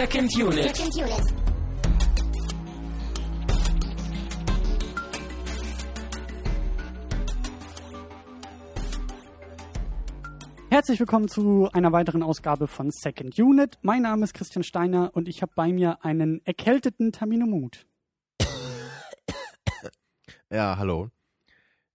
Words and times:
Second 0.00 0.34
Unit. 0.34 0.74
Second 0.74 0.96
Unit. 0.96 1.34
Herzlich 10.70 11.00
willkommen 11.00 11.28
zu 11.28 11.68
einer 11.74 11.92
weiteren 11.92 12.22
Ausgabe 12.22 12.66
von 12.66 12.90
Second 12.90 13.38
Unit. 13.38 13.76
Mein 13.82 14.00
Name 14.00 14.24
ist 14.24 14.32
Christian 14.32 14.62
Steiner 14.62 15.10
und 15.12 15.28
ich 15.28 15.42
habe 15.42 15.52
bei 15.54 15.70
mir 15.70 16.02
einen 16.02 16.40
erkälteten 16.46 17.12
Tamino 17.12 17.44
Mut. 17.44 17.86
Ja, 20.50 20.78
hallo. 20.78 21.10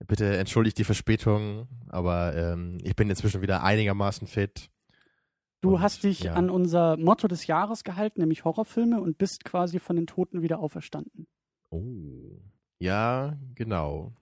Bitte 0.05 0.37
entschuldigt 0.37 0.77
die 0.77 0.83
Verspätung, 0.83 1.67
aber 1.89 2.35
ähm, 2.35 2.77
ich 2.83 2.95
bin 2.95 3.09
inzwischen 3.09 3.41
wieder 3.41 3.63
einigermaßen 3.63 4.27
fit. 4.27 4.69
Du 5.65 5.75
Und, 5.75 5.81
hast 5.81 6.03
dich 6.03 6.21
ja. 6.21 6.33
an 6.33 6.51
unser 6.51 6.95
Motto 6.95 7.27
des 7.27 7.47
Jahres 7.47 7.83
gehalten, 7.83 8.19
nämlich 8.19 8.45
Horrorfilme, 8.45 9.01
und 9.01 9.17
bist 9.17 9.43
quasi 9.43 9.79
von 9.79 9.95
den 9.95 10.05
Toten 10.05 10.43
wieder 10.43 10.59
auferstanden. 10.59 11.25
Oh. 11.71 12.39
Ja, 12.77 13.35
genau. 13.55 14.13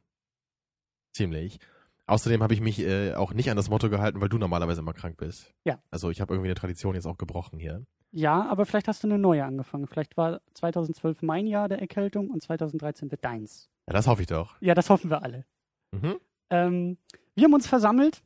Ziemlich. 1.12 1.60
Außerdem 2.06 2.42
habe 2.42 2.54
ich 2.54 2.62
mich 2.62 2.80
äh, 2.80 3.14
auch 3.14 3.34
nicht 3.34 3.50
an 3.50 3.58
das 3.58 3.70
Motto 3.70 3.90
gehalten, 3.90 4.22
weil 4.22 4.30
du 4.30 4.38
normalerweise 4.38 4.80
immer 4.80 4.94
krank 4.94 5.18
bist. 5.18 5.54
Ja. 5.66 5.80
Also 5.92 6.12
ich 6.12 6.22
habe 6.22 6.34
irgendwie 6.34 6.48
eine 6.48 6.56
Tradition 6.56 6.96
jetzt 6.96 7.06
auch 7.06 7.18
gebrochen 7.18 7.60
hier. 7.60 7.86
Ja, 8.12 8.48
aber 8.50 8.66
vielleicht 8.66 8.88
hast 8.88 9.04
du 9.04 9.08
eine 9.08 9.18
neue 9.18 9.44
angefangen. 9.44 9.88
Vielleicht 9.88 10.16
war 10.16 10.40
2012 10.54 11.24
mein 11.24 11.46
Jahr 11.46 11.68
der 11.68 11.80
Erkältung 11.80 12.30
und 12.30 12.42
2013 12.42 13.12
wird 13.12 13.26
deins. 13.26 13.70
Ja, 13.88 13.94
das 13.94 14.08
hoffe 14.08 14.22
ich 14.22 14.28
doch. 14.28 14.56
Ja, 14.62 14.76
das 14.76 14.90
hoffen 14.90 15.10
wir 15.10 15.24
alle. 15.24 15.46
Mhm. 15.92 16.20
Ähm, 16.50 16.98
wir 17.36 17.46
haben 17.46 17.54
uns 17.54 17.68
versammelt, 17.68 18.24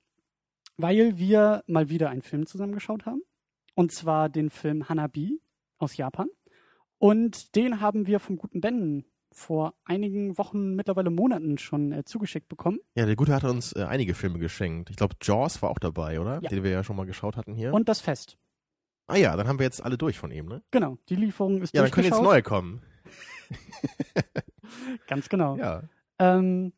weil 0.77 1.17
wir 1.17 1.63
mal 1.67 1.89
wieder 1.89 2.09
einen 2.09 2.21
Film 2.21 2.45
zusammengeschaut 2.45 3.05
haben. 3.05 3.21
Und 3.75 3.91
zwar 3.91 4.29
den 4.29 4.49
Film 4.49 4.89
Hanabi 4.89 5.41
aus 5.77 5.97
Japan. 5.97 6.29
Und 6.99 7.55
den 7.55 7.81
haben 7.81 8.07
wir 8.07 8.19
vom 8.19 8.37
guten 8.37 8.61
Ben 8.61 9.05
vor 9.31 9.75
einigen 9.85 10.37
Wochen, 10.37 10.73
mittlerweile 10.75 11.11
Monaten 11.11 11.59
schon 11.59 11.91
äh, 11.91 12.03
zugeschickt 12.03 12.47
bekommen. 12.47 12.79
Ja, 12.95 13.05
der 13.05 13.15
Gute 13.15 13.33
hat 13.35 13.43
uns 13.43 13.73
äh, 13.73 13.83
einige 13.83 14.15
Filme 14.15 14.39
geschenkt. 14.39 14.89
Ich 14.89 14.95
glaube, 14.95 15.15
Jaws 15.21 15.61
war 15.61 15.69
auch 15.69 15.77
dabei, 15.77 16.19
oder? 16.19 16.39
Ja. 16.41 16.49
Den 16.49 16.63
wir 16.63 16.71
ja 16.71 16.83
schon 16.83 16.95
mal 16.95 17.05
geschaut 17.05 17.37
hatten 17.37 17.53
hier. 17.53 17.73
Und 17.73 17.87
das 17.87 18.01
Fest. 18.01 18.37
ah 19.05 19.15
ja, 19.15 19.35
dann 19.35 19.47
haben 19.47 19.59
wir 19.59 19.65
jetzt 19.65 19.83
alle 19.83 19.97
durch 19.97 20.17
von 20.17 20.31
ihm, 20.31 20.47
ne? 20.47 20.63
Genau, 20.71 20.97
die 21.09 21.15
Lieferung 21.15 21.61
ist 21.61 21.75
Ja, 21.75 21.83
dann 21.83 21.91
können 21.91 22.07
jetzt 22.07 22.21
neue 22.21 22.41
kommen. 22.41 22.81
Ganz 25.07 25.29
genau. 25.29 25.55
Ja. 25.57 25.83
Ähm, 26.19 26.73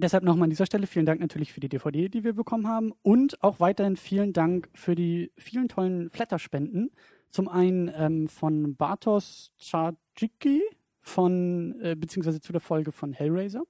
deshalb 0.00 0.24
nochmal 0.24 0.44
an 0.44 0.50
dieser 0.50 0.66
Stelle 0.66 0.86
vielen 0.86 1.06
Dank 1.06 1.20
natürlich 1.20 1.52
für 1.52 1.60
die 1.60 1.68
DVD, 1.68 2.08
die 2.08 2.24
wir 2.24 2.32
bekommen 2.32 2.66
haben. 2.66 2.92
Und 3.02 3.42
auch 3.42 3.60
weiterhin 3.60 3.96
vielen 3.96 4.32
Dank 4.32 4.68
für 4.74 4.94
die 4.94 5.32
vielen 5.36 5.68
tollen 5.68 6.10
Flatterspenden. 6.10 6.90
Zum 7.30 7.48
einen 7.48 7.90
ähm, 7.94 8.28
von 8.28 8.74
Bartosz 8.76 9.52
Czarczycki 9.58 10.62
von, 11.02 11.80
äh, 11.80 11.94
beziehungsweise 11.96 12.40
zu 12.40 12.52
der 12.52 12.60
Folge 12.60 12.92
von 12.92 13.12
Hellraiser 13.12 13.62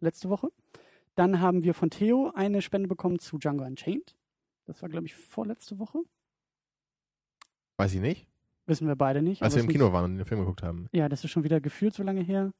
letzte 0.00 0.28
Woche. 0.28 0.48
Dann 1.14 1.40
haben 1.40 1.62
wir 1.62 1.74
von 1.74 1.90
Theo 1.90 2.32
eine 2.34 2.60
Spende 2.60 2.88
bekommen 2.88 3.20
zu 3.20 3.38
Django 3.38 3.64
Unchained. 3.64 4.16
Das 4.66 4.82
war, 4.82 4.88
glaube 4.88 5.06
ich, 5.06 5.14
vorletzte 5.14 5.78
Woche. 5.78 6.00
Weiß 7.76 7.94
ich 7.94 8.00
nicht. 8.00 8.26
Wissen 8.66 8.88
wir 8.88 8.96
beide 8.96 9.22
nicht. 9.22 9.42
Als 9.42 9.54
wir 9.54 9.62
im 9.62 9.68
Kino 9.68 9.92
waren 9.92 10.04
und 10.04 10.16
den 10.16 10.26
Film 10.26 10.40
geguckt 10.40 10.62
haben. 10.62 10.88
Ja, 10.92 11.08
das 11.08 11.22
ist 11.22 11.30
schon 11.30 11.44
wieder 11.44 11.60
gefühlt 11.60 11.94
so 11.94 12.02
lange 12.02 12.22
her. 12.22 12.52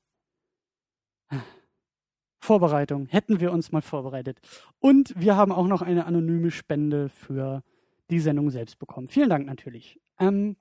Vorbereitung. 2.44 3.06
Hätten 3.06 3.40
wir 3.40 3.52
uns 3.52 3.72
mal 3.72 3.80
vorbereitet. 3.80 4.38
Und 4.78 5.14
wir 5.16 5.34
haben 5.34 5.50
auch 5.50 5.66
noch 5.66 5.80
eine 5.80 6.04
anonyme 6.04 6.50
Spende 6.50 7.08
für 7.08 7.62
die 8.10 8.20
Sendung 8.20 8.50
selbst 8.50 8.78
bekommen. 8.78 9.08
Vielen 9.08 9.30
Dank 9.30 9.46
natürlich. 9.46 9.98
Ähm, 10.20 10.56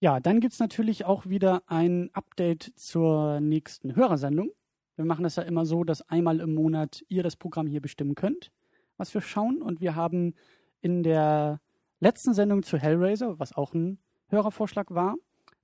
ja, 0.00 0.18
dann 0.18 0.40
gibt's 0.40 0.58
natürlich 0.58 1.04
auch 1.04 1.26
wieder 1.26 1.62
ein 1.66 2.10
Update 2.12 2.72
zur 2.74 3.38
nächsten 3.38 3.94
Hörersendung. 3.94 4.50
Wir 4.96 5.04
machen 5.04 5.22
das 5.22 5.36
ja 5.36 5.44
immer 5.44 5.64
so, 5.64 5.84
dass 5.84 6.02
einmal 6.08 6.40
im 6.40 6.54
Monat 6.54 7.04
ihr 7.08 7.22
das 7.22 7.36
Programm 7.36 7.68
hier 7.68 7.80
bestimmen 7.80 8.16
könnt, 8.16 8.50
was 8.96 9.14
wir 9.14 9.20
schauen. 9.20 9.62
Und 9.62 9.80
wir 9.80 9.94
haben 9.94 10.34
in 10.80 11.04
der 11.04 11.60
letzten 12.00 12.34
Sendung 12.34 12.64
zu 12.64 12.78
Hellraiser, 12.78 13.38
was 13.38 13.52
auch 13.52 13.74
ein 13.74 13.98
Hörervorschlag 14.26 14.90
war, 14.90 15.14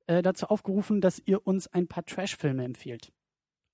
äh, 0.06 0.22
dazu 0.22 0.47
aufgerufen, 0.47 1.00
dass 1.00 1.21
ihr 1.25 1.44
uns 1.44 1.66
ein 1.66 1.88
paar 1.88 2.04
Trash-Filme 2.04 2.65
empfiehlt. 2.65 3.12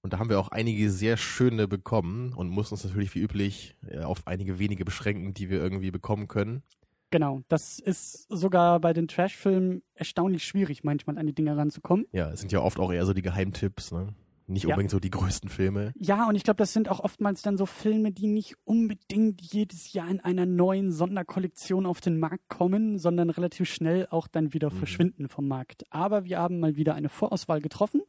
Und 0.03 0.13
da 0.15 0.19
haben 0.19 0.31
wir 0.31 0.41
auch 0.41 0.49
einige 0.49 0.91
sehr 0.91 1.17
schöne 1.17 1.69
bekommen 1.69 2.33
und 2.33 2.49
mussten 2.49 2.75
uns 2.75 2.85
natürlich 2.85 3.15
wie 3.15 3.21
üblich 3.21 3.77
äh, 3.87 3.99
auf 4.01 4.27
einige 4.27 4.59
wenige 4.59 4.85
beschränken, 4.85 5.35
die 5.35 5.51
wir 5.51 5.59
irgendwie 5.61 5.91
bekommen 5.91 6.27
können. 6.27 6.63
Genau, 7.11 7.41
das 7.49 7.79
ist 7.81 8.27
sogar 8.31 8.81
bei 8.81 8.93
den 8.93 9.09
Trash-Filmen 9.09 9.83
erstaunlich 9.95 10.45
schwierig, 10.45 10.85
manchmal 10.85 11.19
an 11.19 11.27
die 11.27 11.35
Dinge 11.35 11.57
ranzukommen. 11.57 12.07
Ja, 12.13 12.31
es 12.31 12.41
sind 12.41 12.53
ja 12.53 12.61
oft 12.61 12.79
auch 12.79 12.93
eher 12.93 13.05
so 13.05 13.13
die 13.13 13.23
Geheimtipps, 13.23 13.91
ne? 13.93 14.15
Nicht 14.47 14.65
Ja. 14.65 14.71
unbedingt 14.71 14.91
so 14.91 14.99
die 15.01 15.11
größten 15.11 15.49
Filme. 15.51 15.93
Ja, 15.97 16.27
und 16.29 16.35
ich 16.35 16.43
glaube, 16.45 16.57
das 16.59 16.73
sind 16.73 16.89
auch 16.89 17.01
oftmals 17.01 17.43
dann 17.43 17.57
so 17.57 17.67
Filme, 17.67 18.11
die 18.11 18.27
nicht 18.27 18.57
unbedingt 18.65 19.41
jedes 19.43 19.93
Jahr 19.93 20.09
in 20.09 20.21
einer 20.21 20.47
neuen 20.47 20.91
Sonderkollektion 20.93 21.85
auf 21.87 22.01
den 22.01 22.19
Markt 22.19 22.49
kommen, 22.49 22.99
sondern 22.99 23.31
relativ 23.31 23.69
schnell 23.69 24.07
auch 24.11 24.27
dann 24.29 24.53
wieder 24.55 24.71
Mhm. 24.73 24.77
verschwinden 24.79 25.29
vom 25.29 25.47
Markt. 25.47 25.85
Aber 25.91 26.25
wir 26.25 26.39
haben 26.39 26.59
mal 26.59 26.75
wieder 26.77 26.95
eine 26.95 27.09
Vorauswahl 27.09 27.61
getroffen, 27.61 28.03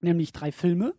nämlich 0.00 0.32
drei 0.32 0.50
Filme. 0.52 0.94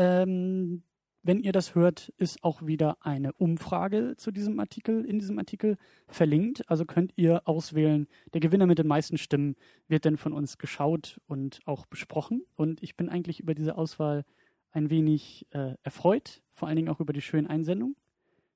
Ähm, 0.00 0.82
wenn 1.22 1.40
ihr 1.40 1.52
das 1.52 1.74
hört, 1.74 2.08
ist 2.16 2.42
auch 2.42 2.66
wieder 2.66 2.96
eine 3.00 3.34
Umfrage 3.34 4.14
zu 4.16 4.30
diesem 4.30 4.58
Artikel, 4.58 5.04
in 5.04 5.18
diesem 5.18 5.38
Artikel 5.38 5.76
verlinkt. 6.08 6.68
Also 6.70 6.86
könnt 6.86 7.12
ihr 7.16 7.46
auswählen, 7.46 8.08
der 8.32 8.40
Gewinner 8.40 8.66
mit 8.66 8.78
den 8.78 8.86
meisten 8.86 9.18
Stimmen 9.18 9.54
wird 9.86 10.06
dann 10.06 10.16
von 10.16 10.32
uns 10.32 10.56
geschaut 10.56 11.20
und 11.26 11.60
auch 11.66 11.84
besprochen. 11.84 12.42
Und 12.56 12.82
ich 12.82 12.96
bin 12.96 13.10
eigentlich 13.10 13.38
über 13.40 13.54
diese 13.54 13.76
Auswahl 13.76 14.24
ein 14.72 14.88
wenig 14.88 15.46
äh, 15.50 15.74
erfreut, 15.82 16.40
vor 16.52 16.68
allen 16.68 16.76
Dingen 16.76 16.88
auch 16.88 17.00
über 17.00 17.12
die 17.12 17.20
schönen 17.20 17.48
Einsendungen, 17.48 17.96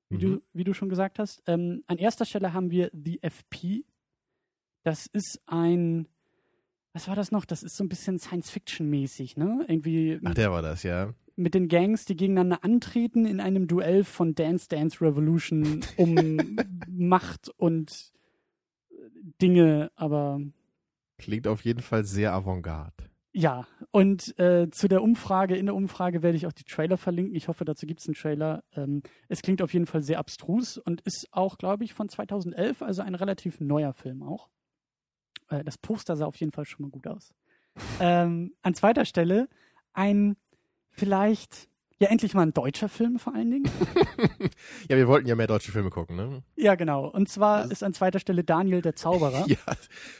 wie, 0.09 0.15
Mhm. 0.15 0.19
du, 0.21 0.41
wie 0.53 0.63
du 0.63 0.73
schon 0.73 0.89
gesagt 0.89 1.19
hast. 1.19 1.43
Ähm, 1.45 1.83
an 1.85 1.97
erster 1.99 2.25
Stelle 2.25 2.53
haben 2.53 2.71
wir 2.71 2.89
The 2.93 3.19
FP. 3.21 3.83
Das 4.83 5.05
ist 5.05 5.39
ein, 5.45 6.07
was 6.93 7.07
war 7.07 7.15
das 7.15 7.31
noch? 7.31 7.45
Das 7.45 7.61
ist 7.61 7.75
so 7.77 7.83
ein 7.83 7.89
bisschen 7.89 8.17
Science-Fiction-mäßig, 8.17 9.37
ne? 9.37 9.65
Irgendwie 9.67 10.19
Ach, 10.23 10.33
der 10.33 10.51
war 10.51 10.61
das, 10.63 10.81
ja. 10.83 11.13
Mit 11.35 11.53
den 11.53 11.67
Gangs, 11.67 12.05
die 12.05 12.15
gegeneinander 12.15 12.63
antreten 12.63 13.25
in 13.25 13.39
einem 13.39 13.67
Duell 13.67 14.03
von 14.03 14.35
Dance 14.35 14.67
Dance 14.69 15.01
Revolution 15.01 15.81
um 15.97 16.57
Macht 16.89 17.49
und 17.57 18.11
äh, 18.89 18.95
Dinge, 19.41 19.91
aber 19.95 20.41
Klingt 21.17 21.47
auf 21.47 21.63
jeden 21.63 21.81
Fall 21.81 22.03
sehr 22.03 22.33
avantgarde. 22.33 23.09
ja. 23.31 23.65
Und 23.91 24.37
äh, 24.37 24.69
zu 24.69 24.87
der 24.89 25.01
Umfrage, 25.01 25.55
in 25.55 25.65
der 25.67 25.75
Umfrage 25.75 26.21
werde 26.23 26.35
ich 26.37 26.45
auch 26.45 26.51
die 26.51 26.65
Trailer 26.65 26.97
verlinken. 26.97 27.35
Ich 27.35 27.47
hoffe, 27.47 27.63
dazu 27.63 27.85
gibt 27.85 28.01
es 28.01 28.07
einen 28.07 28.15
Trailer. 28.15 28.63
Ähm, 28.75 29.01
es 29.29 29.41
klingt 29.41 29.61
auf 29.61 29.73
jeden 29.73 29.85
Fall 29.85 30.03
sehr 30.03 30.19
abstrus 30.19 30.77
und 30.77 30.99
ist 31.01 31.29
auch, 31.31 31.57
glaube 31.57 31.85
ich, 31.85 31.93
von 31.93 32.09
2011, 32.09 32.81
also 32.81 33.01
ein 33.01 33.15
relativ 33.15 33.61
neuer 33.61 33.93
Film 33.93 34.23
auch. 34.23 34.49
Äh, 35.49 35.63
das 35.63 35.77
Poster 35.77 36.15
sah 36.17 36.25
auf 36.25 36.35
jeden 36.37 36.51
Fall 36.51 36.65
schon 36.65 36.83
mal 36.85 36.91
gut 36.91 37.07
aus. 37.07 37.33
Ähm, 38.01 38.53
an 38.61 38.73
zweiter 38.73 39.05
Stelle 39.05 39.47
ein 39.93 40.35
vielleicht, 40.95 41.67
ja 41.99 42.09
endlich 42.09 42.33
mal 42.33 42.41
ein 42.41 42.53
deutscher 42.53 42.89
Film 42.89 43.19
vor 43.19 43.33
allen 43.33 43.51
Dingen. 43.51 43.69
ja, 44.89 44.97
wir 44.97 45.07
wollten 45.07 45.27
ja 45.27 45.35
mehr 45.35 45.47
deutsche 45.47 45.71
Filme 45.71 45.89
gucken, 45.89 46.15
ne? 46.15 46.43
Ja, 46.55 46.75
genau. 46.75 47.07
Und 47.07 47.29
zwar 47.29 47.71
ist 47.71 47.83
an 47.83 47.93
zweiter 47.93 48.19
Stelle 48.19 48.43
Daniel 48.43 48.81
der 48.81 48.95
Zauberer. 48.95 49.45
Ja, 49.55 49.57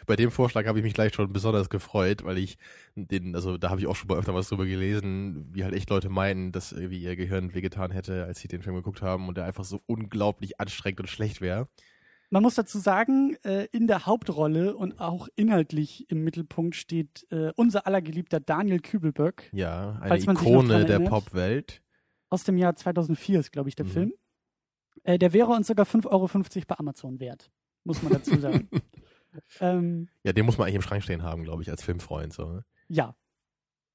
bei 0.06 0.16
dem 0.16 0.32
Vorschlag 0.32 0.66
habe 0.66 0.80
ich 0.80 0.84
mich 0.84 0.94
gleich 0.94 1.14
schon 1.14 1.34
besonders 1.34 1.70
gefreut, 1.70 2.24
weil 2.24 2.38
ich 2.38 2.58
den, 2.96 3.36
also 3.36 3.58
da 3.58 3.70
habe 3.70 3.82
ich 3.82 3.88
auch 3.88 3.96
schon 3.96 4.08
mal 4.08 4.18
öfter 4.18 4.34
was 4.34 4.48
drüber 4.48 4.66
gelesen, 4.66 5.50
wie 5.52 5.64
halt 5.64 5.74
echt 5.74 5.90
Leute 5.90 6.10
meinen, 6.10 6.52
dass 6.52 6.72
irgendwie 6.72 7.00
ihr 7.00 7.16
Gehirn 7.16 7.54
wehgetan 7.54 7.92
hätte, 7.92 8.24
als 8.24 8.40
sie 8.40 8.48
den 8.48 8.62
Film 8.62 8.76
geguckt 8.76 9.02
haben 9.02 9.28
und 9.28 9.36
der 9.36 9.46
einfach 9.46 9.66
so 9.66 9.82
unglaublich 9.88 10.60
anstrengend 10.60 11.02
und 11.02 11.08
schlecht 11.08 11.42
wäre. 11.42 11.68
Man 12.32 12.42
muss 12.44 12.56
dazu 12.56 12.80
sagen, 12.80 13.36
äh, 13.44 13.66
in 13.72 13.88
der 13.88 14.06
Hauptrolle 14.06 14.76
und 14.76 15.00
auch 15.00 15.28
inhaltlich 15.36 16.10
im 16.10 16.24
Mittelpunkt 16.24 16.76
steht 16.76 17.26
äh, 17.32 17.52
unser 17.56 17.86
allergeliebter 17.88 18.40
Daniel 18.40 18.80
Kübelböck 18.80 19.50
Ja, 19.54 19.98
eine 20.02 20.18
Ikone 20.20 20.86
der. 20.86 21.00
Popwelt. 21.00 21.82
aus 22.30 22.44
dem 22.44 22.58
Jahr 22.58 22.76
2004 22.76 23.40
ist, 23.40 23.52
glaube 23.52 23.70
ich, 23.70 23.76
der 23.76 23.86
Mhm. 23.86 23.90
Film. 23.92 24.14
Äh, 25.04 25.20
der 25.20 25.34
wäre 25.34 25.52
uns 25.52 25.68
sogar 25.68 25.86
5,50 25.86 26.08
Euro 26.12 26.66
bei 26.68 26.76
Amazon 26.80 27.20
wert, 27.20 27.52
muss 27.84 28.02
man 28.02 28.12
dazu 28.14 28.38
sagen. 28.40 28.70
ähm, 29.60 30.10
Ja, 30.24 30.34
den 30.34 30.46
muss 30.46 30.58
man 30.58 30.66
eigentlich 30.66 30.76
im 30.76 30.82
Schrank 30.82 31.04
stehen 31.04 31.24
haben, 31.24 31.44
glaube 31.44 31.62
ich, 31.62 31.70
als 31.70 31.84
Filmfreund. 31.84 32.34
So. 32.34 32.46
ne? 32.46 32.66
ja. 32.88 33.16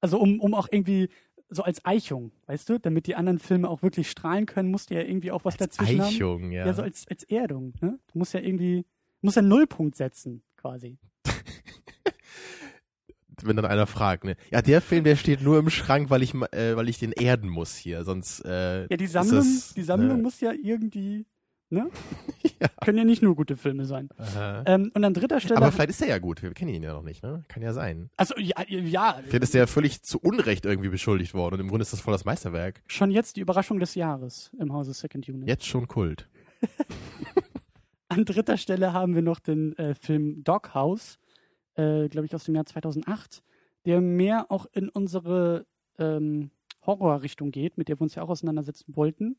Also 0.03 0.19
um, 0.19 0.39
um 0.39 0.55
auch 0.55 0.67
irgendwie 0.71 1.09
so 1.51 1.63
als 1.63 1.85
Eichung, 1.85 2.31
weißt 2.47 2.69
du, 2.69 2.79
damit 2.79 3.07
die 3.07 3.15
anderen 3.15 3.37
Filme 3.37 3.69
auch 3.69 3.83
wirklich 3.83 4.09
strahlen 4.09 4.45
können, 4.45 4.71
musst 4.71 4.89
du 4.89 4.95
ja 4.95 5.01
irgendwie 5.01 5.31
auch 5.31 5.43
was 5.43 5.59
Als 5.59 5.77
dazwischen 5.77 6.01
haben. 6.01 6.15
Eichung, 6.15 6.51
ja. 6.51 6.65
Ja, 6.65 6.73
so 6.73 6.81
als, 6.81 7.05
als 7.09 7.23
Erdung, 7.25 7.73
ne? 7.81 7.99
Du 8.11 8.17
musst 8.17 8.33
ja 8.33 8.39
irgendwie, 8.39 8.83
du 8.83 9.25
musst 9.25 9.35
ja 9.35 9.41
einen 9.41 9.49
Nullpunkt 9.49 9.97
setzen, 9.97 10.41
quasi. 10.55 10.97
Wenn 13.43 13.55
dann 13.57 13.65
einer 13.65 13.85
fragt, 13.85 14.23
ne? 14.23 14.37
Ja, 14.49 14.61
der 14.61 14.81
Film, 14.81 15.03
der 15.03 15.17
steht 15.17 15.41
nur 15.41 15.59
im 15.59 15.69
Schrank, 15.69 16.09
weil 16.09 16.23
ich, 16.23 16.33
äh, 16.33 16.75
weil 16.77 16.87
ich 16.87 16.99
den 16.99 17.11
erden 17.11 17.49
muss 17.49 17.75
hier, 17.75 18.05
sonst, 18.05 18.45
äh, 18.45 18.87
Ja, 18.87 18.97
die 18.97 19.07
Sammlung, 19.07 19.39
das, 19.39 19.73
die 19.73 19.83
Sammlung 19.83 20.17
ne? 20.17 20.23
muss 20.23 20.39
ja 20.39 20.53
irgendwie, 20.53 21.25
ne? 21.71 21.89
ja. 22.59 22.67
Können 22.83 22.97
ja 22.97 23.03
nicht 23.03 23.21
nur 23.21 23.35
gute 23.35 23.57
Filme 23.57 23.85
sein. 23.85 24.09
Ähm, 24.65 24.91
und 24.93 25.03
an 25.03 25.13
dritter 25.13 25.39
Stelle. 25.39 25.57
Aber 25.57 25.71
vielleicht 25.71 25.91
ist 25.91 26.01
er 26.01 26.09
ja 26.09 26.19
gut. 26.19 26.41
Wir 26.41 26.53
kennen 26.53 26.73
ihn 26.73 26.83
ja 26.83 26.93
noch 26.93 27.03
nicht, 27.03 27.23
ne? 27.23 27.43
Kann 27.47 27.63
ja 27.63 27.73
sein. 27.73 28.09
Also, 28.17 28.35
ja, 28.37 28.55
ja. 28.67 29.19
Vielleicht 29.25 29.43
ist 29.43 29.55
er 29.55 29.61
ja 29.61 29.67
völlig 29.67 30.03
zu 30.03 30.19
Unrecht 30.19 30.65
irgendwie 30.65 30.89
beschuldigt 30.89 31.33
worden 31.33 31.55
und 31.55 31.59
im 31.61 31.67
Grunde 31.69 31.83
ist 31.83 31.93
das 31.93 32.01
voll 32.01 32.13
das 32.13 32.25
Meisterwerk. 32.25 32.81
Schon 32.87 33.11
jetzt 33.11 33.35
die 33.37 33.41
Überraschung 33.41 33.79
des 33.79 33.95
Jahres 33.95 34.51
im 34.59 34.73
Hause 34.73 34.93
Second 34.93 35.27
Unit. 35.27 35.47
Jetzt 35.47 35.65
schon 35.65 35.87
Kult. 35.87 36.27
an 38.11 38.25
dritter 38.25 38.57
Stelle 38.57 38.93
haben 38.93 39.15
wir 39.15 39.21
noch 39.21 39.39
den 39.39 39.77
äh, 39.77 39.95
Film 39.95 40.43
Doghouse, 40.43 41.17
äh, 41.75 42.09
glaube 42.09 42.25
ich, 42.25 42.35
aus 42.35 42.43
dem 42.43 42.55
Jahr 42.55 42.65
2008, 42.65 43.41
der 43.85 44.01
mehr 44.01 44.51
auch 44.51 44.65
in 44.73 44.89
unsere 44.89 45.65
ähm, 45.97 46.51
Horrorrichtung 46.85 47.51
geht, 47.51 47.77
mit 47.77 47.87
der 47.87 47.99
wir 47.99 48.01
uns 48.01 48.15
ja 48.15 48.23
auch 48.23 48.29
auseinandersetzen 48.29 48.95
wollten. 48.95 49.37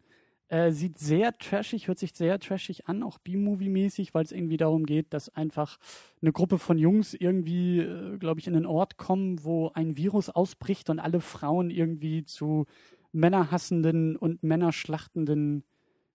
Äh, 0.52 0.70
sieht 0.70 0.98
sehr 0.98 1.32
trashig, 1.38 1.88
hört 1.88 1.98
sich 1.98 2.12
sehr 2.12 2.38
trashig 2.38 2.86
an, 2.86 3.02
auch 3.02 3.16
B-Movie-mäßig, 3.16 4.12
weil 4.12 4.24
es 4.24 4.32
irgendwie 4.32 4.58
darum 4.58 4.84
geht, 4.84 5.14
dass 5.14 5.34
einfach 5.34 5.78
eine 6.20 6.30
Gruppe 6.30 6.58
von 6.58 6.76
Jungs 6.76 7.14
irgendwie, 7.14 7.78
äh, 7.78 8.18
glaube 8.18 8.38
ich, 8.38 8.46
in 8.46 8.54
einen 8.54 8.66
Ort 8.66 8.98
kommen, 8.98 9.42
wo 9.44 9.70
ein 9.72 9.96
Virus 9.96 10.28
ausbricht 10.28 10.90
und 10.90 10.98
alle 10.98 11.22
Frauen 11.22 11.70
irgendwie 11.70 12.24
zu 12.24 12.66
männerhassenden 13.12 14.14
und 14.14 14.42
männerschlachtenden 14.42 15.64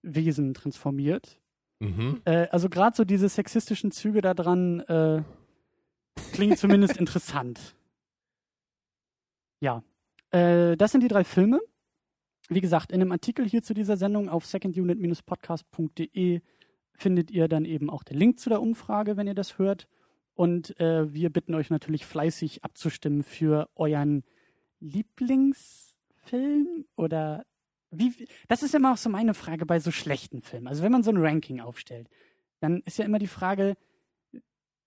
Wesen 0.04 0.54
transformiert. 0.54 1.40
Mhm. 1.80 2.22
Äh, 2.26 2.48
also 2.52 2.70
gerade 2.70 2.96
so 2.96 3.06
diese 3.06 3.30
sexistischen 3.30 3.90
Züge 3.90 4.22
da 4.22 4.36
dran 4.36 4.82
äh, 4.82 5.24
klingen 6.34 6.58
zumindest 6.58 6.98
interessant. 7.00 7.76
Ja, 9.62 9.82
äh, 10.30 10.78
das 10.78 10.92
sind 10.92 11.02
die 11.02 11.08
drei 11.08 11.24
Filme. 11.24 11.60
Wie 12.50 12.62
gesagt, 12.62 12.94
in 12.94 13.02
einem 13.02 13.12
Artikel 13.12 13.46
hier 13.48 13.62
zu 13.62 13.74
dieser 13.74 13.98
Sendung 13.98 14.30
auf 14.30 14.46
secondunit-podcast.de 14.46 16.42
findet 16.94 17.32
ihr 17.32 17.48
dann 17.48 17.66
eben 17.66 17.90
auch 17.90 18.04
den 18.04 18.18
Link 18.18 18.40
zu 18.40 18.50
der 18.50 18.62
Umfrage, 18.62 19.18
wenn 19.18 19.28
ihr 19.28 19.36
das 19.36 19.58
hört. 19.58 19.88
Und 20.34 20.80
äh, 20.80 21.14
wir 21.14 21.30
bitten 21.30 21.56
euch 21.56 21.70
natürlich 21.70 22.06
fleißig 22.06 22.64
abzustimmen 22.64 23.24
für 23.24 23.70
euren 23.76 24.24
Lieblingsfilm 24.80 26.86
oder 26.96 27.44
wie, 27.90 28.28
das 28.48 28.64
ist 28.64 28.76
immer 28.76 28.94
auch 28.94 28.98
so 28.98 29.10
meine 29.10 29.34
Frage 29.34 29.66
bei 29.66 29.80
so 29.80 29.92
schlechten 29.92 30.42
Filmen. 30.42 30.68
Also 30.68 30.84
wenn 30.84 30.92
man 30.92 31.04
so 31.04 31.12
ein 31.12 31.18
Ranking 31.18 31.60
aufstellt, 31.60 32.10
dann 32.60 32.82
ist 32.82 32.98
ja 32.98 33.06
immer 33.06 33.20
die 33.20 33.28
Frage, 33.28 33.76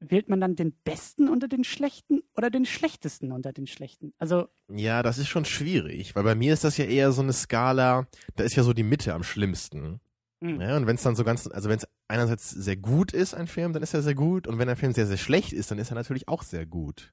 wählt 0.00 0.28
man 0.28 0.40
dann 0.40 0.56
den 0.56 0.72
besten 0.84 1.28
unter 1.28 1.46
den 1.46 1.64
schlechten 1.64 2.22
oder 2.36 2.50
den 2.50 2.64
schlechtesten 2.64 3.32
unter 3.32 3.52
den 3.52 3.66
schlechten? 3.66 4.12
Also 4.18 4.48
ja, 4.72 5.02
das 5.02 5.18
ist 5.18 5.28
schon 5.28 5.44
schwierig, 5.44 6.16
weil 6.16 6.24
bei 6.24 6.34
mir 6.34 6.52
ist 6.52 6.64
das 6.64 6.76
ja 6.76 6.86
eher 6.86 7.12
so 7.12 7.22
eine 7.22 7.32
Skala, 7.32 8.06
da 8.36 8.44
ist 8.44 8.56
ja 8.56 8.62
so 8.62 8.72
die 8.72 8.82
Mitte 8.82 9.14
am 9.14 9.22
schlimmsten. 9.22 10.00
Mhm. 10.40 10.60
Ja, 10.60 10.76
und 10.76 10.86
wenn 10.86 10.96
es 10.96 11.02
dann 11.02 11.16
so 11.16 11.24
ganz, 11.24 11.46
also 11.46 11.68
wenn 11.68 11.78
es 11.78 11.86
einerseits 12.08 12.50
sehr 12.50 12.76
gut 12.76 13.12
ist, 13.12 13.34
ein 13.34 13.46
Film, 13.46 13.72
dann 13.72 13.82
ist 13.82 13.94
er 13.94 14.02
sehr 14.02 14.14
gut. 14.14 14.46
Und 14.46 14.58
wenn 14.58 14.68
ein 14.68 14.76
Film 14.76 14.92
sehr, 14.92 15.06
sehr 15.06 15.18
schlecht 15.18 15.52
ist, 15.52 15.70
dann 15.70 15.78
ist 15.78 15.90
er 15.90 15.96
natürlich 15.96 16.28
auch 16.28 16.42
sehr 16.42 16.66
gut. 16.66 17.12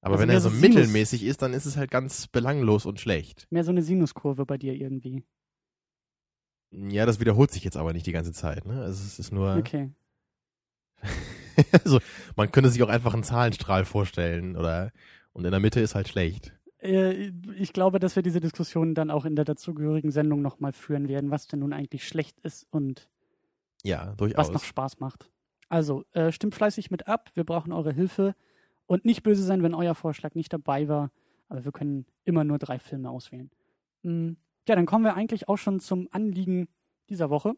Aber 0.00 0.14
also 0.14 0.22
wenn 0.22 0.30
er 0.30 0.40
so, 0.40 0.50
so 0.50 0.56
mittelmäßig 0.56 1.24
ist, 1.24 1.42
dann 1.42 1.54
ist 1.54 1.66
es 1.66 1.76
halt 1.76 1.90
ganz 1.90 2.28
belanglos 2.28 2.86
und 2.86 3.00
schlecht. 3.00 3.46
Mehr 3.50 3.64
so 3.64 3.70
eine 3.70 3.82
Sinuskurve 3.82 4.46
bei 4.46 4.58
dir 4.58 4.74
irgendwie. 4.74 5.24
Ja, 6.70 7.06
das 7.06 7.18
wiederholt 7.18 7.50
sich 7.50 7.64
jetzt 7.64 7.78
aber 7.78 7.94
nicht 7.94 8.06
die 8.06 8.12
ganze 8.12 8.32
Zeit, 8.32 8.66
ne? 8.66 8.82
Also 8.82 9.02
es 9.02 9.18
ist 9.18 9.32
nur. 9.32 9.56
Okay. 9.56 9.90
also, 11.84 12.00
man 12.36 12.50
könnte 12.52 12.70
sich 12.70 12.82
auch 12.82 12.88
einfach 12.88 13.14
einen 13.14 13.24
Zahlenstrahl 13.24 13.84
vorstellen, 13.84 14.56
oder? 14.56 14.92
Und 15.32 15.44
in 15.44 15.50
der 15.50 15.60
Mitte 15.60 15.80
ist 15.80 15.94
halt 15.94 16.08
schlecht. 16.08 16.52
Ich 16.80 17.72
glaube, 17.72 17.98
dass 17.98 18.14
wir 18.14 18.22
diese 18.22 18.40
Diskussion 18.40 18.94
dann 18.94 19.10
auch 19.10 19.24
in 19.24 19.34
der 19.34 19.44
dazugehörigen 19.44 20.12
Sendung 20.12 20.42
nochmal 20.42 20.72
führen 20.72 21.08
werden, 21.08 21.30
was 21.30 21.48
denn 21.48 21.58
nun 21.58 21.72
eigentlich 21.72 22.06
schlecht 22.06 22.38
ist 22.40 22.66
und 22.70 23.08
ja, 23.82 24.14
durchaus. 24.16 24.46
was 24.46 24.52
noch 24.52 24.62
Spaß 24.62 25.00
macht. 25.00 25.28
Also, 25.68 26.04
äh, 26.12 26.32
stimmt 26.32 26.54
fleißig 26.54 26.90
mit 26.90 27.08
ab. 27.08 27.30
Wir 27.34 27.44
brauchen 27.44 27.72
eure 27.72 27.92
Hilfe. 27.92 28.34
Und 28.86 29.04
nicht 29.04 29.22
böse 29.22 29.42
sein, 29.42 29.62
wenn 29.62 29.74
euer 29.74 29.94
Vorschlag 29.94 30.34
nicht 30.34 30.52
dabei 30.52 30.88
war. 30.88 31.10
Aber 31.48 31.64
wir 31.64 31.72
können 31.72 32.06
immer 32.24 32.44
nur 32.44 32.58
drei 32.58 32.78
Filme 32.78 33.10
auswählen. 33.10 33.50
Hm, 34.02 34.36
ja, 34.66 34.76
dann 34.76 34.86
kommen 34.86 35.04
wir 35.04 35.14
eigentlich 35.14 35.48
auch 35.48 35.58
schon 35.58 35.80
zum 35.80 36.08
Anliegen 36.10 36.68
dieser 37.08 37.28
Woche. 37.28 37.54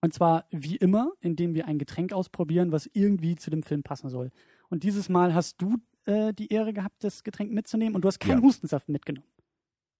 Und 0.00 0.14
zwar 0.14 0.46
wie 0.50 0.76
immer, 0.76 1.12
indem 1.20 1.54
wir 1.54 1.66
ein 1.66 1.78
Getränk 1.78 2.12
ausprobieren, 2.12 2.72
was 2.72 2.88
irgendwie 2.92 3.36
zu 3.36 3.50
dem 3.50 3.62
Film 3.62 3.82
passen 3.82 4.08
soll. 4.08 4.30
Und 4.68 4.84
dieses 4.84 5.08
Mal 5.08 5.34
hast 5.34 5.60
du 5.60 5.76
äh, 6.04 6.32
die 6.32 6.52
Ehre 6.52 6.72
gehabt, 6.72 7.02
das 7.02 7.24
Getränk 7.24 7.52
mitzunehmen 7.52 7.94
und 7.94 8.02
du 8.02 8.08
hast 8.08 8.20
keinen 8.20 8.38
ja. 8.38 8.44
Hustensaft 8.44 8.88
mitgenommen. 8.88 9.28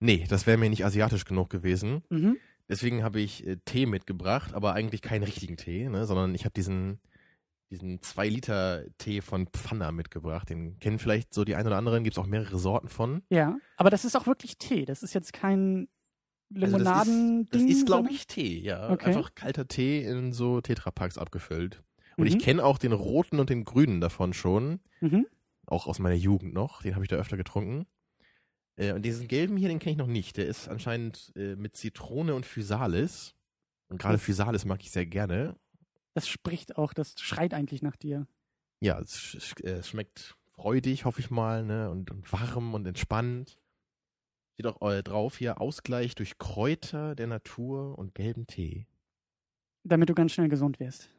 Nee, 0.01 0.25
das 0.29 0.47
wäre 0.47 0.59
mir 0.59 0.71
nicht 0.71 0.85
asiatisch 0.85 1.25
genug 1.25 1.51
gewesen. 1.51 2.03
Mhm. 2.11 2.37
Deswegen 2.69 3.03
habe 3.03 3.21
ich 3.21 3.47
äh, 3.47 3.57
Tee 3.65 3.87
mitgebracht, 3.87 4.55
aber 4.55 4.75
eigentlich 4.75 5.03
keinen 5.03 5.25
richtigen 5.25 5.57
Tee, 5.57 5.89
ne, 5.89 6.07
sondern 6.07 6.35
ich 6.35 6.45
habe 6.45 6.53
diesen, 6.53 7.01
diesen 7.71 7.99
2-Liter-Tee 8.01 9.23
von 9.23 9.49
Pfanner 9.49 9.91
mitgebracht. 9.91 10.51
Den 10.51 10.79
kennen 10.79 10.99
vielleicht 10.99 11.35
so 11.35 11.45
die 11.45 11.57
ein 11.57 11.67
oder 11.67 11.77
anderen, 11.77 12.05
gibt 12.05 12.17
es 12.17 12.23
auch 12.23 12.27
mehrere 12.27 12.59
Sorten 12.59 12.89
von. 12.89 13.23
Ja, 13.31 13.59
aber 13.77 13.91
das 13.91 14.05
ist 14.05 14.17
auch 14.17 14.27
wirklich 14.27 14.59
Tee. 14.59 14.85
Das 14.85 15.03
ist 15.03 15.15
jetzt 15.15 15.33
kein 15.33 15.89
Limonaden. 16.51 17.39
Also 17.39 17.49
das 17.51 17.63
ist, 17.63 17.79
ist 17.79 17.87
glaube 17.87 18.11
ich, 18.11 18.27
Tee, 18.27 18.61
ja. 18.61 18.91
Okay. 18.91 19.07
Einfach 19.07 19.35
kalter 19.35 19.69
Tee 19.69 20.03
in 20.03 20.33
so 20.33 20.61
Tetrapacks 20.61 21.19
abgefüllt. 21.19 21.83
Und 22.17 22.29
mhm. 22.29 22.37
ich 22.37 22.39
kenne 22.39 22.65
auch 22.65 22.79
den 22.79 22.93
roten 22.93 23.39
und 23.39 23.51
den 23.51 23.65
grünen 23.65 24.01
davon 24.01 24.33
schon. 24.33 24.81
Mhm. 25.01 25.27
Auch 25.67 25.87
aus 25.87 25.99
meiner 25.99 26.17
Jugend 26.17 26.55
noch. 26.55 26.83
Den 26.83 26.95
habe 26.95 27.05
ich 27.05 27.09
da 27.09 27.17
öfter 27.17 27.37
getrunken. 27.37 27.87
Äh, 28.77 28.93
und 28.93 29.03
diesen 29.03 29.29
gelben 29.29 29.57
hier, 29.57 29.69
den 29.69 29.79
kenne 29.79 29.93
ich 29.93 29.99
noch 29.99 30.07
nicht. 30.07 30.37
Der 30.37 30.47
ist 30.47 30.69
anscheinend 30.69 31.33
äh, 31.37 31.57
mit 31.57 31.77
Zitrone 31.77 32.35
und 32.35 32.47
Physalis. 32.47 33.35
Und 33.89 34.01
gerade 34.01 34.19
Physalis 34.19 34.65
mag 34.65 34.81
ich 34.83 34.91
sehr 34.91 35.07
gerne. 35.07 35.57
Das 36.15 36.29
spricht 36.29 36.77
auch, 36.77 36.93
das 36.93 37.15
schreit 37.21 37.55
eigentlich 37.55 37.83
nach 37.83 37.97
dir. 37.97 38.27
Ja, 38.81 38.99
es, 39.01 39.17
sch 39.17 39.61
äh, 39.63 39.79
es 39.79 39.89
schmeckt 39.89 40.37
freudig, 40.55 41.05
hoffe 41.05 41.21
ich 41.21 41.31
mal, 41.31 41.65
ne? 41.65 41.91
Und, 41.91 42.11
und 42.11 42.33
warm 42.33 42.75
und 42.75 42.87
entspannt. 42.87 43.59
Steht 44.59 44.67
auch 44.67 44.91
äh, 44.91 45.05
drauf 45.05 45.39
hier 45.39 45.61
Ausgleich 45.61 46.17
durch 46.17 46.37
Kräuter 46.37 47.15
der 47.15 47.29
Natur 47.29 47.97
und 47.97 48.17
gelben 48.17 48.49
Tee. 48.49 48.89
Damit 49.85 50.09
du 50.09 50.15
ganz 50.15 50.33
schnell 50.33 50.49
gesund 50.49 50.81
wirst. 50.81 51.11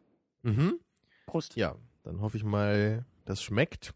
Mhm. 0.41 0.77
Prost. 1.25 1.56
Ja, 1.56 1.77
dann 2.03 2.19
hoffe 2.19 2.36
ich 2.36 2.44
mal, 2.44 3.06
das 3.24 3.41
schmeckt. 3.41 3.94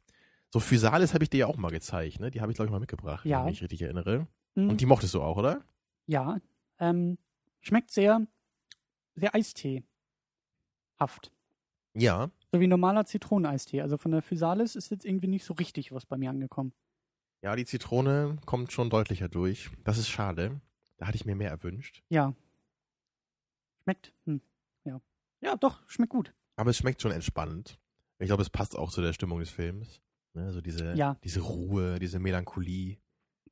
So 0.49 0.61
Physalis 0.61 1.13
habe 1.13 1.25
ich 1.25 1.29
dir 1.29 1.39
ja 1.39 1.47
auch 1.47 1.57
mal 1.57 1.71
gezeigt, 1.71 2.21
ne? 2.21 2.31
Die 2.31 2.39
habe 2.39 2.53
ich, 2.53 2.55
glaube 2.55 2.67
ich, 2.67 2.71
mal 2.71 2.79
mitgebracht, 2.79 3.25
ja. 3.25 3.41
wenn 3.41 3.51
ich 3.51 3.55
mich 3.55 3.63
richtig 3.63 3.81
erinnere. 3.81 4.27
Mhm. 4.55 4.69
Und 4.69 4.79
die 4.79 4.85
mochtest 4.85 5.13
du 5.13 5.21
auch, 5.21 5.35
oder? 5.35 5.61
Ja. 6.05 6.39
Ähm, 6.79 7.17
schmeckt 7.59 7.91
sehr, 7.91 8.25
sehr 9.15 9.35
Eisteehaft. 9.35 9.83
Ja. 11.95 12.31
So 12.53 12.61
wie 12.61 12.67
normaler 12.67 13.05
Zitroneneistee. 13.05 13.81
Also 13.81 13.97
von 13.97 14.13
der 14.13 14.21
Physalis 14.21 14.77
ist 14.77 14.89
jetzt 14.89 15.03
irgendwie 15.03 15.27
nicht 15.27 15.43
so 15.43 15.53
richtig 15.53 15.91
was 15.91 16.05
bei 16.05 16.15
mir 16.15 16.29
angekommen. 16.29 16.71
Ja, 17.43 17.57
die 17.57 17.65
Zitrone 17.65 18.37
kommt 18.45 18.71
schon 18.71 18.89
deutlicher 18.89 19.27
durch. 19.27 19.69
Das 19.83 19.97
ist 19.97 20.07
schade. 20.07 20.61
Da 20.95 21.07
hatte 21.07 21.17
ich 21.17 21.25
mir 21.25 21.35
mehr 21.35 21.49
erwünscht. 21.49 22.01
Ja. 22.07 22.33
Schmeckt. 23.83 24.13
Hm. 24.25 24.39
Ja. 24.85 25.01
Ja, 25.41 25.57
doch, 25.57 25.81
schmeckt 25.89 26.11
gut. 26.11 26.33
Aber 26.55 26.69
es 26.69 26.77
schmeckt 26.77 27.01
schon 27.01 27.11
entspannt. 27.11 27.77
Ich 28.19 28.27
glaube, 28.27 28.43
es 28.43 28.49
passt 28.49 28.77
auch 28.77 28.91
zu 28.91 29.01
der 29.01 29.11
Stimmung 29.11 29.39
des 29.39 29.49
Films. 29.49 30.01
Ne, 30.33 30.53
so 30.53 30.61
diese, 30.61 30.93
ja. 30.93 31.17
diese 31.25 31.41
Ruhe, 31.41 31.99
diese 31.99 32.17
Melancholie. 32.17 32.97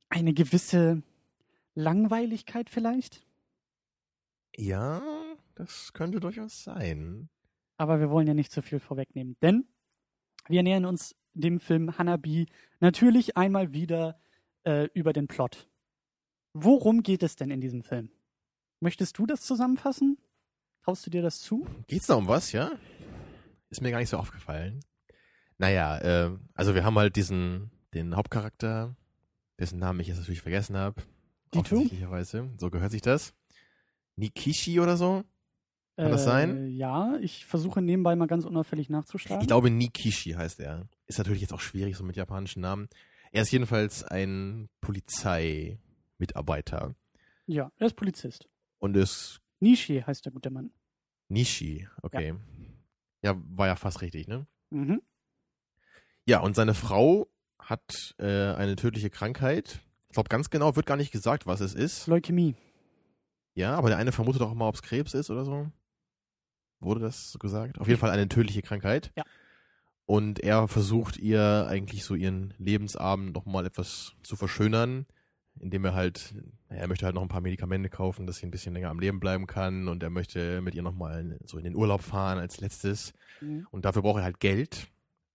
Eine 0.08 0.32
gewisse 0.32 1.02
Langweiligkeit 1.74 2.70
vielleicht? 2.70 3.26
Ja, 4.56 5.02
das 5.54 5.92
könnte 5.92 6.18
durchaus 6.18 6.64
sein. 6.64 7.28
Aber 7.76 8.00
wir 8.00 8.08
wollen 8.08 8.26
ja 8.26 8.34
nicht 8.34 8.52
zu 8.52 8.62
viel 8.62 8.80
vorwegnehmen, 8.80 9.36
denn 9.42 9.66
wir 10.48 10.62
nähern 10.62 10.86
uns 10.86 11.14
dem 11.34 11.60
Film 11.60 11.98
Hanabi 11.98 12.46
natürlich 12.80 13.36
einmal 13.36 13.72
wieder 13.72 14.20
äh, 14.64 14.88
über 14.94 15.12
den 15.12 15.28
Plot. 15.28 15.68
Worum 16.52 17.02
geht 17.02 17.22
es 17.22 17.36
denn 17.36 17.50
in 17.50 17.60
diesem 17.60 17.82
Film? 17.82 18.10
Möchtest 18.80 19.18
du 19.18 19.26
das 19.26 19.42
zusammenfassen? 19.42 20.18
Traust 20.84 21.06
du 21.06 21.10
dir 21.10 21.22
das 21.22 21.40
zu? 21.40 21.66
Geht's 21.86 22.06
da 22.06 22.14
um 22.14 22.26
was, 22.26 22.52
ja? 22.52 22.72
Ist 23.70 23.80
mir 23.80 23.90
gar 23.90 23.98
nicht 23.98 24.10
so 24.10 24.18
aufgefallen. 24.18 24.80
Naja, 25.58 25.98
äh, 25.98 26.36
also 26.54 26.74
wir 26.74 26.84
haben 26.84 26.98
halt 26.98 27.16
diesen, 27.16 27.70
den 27.94 28.16
Hauptcharakter, 28.16 28.96
dessen 29.58 29.78
Namen 29.78 30.00
ich 30.00 30.08
jetzt 30.08 30.18
natürlich 30.18 30.42
vergessen 30.42 30.76
habe. 30.76 31.02
Offensichtlicherweise. 31.54 32.50
So 32.58 32.70
gehört 32.70 32.90
sich 32.90 33.02
das. 33.02 33.34
Nikishi 34.16 34.80
oder 34.80 34.96
so? 34.96 35.24
Kann 35.96 36.06
äh, 36.06 36.10
das 36.10 36.24
sein? 36.24 36.70
Ja, 36.70 37.18
ich 37.20 37.44
versuche 37.44 37.82
nebenbei 37.82 38.16
mal 38.16 38.26
ganz 38.26 38.44
unauffällig 38.44 38.90
nachzuschlagen. 38.90 39.42
Ich 39.42 39.48
glaube, 39.48 39.70
Nikishi 39.70 40.32
heißt 40.32 40.58
er. 40.60 40.88
Ist 41.06 41.18
natürlich 41.18 41.42
jetzt 41.42 41.52
auch 41.52 41.60
schwierig, 41.60 41.96
so 41.96 42.04
mit 42.04 42.16
japanischen 42.16 42.60
Namen. 42.60 42.88
Er 43.30 43.42
ist 43.42 43.50
jedenfalls 43.50 44.04
ein 44.04 44.70
Polizeimitarbeiter. 44.80 46.94
Ja, 47.46 47.70
er 47.76 47.86
ist 47.86 47.96
Polizist. 47.96 48.48
Und 48.78 48.96
ist. 48.96 49.40
Nishi 49.60 50.02
heißt 50.06 50.24
der 50.24 50.32
gute 50.32 50.50
Mann. 50.50 50.70
Nishi, 51.28 51.88
okay. 52.02 52.34
Ja, 53.22 53.32
ja 53.32 53.42
war 53.50 53.68
ja 53.68 53.76
fast 53.76 54.02
richtig, 54.02 54.28
ne? 54.28 54.46
Mhm. 54.70 55.00
Ja, 56.26 56.40
und 56.40 56.54
seine 56.54 56.74
Frau 56.74 57.28
hat 57.58 58.14
äh, 58.18 58.54
eine 58.54 58.76
tödliche 58.76 59.10
Krankheit. 59.10 59.80
Ich 60.08 60.14
glaube, 60.14 60.28
ganz 60.28 60.50
genau 60.50 60.76
wird 60.76 60.86
gar 60.86 60.96
nicht 60.96 61.10
gesagt, 61.10 61.46
was 61.46 61.60
es 61.60 61.74
ist. 61.74 62.06
Leukämie. 62.06 62.54
Ja, 63.54 63.74
aber 63.76 63.88
der 63.88 63.98
eine 63.98 64.12
vermutet 64.12 64.42
auch 64.42 64.52
immer, 64.52 64.68
ob 64.68 64.74
es 64.74 64.82
Krebs 64.82 65.14
ist 65.14 65.30
oder 65.30 65.44
so. 65.44 65.70
Wurde 66.82 67.00
das 67.00 67.32
so 67.32 67.38
gesagt? 67.38 67.78
Auf 67.80 67.88
jeden 67.88 68.00
Fall 68.00 68.10
eine 68.10 68.28
tödliche 68.28 68.62
Krankheit. 68.62 69.12
Ja. 69.16 69.24
Und 70.06 70.40
er 70.40 70.68
versucht 70.68 71.16
ihr 71.16 71.66
eigentlich 71.68 72.04
so 72.04 72.14
ihren 72.14 72.54
Lebensabend 72.58 73.34
nochmal 73.34 73.66
etwas 73.66 74.12
zu 74.22 74.36
verschönern, 74.36 75.06
indem 75.60 75.84
er 75.84 75.94
halt, 75.94 76.34
er 76.68 76.88
möchte 76.88 77.04
halt 77.06 77.14
noch 77.14 77.22
ein 77.22 77.28
paar 77.28 77.40
Medikamente 77.40 77.88
kaufen, 77.88 78.26
dass 78.26 78.36
sie 78.36 78.46
ein 78.46 78.50
bisschen 78.50 78.74
länger 78.74 78.90
am 78.90 79.00
Leben 79.00 79.20
bleiben 79.20 79.46
kann 79.46 79.88
und 79.88 80.02
er 80.02 80.10
möchte 80.10 80.60
mit 80.60 80.74
ihr 80.74 80.82
nochmal 80.82 81.38
so 81.44 81.56
in 81.56 81.64
den 81.64 81.76
Urlaub 81.76 82.02
fahren 82.02 82.38
als 82.38 82.60
letztes. 82.60 83.12
Mhm. 83.40 83.66
Und 83.70 83.84
dafür 83.84 84.02
braucht 84.02 84.18
er 84.18 84.24
halt 84.24 84.40
Geld. 84.40 84.88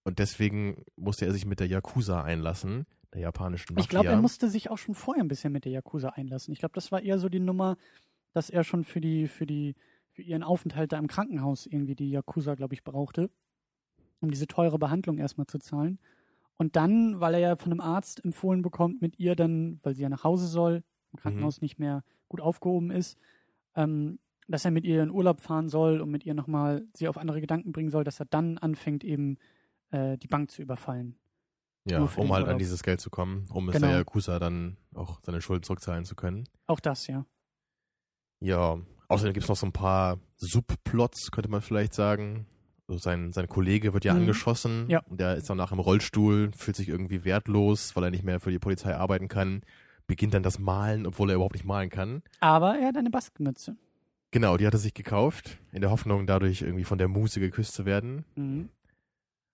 Und 0.03 0.19
deswegen 0.19 0.85
musste 0.95 1.25
er 1.25 1.33
sich 1.33 1.45
mit 1.45 1.59
der 1.59 1.67
Yakuza 1.67 2.21
einlassen, 2.21 2.85
der 3.13 3.21
japanischen 3.21 3.73
Mafia. 3.73 3.83
Ich 3.83 3.89
glaube, 3.89 4.09
er 4.09 4.21
musste 4.21 4.49
sich 4.49 4.69
auch 4.69 4.77
schon 4.77 4.95
vorher 4.95 5.23
ein 5.23 5.27
bisschen 5.27 5.51
mit 5.51 5.65
der 5.65 5.71
Yakuza 5.71 6.09
einlassen. 6.09 6.53
Ich 6.53 6.59
glaube, 6.59 6.75
das 6.75 6.91
war 6.91 7.01
eher 7.01 7.19
so 7.19 7.29
die 7.29 7.39
Nummer, 7.39 7.77
dass 8.33 8.49
er 8.49 8.63
schon 8.63 8.83
für 8.83 9.01
die, 9.01 9.27
für 9.27 9.45
die, 9.45 9.75
für 10.17 10.23
ihren 10.23 10.41
Aufenthalt 10.41 10.91
da 10.91 10.97
im 10.97 11.05
Krankenhaus 11.07 11.67
irgendwie 11.67 11.93
die 11.93 12.09
Yakuza, 12.09 12.55
glaube 12.55 12.73
ich, 12.73 12.83
brauchte, 12.83 13.29
um 14.19 14.31
diese 14.31 14.47
teure 14.47 14.79
Behandlung 14.79 15.19
erstmal 15.19 15.45
zu 15.45 15.59
zahlen. 15.59 15.99
Und 16.57 16.75
dann, 16.75 17.19
weil 17.19 17.35
er 17.35 17.39
ja 17.39 17.55
von 17.55 17.71
einem 17.71 17.81
Arzt 17.81 18.25
empfohlen 18.25 18.63
bekommt, 18.63 18.99
mit 18.99 19.19
ihr 19.19 19.35
dann, 19.35 19.79
weil 19.83 19.93
sie 19.93 20.01
ja 20.01 20.09
nach 20.09 20.23
Hause 20.23 20.47
soll, 20.47 20.83
im 21.13 21.19
Krankenhaus 21.19 21.61
nicht 21.61 21.77
mehr 21.77 22.03
gut 22.29 22.41
aufgehoben 22.41 22.89
ist, 22.89 23.19
ähm, 23.75 24.17
dass 24.47 24.65
er 24.65 24.71
mit 24.71 24.85
ihr 24.85 25.03
in 25.03 25.11
Urlaub 25.11 25.39
fahren 25.39 25.69
soll 25.69 26.01
und 26.01 26.09
mit 26.09 26.25
ihr 26.25 26.33
nochmal 26.33 26.83
sie 26.95 27.07
auf 27.07 27.17
andere 27.19 27.39
Gedanken 27.39 27.71
bringen 27.71 27.91
soll, 27.91 28.03
dass 28.03 28.19
er 28.19 28.25
dann 28.25 28.57
anfängt, 28.57 29.03
eben 29.03 29.37
äh, 29.91 30.17
die 30.17 30.27
Bank 30.27 30.49
zu 30.49 30.63
überfallen. 30.63 31.15
ja, 31.85 31.99
um 31.99 32.33
halt 32.33 32.47
an 32.47 32.57
dieses 32.57 32.81
Geld 32.81 33.01
zu 33.01 33.11
kommen, 33.11 33.45
um 33.51 33.69
es 33.69 33.75
Genau. 33.75 33.89
der 33.89 33.97
Yakuza 33.97 34.39
dann 34.39 34.77
auch 34.95 35.19
seine 35.23 35.41
Schulden 35.41 35.61
zurückzahlen 35.63 36.05
zu 36.05 36.15
können. 36.15 36.49
Auch 36.65 36.79
das, 36.79 37.05
ja. 37.05 37.23
Ja, 38.39 38.79
außerdem 39.07 39.33
gibt 39.33 39.43
es 39.43 39.49
noch 39.49 39.55
so 39.57 39.65
ein 39.65 39.71
paar 39.73 40.19
Subplots, 40.37 41.31
könnte 41.31 41.49
man 41.49 41.61
vielleicht 41.61 41.93
sagen. 41.93 42.45
Also 42.87 42.99
sein, 42.99 43.33
sein 43.33 43.47
Kollege 43.47 43.93
wird 43.93 44.05
ja 44.05 44.13
Mhm. 44.13 44.21
angeschossen 44.21 44.89
Ja. 44.89 44.99
und 45.09 45.19
der 45.19 45.35
ist 45.35 45.49
danach 45.49 45.71
im 45.73 45.79
Rollstuhl, 45.79 46.51
fühlt 46.55 46.77
sich 46.77 46.87
irgendwie 46.87 47.25
wertlos, 47.25 47.95
weil 47.95 48.05
er 48.05 48.11
nicht 48.11 48.23
mehr 48.23 48.39
für 48.39 48.51
die 48.51 48.59
Polizei 48.59 48.95
arbeiten 48.95 49.27
kann, 49.27 49.61
beginnt 50.07 50.33
dann 50.33 50.43
das 50.43 50.57
Malen, 50.57 51.05
obwohl 51.05 51.29
er 51.29 51.35
überhaupt 51.35 51.55
nicht 51.55 51.65
malen 51.65 51.89
kann. 51.89 52.23
Aber 52.39 52.77
er 52.79 52.87
hat 52.87 52.95
eine 52.97 53.09
Baskenmütze. 53.09 53.75
Genau, 54.31 54.55
die 54.55 54.65
hat 54.65 54.73
er 54.73 54.79
sich 54.79 54.93
gekauft, 54.93 55.57
in 55.73 55.81
der 55.81 55.89
Hoffnung, 55.89 56.27
dadurch 56.27 56.61
irgendwie 56.61 56.83
von 56.85 56.97
der 56.97 57.07
Muse 57.09 57.39
geküsst 57.41 57.73
zu 57.73 57.85
werden. 57.85 58.23
Mhm. 58.35 58.69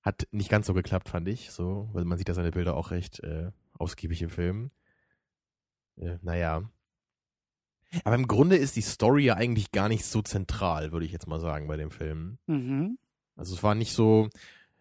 Hat 0.03 0.27
nicht 0.31 0.49
ganz 0.49 0.67
so 0.67 0.73
geklappt, 0.75 1.09
fand 1.09 1.27
ich, 1.27 1.49
so, 1.51 1.89
weil 1.93 2.05
man 2.05 2.17
sieht 2.17 2.27
ja 2.27 2.33
seine 2.35 2.51
Bilder 2.51 2.75
auch 2.75 2.91
recht 2.91 3.19
äh, 3.21 3.51
ausgiebig 3.79 4.21
im 4.21 4.29
Film. 4.29 4.69
Äh, 5.97 6.17
naja. 6.21 6.63
Aber 8.03 8.15
im 8.15 8.27
Grunde 8.27 8.55
ist 8.55 8.75
die 8.75 8.81
Story 8.81 9.25
ja 9.25 9.35
eigentlich 9.35 9.71
gar 9.71 9.89
nicht 9.89 10.05
so 10.05 10.21
zentral, 10.21 10.91
würde 10.91 11.05
ich 11.05 11.11
jetzt 11.11 11.27
mal 11.27 11.39
sagen, 11.39 11.67
bei 11.67 11.77
dem 11.77 11.91
Film. 11.91 12.37
Mhm. 12.47 12.97
Also 13.35 13.55
es 13.55 13.63
war 13.63 13.75
nicht 13.75 13.93
so, 13.93 14.29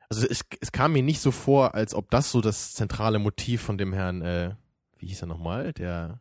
also 0.09 0.27
es, 0.27 0.43
es 0.61 0.73
kam 0.73 0.93
mir 0.93 1.03
nicht 1.03 1.21
so 1.21 1.31
vor, 1.31 1.75
als 1.75 1.95
ob 1.95 2.11
das 2.11 2.31
so 2.31 2.41
das 2.41 2.75
zentrale 2.75 3.19
Motiv 3.19 3.63
von 3.63 3.79
dem 3.79 3.93
Herrn, 3.93 4.23
äh, 4.23 4.55
wie 4.99 5.07
hieß 5.07 5.23
er 5.23 5.29
nochmal, 5.29 5.73
der 5.73 6.21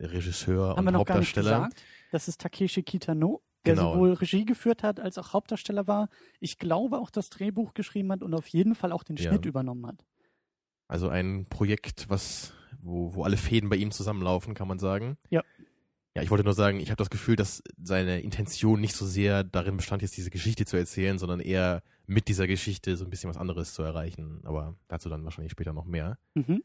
Regisseur 0.00 0.70
Haben 0.76 0.84
wir 0.84 0.88
und 0.88 0.94
noch 0.94 1.04
gar 1.04 1.18
nicht 1.18 1.28
Hauptdarsteller. 1.28 1.66
gesagt. 1.68 1.82
Das 2.10 2.28
ist 2.28 2.40
Takeshi 2.40 2.82
Kitano, 2.82 3.42
der 3.64 3.74
Genau. 3.74 3.92
sowohl 3.94 4.12
Regie 4.14 4.44
geführt 4.44 4.82
hat, 4.82 4.98
als 4.98 5.18
auch 5.18 5.32
Hauptdarsteller 5.32 5.86
war. 5.86 6.08
Ich 6.40 6.58
glaube 6.58 6.98
auch 6.98 7.10
das 7.10 7.30
Drehbuch 7.30 7.74
geschrieben 7.74 8.10
hat 8.12 8.22
und 8.22 8.34
auf 8.34 8.46
jeden 8.48 8.74
Fall 8.74 8.92
auch 8.92 9.04
den 9.04 9.16
Ja. 9.16 9.30
Schnitt 9.30 9.44
übernommen 9.46 9.86
hat. 9.86 10.04
Also 10.88 11.08
ein 11.08 11.46
Projekt, 11.48 12.06
was, 12.10 12.52
wo, 12.80 13.14
wo 13.14 13.24
alle 13.24 13.36
Fäden 13.36 13.68
bei 13.70 13.76
ihm 13.76 13.92
zusammenlaufen, 13.92 14.54
kann 14.54 14.68
man 14.68 14.78
sagen. 14.78 15.16
Ja. 15.30 15.42
Ja, 16.14 16.22
ich 16.22 16.30
wollte 16.30 16.44
nur 16.44 16.52
sagen, 16.52 16.78
ich 16.78 16.90
habe 16.90 16.98
das 16.98 17.08
Gefühl, 17.08 17.36
dass 17.36 17.62
seine 17.82 18.20
Intention 18.20 18.80
nicht 18.80 18.94
so 18.94 19.06
sehr 19.06 19.44
darin 19.44 19.78
bestand, 19.78 20.02
jetzt 20.02 20.16
diese 20.16 20.30
Geschichte 20.30 20.66
zu 20.66 20.76
erzählen, 20.76 21.18
sondern 21.18 21.40
eher 21.40 21.82
mit 22.06 22.28
dieser 22.28 22.46
Geschichte 22.46 22.96
so 22.96 23.04
ein 23.04 23.10
bisschen 23.10 23.30
was 23.30 23.38
anderes 23.38 23.72
zu 23.72 23.82
erreichen. 23.82 24.42
Aber 24.44 24.76
dazu 24.88 25.08
dann 25.08 25.24
wahrscheinlich 25.24 25.52
später 25.52 25.72
noch 25.72 25.86
mehr. 25.86 26.18
Mhm. 26.34 26.62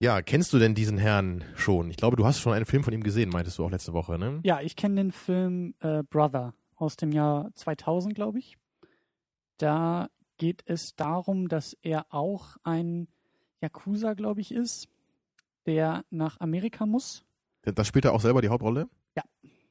Ja, 0.00 0.22
kennst 0.22 0.52
du 0.52 0.58
denn 0.58 0.74
diesen 0.74 0.98
Herrn 0.98 1.42
schon? 1.56 1.90
Ich 1.90 1.96
glaube, 1.96 2.16
du 2.16 2.24
hast 2.24 2.38
schon 2.38 2.52
einen 2.52 2.66
Film 2.66 2.84
von 2.84 2.92
ihm 2.92 3.02
gesehen, 3.02 3.30
meintest 3.30 3.58
du 3.58 3.64
auch 3.64 3.70
letzte 3.70 3.94
Woche, 3.94 4.18
ne? 4.18 4.40
Ja, 4.44 4.60
ich 4.60 4.76
kenne 4.76 4.96
den 4.96 5.10
Film 5.10 5.74
äh, 5.80 6.04
Brother 6.04 6.54
aus 6.76 6.96
dem 6.96 7.10
Jahr 7.10 7.50
2000, 7.54 8.14
glaube 8.14 8.38
ich. 8.38 8.58
Da 9.56 10.08
geht 10.36 10.62
es 10.66 10.94
darum, 10.94 11.48
dass 11.48 11.76
er 11.82 12.06
auch 12.10 12.56
ein 12.62 13.08
Yakuza, 13.60 14.14
glaube 14.14 14.40
ich, 14.40 14.52
ist, 14.52 14.88
der 15.66 16.04
nach 16.10 16.38
Amerika 16.38 16.86
muss. 16.86 17.24
Da 17.62 17.84
spielt 17.84 18.04
er 18.04 18.12
auch 18.12 18.20
selber 18.20 18.40
die 18.40 18.48
Hauptrolle? 18.48 18.88
Ja. 19.16 19.22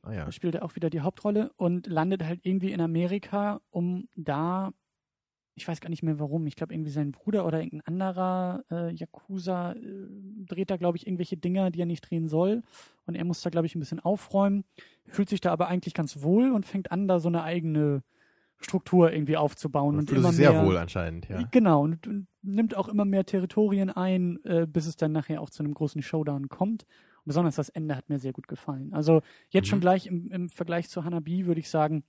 Ah 0.03 0.13
ja. 0.13 0.25
Da 0.25 0.32
spielt 0.32 0.56
er 0.56 0.63
auch 0.63 0.75
wieder 0.75 0.89
die 0.89 1.01
Hauptrolle 1.01 1.51
und 1.58 1.88
landet 1.88 2.24
halt 2.24 2.41
irgendwie 2.44 2.72
in 2.72 2.82
Amerika, 2.82 3.60
um 3.70 4.08
da, 4.15 4.72
ich 5.56 5.67
weiß 5.67 5.82
gar 5.82 5.89
nicht 5.89 6.03
mehr 6.03 6.20
warum, 6.20 6.48
ich 6.48 6.56
glaube 6.56 6.74
irgendwie 6.74 6.91
sein 6.91 7.12
Bruder 7.12 7.46
oder 7.46 7.60
irgendein 7.60 7.88
anderer 7.88 8.63
äh, 8.70 8.94
Yakuza 8.94 9.74
äh, 9.74 10.08
dreht 10.46 10.70
da, 10.70 10.77
glaube 10.77 10.98
ich, 10.98 11.08
irgendwelche 11.08 11.38
Dinger, 11.38 11.72
die 11.72 11.82
er 11.82 11.86
nicht 11.86 12.01
drehen 12.01 12.27
soll. 12.27 12.62
Und 13.06 13.15
er 13.15 13.25
muss 13.25 13.41
da, 13.41 13.50
glaube 13.50 13.67
ich, 13.67 13.75
ein 13.75 13.79
bisschen 13.79 14.00
aufräumen, 14.00 14.63
fühlt 15.08 15.29
sich 15.29 15.41
da 15.41 15.51
aber 15.51 15.67
eigentlich 15.67 15.94
ganz 15.94 16.22
wohl 16.22 16.51
und 16.51 16.65
fängt 16.65 16.91
an, 16.91 17.08
da 17.08 17.20
so 17.20 17.27
eine 17.27 17.44
eigene 17.44 18.03
Struktur 18.60 19.12
irgendwie 19.12 19.38
aufzubauen. 19.38 19.96
Und 19.96 20.00
Und, 20.01 20.10
fühlt 20.10 20.20
immer 20.20 20.29
sich 20.29 20.38
sehr 20.38 20.51
mehr, 20.51 20.65
wohl 20.65 20.77
anscheinend, 20.77 21.27
ja. 21.29 21.41
Genau, 21.51 21.82
und, 21.84 22.08
und 22.08 22.27
nimmt 22.41 22.75
auch 22.75 22.88
immer 22.88 23.06
mehr 23.06 23.25
Territorien 23.25 23.89
ein, 23.89 24.39
äh, 24.46 24.65
bis 24.67 24.88
es 24.88 24.96
dann 24.96 25.12
nachher 25.12 25.41
auch 25.41 25.50
zu 25.50 25.63
einem 25.63 25.74
großen 25.74 26.01
Showdown 26.01 26.50
kommt. 26.50 26.86
Besonders 27.27 27.55
das 27.55 27.69
Ende 27.69 27.96
hat 27.96 28.10
mir 28.10 28.19
sehr 28.19 28.31
gut 28.34 28.48
gefallen. 28.48 28.93
Also 28.93 29.22
jetzt 29.50 29.67
schon 29.67 29.79
Mhm. 29.79 29.81
gleich 29.81 30.07
im, 30.07 30.31
im 30.31 30.50
Vergleich 30.50 30.88
zu 30.89 31.03
Hanabi 31.03 31.46
würde 31.46 31.60
ich 31.60 31.69
sagen, 31.69 32.03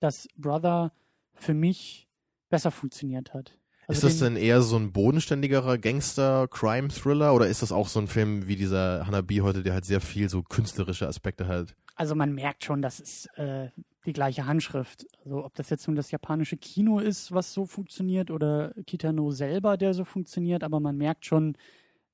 dass 0.00 0.28
Brother 0.36 0.92
für 1.34 1.54
mich 1.54 2.08
besser 2.48 2.70
funktioniert 2.70 3.34
hat. 3.34 3.56
ist 3.88 3.96
Also 3.96 4.06
das 4.06 4.18
den- 4.18 4.34
denn 4.34 4.42
eher 4.42 4.62
so 4.62 4.76
ein 4.76 4.92
bodenständigerer 4.92 5.76
Gangster-Crime-Thriller 5.78 7.34
oder 7.34 7.48
ist 7.48 7.62
das 7.62 7.72
auch 7.72 7.88
so 7.88 8.00
ein 8.00 8.06
Film 8.06 8.46
wie 8.46 8.56
dieser 8.56 9.06
Hanabi 9.06 9.38
heute, 9.38 9.62
der 9.62 9.74
halt 9.74 9.84
sehr 9.84 10.00
viel 10.00 10.28
so 10.28 10.42
künstlerische 10.42 11.08
Aspekte 11.08 11.46
hat? 11.48 11.74
Also 11.96 12.14
man 12.14 12.32
merkt 12.32 12.64
schon, 12.64 12.80
das 12.80 13.00
ist 13.00 13.26
äh, 13.38 13.70
die 14.06 14.12
gleiche 14.12 14.46
Handschrift. 14.46 15.04
Also 15.24 15.44
ob 15.44 15.54
das 15.54 15.68
jetzt 15.70 15.86
nun 15.88 15.96
das 15.96 16.10
japanische 16.12 16.56
Kino 16.56 17.00
ist, 17.00 17.32
was 17.32 17.52
so 17.52 17.66
funktioniert, 17.66 18.30
oder 18.30 18.72
Kitano 18.86 19.30
selber, 19.32 19.76
der 19.76 19.94
so 19.94 20.04
funktioniert, 20.04 20.62
aber 20.62 20.78
man 20.80 20.96
merkt 20.96 21.26
schon 21.26 21.56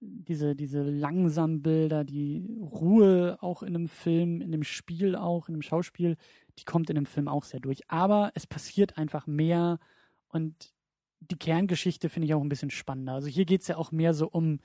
diese, 0.07 0.55
diese 0.55 0.83
langsamen 0.83 1.63
Bilder, 1.63 2.05
die 2.05 2.47
Ruhe 2.61 3.39
auch 3.41 3.63
in 3.63 3.75
einem 3.75 3.89
Film, 3.89 4.41
in 4.41 4.53
dem 4.53 4.63
Spiel 4.63 5.17
auch, 5.17 5.49
in 5.49 5.55
dem 5.55 5.63
Schauspiel, 5.63 6.17
die 6.59 6.65
kommt 6.65 6.91
in 6.91 6.97
dem 6.97 7.07
Film 7.07 7.29
auch 7.29 7.45
sehr 7.45 7.61
durch. 7.61 7.91
Aber 7.91 8.31
es 8.35 8.47
passiert 8.47 8.99
einfach 8.99 9.27
mehr 9.27 9.79
und 10.29 10.73
die 11.21 11.37
Kerngeschichte 11.39 12.09
finde 12.09 12.27
ich 12.27 12.35
auch 12.35 12.43
ein 12.43 12.49
bisschen 12.49 12.71
spannender. 12.71 13.15
Also 13.15 13.29
hier 13.29 13.45
geht 13.45 13.63
es 13.63 13.69
ja 13.69 13.77
auch 13.77 13.93
mehr 13.93 14.15
so 14.15 14.29
um 14.29 14.61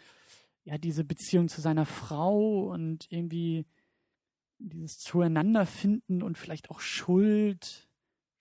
ja, 0.63 0.77
diese 0.77 1.03
Beziehung 1.03 1.48
zu 1.48 1.62
seiner 1.62 1.86
Frau 1.86 2.69
und 2.69 3.08
irgendwie 3.10 3.65
dieses 4.60 5.00
Zueinanderfinden 5.00 6.22
und 6.22 6.38
vielleicht 6.38 6.69
auch 6.69 6.81
Schuld, 6.81 7.88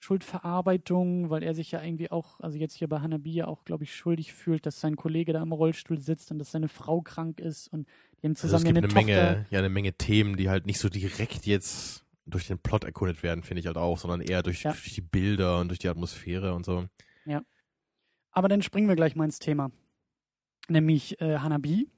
Schuldverarbeitung, 0.00 1.28
weil 1.30 1.42
er 1.42 1.54
sich 1.54 1.72
ja 1.72 1.82
irgendwie 1.82 2.10
auch, 2.10 2.38
also 2.40 2.56
jetzt 2.56 2.74
hier 2.74 2.88
bei 2.88 3.00
Hanabi 3.00 3.32
ja 3.32 3.46
auch, 3.48 3.64
glaube 3.64 3.84
ich, 3.84 3.94
schuldig 3.94 4.32
fühlt, 4.32 4.64
dass 4.66 4.80
sein 4.80 4.96
Kollege 4.96 5.32
da 5.32 5.42
im 5.42 5.52
Rollstuhl 5.52 5.98
sitzt 5.98 6.30
und 6.30 6.38
dass 6.38 6.50
seine 6.52 6.68
Frau 6.68 7.00
krank 7.00 7.40
ist 7.40 7.68
und 7.68 7.88
die 8.22 8.26
haben 8.26 8.32
Also 8.32 8.48
zusammen 8.48 8.66
es 8.66 8.74
gibt 8.74 8.76
eine, 8.78 8.86
eine 8.86 8.94
Tochter. 8.94 9.32
Menge, 9.34 9.46
ja, 9.50 9.58
eine 9.58 9.68
Menge 9.68 9.92
Themen, 9.94 10.36
die 10.36 10.48
halt 10.48 10.66
nicht 10.66 10.78
so 10.78 10.88
direkt 10.88 11.46
jetzt 11.46 12.04
durch 12.26 12.46
den 12.46 12.58
Plot 12.58 12.84
erkundet 12.84 13.22
werden, 13.22 13.42
finde 13.42 13.60
ich 13.60 13.66
halt 13.66 13.76
auch, 13.78 13.98
sondern 13.98 14.20
eher 14.20 14.42
durch, 14.42 14.62
Ja. 14.62 14.72
durch 14.72 14.94
die 14.94 15.00
Bilder 15.00 15.60
und 15.60 15.68
durch 15.68 15.78
die 15.78 15.88
Atmosphäre 15.88 16.54
und 16.54 16.64
so. 16.64 16.86
Aber 18.30 18.48
dann 18.48 18.62
springen 18.62 18.88
wir 18.88 18.94
gleich 18.94 19.16
mal 19.16 19.24
ins 19.24 19.40
Thema. 19.40 19.72
Nämlich 20.68 21.20
äh, 21.20 21.38
Hanabi. 21.38 21.88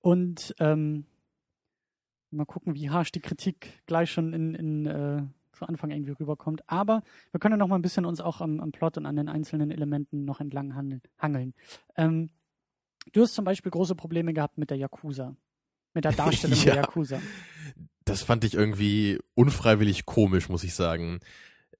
Und 0.00 0.54
ähm, 0.58 1.04
mal 2.30 2.46
gucken, 2.46 2.74
wie 2.74 2.90
harsch 2.90 3.12
die 3.12 3.20
Kritik 3.20 3.82
gleich 3.86 4.10
schon 4.10 4.32
in, 4.32 4.54
in 4.54 4.86
äh, 4.86 5.22
zu 5.54 5.66
Anfang 5.66 5.90
irgendwie 5.90 6.12
rüberkommt. 6.12 6.62
Aber 6.66 7.02
wir 7.30 7.40
können 7.40 7.58
noch 7.58 7.68
mal 7.68 7.76
ein 7.76 7.82
bisschen 7.82 8.04
uns 8.04 8.20
auch 8.20 8.40
am, 8.40 8.60
am 8.60 8.72
Plot 8.72 8.98
und 8.98 9.06
an 9.06 9.16
den 9.16 9.28
einzelnen 9.28 9.70
Elementen 9.70 10.24
noch 10.24 10.40
entlang 10.40 10.74
handeln, 10.74 11.02
hangeln. 11.18 11.54
Ähm, 11.96 12.30
du 13.12 13.22
hast 13.22 13.34
zum 13.34 13.44
Beispiel 13.44 13.70
große 13.70 13.94
Probleme 13.94 14.32
gehabt 14.32 14.58
mit 14.58 14.70
der 14.70 14.78
Yakuza. 14.78 15.36
Mit 15.94 16.04
der 16.04 16.12
Darstellung 16.16 16.58
Ja. 16.58 16.64
der 16.64 16.74
Yakuza. 16.76 17.20
Das 18.04 18.22
fand 18.22 18.44
ich 18.44 18.54
irgendwie 18.54 19.18
unfreiwillig 19.34 20.04
komisch, 20.04 20.48
muss 20.48 20.64
ich 20.64 20.74
sagen. 20.74 21.20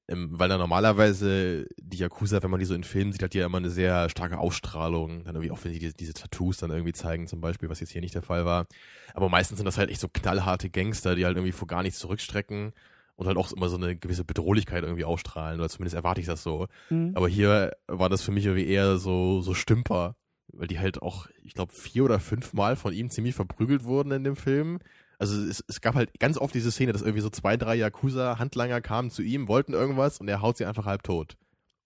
Ähm, 0.06 0.28
weil 0.32 0.50
da 0.50 0.58
normalerweise 0.58 1.66
die 1.80 1.96
Yakuza, 1.96 2.42
wenn 2.42 2.50
man 2.50 2.60
die 2.60 2.66
so 2.66 2.74
in 2.74 2.84
Filmen 2.84 3.12
sieht, 3.12 3.22
hat 3.22 3.32
die 3.32 3.38
ja 3.38 3.46
immer 3.46 3.56
eine 3.58 3.70
sehr 3.70 4.10
starke 4.10 4.38
Ausstrahlung. 4.38 5.24
Dann 5.24 5.34
irgendwie 5.34 5.50
auch, 5.50 5.64
wenn 5.64 5.72
die 5.72 5.78
diese, 5.78 5.94
diese 5.94 6.12
Tattoos 6.12 6.58
dann 6.58 6.70
irgendwie 6.70 6.92
zeigen, 6.92 7.26
zum 7.26 7.40
Beispiel, 7.40 7.70
was 7.70 7.80
jetzt 7.80 7.90
hier 7.90 8.02
nicht 8.02 8.14
der 8.14 8.22
Fall 8.22 8.44
war. 8.44 8.66
Aber 9.14 9.28
meistens 9.30 9.58
sind 9.58 9.64
das 9.66 9.78
halt 9.78 9.90
echt 9.90 10.00
so 10.00 10.08
knallharte 10.08 10.68
Gangster, 10.68 11.14
die 11.14 11.24
halt 11.24 11.36
irgendwie 11.36 11.52
vor 11.52 11.68
gar 11.68 11.82
nichts 11.82 11.98
zurückstrecken 12.00 12.72
und 13.16 13.26
halt 13.26 13.36
auch 13.36 13.52
immer 13.52 13.68
so 13.68 13.76
eine 13.76 13.96
gewisse 13.96 14.24
Bedrohlichkeit 14.24 14.82
irgendwie 14.82 15.04
ausstrahlen. 15.04 15.60
Oder 15.60 15.68
zumindest 15.68 15.94
erwarte 15.94 16.20
ich 16.20 16.26
das 16.26 16.42
so. 16.42 16.66
Hm. 16.88 17.12
Aber 17.14 17.28
hier 17.28 17.72
war 17.86 18.08
das 18.08 18.22
für 18.22 18.32
mich 18.32 18.44
irgendwie 18.46 18.66
eher 18.66 18.98
so, 18.98 19.40
so 19.40 19.54
Stümper, 19.54 20.16
weil 20.48 20.66
die 20.66 20.78
halt 20.78 21.00
auch, 21.02 21.28
ich 21.42 21.54
glaube, 21.54 21.72
vier 21.72 22.04
oder 22.04 22.18
fünf 22.18 22.52
Mal 22.52 22.76
von 22.76 22.92
ihm 22.92 23.10
ziemlich 23.10 23.34
verprügelt 23.34 23.84
wurden 23.84 24.10
in 24.12 24.24
dem 24.24 24.36
Film. 24.36 24.78
Also 25.18 25.40
es, 25.40 25.64
es 25.68 25.80
gab 25.80 25.94
halt 25.94 26.18
ganz 26.18 26.38
oft 26.38 26.54
diese 26.54 26.72
Szene, 26.72 26.92
dass 26.92 27.02
irgendwie 27.02 27.20
so 27.20 27.30
zwei, 27.30 27.56
drei 27.56 27.76
Yakuza-Handlanger 27.76 28.80
kamen 28.80 29.10
zu 29.10 29.22
ihm, 29.22 29.48
wollten 29.48 29.72
irgendwas 29.72 30.18
und 30.18 30.28
er 30.28 30.42
haut 30.42 30.56
sie 30.56 30.64
einfach 30.64 30.86
halb 30.86 31.04
tot. 31.04 31.36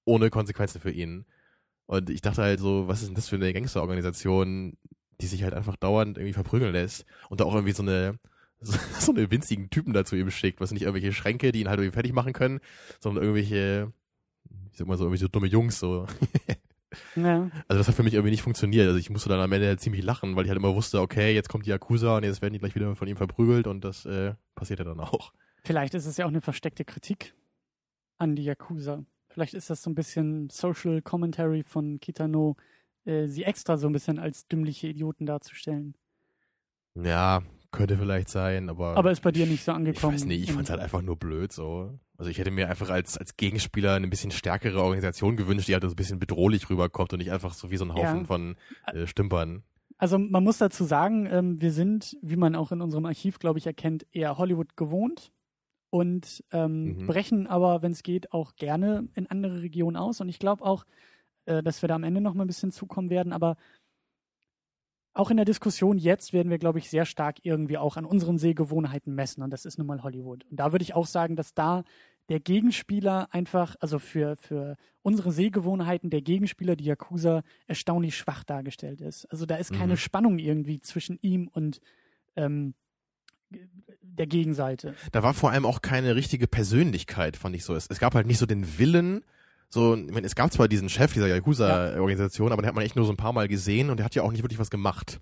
Ohne 0.04 0.30
Konsequenzen 0.30 0.80
für 0.80 0.90
ihn. 0.90 1.26
Und 1.86 2.10
ich 2.10 2.22
dachte 2.22 2.42
halt 2.42 2.60
so, 2.60 2.88
was 2.88 3.00
ist 3.00 3.08
denn 3.08 3.14
das 3.14 3.28
für 3.28 3.36
eine 3.36 3.52
Gangsterorganisation, 3.52 4.76
die 5.20 5.26
sich 5.26 5.42
halt 5.42 5.54
einfach 5.54 5.76
dauernd 5.76 6.16
irgendwie 6.16 6.32
verprügeln 6.32 6.72
lässt 6.72 7.04
und 7.28 7.40
da 7.40 7.44
auch 7.44 7.54
irgendwie 7.54 7.72
so 7.72 7.82
eine 7.82 8.18
so, 8.60 9.12
eine 9.12 9.30
winzigen 9.30 9.70
Typen 9.70 9.92
dazu 9.92 10.16
ihm 10.16 10.30
schickt, 10.30 10.60
was 10.60 10.72
nicht 10.72 10.82
irgendwelche 10.82 11.12
Schränke, 11.12 11.52
die 11.52 11.60
ihn 11.60 11.68
halt 11.68 11.78
irgendwie 11.78 11.94
fertig 11.94 12.12
machen 12.12 12.32
können, 12.32 12.60
sondern 13.00 13.22
irgendwelche, 13.22 13.92
ich 14.72 14.78
sag 14.78 14.86
mal 14.86 14.96
so, 14.96 15.04
irgendwie 15.04 15.20
so 15.20 15.28
dumme 15.28 15.46
Jungs 15.46 15.78
so. 15.78 16.06
Ja. 17.16 17.50
Also 17.68 17.78
das 17.78 17.88
hat 17.88 17.94
für 17.94 18.02
mich 18.02 18.14
irgendwie 18.14 18.30
nicht 18.30 18.42
funktioniert. 18.42 18.86
Also 18.86 18.98
ich 18.98 19.10
musste 19.10 19.28
dann 19.28 19.40
am 19.40 19.52
Ende 19.52 19.66
halt 19.66 19.80
ziemlich 19.80 20.02
lachen, 20.02 20.36
weil 20.36 20.44
ich 20.44 20.50
halt 20.50 20.58
immer 20.58 20.74
wusste, 20.74 21.00
okay, 21.00 21.34
jetzt 21.34 21.48
kommt 21.48 21.66
die 21.66 21.70
Yakuza 21.70 22.16
und 22.16 22.24
jetzt 22.24 22.40
werden 22.40 22.54
die 22.54 22.58
gleich 22.58 22.74
wieder 22.74 22.96
von 22.96 23.06
ihm 23.06 23.16
verprügelt 23.16 23.66
und 23.66 23.84
das 23.84 24.06
äh, 24.06 24.34
passiert 24.54 24.78
ja 24.78 24.86
dann 24.86 25.00
auch. 25.00 25.32
Vielleicht 25.64 25.94
ist 25.94 26.06
es 26.06 26.16
ja 26.16 26.24
auch 26.24 26.30
eine 26.30 26.40
versteckte 26.40 26.84
Kritik 26.84 27.34
an 28.16 28.36
die 28.36 28.44
Yakuza. 28.44 29.04
Vielleicht 29.28 29.54
ist 29.54 29.68
das 29.70 29.82
so 29.82 29.90
ein 29.90 29.94
bisschen 29.94 30.48
Social 30.50 31.02
Commentary 31.02 31.62
von 31.62 32.00
Kitano, 32.00 32.56
äh, 33.04 33.26
sie 33.26 33.44
extra 33.44 33.76
so 33.76 33.86
ein 33.86 33.92
bisschen 33.92 34.18
als 34.18 34.48
dümmliche 34.48 34.88
Idioten 34.88 35.26
darzustellen. 35.26 35.94
Ja, 36.94 37.42
könnte 37.70 37.96
vielleicht 37.98 38.28
sein, 38.28 38.68
aber. 38.70 38.96
Aber 38.96 39.10
ist 39.10 39.22
bei 39.22 39.32
dir 39.32 39.46
nicht 39.46 39.64
so 39.64 39.72
ich 39.72 39.76
angekommen. 39.76 40.14
weiß 40.14 40.24
nicht, 40.24 40.42
ich 40.44 40.52
fand's 40.52 40.70
halt 40.70 40.80
einfach 40.80 41.02
nur 41.02 41.16
blöd 41.16 41.52
so. 41.52 41.98
Also 42.16 42.30
ich 42.30 42.38
hätte 42.38 42.50
mir 42.50 42.68
einfach 42.68 42.90
als, 42.90 43.16
als 43.16 43.36
Gegenspieler 43.36 43.94
eine 43.94 44.08
bisschen 44.08 44.30
stärkere 44.30 44.80
Organisation 44.82 45.36
gewünscht, 45.36 45.68
die 45.68 45.74
halt 45.74 45.84
so 45.84 45.90
ein 45.90 45.94
bisschen 45.96 46.18
bedrohlich 46.18 46.68
rüberkommt 46.68 47.12
und 47.12 47.18
nicht 47.20 47.30
einfach 47.30 47.54
so 47.54 47.70
wie 47.70 47.76
so 47.76 47.84
ein 47.84 47.94
Haufen 47.94 48.20
Ja. 48.20 48.24
von 48.24 48.56
äh, 48.86 49.06
Stümpern. 49.06 49.62
Also 49.98 50.18
man 50.18 50.42
muss 50.44 50.58
dazu 50.58 50.84
sagen, 50.84 51.26
ähm, 51.30 51.60
wir 51.60 51.72
sind, 51.72 52.16
wie 52.22 52.36
man 52.36 52.54
auch 52.54 52.72
in 52.72 52.80
unserem 52.80 53.04
Archiv, 53.06 53.38
glaube 53.38 53.58
ich, 53.58 53.66
erkennt, 53.66 54.06
eher 54.12 54.38
Hollywood 54.38 54.76
gewohnt 54.76 55.32
und 55.90 56.44
ähm, 56.52 56.98
Mhm. 56.98 57.06
brechen 57.06 57.46
aber, 57.46 57.82
wenn 57.82 57.92
es 57.92 58.02
geht, 58.02 58.32
auch 58.32 58.56
gerne 58.56 59.08
in 59.14 59.26
andere 59.28 59.62
Regionen 59.62 59.96
aus. 59.96 60.20
Und 60.20 60.28
ich 60.28 60.38
glaube 60.38 60.64
auch, 60.64 60.84
äh, 61.46 61.62
dass 61.62 61.82
wir 61.82 61.88
da 61.88 61.94
am 61.94 62.04
Ende 62.04 62.20
noch 62.20 62.34
mal 62.34 62.44
ein 62.44 62.48
bisschen 62.48 62.72
zukommen 62.72 63.10
werden. 63.10 63.32
Aber 63.32 63.56
auch 65.18 65.30
in 65.30 65.36
der 65.36 65.44
Diskussion 65.46 65.98
jetzt 65.98 66.32
werden 66.32 66.50
wir, 66.50 66.58
glaube 66.58 66.78
ich, 66.78 66.88
sehr 66.88 67.04
stark 67.04 67.38
irgendwie 67.42 67.76
auch 67.76 67.96
an 67.96 68.04
unseren 68.04 68.38
Sehgewohnheiten 68.38 69.14
messen. 69.14 69.42
Und 69.42 69.50
das 69.50 69.64
ist 69.64 69.76
nun 69.78 69.86
mal 69.86 70.02
Hollywood. 70.02 70.44
Und 70.50 70.58
da 70.60 70.72
würde 70.72 70.82
ich 70.84 70.94
auch 70.94 71.06
sagen, 71.06 71.34
dass 71.34 71.54
da 71.54 71.82
der 72.28 72.40
Gegenspieler 72.40 73.28
einfach, 73.32 73.74
also 73.80 73.98
für, 73.98 74.36
für 74.36 74.76
unsere 75.02 75.32
Sehgewohnheiten, 75.32 76.10
der 76.10 76.22
Gegenspieler, 76.22 76.76
die 76.76 76.84
Yakuza, 76.84 77.42
erstaunlich 77.66 78.16
schwach 78.16 78.44
dargestellt 78.44 79.00
ist. 79.00 79.24
Also 79.26 79.46
da 79.46 79.56
ist 79.56 79.72
keine 79.72 79.94
Mhm. 79.94 79.98
Spannung 79.98 80.38
irgendwie 80.38 80.80
zwischen 80.80 81.18
ihm 81.22 81.48
und 81.48 81.80
ähm, 82.36 82.74
der 84.02 84.26
Gegenseite. 84.26 84.94
Da 85.12 85.22
war 85.22 85.34
vor 85.34 85.50
allem 85.50 85.64
auch 85.64 85.80
keine 85.82 86.14
richtige 86.16 86.46
Persönlichkeit, 86.46 87.36
fand 87.36 87.56
ich 87.56 87.64
so. 87.64 87.74
Es, 87.74 87.86
es 87.88 87.98
gab 87.98 88.14
halt 88.14 88.26
nicht 88.26 88.38
so 88.38 88.46
den 88.46 88.78
Willen, 88.78 89.24
so, 89.70 89.94
ich 89.94 90.10
meine, 90.12 90.26
es 90.26 90.34
gab 90.34 90.52
zwar 90.52 90.68
diesen 90.68 90.88
Chef 90.88 91.12
dieser 91.12 91.28
Yakuza-Organisation, 91.28 92.52
aber 92.52 92.62
den 92.62 92.68
hat 92.68 92.74
man 92.74 92.84
echt 92.84 92.96
nur 92.96 93.04
so 93.04 93.12
ein 93.12 93.18
paar 93.18 93.32
Mal 93.32 93.48
gesehen 93.48 93.90
und 93.90 93.98
der 93.98 94.04
hat 94.04 94.14
ja 94.14 94.22
auch 94.22 94.32
nicht 94.32 94.42
wirklich 94.42 94.58
was 94.58 94.70
gemacht. 94.70 95.20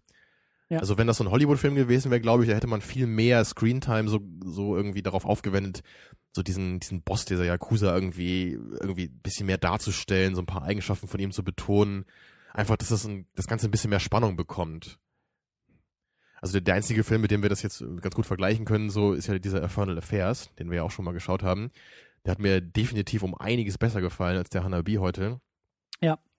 Ja. 0.68 0.78
Also 0.78 0.98
wenn 0.98 1.06
das 1.06 1.18
so 1.18 1.24
ein 1.24 1.30
Hollywood-Film 1.30 1.74
gewesen 1.74 2.10
wäre, 2.10 2.20
glaube 2.20 2.42
ich, 2.42 2.48
da 2.48 2.56
hätte 2.56 2.66
man 2.66 2.80
viel 2.80 3.06
mehr 3.06 3.44
Screentime 3.44 4.08
so, 4.08 4.20
so 4.44 4.76
irgendwie 4.76 5.02
darauf 5.02 5.24
aufgewendet, 5.24 5.82
so 6.32 6.42
diesen, 6.42 6.80
diesen 6.80 7.02
Boss 7.02 7.24
dieser 7.24 7.44
Yakuza 7.44 7.94
irgendwie, 7.94 8.52
irgendwie 8.80 9.06
ein 9.06 9.20
bisschen 9.22 9.46
mehr 9.46 9.58
darzustellen, 9.58 10.34
so 10.34 10.42
ein 10.42 10.46
paar 10.46 10.62
Eigenschaften 10.62 11.08
von 11.08 11.20
ihm 11.20 11.30
zu 11.30 11.44
betonen. 11.44 12.04
Einfach, 12.52 12.76
dass 12.76 12.88
das, 12.88 13.06
ein, 13.06 13.26
das 13.34 13.46
Ganze 13.46 13.68
ein 13.68 13.70
bisschen 13.70 13.90
mehr 13.90 14.00
Spannung 14.00 14.36
bekommt. 14.36 14.98
Also 16.40 16.54
der, 16.54 16.62
der 16.62 16.74
einzige 16.74 17.04
Film, 17.04 17.22
mit 17.22 17.30
dem 17.30 17.42
wir 17.42 17.48
das 17.48 17.62
jetzt 17.62 17.84
ganz 18.00 18.14
gut 18.14 18.26
vergleichen 18.26 18.64
können, 18.64 18.90
so 18.90 19.12
ist 19.12 19.28
ja 19.28 19.38
dieser 19.38 19.62
Infernal 19.62 19.98
Affairs, 19.98 20.50
den 20.58 20.70
wir 20.70 20.78
ja 20.78 20.82
auch 20.82 20.90
schon 20.90 21.04
mal 21.04 21.12
geschaut 21.12 21.42
haben. 21.42 21.70
Der 22.26 22.32
hat 22.32 22.40
mir 22.40 22.60
definitiv 22.60 23.22
um 23.22 23.34
einiges 23.36 23.78
besser 23.78 24.00
gefallen 24.00 24.36
als 24.36 24.50
der 24.50 24.64
Hanabi 24.64 24.94
heute. 24.96 25.40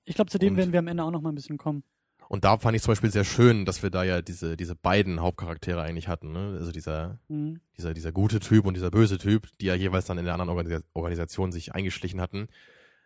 Ich 0.10 0.16
glaube, 0.16 0.32
zu 0.32 0.40
dem 0.40 0.54
Und- 0.54 0.58
werden 0.58 0.72
wir 0.72 0.80
am 0.80 0.88
Ende 0.88 1.04
auch 1.04 1.12
noch 1.12 1.20
mal 1.22 1.34
ein 1.34 1.36
bisschen 1.36 1.58
kommen. 1.58 1.84
Und 2.30 2.46
da 2.46 2.58
fand 2.60 2.78
ich 2.78 2.82
zum 2.82 2.92
Beispiel 2.92 3.12
sehr 3.12 3.26
schön, 3.26 3.66
dass 3.66 3.84
wir 3.84 3.90
da 3.90 4.06
ja 4.06 4.22
diese, 4.22 4.56
diese 4.56 4.74
beiden 4.74 5.20
Hauptcharaktere 5.20 5.82
eigentlich 5.82 6.08
hatten. 6.08 6.32
Ne? 6.32 6.56
Also 6.58 6.72
dieser, 6.72 7.20
Mhm. 7.28 7.60
dieser, 7.76 7.94
dieser 7.94 8.14
gute 8.14 8.40
Typ 8.40 8.66
und 8.66 8.74
dieser 8.76 8.90
böse 8.90 9.18
Typ, 9.18 9.50
die 9.60 9.66
ja 9.66 9.76
jeweils 9.76 10.06
dann 10.06 10.18
in 10.18 10.24
der 10.24 10.34
anderen 10.34 10.50
Organisa 10.50 10.80
Organisation 10.94 11.52
sich 11.52 11.76
eingeschlichen 11.76 12.22
hatten. 12.22 12.48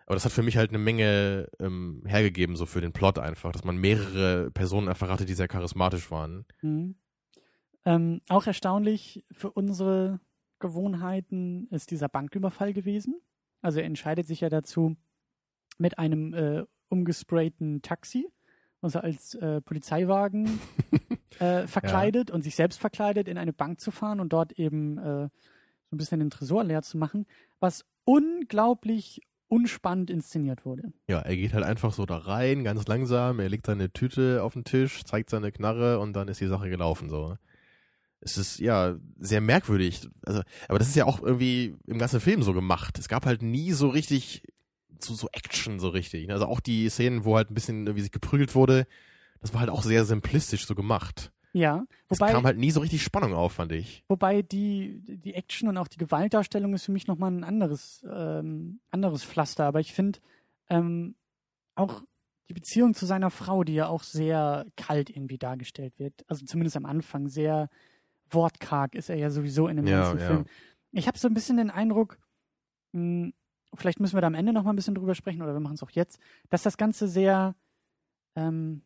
Aber 0.05 0.13
das 0.15 0.25
hat 0.25 0.31
für 0.31 0.43
mich 0.43 0.57
halt 0.57 0.69
eine 0.69 0.77
Menge 0.77 1.47
ähm, 1.59 2.03
hergegeben, 2.05 2.55
so 2.55 2.67
für 2.67 2.81
den 2.81 2.93
Plot 2.93 3.17
einfach, 3.17 3.51
dass 3.51 3.63
man 3.63 3.77
mehrere 3.77 4.51
Personen 4.51 4.87
einfach 4.87 5.09
hatte, 5.09 5.25
die 5.25 5.33
sehr 5.33 5.47
charismatisch 5.47 6.11
waren. 6.11 6.45
Mhm. 6.61 6.93
Ähm, 7.83 8.21
auch 8.29 8.45
erstaunlich 8.45 9.25
für 9.31 9.49
unsere 9.49 10.19
Gewohnheiten 10.61 11.67
ist 11.69 11.91
dieser 11.91 12.07
Banküberfall 12.07 12.71
gewesen. 12.71 13.19
Also 13.61 13.79
er 13.79 13.85
entscheidet 13.85 14.25
sich 14.25 14.41
ja 14.41 14.49
dazu, 14.49 14.95
mit 15.77 15.99
einem 15.99 16.33
äh, 16.33 16.63
umgesprayten 16.89 17.81
Taxi, 17.81 18.27
was 18.79 18.95
er 18.95 19.03
als 19.03 19.35
äh, 19.35 19.61
Polizeiwagen 19.61 20.59
äh, 21.39 21.67
verkleidet 21.67 22.31
und 22.31 22.43
sich 22.43 22.55
selbst 22.55 22.79
verkleidet, 22.79 23.27
in 23.27 23.37
eine 23.37 23.53
Bank 23.53 23.79
zu 23.81 23.91
fahren 23.91 24.19
und 24.19 24.31
dort 24.31 24.53
eben 24.53 24.97
äh, 24.97 25.29
so 25.89 25.95
ein 25.95 25.97
bisschen 25.97 26.19
den 26.19 26.29
Tresor 26.29 26.63
leer 26.63 26.81
zu 26.81 26.97
machen, 26.97 27.25
was 27.59 27.85
unglaublich 28.05 29.21
unspannend 29.47 30.09
inszeniert 30.09 30.65
wurde. 30.65 30.93
Ja, 31.07 31.19
er 31.19 31.35
geht 31.35 31.53
halt 31.53 31.65
einfach 31.65 31.91
so 31.91 32.05
da 32.05 32.17
rein, 32.17 32.63
ganz 32.63 32.87
langsam, 32.87 33.39
er 33.39 33.49
legt 33.49 33.65
seine 33.65 33.91
Tüte 33.91 34.41
auf 34.43 34.53
den 34.53 34.63
Tisch, 34.63 35.03
zeigt 35.03 35.29
seine 35.29 35.51
Knarre 35.51 35.99
und 35.99 36.13
dann 36.13 36.29
ist 36.29 36.39
die 36.39 36.47
Sache 36.47 36.69
gelaufen, 36.69 37.09
so. 37.09 37.35
Es 38.21 38.37
ist, 38.37 38.59
ja, 38.59 38.95
sehr 39.19 39.41
merkwürdig. 39.41 40.07
Also, 40.25 40.41
aber 40.67 40.79
das 40.79 40.87
ist 40.87 40.95
ja 40.95 41.05
auch 41.05 41.21
irgendwie 41.21 41.75
im 41.87 41.97
ganzen 41.97 42.19
Film 42.19 42.43
so 42.43 42.53
gemacht. 42.53 42.99
Es 42.99 43.07
gab 43.09 43.25
halt 43.25 43.41
nie 43.41 43.71
so 43.71 43.89
richtig, 43.89 44.43
so, 44.99 45.15
so 45.15 45.27
Action 45.31 45.79
so 45.79 45.89
richtig. 45.89 46.29
Also 46.29 46.45
auch 46.45 46.59
die 46.59 46.87
Szenen, 46.89 47.25
wo 47.25 47.35
halt 47.35 47.49
ein 47.49 47.55
bisschen 47.55 47.87
irgendwie 47.87 48.03
sich 48.03 48.11
geprügelt 48.11 48.53
wurde, 48.55 48.85
das 49.41 49.53
war 49.53 49.61
halt 49.61 49.71
auch 49.71 49.83
sehr 49.83 50.05
simplistisch 50.05 50.65
so 50.67 50.75
gemacht. 50.75 51.31
Ja, 51.53 51.83
Es 52.07 52.19
wobei, 52.19 52.31
kam 52.31 52.45
halt 52.45 52.57
nie 52.57 52.71
so 52.71 52.79
richtig 52.79 53.03
Spannung 53.03 53.33
auf, 53.33 53.53
fand 53.53 53.73
ich. 53.73 54.05
Wobei 54.07 54.41
die, 54.41 55.01
die 55.05 55.33
Action 55.33 55.67
und 55.67 55.77
auch 55.77 55.89
die 55.89 55.97
Gewaltdarstellung 55.97 56.73
ist 56.73 56.85
für 56.85 56.93
mich 56.93 57.07
nochmal 57.07 57.31
ein 57.31 57.43
anderes, 57.43 58.05
ähm, 58.09 58.79
anderes 58.89 59.25
Pflaster. 59.25 59.65
Aber 59.65 59.81
ich 59.81 59.93
finde 59.93 60.19
ähm, 60.69 61.15
auch 61.75 62.03
die 62.47 62.53
Beziehung 62.53 62.93
zu 62.93 63.05
seiner 63.05 63.31
Frau, 63.31 63.63
die 63.63 63.73
ja 63.73 63.87
auch 63.87 64.03
sehr 64.03 64.65
kalt 64.77 65.09
irgendwie 65.09 65.37
dargestellt 65.37 65.93
wird, 65.97 66.23
also 66.27 66.45
zumindest 66.45 66.77
am 66.77 66.85
Anfang 66.85 67.27
sehr 67.27 67.69
wortkarg 68.33 68.95
ist 68.95 69.09
er 69.09 69.17
ja 69.17 69.29
sowieso 69.29 69.67
in 69.67 69.77
dem 69.77 69.87
Ja, 69.87 70.01
ganzen 70.03 70.19
ja. 70.19 70.27
Film. 70.27 70.45
Ich 70.91 71.07
habe 71.07 71.17
so 71.17 71.27
ein 71.27 71.33
bisschen 71.33 71.57
den 71.57 71.69
Eindruck, 71.69 72.17
mh, 72.93 73.31
vielleicht 73.75 73.99
müssen 73.99 74.15
wir 74.15 74.21
da 74.21 74.27
am 74.27 74.33
Ende 74.33 74.53
nochmal 74.53 74.73
ein 74.73 74.75
bisschen 74.75 74.95
drüber 74.95 75.15
sprechen 75.15 75.41
oder 75.41 75.53
wir 75.53 75.59
machen 75.59 75.75
es 75.75 75.83
auch 75.83 75.91
jetzt, 75.91 76.19
dass 76.49 76.63
das 76.63 76.77
Ganze 76.77 77.07
sehr, 77.07 77.55
ähm, 78.35 78.81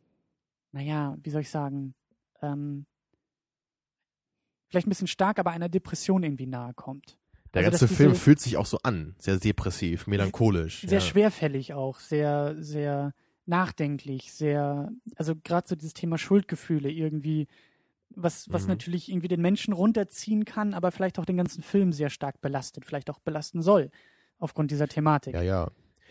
naja, 0.71 1.17
wie 1.23 1.29
soll 1.29 1.41
ich 1.41 1.49
sagen, 1.49 1.95
ähm, 2.41 2.85
vielleicht 4.69 4.87
ein 4.87 4.89
bisschen 4.91 5.07
stark, 5.07 5.39
aber 5.39 5.51
einer 5.51 5.69
Depression 5.69 6.23
irgendwie 6.23 6.47
nahe 6.47 6.73
kommt. 6.73 7.17
Der 7.53 7.63
Also, 7.65 7.71
ganze 7.71 7.87
Film 7.87 8.15
fühlt 8.15 8.39
sich 8.41 8.57
auch 8.57 8.65
so 8.65 8.79
an. 8.83 9.15
Sehr 9.17 9.37
depressiv, 9.37 10.07
melancholisch. 10.07 10.81
Sehr 10.81 10.99
ja. 10.99 10.99
schwerfällig 10.99 11.73
auch, 11.73 11.99
sehr, 11.99 12.55
sehr 12.61 13.13
nachdenklich, 13.45 14.33
sehr, 14.33 14.91
also 15.15 15.35
gerade 15.35 15.67
so 15.67 15.75
dieses 15.75 15.93
Thema 15.93 16.17
Schuldgefühle 16.17 16.89
irgendwie, 16.91 17.47
was, 18.09 18.51
was 18.51 18.63
Mhm. 18.63 18.69
natürlich 18.69 19.09
irgendwie 19.09 19.27
den 19.27 19.41
Menschen 19.41 19.73
runterziehen 19.73 20.45
kann, 20.45 20.73
aber 20.73 20.91
vielleicht 20.91 21.19
auch 21.19 21.25
den 21.25 21.37
ganzen 21.37 21.63
Film 21.63 21.91
sehr 21.91 22.09
stark 22.09 22.41
belastet, 22.41 22.85
vielleicht 22.85 23.09
auch 23.09 23.19
belasten 23.19 23.61
soll, 23.61 23.91
aufgrund 24.39 24.71
dieser 24.71 24.87
Thematik. 24.87 25.33
Ja, 25.33 25.41
ja. 25.41 25.67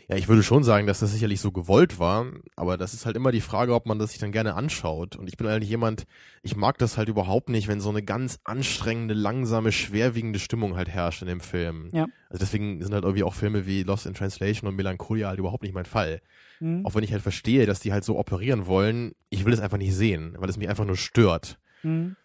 Ja, 0.07 0.17
ich 0.17 0.29
würde 0.29 0.43
schon 0.43 0.65
sagen, 0.65 0.87
dass 0.87 1.01
das 1.01 1.13
sicherlich 1.13 1.41
so 1.41 1.51
gewollt 1.51 1.99
war, 1.99 2.27
aber 2.57 2.77
das 2.77 2.93
ist 2.93 3.07
halt 3.07 3.17
immer 3.17 3.33
die 3.33 3.41
Frage, 3.41 3.73
ob 3.75 3.87
man 3.87 3.99
das 3.99 4.11
sich 4.11 4.19
dann 4.19 4.33
gerne 4.33 4.55
anschaut. 4.55 5.17
Und 5.17 5.29
ich 5.29 5.39
bin 5.39 5.47
eigentlich 5.47 5.71
jemand, 5.71 6.05
ich 6.43 6.57
mag 6.57 6.77
das 6.77 6.99
halt 6.99 7.09
überhaupt 7.09 7.49
nicht, 7.49 7.69
wenn 7.69 7.81
so 7.81 7.89
eine 7.89 8.03
ganz 8.03 8.39
anstrengende, 8.45 9.15
langsame, 9.15 9.73
schwerwiegende 9.73 10.39
Stimmung 10.41 10.77
halt 10.77 10.91
herrscht 10.91 11.23
in 11.23 11.29
dem 11.29 11.41
Film. 11.41 11.89
Ja. 11.95 12.05
Also 12.29 12.41
deswegen 12.41 12.83
sind 12.83 12.93
halt 12.93 13.05
irgendwie 13.05 13.23
auch 13.23 13.33
Filme 13.33 13.65
wie 13.65 13.83
Lost 13.83 14.05
in 14.05 14.13
Translation 14.13 14.69
und 14.69 14.77
Melancholia 14.77 15.29
halt 15.29 15.39
überhaupt 15.39 15.63
nicht 15.63 15.75
mein 15.75 15.87
Fall. 15.87 16.21
Mhm. 16.61 16.85
Auch 16.85 16.95
wenn 16.95 17.03
ich 17.05 17.13
halt 17.13 17.23
verstehe, 17.23 17.65
dass 17.65 17.81
die 17.81 17.95
halt 17.95 18.05
so 18.05 18.19
operieren 18.19 18.67
wollen, 18.67 19.15
ich 19.31 19.47
will 19.47 19.55
es 19.55 19.61
einfach 19.61 19.79
nicht 19.79 19.95
sehen, 19.95 20.35
weil 20.37 20.51
es 20.51 20.59
mich 20.59 20.69
einfach 20.69 20.85
nur 20.85 20.99
stört. 20.99 21.59
Mhm. 21.85 22.17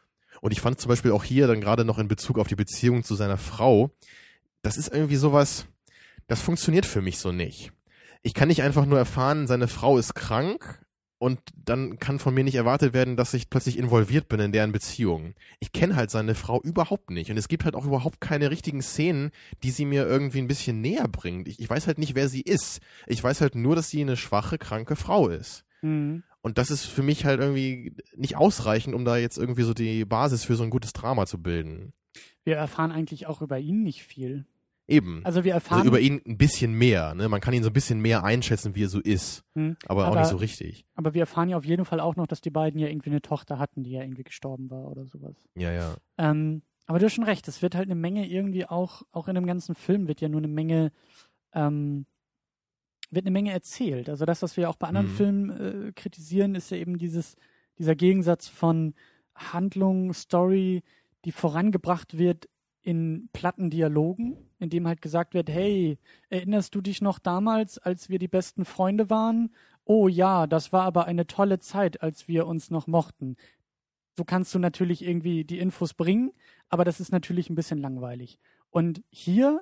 Und 0.41 0.51
ich 0.51 0.61
fand 0.61 0.79
zum 0.79 0.89
Beispiel 0.89 1.11
auch 1.11 1.23
hier 1.23 1.47
dann 1.47 1.61
gerade 1.61 1.85
noch 1.85 1.99
in 1.99 2.07
Bezug 2.07 2.39
auf 2.39 2.47
die 2.47 2.55
Beziehung 2.55 3.03
zu 3.03 3.15
seiner 3.15 3.37
Frau, 3.37 3.91
das 4.61 4.77
ist 4.77 4.93
irgendwie 4.93 5.15
sowas, 5.15 5.65
das 6.27 6.41
funktioniert 6.41 6.85
für 6.85 7.01
mich 7.01 7.17
so 7.19 7.31
nicht. 7.31 7.71
Ich 8.21 8.33
kann 8.33 8.49
nicht 8.49 8.61
einfach 8.61 8.85
nur 8.85 8.97
erfahren, 8.97 9.47
seine 9.47 9.67
Frau 9.67 9.97
ist 9.97 10.15
krank 10.15 10.85
und 11.17 11.39
dann 11.53 11.99
kann 11.99 12.19
von 12.19 12.33
mir 12.33 12.43
nicht 12.43 12.55
erwartet 12.55 12.93
werden, 12.93 13.17
dass 13.17 13.33
ich 13.33 13.49
plötzlich 13.49 13.77
involviert 13.77 14.27
bin 14.29 14.39
in 14.39 14.51
deren 14.51 14.71
Beziehung. 14.71 15.35
Ich 15.59 15.71
kenne 15.71 15.95
halt 15.95 16.11
seine 16.11 16.35
Frau 16.35 16.61
überhaupt 16.61 17.11
nicht 17.11 17.29
und 17.29 17.37
es 17.37 17.47
gibt 17.47 17.65
halt 17.65 17.75
auch 17.75 17.85
überhaupt 17.85 18.21
keine 18.21 18.51
richtigen 18.51 18.81
Szenen, 18.81 19.31
die 19.63 19.71
sie 19.71 19.85
mir 19.85 20.05
irgendwie 20.05 20.39
ein 20.39 20.47
bisschen 20.47 20.81
näher 20.81 21.07
bringt. 21.07 21.47
Ich, 21.47 21.59
ich 21.59 21.69
weiß 21.69 21.87
halt 21.87 21.97
nicht, 21.97 22.15
wer 22.15 22.29
sie 22.29 22.41
ist. 22.41 22.79
Ich 23.05 23.23
weiß 23.23 23.41
halt 23.41 23.55
nur, 23.55 23.75
dass 23.75 23.89
sie 23.89 24.01
eine 24.01 24.17
schwache, 24.17 24.57
kranke 24.57 24.95
Frau 24.95 25.27
ist. 25.27 25.65
Mhm. 25.81 26.23
Und 26.41 26.57
das 26.57 26.71
ist 26.71 26.85
für 26.85 27.03
mich 27.03 27.25
halt 27.25 27.39
irgendwie 27.41 27.93
nicht 28.15 28.37
ausreichend, 28.37 28.95
um 28.95 29.03
da 29.05 29.17
jetzt 29.17 29.37
irgendwie 29.37 29.63
so 29.63 29.73
die 29.73 30.05
Basis 30.05 30.43
für 30.45 30.55
so 30.55 30.63
ein 30.63 30.69
gutes 30.69 30.93
Drama 30.93 31.25
zu 31.25 31.41
bilden. 31.41 31.93
Wir 32.43 32.55
erfahren 32.55 32.91
eigentlich 32.91 33.27
auch 33.27 33.41
über 33.41 33.59
ihn 33.59 33.83
nicht 33.83 34.03
viel. 34.03 34.45
Eben. 34.87 35.21
Also 35.23 35.43
wir 35.43 35.53
erfahren 35.53 35.79
Also 35.81 35.89
über 35.89 35.99
ihn 35.99 36.19
ein 36.25 36.37
bisschen 36.39 36.73
mehr, 36.73 37.13
ne? 37.13 37.29
Man 37.29 37.41
kann 37.41 37.53
ihn 37.53 37.61
so 37.61 37.69
ein 37.69 37.73
bisschen 37.73 38.01
mehr 38.01 38.23
einschätzen, 38.23 38.73
wie 38.73 38.85
er 38.85 38.89
so 38.89 38.99
ist. 38.99 39.43
Hm, 39.53 39.77
Aber, 39.85 40.05
auch 40.05 40.11
Aber- 40.11 40.21
nicht 40.21 40.29
so 40.29 40.37
richtig. 40.37 40.85
aber 40.95 41.13
wir 41.13 41.21
erfahren 41.21 41.49
ja 41.49 41.57
auf 41.57 41.65
jeden 41.65 41.85
Fall 41.85 41.99
auch 41.99 42.15
noch, 42.15 42.25
dass 42.25 42.41
die 42.41 42.49
beiden 42.49 42.79
ja 42.79 42.87
irgendwie 42.87 43.11
eine 43.11 43.21
Tochter 43.21 43.59
hatten, 43.59 43.83
die 43.83 43.91
ja 43.91 44.01
irgendwie 44.01 44.23
gestorben 44.23 44.71
war 44.71 44.89
oder 44.89 45.05
sowas. 45.05 45.35
Ja, 45.55 45.71
ja. 45.71 45.95
Ähm, 46.17 46.63
aber 46.87 46.97
du 46.97 47.05
hast 47.05 47.13
schon 47.13 47.23
recht, 47.23 47.47
es 47.47 47.61
wird 47.61 47.75
halt 47.75 47.85
eine 47.87 47.93
Menge 47.99 48.27
irgendwie 48.27 48.65
auch, 48.65 49.03
auch 49.11 49.27
in 49.27 49.35
dem 49.35 49.45
ganzen 49.45 49.75
Film 49.75 50.07
wird 50.07 50.21
ja 50.21 50.29
nur 50.29 50.39
eine 50.39 50.47
Menge, 50.47 50.91
ähm, 51.53 52.07
wird 53.11 53.25
eine 53.25 53.31
Menge 53.31 53.51
erzählt. 53.51 54.09
Also 54.09 54.25
das, 54.25 54.41
was 54.41 54.57
wir 54.57 54.69
auch 54.69 54.75
bei 54.75 54.87
anderen 54.87 55.07
Mhm. 55.07 55.15
Filmen 55.15 55.49
äh, 55.49 55.91
kritisieren, 55.93 56.55
ist 56.55 56.71
ja 56.71 56.77
eben 56.77 56.97
dieses, 56.97 57.35
dieser 57.77 57.95
Gegensatz 57.95 58.47
von 58.47 58.93
Handlung, 59.35 60.13
Story, 60.13 60.83
die 61.25 61.31
vorangebracht 61.31 62.17
wird 62.17 62.49
in 62.81 63.29
platten 63.33 63.69
Dialogen, 63.69 64.37
in 64.59 64.69
dem 64.69 64.87
halt 64.87 65.01
gesagt 65.01 65.33
wird, 65.33 65.49
hey, 65.49 65.97
erinnerst 66.29 66.73
du 66.75 66.81
dich 66.81 67.01
noch 67.01 67.19
damals, 67.19 67.77
als 67.77 68.09
wir 68.09 68.19
die 68.19 68.27
besten 68.27 68.65
Freunde 68.65 69.09
waren? 69.09 69.53
Oh 69.85 70.07
ja, 70.07 70.47
das 70.47 70.71
war 70.71 70.83
aber 70.83 71.05
eine 71.05 71.27
tolle 71.27 71.59
Zeit, 71.59 72.01
als 72.01 72.27
wir 72.27 72.47
uns 72.47 72.69
noch 72.69 72.87
mochten. 72.87 73.35
So 74.17 74.23
kannst 74.23 74.53
du 74.53 74.59
natürlich 74.59 75.05
irgendwie 75.05 75.43
die 75.43 75.59
Infos 75.59 75.93
bringen, 75.93 76.31
aber 76.69 76.85
das 76.85 76.99
ist 76.99 77.11
natürlich 77.11 77.49
ein 77.49 77.55
bisschen 77.55 77.79
langweilig. 77.79 78.39
Und 78.69 79.01
hier 79.09 79.61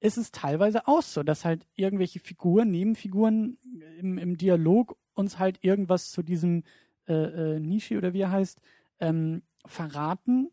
ist 0.00 0.18
es 0.18 0.30
teilweise 0.30 0.86
auch 0.86 1.02
so, 1.02 1.22
dass 1.22 1.44
halt 1.44 1.66
irgendwelche 1.74 2.20
Figuren, 2.20 2.70
Nebenfiguren 2.70 3.58
im, 3.98 4.18
im 4.18 4.36
Dialog 4.36 4.96
uns 5.14 5.38
halt 5.38 5.58
irgendwas 5.62 6.10
zu 6.10 6.22
diesem 6.22 6.62
äh, 7.08 7.56
äh, 7.56 7.60
Nishi 7.60 7.96
oder 7.96 8.12
wie 8.12 8.20
er 8.20 8.30
heißt, 8.30 8.60
ähm, 9.00 9.42
verraten, 9.66 10.50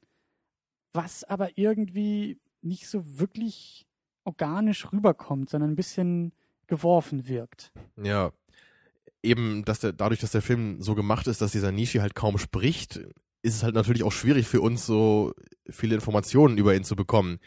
was 0.93 1.23
aber 1.23 1.57
irgendwie 1.57 2.39
nicht 2.61 2.87
so 2.87 3.19
wirklich 3.19 3.85
organisch 4.23 4.91
rüberkommt, 4.91 5.49
sondern 5.49 5.71
ein 5.71 5.75
bisschen 5.75 6.33
geworfen 6.67 7.27
wirkt. 7.27 7.71
Ja. 8.01 8.31
Eben, 9.21 9.65
dass 9.65 9.79
der, 9.79 9.93
dadurch, 9.93 10.19
dass 10.19 10.31
der 10.31 10.41
Film 10.41 10.81
so 10.81 10.95
gemacht 10.95 11.27
ist, 11.27 11.41
dass 11.41 11.51
dieser 11.51 11.71
Nishi 11.71 11.99
halt 11.99 12.15
kaum 12.15 12.37
spricht, 12.37 12.97
ist 13.41 13.55
es 13.55 13.63
halt 13.63 13.75
natürlich 13.75 14.03
auch 14.03 14.11
schwierig 14.11 14.47
für 14.47 14.61
uns, 14.61 14.85
so 14.85 15.33
viele 15.69 15.95
Informationen 15.95 16.57
über 16.57 16.75
ihn 16.75 16.83
zu 16.83 16.95
bekommen. 16.95 17.39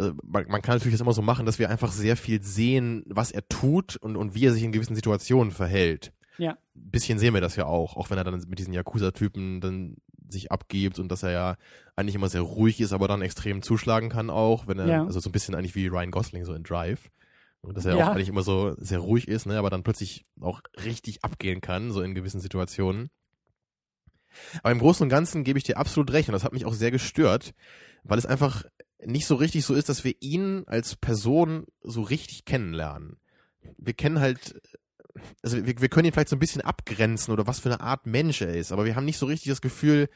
Also 0.00 0.14
man, 0.22 0.46
man 0.48 0.62
kann 0.62 0.76
natürlich 0.76 0.94
das 0.94 1.00
immer 1.02 1.12
so 1.12 1.22
machen, 1.22 1.46
dass 1.46 1.58
wir 1.58 1.68
einfach 1.70 1.92
sehr 1.92 2.16
viel 2.16 2.42
sehen, 2.42 3.02
was 3.06 3.30
er 3.30 3.46
tut 3.48 3.96
und, 3.96 4.16
und 4.16 4.34
wie 4.34 4.46
er 4.46 4.52
sich 4.52 4.62
in 4.62 4.72
gewissen 4.72 4.94
Situationen 4.96 5.52
verhält. 5.52 6.12
Ja. 6.38 6.52
Ein 6.52 6.90
bisschen 6.90 7.18
sehen 7.18 7.34
wir 7.34 7.40
das 7.42 7.56
ja 7.56 7.66
auch, 7.66 7.96
auch 7.96 8.08
wenn 8.10 8.16
er 8.18 8.24
dann 8.24 8.42
mit 8.48 8.58
diesen 8.58 8.72
Yakuza-Typen 8.72 9.60
dann 9.60 9.96
sich 10.28 10.50
abgibt 10.50 10.98
und 10.98 11.08
dass 11.10 11.22
er 11.22 11.32
ja 11.32 11.56
eigentlich 11.96 12.14
immer 12.14 12.28
sehr 12.28 12.40
ruhig 12.40 12.80
ist, 12.80 12.92
aber 12.92 13.08
dann 13.08 13.20
extrem 13.20 13.62
zuschlagen 13.62 14.08
kann 14.08 14.30
auch, 14.30 14.66
wenn 14.68 14.78
er, 14.78 14.86
Ja. 14.86 15.04
also 15.04 15.20
so 15.20 15.28
ein 15.28 15.32
bisschen 15.32 15.54
eigentlich 15.54 15.74
wie 15.74 15.88
Ryan 15.88 16.10
Gosling 16.12 16.44
so 16.44 16.54
in 16.54 16.62
Drive. 16.62 17.10
Und 17.62 17.76
dass 17.76 17.84
er 17.84 17.96
Ja. 17.96 18.06
auch 18.10 18.14
eigentlich 18.14 18.28
immer 18.30 18.42
so 18.42 18.74
sehr 18.78 19.00
ruhig 19.00 19.28
ist, 19.28 19.44
ne, 19.46 19.58
aber 19.58 19.68
dann 19.68 19.82
plötzlich 19.82 20.24
auch 20.40 20.62
richtig 20.84 21.24
abgehen 21.24 21.60
kann, 21.60 21.92
so 21.92 22.00
in 22.00 22.14
gewissen 22.14 22.40
Situationen. 22.40 23.10
Aber 24.62 24.70
im 24.72 24.78
Großen 24.78 25.02
und 25.02 25.08
Ganzen 25.10 25.44
gebe 25.44 25.58
ich 25.58 25.64
dir 25.64 25.76
absolut 25.76 26.12
recht 26.12 26.28
und 26.28 26.32
das 26.32 26.44
hat 26.44 26.52
mich 26.52 26.64
auch 26.64 26.72
sehr 26.72 26.90
gestört, 26.90 27.52
weil 28.04 28.18
es 28.18 28.24
einfach 28.26 28.64
nicht 29.04 29.26
so 29.26 29.34
richtig 29.34 29.64
so 29.64 29.74
ist, 29.74 29.88
dass 29.88 30.04
wir 30.04 30.14
ihn 30.20 30.64
als 30.66 30.96
Person 30.96 31.66
so 31.82 32.02
richtig 32.02 32.44
kennenlernen. 32.44 33.18
Wir 33.78 33.94
kennen 33.94 34.20
halt, 34.20 34.60
also 35.42 35.64
wir, 35.64 35.80
wir 35.80 35.88
können 35.88 36.06
ihn 36.06 36.12
vielleicht 36.12 36.28
so 36.28 36.36
ein 36.36 36.40
bisschen 36.40 36.62
abgrenzen 36.62 37.32
oder 37.32 37.46
was 37.46 37.60
für 37.60 37.70
eine 37.70 37.80
Art 37.80 38.06
Mensch 38.06 38.40
er 38.40 38.54
ist, 38.54 38.72
aber 38.72 38.84
wir 38.84 38.96
haben 38.96 39.04
nicht 39.04 39.18
so 39.18 39.26
richtig 39.26 39.50
das 39.50 39.60
Gefühl, 39.60 40.08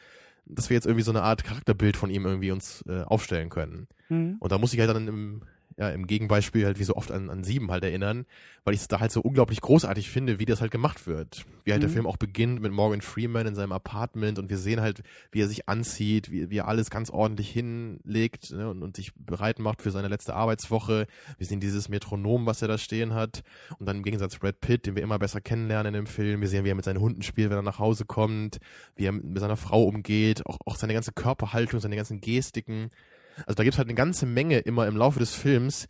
dass 0.46 0.68
wir 0.68 0.74
jetzt 0.74 0.86
irgendwie 0.86 1.04
so 1.04 1.10
eine 1.10 1.22
Art 1.22 1.44
Charakterbild 1.44 1.96
von 1.96 2.10
ihm 2.10 2.26
irgendwie 2.26 2.50
uns 2.50 2.84
äh, 2.86 3.02
aufstellen 3.02 3.48
können. 3.48 3.88
Mhm. 4.08 4.36
Und 4.40 4.52
da 4.52 4.58
muss 4.58 4.74
ich 4.74 4.80
halt 4.80 4.90
dann 4.90 5.08
im, 5.08 5.42
ja, 5.76 5.88
im 5.90 6.06
Gegenbeispiel 6.06 6.64
halt 6.64 6.78
wie 6.78 6.84
so 6.84 6.94
oft 6.94 7.10
an, 7.10 7.30
an 7.30 7.44
Sieben 7.44 7.70
halt 7.70 7.84
erinnern, 7.84 8.26
weil 8.64 8.74
ich 8.74 8.80
es 8.80 8.88
da 8.88 9.00
halt 9.00 9.12
so 9.12 9.20
unglaublich 9.20 9.60
großartig 9.60 10.08
finde, 10.08 10.38
wie 10.38 10.44
das 10.44 10.60
halt 10.60 10.70
gemacht 10.70 11.06
wird. 11.06 11.44
Wie 11.64 11.72
halt 11.72 11.82
der 11.82 11.88
Mhm. 11.90 11.94
Film 11.94 12.06
auch 12.06 12.16
beginnt 12.16 12.60
mit 12.60 12.72
Morgan 12.72 13.00
Freeman 13.00 13.46
in 13.46 13.54
seinem 13.54 13.72
Apartment 13.72 14.38
und 14.38 14.50
wir 14.50 14.58
sehen 14.58 14.80
halt, 14.80 15.02
wie 15.32 15.40
er 15.40 15.48
sich 15.48 15.68
anzieht, 15.68 16.30
wie, 16.30 16.50
wie 16.50 16.58
er 16.58 16.68
alles 16.68 16.90
ganz 16.90 17.10
ordentlich 17.10 17.50
hinlegt 17.50 18.50
ne, 18.52 18.68
und, 18.68 18.82
und 18.82 18.96
sich 18.96 19.12
bereit 19.14 19.58
macht 19.58 19.82
für 19.82 19.90
seine 19.90 20.08
letzte 20.08 20.34
Arbeitswoche. 20.34 21.06
Wir 21.38 21.46
sehen 21.46 21.60
dieses 21.60 21.88
Metronom, 21.88 22.46
was 22.46 22.62
er 22.62 22.68
da 22.68 22.78
stehen 22.78 23.14
hat. 23.14 23.42
Und 23.78 23.86
dann 23.86 23.96
im 23.98 24.02
Gegensatz 24.02 24.38
Brad 24.38 24.60
Pitt, 24.60 24.86
den 24.86 24.96
wir 24.96 25.02
immer 25.02 25.18
besser 25.18 25.40
kennenlernen 25.40 25.94
in 25.94 26.04
dem 26.04 26.06
Film. 26.06 26.40
Wir 26.40 26.48
sehen, 26.48 26.64
wie 26.64 26.70
er 26.70 26.74
mit 26.74 26.84
seinen 26.84 27.00
Hunden 27.00 27.22
spielt, 27.22 27.50
wenn 27.50 27.58
er 27.58 27.62
nach 27.62 27.78
Hause 27.78 28.04
kommt, 28.04 28.58
wie 28.96 29.06
er 29.06 29.12
mit, 29.12 29.24
mit 29.24 29.40
seiner 29.40 29.56
Frau 29.56 29.84
umgeht, 29.84 30.46
auch, 30.46 30.58
auch 30.64 30.76
seine 30.76 30.94
ganze 30.94 31.12
Körperhaltung, 31.12 31.80
seine 31.80 31.96
ganzen 31.96 32.20
Gestiken. 32.20 32.90
Also 33.38 33.54
da 33.54 33.62
gibt 33.64 33.74
es 33.74 33.78
halt 33.78 33.88
eine 33.88 33.96
ganze 33.96 34.26
Menge 34.26 34.58
immer 34.58 34.86
im 34.86 34.96
Laufe 34.96 35.18
des 35.18 35.34
Films, 35.34 35.86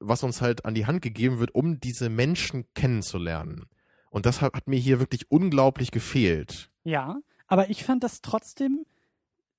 was 0.00 0.22
uns 0.22 0.40
halt 0.40 0.64
an 0.64 0.74
die 0.74 0.86
Hand 0.86 1.02
gegeben 1.02 1.38
wird, 1.38 1.54
um 1.54 1.80
diese 1.80 2.08
Menschen 2.08 2.64
kennenzulernen. 2.74 3.66
Und 4.10 4.26
das 4.26 4.40
hat, 4.40 4.66
mir 4.66 4.78
hier 4.78 5.00
wirklich 5.00 5.30
unglaublich 5.30 5.90
gefehlt. 5.90 6.70
Ja, 6.84 7.20
aber 7.46 7.70
ich 7.70 7.84
fand 7.84 8.04
das 8.04 8.22
trotzdem 8.22 8.84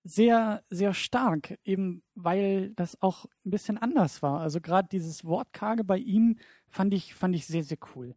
sehr, 0.04 0.64
sehr 0.70 0.94
stark, 0.94 1.60
eben 1.64 2.02
weil 2.16 2.72
das 2.72 3.02
auch 3.02 3.26
ein 3.46 3.52
bisschen 3.52 3.78
anders 3.78 4.22
war. 4.22 4.40
Also 4.40 4.62
gerade 4.62 4.88
dieses 4.90 5.26
Wortkarge 5.26 5.84
bei 5.84 5.98
ihm 5.98 6.38
fand 6.68 6.94
ich, 6.94 7.14
fand 7.14 7.36
ich 7.36 7.46
sehr, 7.46 7.64
sehr 7.64 7.78
cool. 7.96 8.16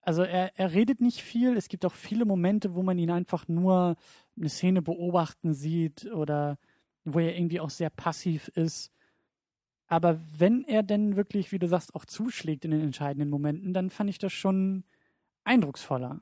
Also 0.00 0.22
er, 0.22 0.58
er 0.58 0.72
redet 0.72 1.00
nicht 1.00 1.22
viel. 1.22 1.56
Es 1.56 1.68
gibt 1.68 1.84
auch 1.84 1.92
viele 1.92 2.24
Momente, 2.24 2.74
wo 2.74 2.82
man 2.82 2.98
ihn 2.98 3.10
einfach 3.10 3.48
nur 3.48 3.96
eine 4.36 4.48
Szene 4.48 4.82
beobachten 4.82 5.54
sieht 5.54 6.06
oder 6.12 6.58
wo 7.04 7.18
er 7.18 7.36
irgendwie 7.36 7.60
auch 7.60 7.70
sehr 7.70 7.90
passiv 7.90 8.48
ist. 8.48 8.90
Aber 9.86 10.20
wenn 10.38 10.64
er 10.64 10.82
denn 10.82 11.16
wirklich, 11.16 11.52
wie 11.52 11.58
du 11.58 11.68
sagst, 11.68 11.94
auch 11.94 12.04
zuschlägt 12.06 12.64
in 12.64 12.70
den 12.70 12.80
entscheidenden 12.80 13.28
Momenten, 13.30 13.74
dann 13.74 13.90
fand 13.90 14.08
ich 14.10 14.18
das 14.18 14.32
schon 14.32 14.84
eindrucksvoller. 15.44 16.20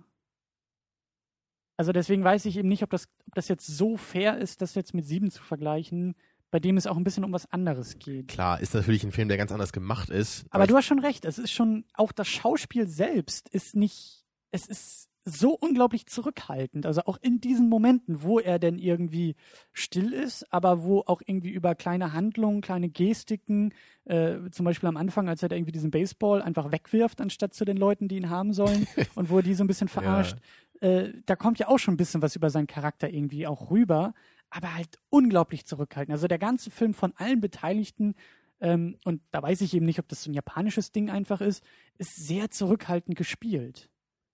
Also 1.76 1.92
deswegen 1.92 2.22
weiß 2.22 2.44
ich 2.46 2.56
eben 2.56 2.68
nicht, 2.68 2.82
ob 2.82 2.90
das, 2.90 3.08
ob 3.26 3.34
das 3.34 3.48
jetzt 3.48 3.66
so 3.66 3.96
fair 3.96 4.38
ist, 4.38 4.60
das 4.62 4.74
jetzt 4.74 4.94
mit 4.94 5.04
sieben 5.06 5.30
zu 5.30 5.42
vergleichen, 5.42 6.14
bei 6.50 6.60
dem 6.60 6.76
es 6.76 6.86
auch 6.86 6.96
ein 6.96 7.04
bisschen 7.04 7.24
um 7.24 7.32
was 7.32 7.50
anderes 7.50 7.98
geht. 7.98 8.28
Klar, 8.28 8.60
ist 8.60 8.74
natürlich 8.74 9.04
ein 9.04 9.12
Film, 9.12 9.28
der 9.28 9.38
ganz 9.38 9.52
anders 9.52 9.72
gemacht 9.72 10.10
ist. 10.10 10.44
Aber 10.50 10.64
ich- 10.64 10.70
du 10.70 10.76
hast 10.76 10.84
schon 10.84 10.98
recht, 10.98 11.24
es 11.24 11.38
ist 11.38 11.50
schon, 11.52 11.84
auch 11.94 12.12
das 12.12 12.28
Schauspiel 12.28 12.86
selbst 12.86 13.48
ist 13.48 13.74
nicht, 13.74 14.24
es 14.50 14.66
ist 14.66 15.08
so 15.24 15.54
unglaublich 15.54 16.06
zurückhaltend. 16.06 16.86
Also 16.86 17.02
auch 17.02 17.18
in 17.20 17.40
diesen 17.40 17.68
Momenten, 17.68 18.22
wo 18.22 18.40
er 18.40 18.58
denn 18.58 18.78
irgendwie 18.78 19.36
still 19.72 20.12
ist, 20.12 20.52
aber 20.52 20.82
wo 20.82 21.00
auch 21.06 21.22
irgendwie 21.24 21.50
über 21.50 21.74
kleine 21.74 22.12
Handlungen, 22.12 22.60
kleine 22.60 22.88
Gestiken, 22.88 23.72
äh, 24.04 24.50
zum 24.50 24.64
Beispiel 24.64 24.88
am 24.88 24.96
Anfang, 24.96 25.28
als 25.28 25.42
er 25.42 25.48
da 25.48 25.56
irgendwie 25.56 25.72
diesen 25.72 25.90
Baseball 25.90 26.42
einfach 26.42 26.72
wegwirft, 26.72 27.20
anstatt 27.20 27.54
zu 27.54 27.64
den 27.64 27.76
Leuten, 27.76 28.08
die 28.08 28.16
ihn 28.16 28.30
haben 28.30 28.52
sollen, 28.52 28.86
und 29.14 29.30
wo 29.30 29.38
er 29.38 29.42
die 29.42 29.54
so 29.54 29.62
ein 29.62 29.68
bisschen 29.68 29.88
verarscht, 29.88 30.38
äh, 30.80 31.10
da 31.26 31.36
kommt 31.36 31.58
ja 31.58 31.68
auch 31.68 31.78
schon 31.78 31.94
ein 31.94 31.98
bisschen 31.98 32.22
was 32.22 32.34
über 32.34 32.50
seinen 32.50 32.66
Charakter 32.66 33.08
irgendwie 33.08 33.46
auch 33.46 33.70
rüber, 33.70 34.14
aber 34.50 34.74
halt 34.74 34.98
unglaublich 35.08 35.66
zurückhaltend. 35.66 36.12
Also 36.12 36.26
der 36.26 36.38
ganze 36.38 36.70
Film 36.70 36.94
von 36.94 37.12
allen 37.16 37.40
Beteiligten 37.40 38.14
ähm, 38.62 38.96
und 39.04 39.20
da 39.32 39.42
weiß 39.42 39.60
ich 39.60 39.74
eben 39.74 39.86
nicht, 39.86 39.98
ob 39.98 40.08
das 40.08 40.22
so 40.22 40.30
ein 40.30 40.34
japanisches 40.34 40.92
Ding 40.92 41.10
einfach 41.10 41.40
ist, 41.40 41.64
ist 41.98 42.14
sehr 42.16 42.50
zurückhaltend 42.50 43.18
gespielt. 43.18 43.90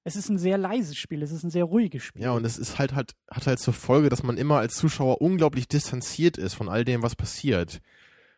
Es 0.08 0.16
ist 0.16 0.28
ein 0.30 0.38
sehr 0.38 0.58
leises 0.58 0.96
Spiel, 0.96 1.22
es 1.22 1.30
ist 1.30 1.42
ein 1.44 1.50
sehr 1.50 1.64
ruhiges 1.64 2.02
Spiel. 2.02 2.22
Ja, 2.22 2.32
und 2.32 2.44
es 2.44 2.58
ist 2.58 2.78
halt, 2.78 2.94
halt, 2.94 3.12
hat 3.30 3.46
halt 3.46 3.58
zur 3.60 3.74
Folge, 3.74 4.08
dass 4.08 4.22
man 4.22 4.36
immer 4.38 4.56
als 4.58 4.76
Zuschauer 4.76 5.20
unglaublich 5.20 5.68
distanziert 5.68 6.36
ist 6.38 6.54
von 6.54 6.68
all 6.68 6.84
dem, 6.84 7.02
was 7.02 7.14
passiert. 7.14 7.80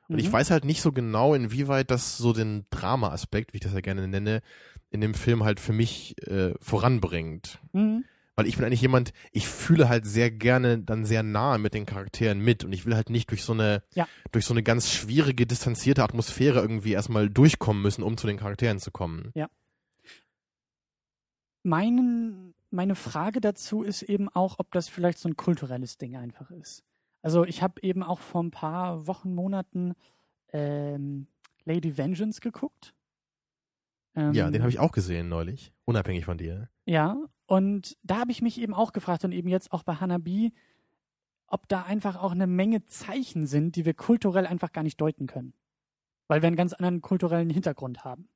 Und 0.08 0.18
ich 0.18 0.28
Mhm. 0.28 0.32
weiß 0.32 0.50
halt 0.50 0.64
nicht 0.64 0.82
so 0.82 0.90
genau, 0.90 1.34
inwieweit 1.34 1.90
das 1.92 2.18
so 2.18 2.32
den 2.32 2.66
Drama-Aspekt, 2.70 3.52
wie 3.52 3.58
ich 3.58 3.62
das 3.62 3.72
ja 3.72 3.80
gerne 3.80 4.08
nenne, 4.08 4.40
in 4.90 5.00
dem 5.00 5.14
Film 5.14 5.44
halt 5.44 5.60
für 5.60 5.72
mich 5.72 6.16
äh, 6.26 6.54
voranbringt. 6.60 7.60
Mhm. 7.72 8.04
Weil 8.36 8.46
ich 8.46 8.56
bin 8.56 8.64
eigentlich 8.64 8.80
jemand, 8.80 9.12
ich 9.32 9.46
fühle 9.46 9.88
halt 9.88 10.06
sehr 10.06 10.30
gerne 10.30 10.78
dann 10.78 11.04
sehr 11.04 11.22
nahe 11.22 11.58
mit 11.58 11.74
den 11.74 11.84
Charakteren 11.86 12.40
mit 12.40 12.64
und 12.64 12.72
ich 12.72 12.86
will 12.86 12.94
halt 12.96 13.10
nicht 13.10 13.30
durch 13.30 13.44
so 13.44 13.52
eine, 13.52 13.82
Ja. 13.94 14.08
durch 14.32 14.46
so 14.46 14.54
eine 14.54 14.62
ganz 14.62 14.90
schwierige, 14.90 15.46
distanzierte 15.46 16.02
Atmosphäre 16.02 16.60
irgendwie 16.60 16.92
erstmal 16.92 17.28
durchkommen 17.28 17.82
müssen, 17.82 18.02
um 18.02 18.16
zu 18.16 18.26
den 18.26 18.38
Charakteren 18.38 18.78
zu 18.80 18.90
kommen. 18.90 19.30
Meinen, 21.62 22.54
meine 22.70 22.94
Frage 22.94 23.40
dazu 23.40 23.82
ist 23.82 24.02
eben 24.02 24.28
auch, 24.28 24.58
ob 24.58 24.72
das 24.72 24.88
vielleicht 24.88 25.18
so 25.18 25.28
ein 25.28 25.36
kulturelles 25.36 25.98
Ding 25.98 26.16
einfach 26.16 26.50
ist. 26.50 26.84
Also 27.22 27.44
ich 27.44 27.62
habe 27.62 27.82
eben 27.82 28.02
auch 28.02 28.20
vor 28.20 28.42
ein 28.42 28.50
paar 28.50 29.06
Wochen, 29.06 29.34
Monaten 29.34 29.94
ähm, 30.52 31.26
Lady 31.64 31.96
Vengeance 31.96 32.40
geguckt. 32.40 32.94
Ähm, 34.14 34.32
Ja, 34.32 34.50
den 34.50 34.62
habe 34.62 34.70
ich 34.70 34.78
auch 34.78 34.92
gesehen 34.92 35.28
neulich, 35.28 35.72
unabhängig 35.84 36.24
von 36.24 36.38
dir. 36.38 36.68
Ja, 36.86 37.16
und 37.46 37.96
da 38.02 38.20
habe 38.20 38.30
ich 38.30 38.42
mich 38.42 38.60
eben 38.60 38.74
auch 38.74 38.92
gefragt 38.92 39.24
und 39.24 39.32
eben 39.32 39.48
jetzt 39.48 39.72
auch 39.72 39.82
bei 39.82 39.96
Hanabi, 39.96 40.52
ob 41.46 41.68
da 41.68 41.82
einfach 41.82 42.16
auch 42.16 42.32
eine 42.32 42.46
Menge 42.46 42.86
Zeichen 42.86 43.46
sind, 43.46 43.76
die 43.76 43.84
wir 43.84 43.94
kulturell 43.94 44.46
einfach 44.46 44.72
gar 44.72 44.82
nicht 44.82 45.00
deuten 45.00 45.26
können. 45.26 45.52
Weil 46.28 46.42
wir 46.42 46.46
einen 46.46 46.56
ganz 46.56 46.72
anderen 46.72 47.00
kulturellen 47.02 47.50
Hintergrund 47.50 48.04
haben. 48.04 48.28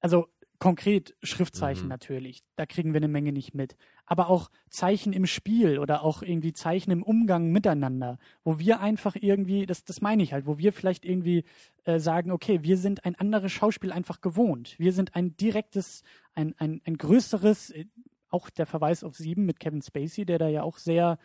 Also 0.00 0.28
konkret 0.62 1.16
Schriftzeichen 1.24 1.86
Mhm. 1.86 1.88
natürlich. 1.88 2.40
Da 2.54 2.66
kriegen 2.66 2.92
wir 2.92 2.98
eine 2.98 3.08
Menge 3.08 3.32
nicht 3.32 3.52
mit. 3.52 3.74
Aber 4.06 4.28
auch 4.28 4.48
Zeichen 4.70 5.12
im 5.12 5.26
Spiel 5.26 5.80
oder 5.80 6.04
auch 6.04 6.22
irgendwie 6.22 6.52
Zeichen 6.52 6.92
im 6.92 7.02
Umgang 7.02 7.50
miteinander, 7.50 8.16
wo 8.44 8.60
wir 8.60 8.78
einfach 8.78 9.16
irgendwie, 9.20 9.66
das, 9.66 9.82
das 9.82 10.00
meine 10.00 10.22
ich 10.22 10.32
halt, 10.32 10.46
wo 10.46 10.58
wir 10.58 10.72
vielleicht 10.72 11.04
irgendwie 11.04 11.42
äh, 11.82 11.98
sagen, 11.98 12.30
okay, 12.30 12.62
wir 12.62 12.76
sind 12.76 13.04
ein 13.04 13.16
anderes 13.16 13.50
Schauspiel 13.50 13.90
einfach 13.90 14.20
gewohnt. 14.20 14.78
Wir 14.78 14.92
sind 14.92 15.16
ein 15.16 15.36
direktes, 15.36 16.04
ein, 16.32 16.54
ein, 16.58 16.80
ein 16.84 16.96
größeres, 16.96 17.70
äh, 17.70 17.86
auch 18.28 18.48
der 18.48 18.66
Verweis 18.66 19.02
auf 19.02 19.16
sieben 19.16 19.44
mit 19.44 19.58
Kevin 19.58 19.82
Spacey, 19.82 20.24
der 20.24 20.38
da 20.38 20.46
ja 20.46 20.62
auch 20.62 20.78
sehr, 20.78 21.18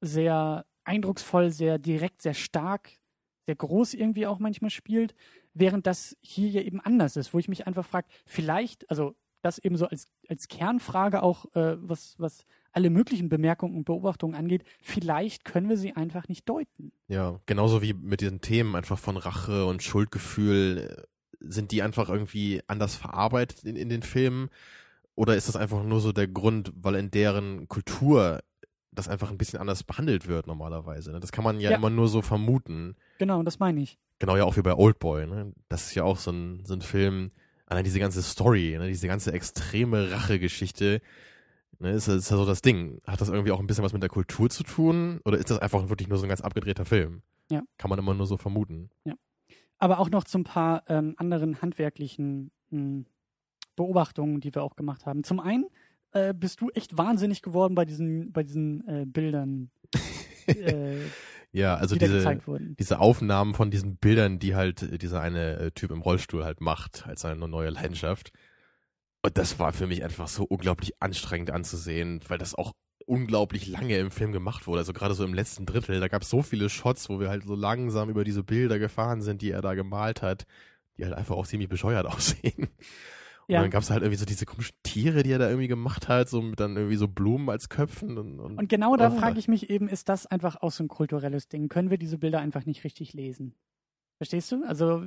sehr 0.00 0.64
eindrucksvoll, 0.84 1.50
sehr 1.50 1.76
direkt, 1.76 2.22
sehr 2.22 2.32
stark, 2.32 2.88
sehr 3.44 3.54
groß 3.54 3.92
irgendwie 3.92 4.26
auch 4.26 4.38
manchmal 4.38 4.70
spielt, 4.70 5.14
während 5.54 5.86
das 5.86 6.16
hier 6.20 6.48
ja 6.48 6.60
eben 6.62 6.80
anders 6.80 7.16
ist, 7.16 7.34
wo 7.34 7.38
ich 7.38 7.48
mich 7.48 7.66
einfach 7.66 7.84
frage, 7.84 8.06
vielleicht, 8.24 8.88
also 8.90 9.14
das 9.42 9.58
eben 9.58 9.76
so 9.76 9.86
als, 9.86 10.06
als 10.28 10.48
Kernfrage 10.48 11.22
auch, 11.22 11.44
äh, 11.54 11.76
was, 11.78 12.14
was 12.18 12.46
alle 12.72 12.90
möglichen 12.90 13.28
Bemerkungen 13.28 13.76
und 13.76 13.84
Beobachtungen 13.84 14.34
angeht, 14.34 14.64
vielleicht 14.80 15.44
können 15.44 15.68
wir 15.68 15.76
sie 15.76 15.94
einfach 15.94 16.28
nicht 16.28 16.48
deuten. 16.48 16.92
Ja, 17.08 17.40
genauso 17.46 17.82
wie 17.82 17.92
mit 17.92 18.20
diesen 18.20 18.40
Themen 18.40 18.76
einfach 18.76 18.98
von 18.98 19.16
Rache 19.16 19.66
und 19.66 19.82
Schuldgefühl, 19.82 20.96
äh, 20.98 21.02
sind 21.40 21.72
die 21.72 21.82
einfach 21.82 22.08
irgendwie 22.08 22.62
anders 22.68 22.94
verarbeitet 22.94 23.64
in, 23.64 23.76
in 23.76 23.88
den 23.88 24.02
Filmen? 24.02 24.48
Oder 25.14 25.36
ist 25.36 25.48
das 25.48 25.56
einfach 25.56 25.82
nur 25.82 26.00
so 26.00 26.12
der 26.12 26.28
Grund, 26.28 26.72
weil 26.76 26.94
in 26.94 27.10
deren 27.10 27.68
Kultur 27.68 28.40
das 28.92 29.08
einfach 29.08 29.30
ein 29.30 29.38
bisschen 29.38 29.58
anders 29.58 29.82
behandelt 29.82 30.28
wird 30.28 30.46
normalerweise? 30.46 31.12
Ne? 31.12 31.20
Das 31.20 31.32
kann 31.32 31.44
man 31.44 31.60
ja, 31.60 31.70
Ja. 31.70 31.76
immer 31.76 31.90
nur 31.90 32.08
so 32.08 32.22
vermuten. 32.22 32.96
Genau, 33.18 33.42
das 33.42 33.58
meine 33.58 33.80
ich. 33.80 33.98
Genau 34.18 34.36
ja 34.36 34.44
auch 34.44 34.56
wie 34.56 34.62
bei 34.62 34.74
Oldboy. 34.74 35.26
Ne? 35.26 35.52
Das 35.68 35.86
ist 35.86 35.94
ja 35.94 36.04
auch 36.04 36.18
so 36.18 36.30
ein, 36.30 36.64
so 36.64 36.74
ein 36.74 36.82
Film, 36.82 37.30
allein 37.66 37.84
diese 37.84 37.98
ganze 37.98 38.22
Story, 38.22 38.76
ne? 38.78 38.88
diese 38.88 39.08
ganze 39.08 39.32
extreme 39.32 40.10
Rachegeschichte, 40.12 41.00
ne? 41.78 41.90
ist, 41.90 42.06
ist 42.08 42.30
ja 42.30 42.36
so 42.36 42.44
das 42.46 42.62
Ding. 42.62 43.00
Hat 43.06 43.20
das 43.20 43.28
irgendwie 43.30 43.50
auch 43.52 43.60
ein 43.60 43.66
bisschen 43.66 43.84
was 43.84 43.92
mit 43.92 44.02
der 44.02 44.10
Kultur 44.10 44.50
zu 44.50 44.62
tun? 44.62 45.20
Oder 45.24 45.38
ist 45.38 45.50
das 45.50 45.58
einfach 45.58 45.88
wirklich 45.88 46.08
nur 46.08 46.18
so 46.18 46.24
ein 46.26 46.28
ganz 46.28 46.40
abgedrehter 46.42 46.84
Film? 46.84 47.22
Ja. 47.50 47.62
Kann 47.78 47.88
man 47.90 47.98
immer 47.98 48.14
nur 48.14 48.26
so 48.26 48.36
vermuten. 48.36 48.90
Aber 49.78 49.98
auch 49.98 50.10
noch 50.10 50.22
zu 50.24 50.38
ein 50.38 50.44
paar 50.44 50.84
ähm, 50.86 51.14
anderen 51.16 51.60
handwerklichen 51.60 52.52
mh, 52.70 53.04
Beobachtungen, 53.74 54.40
die 54.40 54.54
wir 54.54 54.62
auch 54.62 54.76
gemacht 54.76 55.06
haben. 55.06 55.24
Zum 55.24 55.40
einen 55.40 55.66
äh, 56.12 56.34
bist 56.34 56.60
du 56.60 56.70
echt 56.70 56.96
wahnsinnig 56.96 57.42
geworden 57.42 57.74
bei 57.74 57.84
diesen, 57.84 58.32
bei 58.32 58.42
diesen 58.42 58.86
äh, 58.88 59.04
Bildern, 59.06 59.70
äh, 60.46 60.98
Ja, 61.52 61.74
also 61.74 61.94
die 61.94 62.06
diese, 62.06 62.40
diese 62.78 62.98
Aufnahmen 62.98 63.52
von 63.52 63.70
diesen 63.70 63.96
Bildern, 63.96 64.38
die 64.38 64.54
halt 64.54 64.82
äh, 64.82 64.96
dieser 64.96 65.20
eine 65.20 65.58
äh, 65.58 65.70
Typ 65.70 65.90
im 65.90 66.00
Rollstuhl 66.00 66.44
halt 66.44 66.62
macht, 66.62 67.06
als 67.06 67.20
seine 67.20 67.46
neue 67.46 67.68
Leidenschaft. 67.68 68.32
Und 69.22 69.36
das 69.36 69.58
war 69.58 69.72
für 69.72 69.86
mich 69.86 70.02
einfach 70.02 70.28
so 70.28 70.44
unglaublich 70.44 70.94
anstrengend 71.00 71.50
anzusehen, 71.50 72.20
weil 72.28 72.38
das 72.38 72.54
auch 72.54 72.72
unglaublich 73.06 73.66
lange 73.66 73.98
im 73.98 74.10
Film 74.10 74.32
gemacht 74.32 74.66
wurde. 74.66 74.78
Also 74.78 74.94
gerade 74.94 75.14
so 75.14 75.24
im 75.24 75.34
letzten 75.34 75.66
Drittel, 75.66 76.00
da 76.00 76.08
gab 76.08 76.22
es 76.22 76.30
so 76.30 76.42
viele 76.42 76.70
Shots, 76.70 77.10
wo 77.10 77.20
wir 77.20 77.28
halt 77.28 77.44
so 77.44 77.54
langsam 77.54 78.08
über 78.08 78.24
diese 78.24 78.42
Bilder 78.42 78.78
gefahren 78.78 79.20
sind, 79.20 79.42
die 79.42 79.50
er 79.50 79.60
da 79.60 79.74
gemalt 79.74 80.22
hat, 80.22 80.46
die 80.96 81.04
halt 81.04 81.14
einfach 81.14 81.36
auch 81.36 81.46
ziemlich 81.46 81.68
bescheuert 81.68 82.06
aussehen. 82.12 82.68
Und 83.52 83.56
Ja. 83.56 83.62
dann 83.62 83.70
gab 83.70 83.82
es 83.82 83.90
halt 83.90 84.02
irgendwie 84.02 84.18
so 84.18 84.24
diese 84.24 84.46
komischen 84.46 84.74
Tiere, 84.82 85.22
die 85.22 85.30
er 85.32 85.38
da 85.38 85.48
irgendwie 85.48 85.68
gemacht 85.68 86.08
hat, 86.08 86.28
so 86.28 86.40
mit 86.42 86.58
dann 86.58 86.76
irgendwie 86.76 86.96
so 86.96 87.06
Blumen 87.08 87.48
als 87.50 87.68
Köpfen 87.68 88.16
und, 88.18 88.40
und 88.40 88.58
Und 88.58 88.68
genau 88.68 88.96
da 88.96 89.10
Oh. 89.10 89.18
frage 89.18 89.38
ich 89.38 89.48
mich 89.48 89.68
eben, 89.70 89.88
ist 89.88 90.08
das 90.08 90.26
einfach 90.26 90.56
auch 90.62 90.70
so 90.72 90.82
ein 90.84 90.88
kulturelles 90.88 91.48
Ding? 91.48 91.68
Können 91.68 91.90
wir 91.90 91.98
diese 91.98 92.18
Bilder 92.18 92.40
einfach 92.40 92.64
nicht 92.66 92.84
richtig 92.84 93.12
lesen? 93.12 93.54
Verstehst 94.18 94.52
du? 94.52 94.64
Also 94.66 95.04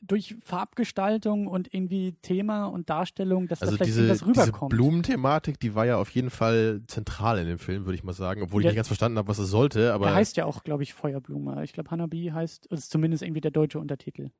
durch 0.00 0.36
Farbgestaltung 0.44 1.46
und 1.46 1.72
irgendwie 1.74 2.12
Thema 2.22 2.66
und 2.66 2.88
Darstellung, 2.90 3.48
dass 3.48 3.60
Also 3.60 3.76
da 3.76 3.84
vielleicht 3.84 3.98
diese, 3.98 4.02
diese 4.12 4.26
rüberkommt. 4.26 4.70
Blumenthematik, 4.70 5.58
die 5.60 5.74
war 5.74 5.86
ja 5.86 5.96
auf 5.98 6.10
jeden 6.10 6.30
Fall 6.30 6.82
zentral 6.86 7.38
in 7.38 7.46
dem 7.46 7.58
Film, 7.58 7.84
würde 7.86 7.94
ich 7.96 8.04
mal 8.04 8.12
sagen, 8.12 8.42
obwohl 8.42 8.62
ich 8.62 8.64
Ja. 8.64 8.70
nicht 8.70 8.76
ganz 8.76 8.88
verstanden 8.88 9.18
habe, 9.18 9.28
was 9.28 9.38
es 9.38 9.48
sollte, 9.50 9.92
aber 9.92 10.06
Der 10.06 10.14
heißt 10.14 10.36
ja 10.36 10.44
auch, 10.44 10.64
glaube 10.64 10.82
ich, 10.82 10.94
Feuerblume. 10.94 11.62
Ich 11.64 11.72
glaube, 11.72 11.90
Hanabi 11.90 12.30
heißt, 12.32 12.66
das 12.70 12.80
ist 12.80 12.90
zumindest 12.90 13.22
irgendwie 13.22 13.40
der 13.40 13.50
deutsche 13.50 13.78
Untertitel. 13.78 14.30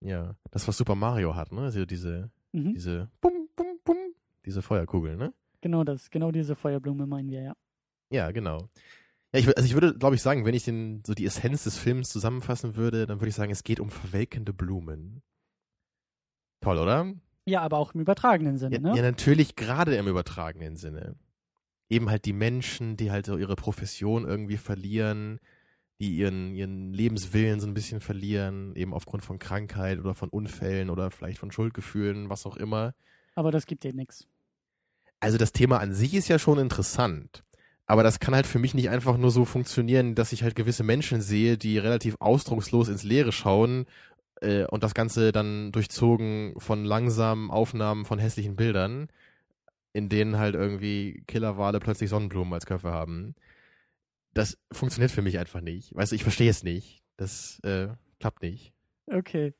ja, 0.00 0.34
das 0.50 0.66
was 0.68 0.76
Super 0.76 0.94
Mario 0.94 1.34
hat, 1.34 1.52
ne? 1.52 1.62
Also 1.62 1.84
diese 1.86 2.30
Mhm. 2.52 2.74
diese 2.74 3.10
bum 3.20 3.48
bum 3.56 3.78
bum, 3.84 3.96
diese 4.44 4.62
Feuerkugeln, 4.62 5.18
ne? 5.18 5.32
Genau 5.60 5.84
das, 5.84 6.10
genau 6.10 6.30
diese 6.32 6.56
Feuerblume 6.56 7.06
meinen 7.06 7.30
wir, 7.30 7.42
ja. 7.42 7.56
Ja, 8.10 8.30
genau. 8.32 8.68
Ja, 9.32 9.38
ich, 9.40 9.56
also 9.56 9.64
ich 9.66 9.74
würde, 9.74 9.96
glaube 9.96 10.16
ich, 10.16 10.22
sagen, 10.22 10.44
wenn 10.44 10.54
ich 10.54 10.64
den 10.64 11.02
so 11.06 11.14
die 11.14 11.24
Essenz 11.26 11.64
des 11.64 11.78
Films 11.78 12.08
zusammenfassen 12.10 12.74
würde, 12.76 13.06
dann 13.06 13.20
würde 13.20 13.28
ich 13.28 13.34
sagen, 13.36 13.52
es 13.52 13.62
geht 13.62 13.78
um 13.78 13.90
verwelkende 13.90 14.52
Blumen. 14.52 15.22
Toll, 16.60 16.78
oder? 16.78 17.14
Ja, 17.46 17.62
aber 17.62 17.78
auch 17.78 17.94
im 17.94 18.00
übertragenen 18.00 18.58
Sinne, 18.58 18.76
Ja, 18.76 18.80
ne? 18.82 18.96
ja, 18.96 19.02
natürlich 19.02 19.54
gerade 19.56 19.94
im 19.96 20.08
übertragenen 20.08 20.76
Sinne. 20.76 21.16
Eben 21.88 22.10
halt 22.10 22.24
die 22.24 22.32
Menschen, 22.32 22.96
die 22.96 23.10
halt 23.10 23.26
so 23.26 23.36
ihre 23.36 23.56
Profession 23.56 24.24
irgendwie 24.26 24.56
verlieren, 24.56 25.40
die 26.00 26.16
ihren, 26.16 26.54
ihren 26.54 26.92
Lebenswillen 26.94 27.60
so 27.60 27.66
ein 27.66 27.74
bisschen 27.74 28.00
verlieren, 28.00 28.74
eben 28.74 28.94
aufgrund 28.94 29.22
von 29.22 29.38
Krankheit 29.38 29.98
oder 29.98 30.14
von 30.14 30.30
Unfällen 30.30 30.88
oder 30.88 31.10
vielleicht 31.10 31.38
von 31.38 31.52
Schuldgefühlen, 31.52 32.30
was 32.30 32.46
auch 32.46 32.56
immer. 32.56 32.94
Aber 33.34 33.50
das 33.50 33.66
gibt 33.66 33.84
dir 33.84 33.92
nichts. 33.92 34.26
Also 35.20 35.36
das 35.36 35.52
Thema 35.52 35.78
an 35.78 35.92
sich 35.92 36.14
ist 36.14 36.28
ja 36.28 36.38
schon 36.38 36.58
interessant. 36.58 37.44
Aber 37.86 38.02
das 38.02 38.18
kann 38.20 38.34
halt 38.34 38.46
für 38.46 38.58
mich 38.58 38.72
nicht 38.72 38.88
einfach 38.88 39.18
nur 39.18 39.30
so 39.30 39.44
funktionieren, 39.44 40.14
dass 40.14 40.32
ich 40.32 40.42
halt 40.42 40.54
gewisse 40.54 40.84
Menschen 40.84 41.20
sehe, 41.20 41.58
die 41.58 41.76
relativ 41.76 42.16
ausdruckslos 42.20 42.88
ins 42.88 43.02
Leere 43.02 43.32
schauen 43.32 43.84
äh, 44.40 44.64
und 44.64 44.82
das 44.82 44.94
Ganze 44.94 45.32
dann 45.32 45.72
durchzogen 45.72 46.54
von 46.56 46.84
langsamen 46.84 47.50
Aufnahmen 47.50 48.06
von 48.06 48.18
hässlichen 48.18 48.56
Bildern, 48.56 49.08
in 49.92 50.08
denen 50.08 50.38
halt 50.38 50.54
irgendwie 50.54 51.24
Killerwale 51.26 51.80
plötzlich 51.80 52.08
Sonnenblumen 52.08 52.54
als 52.54 52.64
Köpfe 52.64 52.92
haben. 52.92 53.34
Das 54.34 54.58
funktioniert 54.70 55.10
für 55.10 55.22
mich 55.22 55.38
einfach 55.38 55.60
nicht. 55.60 55.94
Weißt 55.94 56.12
du, 56.12 56.16
ich 56.16 56.22
verstehe 56.22 56.50
es 56.50 56.62
nicht. 56.62 57.02
Das 57.16 57.58
äh, 57.64 57.88
klappt 58.18 58.42
nicht. 58.42 58.72
Okay. 59.06 59.54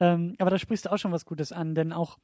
Ähm, 0.00 0.34
aber 0.38 0.50
da 0.50 0.58
sprichst 0.58 0.86
du 0.86 0.92
auch 0.92 0.98
schon 0.98 1.12
was 1.12 1.24
Gutes 1.24 1.52
an, 1.52 1.74
denn 1.74 1.92
auch 1.92 2.18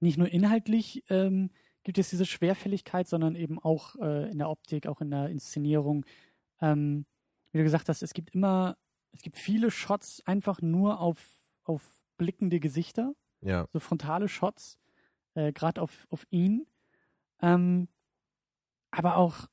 nicht 0.00 0.18
nur 0.18 0.28
inhaltlich 0.28 1.04
ähm, 1.08 1.50
gibt 1.82 1.98
es 1.98 2.10
diese 2.10 2.26
Schwerfälligkeit, 2.26 3.08
sondern 3.08 3.34
eben 3.36 3.58
auch 3.58 3.96
äh, 3.96 4.30
in 4.30 4.38
der 4.38 4.50
Optik, 4.50 4.86
auch 4.86 5.00
in 5.00 5.10
der 5.10 5.28
Inszenierung. 5.28 6.04
Ähm, 6.60 7.06
wie 7.52 7.58
du 7.58 7.64
gesagt 7.64 7.88
hast, 7.88 8.02
es 8.02 8.12
gibt 8.12 8.34
immer, 8.34 8.76
es 9.12 9.22
gibt 9.22 9.38
viele 9.38 9.70
Shots 9.70 10.22
einfach 10.26 10.60
nur 10.60 11.00
auf, 11.00 11.18
auf 11.64 11.82
blickende 12.18 12.60
Gesichter, 12.60 13.14
Ja. 13.40 13.66
so 13.72 13.78
frontale 13.78 14.28
Shots, 14.28 14.78
äh, 15.34 15.52
gerade 15.52 15.80
auf, 15.80 16.06
auf 16.10 16.26
ihn. 16.30 16.66
Ähm, 17.40 17.88
aber 18.90 19.16
auch 19.16 19.46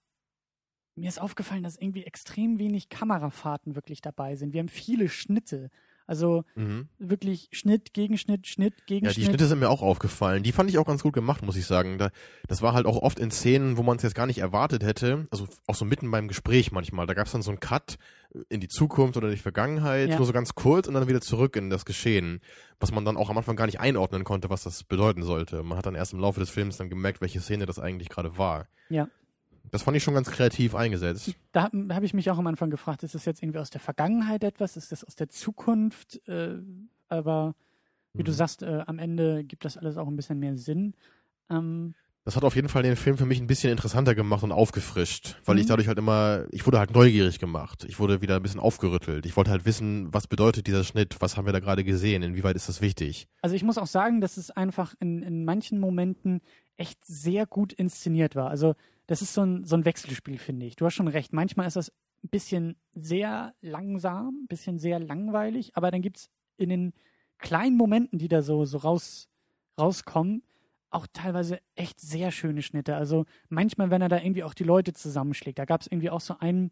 mir 0.95 1.09
ist 1.09 1.19
aufgefallen, 1.21 1.63
dass 1.63 1.77
irgendwie 1.77 2.03
extrem 2.03 2.59
wenig 2.59 2.89
Kamerafahrten 2.89 3.75
wirklich 3.75 4.01
dabei 4.01 4.35
sind. 4.35 4.53
Wir 4.53 4.59
haben 4.59 4.69
viele 4.69 5.09
Schnitte. 5.09 5.69
Also 6.05 6.43
Mhm. 6.55 6.89
wirklich 6.99 7.47
Schnitt, 7.53 7.93
Gegenschnitt, 7.93 8.45
Schnitt, 8.45 8.73
Ja, 8.73 8.79
die 8.81 8.85
Gegenschnitt. 8.95 9.25
Schnitte 9.25 9.47
sind 9.47 9.59
mir 9.59 9.69
auch 9.69 9.81
aufgefallen. 9.81 10.43
Die 10.43 10.51
fand 10.51 10.69
ich 10.69 10.77
auch 10.77 10.85
ganz 10.85 11.01
gut 11.01 11.13
gemacht, 11.13 11.43
muss 11.45 11.55
ich 11.55 11.65
sagen. 11.65 11.97
Da, 11.97 12.09
das 12.49 12.61
war 12.61 12.73
halt 12.73 12.85
auch 12.85 12.97
oft 13.01 13.19
in 13.19 13.31
Szenen, 13.31 13.77
wo 13.77 13.83
man 13.83 13.95
es 13.95 14.03
jetzt 14.03 14.13
gar 14.13 14.25
nicht 14.25 14.39
erwartet 14.39 14.83
hätte. 14.83 15.27
Also 15.31 15.47
auch 15.65 15.75
so 15.75 15.85
mitten 15.85 16.11
beim 16.11 16.27
Gespräch 16.27 16.73
manchmal. 16.73 17.07
Da 17.07 17.13
gab 17.13 17.27
es 17.27 17.31
dann 17.31 17.41
so 17.41 17.51
einen 17.51 17.61
Cut 17.61 17.95
in 18.49 18.59
die 18.59 18.67
Zukunft 18.67 19.15
oder 19.15 19.27
in 19.29 19.35
die 19.35 19.41
Vergangenheit, 19.41 20.09
Ja. 20.09 20.17
nur 20.17 20.25
so 20.25 20.33
ganz 20.33 20.55
kurz 20.55 20.89
und 20.89 20.93
dann 20.93 21.07
wieder 21.07 21.21
zurück 21.21 21.55
in 21.55 21.69
das 21.69 21.85
Geschehen. 21.85 22.41
Was 22.81 22.91
man 22.91 23.05
dann 23.05 23.15
auch 23.15 23.29
am 23.29 23.37
Anfang 23.37 23.55
gar 23.55 23.67
nicht 23.67 23.79
einordnen 23.79 24.25
konnte, 24.25 24.49
was 24.49 24.63
das 24.63 24.83
bedeuten 24.83 25.23
sollte. 25.23 25.63
Man 25.63 25.77
hat 25.77 25.85
dann 25.85 25.95
erst 25.95 26.11
im 26.11 26.19
Laufe 26.19 26.41
des 26.41 26.49
Films 26.49 26.75
dann 26.75 26.89
gemerkt, 26.89 27.21
welche 27.21 27.39
Szene 27.39 27.65
das 27.65 27.79
eigentlich 27.79 28.09
gerade 28.09 28.37
war. 28.37 28.67
Ja. 28.89 29.07
Das 29.73 29.81
fand 29.81 29.97
ich 29.97 30.03
schon 30.03 30.13
ganz 30.13 30.29
kreativ 30.29 30.75
eingesetzt. 30.75 31.33
Da 31.51 31.63
habe 31.63 31.87
hab 31.95 32.03
ich 32.03 32.13
mich 32.13 32.29
auch 32.29 32.37
am 32.37 32.45
Anfang 32.47 32.69
gefragt, 32.69 33.01
ist 33.03 33.15
das 33.15 33.25
jetzt 33.25 33.41
irgendwie 33.41 33.57
aus 33.59 33.71
der 33.71 33.81
Vergangenheit 33.81 34.43
etwas? 34.43 34.77
Ist 34.77 34.91
das 34.91 35.03
aus 35.03 35.15
der 35.15 35.29
Zukunft? 35.29 36.21
Äh, 36.27 36.59
aber 37.09 37.55
wie 38.13 38.23
du 38.23 38.31
Mhm. 38.31 38.35
sagst, 38.35 38.61
äh, 38.61 38.83
am 38.85 38.99
Ende 38.99 39.43
gibt 39.43 39.65
das 39.65 39.75
alles 39.77 39.97
auch 39.97 40.07
ein 40.07 40.15
bisschen 40.15 40.37
mehr 40.39 40.55
Sinn. 40.57 40.93
Ähm, 41.49 41.95
Das 42.25 42.35
hat 42.37 42.43
auf 42.45 42.55
jeden 42.55 42.69
Fall 42.69 42.83
den 42.83 42.95
Film 42.95 43.17
für 43.17 43.25
mich 43.25 43.41
ein 43.41 43.47
bisschen 43.47 43.71
interessanter 43.71 44.15
gemacht 44.15 44.43
und 44.43 44.51
aufgefrischt, 44.53 45.35
weil 45.43 45.57
ich 45.57 45.65
Mhm. 45.65 45.69
dadurch 45.69 45.87
halt 45.89 45.97
immer, 45.97 46.45
ich 46.51 46.65
wurde 46.65 46.79
halt 46.79 46.91
neugierig 46.93 47.39
gemacht. 47.39 47.83
Ich 47.85 47.99
wurde 47.99 48.21
wieder 48.21 48.35
ein 48.37 48.41
bisschen 48.43 48.61
aufgerüttelt. 48.61 49.25
Ich 49.25 49.35
wollte 49.35 49.49
halt 49.51 49.65
wissen, 49.65 50.13
was 50.13 50.27
bedeutet 50.27 50.67
dieser 50.67 50.83
Schnitt? 50.85 51.17
Was 51.19 51.35
haben 51.35 51.45
wir 51.47 51.51
da 51.51 51.59
gerade 51.59 51.83
gesehen? 51.83 52.21
Inwieweit 52.23 52.55
ist 52.55 52.69
das 52.69 52.79
wichtig? 52.79 53.27
also 53.41 53.55
ich 53.55 53.63
muss 53.63 53.77
auch 53.79 53.87
sagen, 53.87 54.21
dass 54.21 54.37
es 54.37 54.51
einfach 54.51 54.93
in, 55.01 55.21
in 55.23 55.43
manchen 55.43 55.79
Momenten 55.79 56.41
echt 56.77 57.03
sehr 57.05 57.45
gut 57.47 57.73
inszeniert 57.73 58.35
war. 58.35 58.49
Also 58.51 58.75
das 59.07 59.21
ist 59.21 59.33
so 59.33 59.41
ein, 59.41 59.65
so 59.65 59.75
ein 59.75 59.85
Wechselspiel, 59.85 60.37
finde 60.37 60.65
ich. 60.65 60.75
Du 60.75 60.85
hast 60.85 60.93
schon 60.93 61.07
recht. 61.07 61.33
Manchmal 61.33 61.67
ist 61.67 61.75
das 61.75 61.91
ein 62.23 62.29
bisschen 62.29 62.75
sehr 62.93 63.53
langsam, 63.61 64.43
ein 64.43 64.47
bisschen 64.47 64.79
sehr 64.79 64.99
langweilig, 64.99 65.75
aber 65.75 65.91
dann 65.91 66.01
gibt 66.01 66.17
es 66.17 66.29
in 66.57 66.69
den 66.69 66.93
kleinen 67.37 67.75
Momenten, 67.75 68.19
die 68.19 68.29
da 68.29 68.41
so, 68.41 68.65
so 68.65 68.77
raus, 68.77 69.27
rauskommen, 69.77 70.43
auch 70.89 71.07
teilweise 71.11 71.59
echt 71.75 71.99
sehr 71.99 72.31
schöne 72.31 72.61
Schnitte. 72.61 72.95
Also 72.95 73.25
manchmal, 73.49 73.89
wenn 73.89 74.01
er 74.01 74.09
da 74.09 74.17
irgendwie 74.17 74.43
auch 74.43 74.53
die 74.53 74.63
Leute 74.63 74.93
zusammenschlägt, 74.93 75.59
da 75.59 75.65
gab 75.65 75.81
es 75.81 75.87
irgendwie 75.87 76.09
auch 76.09 76.21
so 76.21 76.37
einen, 76.37 76.71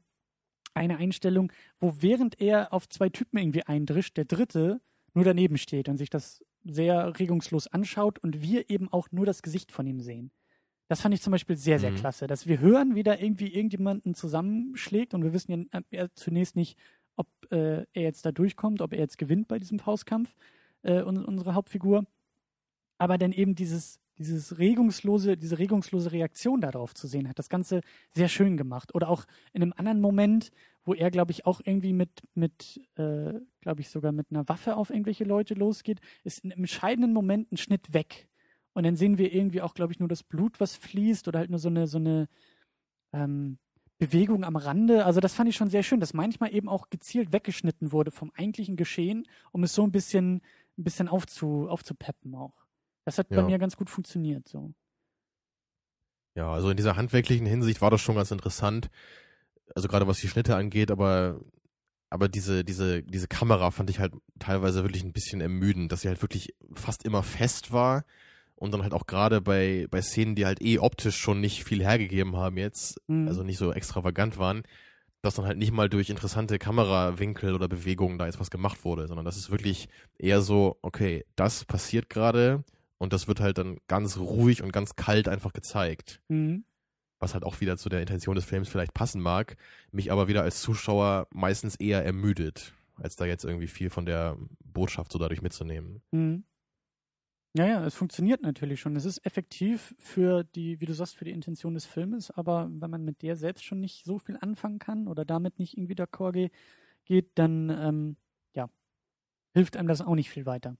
eine 0.73 0.97
Einstellung, 0.97 1.51
wo 1.79 1.95
während 1.99 2.39
er 2.39 2.71
auf 2.71 2.87
zwei 2.87 3.09
Typen 3.09 3.37
irgendwie 3.37 3.63
eindrischt, 3.63 4.15
der 4.15 4.25
dritte 4.25 4.79
nur 5.13 5.25
daneben 5.25 5.57
steht 5.57 5.89
und 5.89 5.97
sich 5.97 6.09
das 6.09 6.45
sehr 6.63 7.19
regungslos 7.19 7.67
anschaut 7.67 8.19
und 8.19 8.41
wir 8.41 8.69
eben 8.69 8.87
auch 8.93 9.11
nur 9.11 9.25
das 9.25 9.41
Gesicht 9.41 9.71
von 9.71 9.85
ihm 9.87 9.99
sehen. 9.99 10.31
Das 10.91 10.99
fand 10.99 11.15
ich 11.15 11.21
zum 11.21 11.31
Beispiel 11.31 11.55
sehr, 11.55 11.79
sehr 11.79 11.91
Mhm. 11.91 11.95
klasse, 11.95 12.27
dass 12.27 12.47
wir 12.47 12.59
hören, 12.59 12.95
wie 12.95 13.03
da 13.03 13.15
irgendwie 13.15 13.47
irgendjemanden 13.47 14.13
zusammenschlägt 14.13 15.13
und 15.13 15.23
wir 15.23 15.31
wissen 15.31 15.69
ja 15.71 15.79
äh, 15.91 16.09
zunächst 16.15 16.57
nicht, 16.57 16.77
ob 17.15 17.27
äh, 17.49 17.85
er 17.93 18.01
jetzt 18.01 18.25
da 18.25 18.33
durchkommt, 18.33 18.81
ob 18.81 18.91
er 18.91 18.99
jetzt 18.99 19.17
gewinnt 19.17 19.47
bei 19.47 19.57
diesem 19.57 19.79
Faustkampf, 19.79 20.35
äh, 20.81 21.01
un 21.01 21.23
unsere 21.23 21.53
Hauptfigur. 21.53 22.05
Aber 22.97 23.17
dann 23.17 23.31
eben 23.31 23.55
dieses, 23.55 24.01
dieses 24.17 24.59
regungslose, 24.59 25.37
diese 25.37 25.59
regungslose 25.59 26.11
Reaktion 26.11 26.59
darauf 26.59 26.93
zu 26.93 27.07
sehen, 27.07 27.29
hat 27.29 27.39
das 27.39 27.47
Ganze 27.47 27.79
sehr 28.13 28.27
schön 28.27 28.57
gemacht. 28.57 28.93
Oder 28.93 29.07
auch 29.07 29.23
in 29.53 29.61
einem 29.61 29.73
anderen 29.77 30.01
Moment, 30.01 30.51
wo 30.83 30.93
er, 30.93 31.09
glaube 31.09 31.31
ich, 31.31 31.45
auch 31.45 31.61
irgendwie 31.63 31.93
mit, 31.93 32.21
mit 32.33 32.81
äh, 32.97 33.39
glaube 33.61 33.79
ich, 33.79 33.87
sogar 33.87 34.11
mit 34.11 34.27
einer 34.29 34.49
Waffe 34.49 34.75
auf 34.75 34.89
irgendwelche 34.89 35.23
Leute 35.23 35.53
losgeht, 35.53 36.01
ist 36.25 36.39
in 36.39 36.51
einem 36.51 36.63
entscheidenden 36.63 37.13
Moment 37.13 37.49
ein 37.49 37.55
Schnitt 37.57 37.93
weg. 37.93 38.27
Und 38.73 38.83
dann 38.83 38.95
sehen 38.95 39.17
wir 39.17 39.33
irgendwie 39.33 39.61
auch, 39.61 39.73
glaube 39.73 39.93
ich, 39.93 39.99
nur 39.99 40.07
das 40.09 40.23
Blut, 40.23 40.59
was 40.59 40.75
fließt 40.75 41.27
oder 41.27 41.39
halt 41.39 41.49
nur 41.49 41.59
so 41.59 41.69
eine, 41.69 41.87
so 41.87 41.97
eine 41.97 42.29
ähm, 43.13 43.57
Bewegung 43.97 44.43
am 44.43 44.55
Rande. 44.55 45.05
Also 45.05 45.19
das 45.19 45.33
fand 45.33 45.49
ich 45.49 45.55
schon 45.55 45.69
sehr 45.69 45.83
schön, 45.83 45.99
dass 45.99 46.13
manchmal 46.13 46.53
eben 46.53 46.69
auch 46.69 46.89
gezielt 46.89 47.33
weggeschnitten 47.33 47.91
wurde 47.91 48.11
vom 48.11 48.31
eigentlichen 48.35 48.75
Geschehen, 48.77 49.27
um 49.51 49.63
es 49.63 49.75
so 49.75 49.83
ein 49.83 49.91
bisschen, 49.91 50.41
ein 50.77 50.83
bisschen 50.83 51.07
aufzu, 51.07 51.67
aufzupeppen 51.69 52.33
auch. 52.35 52.53
Das 53.05 53.17
hat 53.17 53.29
bei 53.29 53.37
Ja. 53.37 53.43
mir 53.43 53.59
ganz 53.59 53.75
gut 53.77 53.89
funktioniert. 53.89 54.47
So. 54.47 54.73
Ja, 56.35 56.51
also 56.51 56.69
in 56.69 56.77
dieser 56.77 56.95
handwerklichen 56.95 57.45
Hinsicht 57.45 57.81
war 57.81 57.91
das 57.91 58.01
schon 58.01 58.15
ganz 58.15 58.31
interessant. 58.31 58.89
Also 59.75 59.87
gerade 59.87 60.07
was 60.07 60.19
die 60.19 60.27
Schnitte 60.29 60.55
angeht, 60.55 60.91
aber 60.91 61.41
aber 62.09 62.27
diese 62.29 62.63
diese 62.65 63.03
diese 63.03 63.27
Kamera 63.27 63.71
fand 63.71 63.89
ich 63.89 63.99
halt 63.99 64.13
teilweise 64.39 64.83
wirklich 64.83 65.03
ein 65.03 65.13
bisschen 65.13 65.41
ermüdend, 65.41 65.91
dass 65.91 66.01
sie 66.01 66.07
halt 66.09 66.21
wirklich 66.21 66.55
fast 66.73 67.05
immer 67.05 67.23
fest 67.23 67.71
war 67.71 68.05
und 68.61 68.71
dann 68.71 68.83
halt 68.83 68.93
auch 68.93 69.07
gerade 69.07 69.41
bei 69.41 69.87
bei 69.89 70.01
Szenen, 70.01 70.35
die 70.35 70.45
halt 70.45 70.61
eh 70.61 70.77
optisch 70.77 71.17
schon 71.17 71.41
nicht 71.41 71.63
viel 71.63 71.81
hergegeben 71.81 72.35
haben 72.37 72.57
jetzt, 72.57 73.01
Mhm. 73.07 73.27
also 73.27 73.43
nicht 73.43 73.57
so 73.57 73.73
extravagant 73.73 74.37
waren, 74.37 74.63
dass 75.23 75.35
dann 75.35 75.45
halt 75.45 75.57
nicht 75.57 75.71
mal 75.71 75.89
durch 75.89 76.09
interessante 76.09 76.59
Kamerawinkel 76.59 77.53
oder 77.55 77.67
Bewegungen 77.67 78.17
da 78.17 78.27
jetzt 78.27 78.39
was 78.39 78.51
gemacht 78.51 78.85
wurde, 78.85 79.07
sondern 79.07 79.25
das 79.25 79.37
ist 79.37 79.49
wirklich 79.51 79.89
eher 80.17 80.41
so, 80.41 80.77
okay, 80.81 81.25
das 81.35 81.65
passiert 81.65 82.09
gerade 82.09 82.63
und 82.99 83.13
das 83.13 83.27
wird 83.27 83.39
halt 83.39 83.57
dann 83.57 83.77
ganz 83.87 84.17
ruhig 84.17 84.61
und 84.61 84.71
ganz 84.71 84.95
kalt 84.95 85.27
einfach 85.27 85.53
gezeigt 85.53 86.21
Mhm. 86.29 86.63
was 87.19 87.33
halt 87.33 87.43
auch 87.43 87.61
wieder 87.61 87.77
zu 87.77 87.87
der 87.89 88.01
Intention 88.01 88.35
des 88.35 88.45
Films 88.45 88.67
vielleicht 88.69 88.93
passen 88.93 89.21
mag, 89.21 89.55
mich 89.91 90.11
aber 90.11 90.27
wieder 90.27 90.41
als 90.43 90.61
Zuschauer 90.61 91.27
meistens 91.31 91.75
eher 91.75 92.03
ermüdet, 92.05 92.73
als 92.95 93.15
da 93.15 93.25
jetzt 93.25 93.43
irgendwie 93.45 93.67
viel 93.67 93.89
von 93.91 94.05
der 94.07 94.37
Botschaft 94.63 95.11
so 95.11 95.19
dadurch 95.19 95.41
mitzunehmen. 95.43 96.01
Mhm. 96.11 96.43
Ja, 97.53 97.67
ja, 97.67 97.85
es 97.85 97.95
funktioniert 97.95 98.41
natürlich 98.41 98.79
schon. 98.79 98.95
Es 98.95 99.03
ist 99.03 99.25
effektiv 99.25 99.93
für 99.99 100.45
die, 100.45 100.79
wie 100.79 100.85
du 100.85 100.93
sagst, 100.93 101.17
für 101.17 101.25
die 101.25 101.31
Intention 101.31 101.73
des 101.73 101.85
Filmes, 101.85 102.31
aber 102.31 102.69
wenn 102.71 102.89
man 102.89 103.03
mit 103.03 103.21
der 103.21 103.35
selbst 103.35 103.65
schon 103.65 103.81
nicht 103.81 104.05
so 104.05 104.19
viel 104.19 104.37
anfangen 104.39 104.79
kann 104.79 105.07
oder 105.09 105.25
damit 105.25 105.59
nicht 105.59 105.77
irgendwie 105.77 105.95
d'accord 105.95 106.31
ge 106.31 106.49
geht, 107.03 107.31
dann 107.35 107.69
ähm, 107.69 108.15
ja, 108.53 108.69
hilft 109.53 109.75
einem 109.75 109.89
das 109.89 109.99
auch 110.01 110.15
nicht 110.15 110.29
viel 110.29 110.45
weiter. 110.45 110.77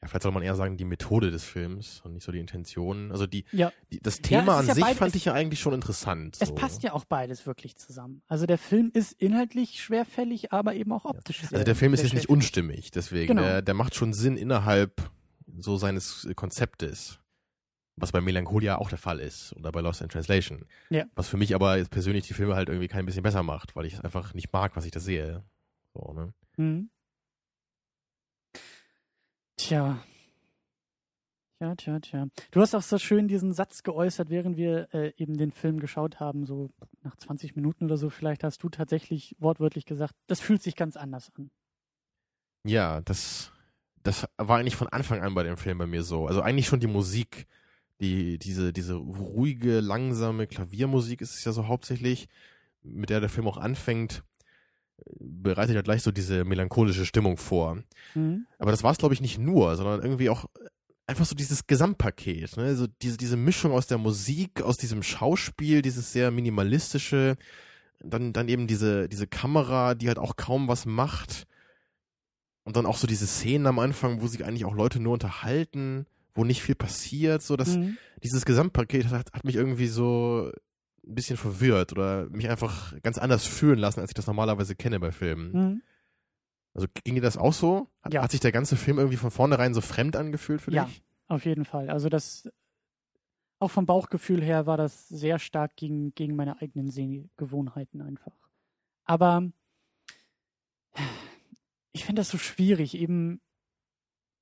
Ja, 0.00 0.08
vielleicht 0.08 0.22
soll 0.22 0.32
man 0.32 0.42
eher 0.42 0.54
sagen, 0.56 0.76
die 0.76 0.84
Methode 0.84 1.30
des 1.30 1.44
Films 1.44 2.00
und 2.04 2.14
nicht 2.14 2.24
so 2.24 2.32
die 2.32 2.38
Intention. 2.40 3.10
Also 3.12 3.26
die, 3.26 3.44
Ja, 3.52 3.72
die 3.92 4.00
das 4.00 4.16
Ja, 4.18 4.22
Thema 4.22 4.54
ist 4.54 4.58
an 4.60 4.66
ja 4.68 4.74
sich 4.74 4.84
beid- 4.84 4.96
fand 4.96 5.14
ich 5.14 5.24
ja 5.24 5.34
eigentlich 5.34 5.60
schon 5.60 5.74
interessant. 5.74 6.36
es 6.40 6.48
so. 6.48 6.54
passt 6.54 6.82
ja 6.82 6.94
auch 6.94 7.04
beides 7.04 7.46
wirklich 7.46 7.76
zusammen. 7.76 8.22
Also 8.26 8.46
der 8.46 8.58
Film 8.58 8.90
ist 8.92 9.12
inhaltlich 9.12 9.80
schwerfällig, 9.82 10.52
aber 10.52 10.74
eben 10.74 10.92
auch 10.92 11.04
optisch 11.04 11.42
sehr 11.42 11.52
Also 11.58 11.64
der 11.64 11.74
Film 11.76 11.94
ist 11.94 12.02
jetzt 12.02 12.14
nicht 12.14 12.28
unstimmig, 12.28 12.90
deswegen, 12.90 13.28
Genau. 13.28 13.42
der, 13.42 13.62
der 13.62 13.74
macht 13.74 13.94
schon 13.94 14.12
Sinn 14.12 14.36
innerhalb 14.36 15.10
so 15.60 15.76
seines 15.76 16.24
äh, 16.24 16.34
Konzeptes. 16.34 17.20
Was 18.00 18.12
bei 18.12 18.20
Melancholia 18.20 18.78
auch 18.78 18.90
der 18.90 18.98
Fall 18.98 19.18
ist 19.18 19.52
oder 19.56 19.72
bei 19.72 19.80
Lost 19.80 20.02
in 20.02 20.08
Translation. 20.08 20.66
Ja. 20.88 21.06
Was 21.16 21.28
für 21.28 21.36
mich 21.36 21.54
aber 21.54 21.82
persönlich 21.86 22.28
die 22.28 22.34
Filme 22.34 22.54
halt 22.54 22.68
irgendwie 22.68 22.86
kein 22.86 23.04
bisschen 23.06 23.24
besser 23.24 23.42
macht, 23.42 23.74
weil 23.74 23.86
ich 23.86 23.94
es 23.94 24.00
einfach 24.00 24.34
nicht 24.34 24.52
mag, 24.52 24.76
was 24.76 24.84
ich 24.84 24.92
da 24.92 25.00
sehe. 25.00 25.42
So, 25.94 26.12
ne? 26.12 26.32
Mhm. 26.56 26.90
Tja. 29.56 29.98
Tja, 31.58 31.74
tja, 31.74 31.98
tja. 31.98 32.28
Du 32.52 32.60
hast 32.60 32.76
auch 32.76 32.82
so 32.82 32.98
schön 32.98 33.26
diesen 33.26 33.52
Satz 33.52 33.82
geäußert, 33.82 34.30
während 34.30 34.56
wir 34.56 34.94
äh, 34.94 35.12
eben 35.16 35.36
den 35.36 35.50
Film 35.50 35.80
geschaut 35.80 36.20
haben, 36.20 36.46
so 36.46 36.70
nach 37.02 37.16
20 37.16 37.56
Minuten 37.56 37.86
oder 37.86 37.96
so, 37.96 38.10
vielleicht 38.10 38.44
hast 38.44 38.62
du 38.62 38.68
tatsächlich 38.68 39.34
wortwörtlich 39.40 39.84
gesagt, 39.84 40.14
das 40.28 40.38
fühlt 40.40 40.62
sich 40.62 40.76
ganz 40.76 40.96
anders 40.96 41.32
an. 41.36 41.50
Ja, 42.64 43.00
das, 43.00 43.52
das 44.08 44.26
war 44.38 44.58
eigentlich 44.58 44.76
von 44.76 44.88
Anfang 44.88 45.20
an 45.20 45.34
bei 45.34 45.42
dem 45.42 45.58
Film 45.58 45.78
bei 45.78 45.86
mir 45.86 46.02
so. 46.02 46.26
Also 46.26 46.40
eigentlich 46.40 46.66
schon 46.66 46.80
die 46.80 46.86
Musik, 46.86 47.46
die, 48.00 48.38
diese, 48.38 48.72
diese 48.72 48.94
ruhige, 48.94 49.80
langsame 49.80 50.46
Klaviermusik 50.46 51.20
ist 51.20 51.34
es 51.34 51.44
ja 51.44 51.52
so 51.52 51.68
hauptsächlich, 51.68 52.28
mit 52.82 53.10
der 53.10 53.20
der 53.20 53.28
Film 53.28 53.46
auch 53.46 53.58
anfängt, 53.58 54.22
bereitet 55.20 55.74
ja 55.74 55.82
gleich 55.82 56.02
so 56.02 56.10
diese 56.10 56.44
melancholische 56.44 57.04
Stimmung 57.04 57.36
vor. 57.36 57.82
Mhm. 58.14 58.46
Aber 58.58 58.70
das 58.70 58.82
war 58.82 58.92
es, 58.92 58.98
glaube 58.98 59.12
ich, 59.12 59.20
nicht 59.20 59.38
nur, 59.38 59.76
sondern 59.76 60.00
irgendwie 60.02 60.30
auch 60.30 60.46
einfach 61.06 61.26
so 61.26 61.34
dieses 61.34 61.66
Gesamtpaket. 61.66 62.56
Ne? 62.56 62.64
Also 62.64 62.86
diese, 63.02 63.18
diese 63.18 63.36
Mischung 63.36 63.72
aus 63.72 63.86
der 63.86 63.98
Musik, 63.98 64.62
aus 64.62 64.78
diesem 64.78 65.02
Schauspiel, 65.02 65.82
dieses 65.82 66.12
sehr 66.12 66.30
minimalistische, 66.30 67.36
dann, 68.00 68.32
dann 68.32 68.48
eben 68.48 68.66
diese, 68.66 69.08
diese 69.08 69.26
Kamera, 69.26 69.94
die 69.94 70.08
halt 70.08 70.18
auch 70.18 70.36
kaum 70.36 70.66
was 70.66 70.86
macht. 70.86 71.46
Und 72.68 72.76
dann 72.76 72.84
auch 72.84 72.98
so 72.98 73.06
diese 73.06 73.26
Szenen 73.26 73.66
am 73.66 73.78
Anfang, 73.78 74.20
wo 74.20 74.26
sich 74.26 74.44
eigentlich 74.44 74.66
auch 74.66 74.74
Leute 74.74 75.00
nur 75.00 75.14
unterhalten, 75.14 76.04
wo 76.34 76.44
nicht 76.44 76.60
viel 76.62 76.74
passiert. 76.74 77.40
So, 77.40 77.56
das, 77.56 77.78
Mhm. 77.78 77.96
dieses 78.22 78.44
Gesamtpaket 78.44 79.06
hat, 79.08 79.32
hat 79.32 79.42
mich 79.44 79.56
irgendwie 79.56 79.86
so 79.86 80.52
ein 81.06 81.14
bisschen 81.14 81.38
verwirrt 81.38 81.92
oder 81.92 82.28
mich 82.28 82.50
einfach 82.50 82.92
ganz 83.00 83.16
anders 83.16 83.46
fühlen 83.46 83.78
lassen, 83.78 84.00
als 84.00 84.10
ich 84.10 84.14
das 84.14 84.26
normalerweise 84.26 84.74
kenne 84.76 85.00
bei 85.00 85.12
Filmen. 85.12 85.52
Mhm. 85.52 85.82
Also 86.74 86.88
ging 87.04 87.14
dir 87.14 87.22
das 87.22 87.38
auch 87.38 87.54
so? 87.54 87.88
Hat, 88.02 88.12
Ja. 88.12 88.22
hat 88.22 88.32
sich 88.32 88.40
der 88.40 88.52
ganze 88.52 88.76
Film 88.76 88.98
irgendwie 88.98 89.16
von 89.16 89.30
vornherein 89.30 89.72
so 89.72 89.80
fremd 89.80 90.14
angefühlt 90.14 90.60
für 90.60 90.70
Ja. 90.70 90.84
dich? 90.84 91.02
Auf 91.26 91.46
jeden 91.46 91.64
Fall. 91.64 91.88
Also 91.88 92.10
das, 92.10 92.50
auch 93.60 93.70
vom 93.70 93.86
Bauchgefühl 93.86 94.42
her 94.42 94.66
war 94.66 94.76
das 94.76 95.08
sehr 95.08 95.38
stark 95.38 95.74
gegen, 95.76 96.14
gegen 96.14 96.36
meine 96.36 96.60
eigenen 96.60 96.90
Sehgewohnheiten 96.90 98.02
einfach. 98.02 98.36
Aber 99.06 99.50
ich 101.92 102.04
finde 102.04 102.20
das 102.20 102.30
so 102.30 102.38
schwierig, 102.38 102.94
eben, 102.94 103.40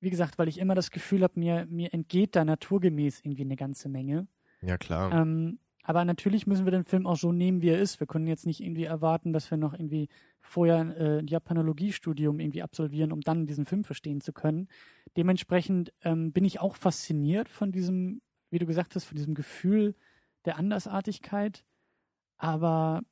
wie 0.00 0.10
gesagt, 0.10 0.38
weil 0.38 0.48
ich 0.48 0.58
immer 0.58 0.74
das 0.74 0.90
Gefühl 0.90 1.22
habe, 1.22 1.38
mir, 1.38 1.66
mir 1.66 1.92
entgeht 1.92 2.36
da 2.36 2.44
naturgemäß 2.44 3.20
irgendwie 3.24 3.42
eine 3.42 3.56
ganze 3.56 3.88
Menge. 3.88 4.28
Ja, 4.62 4.78
klar. 4.78 5.12
Ähm, 5.12 5.58
aber 5.82 6.04
natürlich 6.04 6.48
müssen 6.48 6.66
wir 6.66 6.72
den 6.72 6.82
Film 6.82 7.06
auch 7.06 7.16
so 7.16 7.30
nehmen, 7.30 7.62
wie 7.62 7.68
er 7.68 7.80
ist. 7.80 8.00
Wir 8.00 8.08
können 8.08 8.26
jetzt 8.26 8.44
nicht 8.44 8.60
irgendwie 8.60 8.84
erwarten, 8.84 9.32
dass 9.32 9.52
wir 9.52 9.56
noch 9.56 9.72
irgendwie 9.72 10.08
vorher 10.40 10.80
äh, 10.98 11.18
ein 11.20 11.28
Japanologiestudium 11.28 12.40
irgendwie 12.40 12.62
absolvieren, 12.64 13.12
um 13.12 13.20
dann 13.20 13.46
diesen 13.46 13.66
Film 13.66 13.84
verstehen 13.84 14.20
zu 14.20 14.32
können. 14.32 14.66
Dementsprechend 15.16 15.92
ähm, 16.02 16.32
bin 16.32 16.44
ich 16.44 16.60
auch 16.60 16.74
fasziniert 16.74 17.48
von 17.48 17.70
diesem, 17.70 18.20
wie 18.50 18.58
du 18.58 18.66
gesagt 18.66 18.96
hast, 18.96 19.04
von 19.04 19.16
diesem 19.16 19.34
Gefühl 19.34 19.94
der 20.44 20.56
Andersartigkeit. 20.56 21.64
Aber 22.36 23.02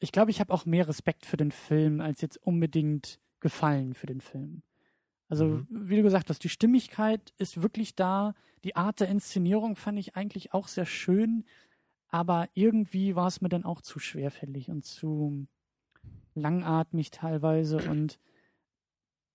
ich 0.00 0.10
glaube, 0.10 0.30
ich 0.30 0.40
habe 0.40 0.54
auch 0.54 0.64
mehr 0.64 0.88
Respekt 0.88 1.26
für 1.26 1.36
den 1.36 1.52
Film 1.52 2.00
als 2.00 2.22
jetzt 2.22 2.38
unbedingt 2.38 3.20
Gefallen 3.44 3.92
für 3.92 4.06
den 4.06 4.22
Film. 4.22 4.62
Also, 5.28 5.44
Mhm. 5.44 5.66
wie 5.68 5.96
du 5.96 6.02
gesagt 6.02 6.30
hast, 6.30 6.42
die 6.44 6.48
Stimmigkeit 6.48 7.34
ist 7.36 7.60
wirklich 7.60 7.94
da. 7.94 8.34
Die 8.64 8.74
Art 8.74 9.00
der 9.00 9.10
Inszenierung 9.10 9.76
fand 9.76 9.98
ich 9.98 10.16
eigentlich 10.16 10.54
auch 10.54 10.66
sehr 10.66 10.86
schön, 10.86 11.44
aber 12.08 12.48
irgendwie 12.54 13.14
war 13.16 13.26
es 13.26 13.42
mir 13.42 13.50
dann 13.50 13.66
auch 13.66 13.82
zu 13.82 13.98
schwerfällig 13.98 14.70
und 14.70 14.86
zu 14.86 15.46
langatmig 16.34 17.10
teilweise 17.10 17.76
und 17.90 18.18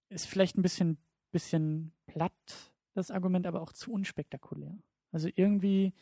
ist 0.10 0.26
vielleicht 0.26 0.58
ein 0.58 0.63
bisschen, 0.63 0.98
bisschen 1.31 1.92
platt, 2.08 2.73
das 2.96 3.12
Argument, 3.12 3.46
aber 3.46 3.62
auch 3.62 3.73
zu 3.73 3.92
unspektakulär. 3.92 4.75
Also 5.12 5.29
irgendwie 5.36 5.94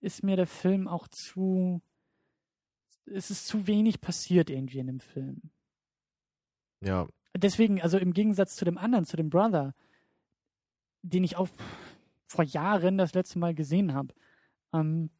ist 0.00 0.22
mir 0.22 0.36
der 0.36 0.46
Film 0.46 0.86
auch 0.86 1.08
zu, 1.08 1.82
es 3.06 3.32
ist 3.32 3.48
zu 3.48 3.66
wenig 3.66 4.00
passiert 4.00 4.50
irgendwie 4.50 4.78
in 4.78 4.86
dem 4.86 5.00
Film 5.00 5.50
ja, 6.82 7.08
deswegen, 7.38 7.80
also 7.80 7.98
im 7.98 8.12
Gegensatz 8.12 8.56
zu 8.56 8.64
dem 8.64 8.78
anderen, 8.78 9.04
zu 9.04 9.16
dem 9.16 9.30
Brother, 9.30 9.74
den 11.02 11.24
ich 11.24 11.36
auch 11.36 11.48
vor 12.26 12.44
Jahren 12.44 12.98
das 12.98 13.14
letzte 13.14 13.38
Mal 13.38 13.54
gesehen 13.54 13.94
habe, 13.94 14.14
ähm, 14.72 15.10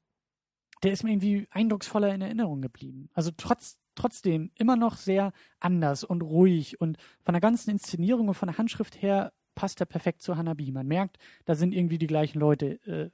der 0.82 0.92
ist 0.92 1.04
mir 1.04 1.12
irgendwie 1.12 1.48
eindrucksvoller 1.50 2.14
in 2.14 2.20
Erinnerung 2.20 2.60
geblieben. 2.60 3.08
Also 3.14 3.30
trotz, 3.36 3.78
trotzdem 3.94 4.50
immer 4.54 4.76
noch 4.76 4.96
sehr 4.96 5.32
anders 5.58 6.04
und 6.04 6.22
ruhig 6.22 6.80
und 6.80 6.98
von 7.22 7.32
der 7.32 7.40
ganzen 7.40 7.70
Inszenierung 7.70 8.28
und 8.28 8.34
von 8.34 8.48
der 8.48 8.58
Handschrift 8.58 9.00
her 9.00 9.32
passt 9.54 9.80
er 9.80 9.86
perfekt 9.86 10.22
zu 10.22 10.36
Hanabi. 10.36 10.70
Man 10.70 10.86
merkt, 10.86 11.18
da 11.46 11.54
sind 11.54 11.72
irgendwie 11.72 11.98
die 11.98 12.06
gleichen 12.06 12.38
Leute 12.38 12.80
äh, 12.86 13.10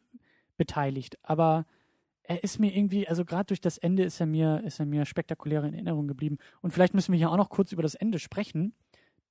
beteiligt, 0.57 1.19
aber 1.23 1.67
er 2.25 2.43
ist 2.45 2.59
mir 2.59 2.75
irgendwie, 2.75 3.09
also 3.09 3.25
gerade 3.25 3.47
durch 3.47 3.61
das 3.61 3.79
Ende 3.79 4.05
ist 4.05 4.21
er 4.21 4.27
mir, 4.27 4.63
ist 4.65 4.81
er 4.81 4.87
mir 4.87 5.05
spektakulärer 5.05 5.67
in 5.67 5.75
Erinnerung 5.75 6.07
geblieben. 6.07 6.39
Und 6.61 6.73
vielleicht 6.73 6.95
müssen 6.95 7.13
wir 7.13 7.19
hier 7.19 7.31
auch 7.31 7.37
noch 7.37 7.51
kurz 7.51 7.73
über 7.73 7.83
das 7.83 7.95
Ende 7.95 8.19
sprechen, 8.19 8.75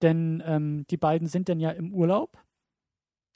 denn 0.01 0.41
ähm, 0.45 0.85
die 0.89 0.97
beiden 0.97 1.27
sind 1.27 1.49
dann 1.49 1.59
ja 1.59 1.71
im 1.71 1.93
Urlaub 1.93 2.37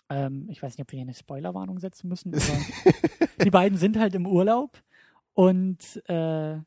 Ähm, 0.10 0.48
ich 0.50 0.62
weiß 0.62 0.78
nicht, 0.78 0.86
ob 0.86 0.92
wir 0.92 0.98
hier 0.98 1.06
eine 1.06 1.14
Spoilerwarnung 1.14 1.80
setzen 1.80 2.08
müssen, 2.08 2.34
aber 2.34 2.44
die 3.44 3.50
beiden 3.50 3.78
sind 3.78 3.98
halt 3.98 4.14
im 4.16 4.28
Urlaub 4.28 4.82
und 5.34 6.02
äh, 6.08 6.58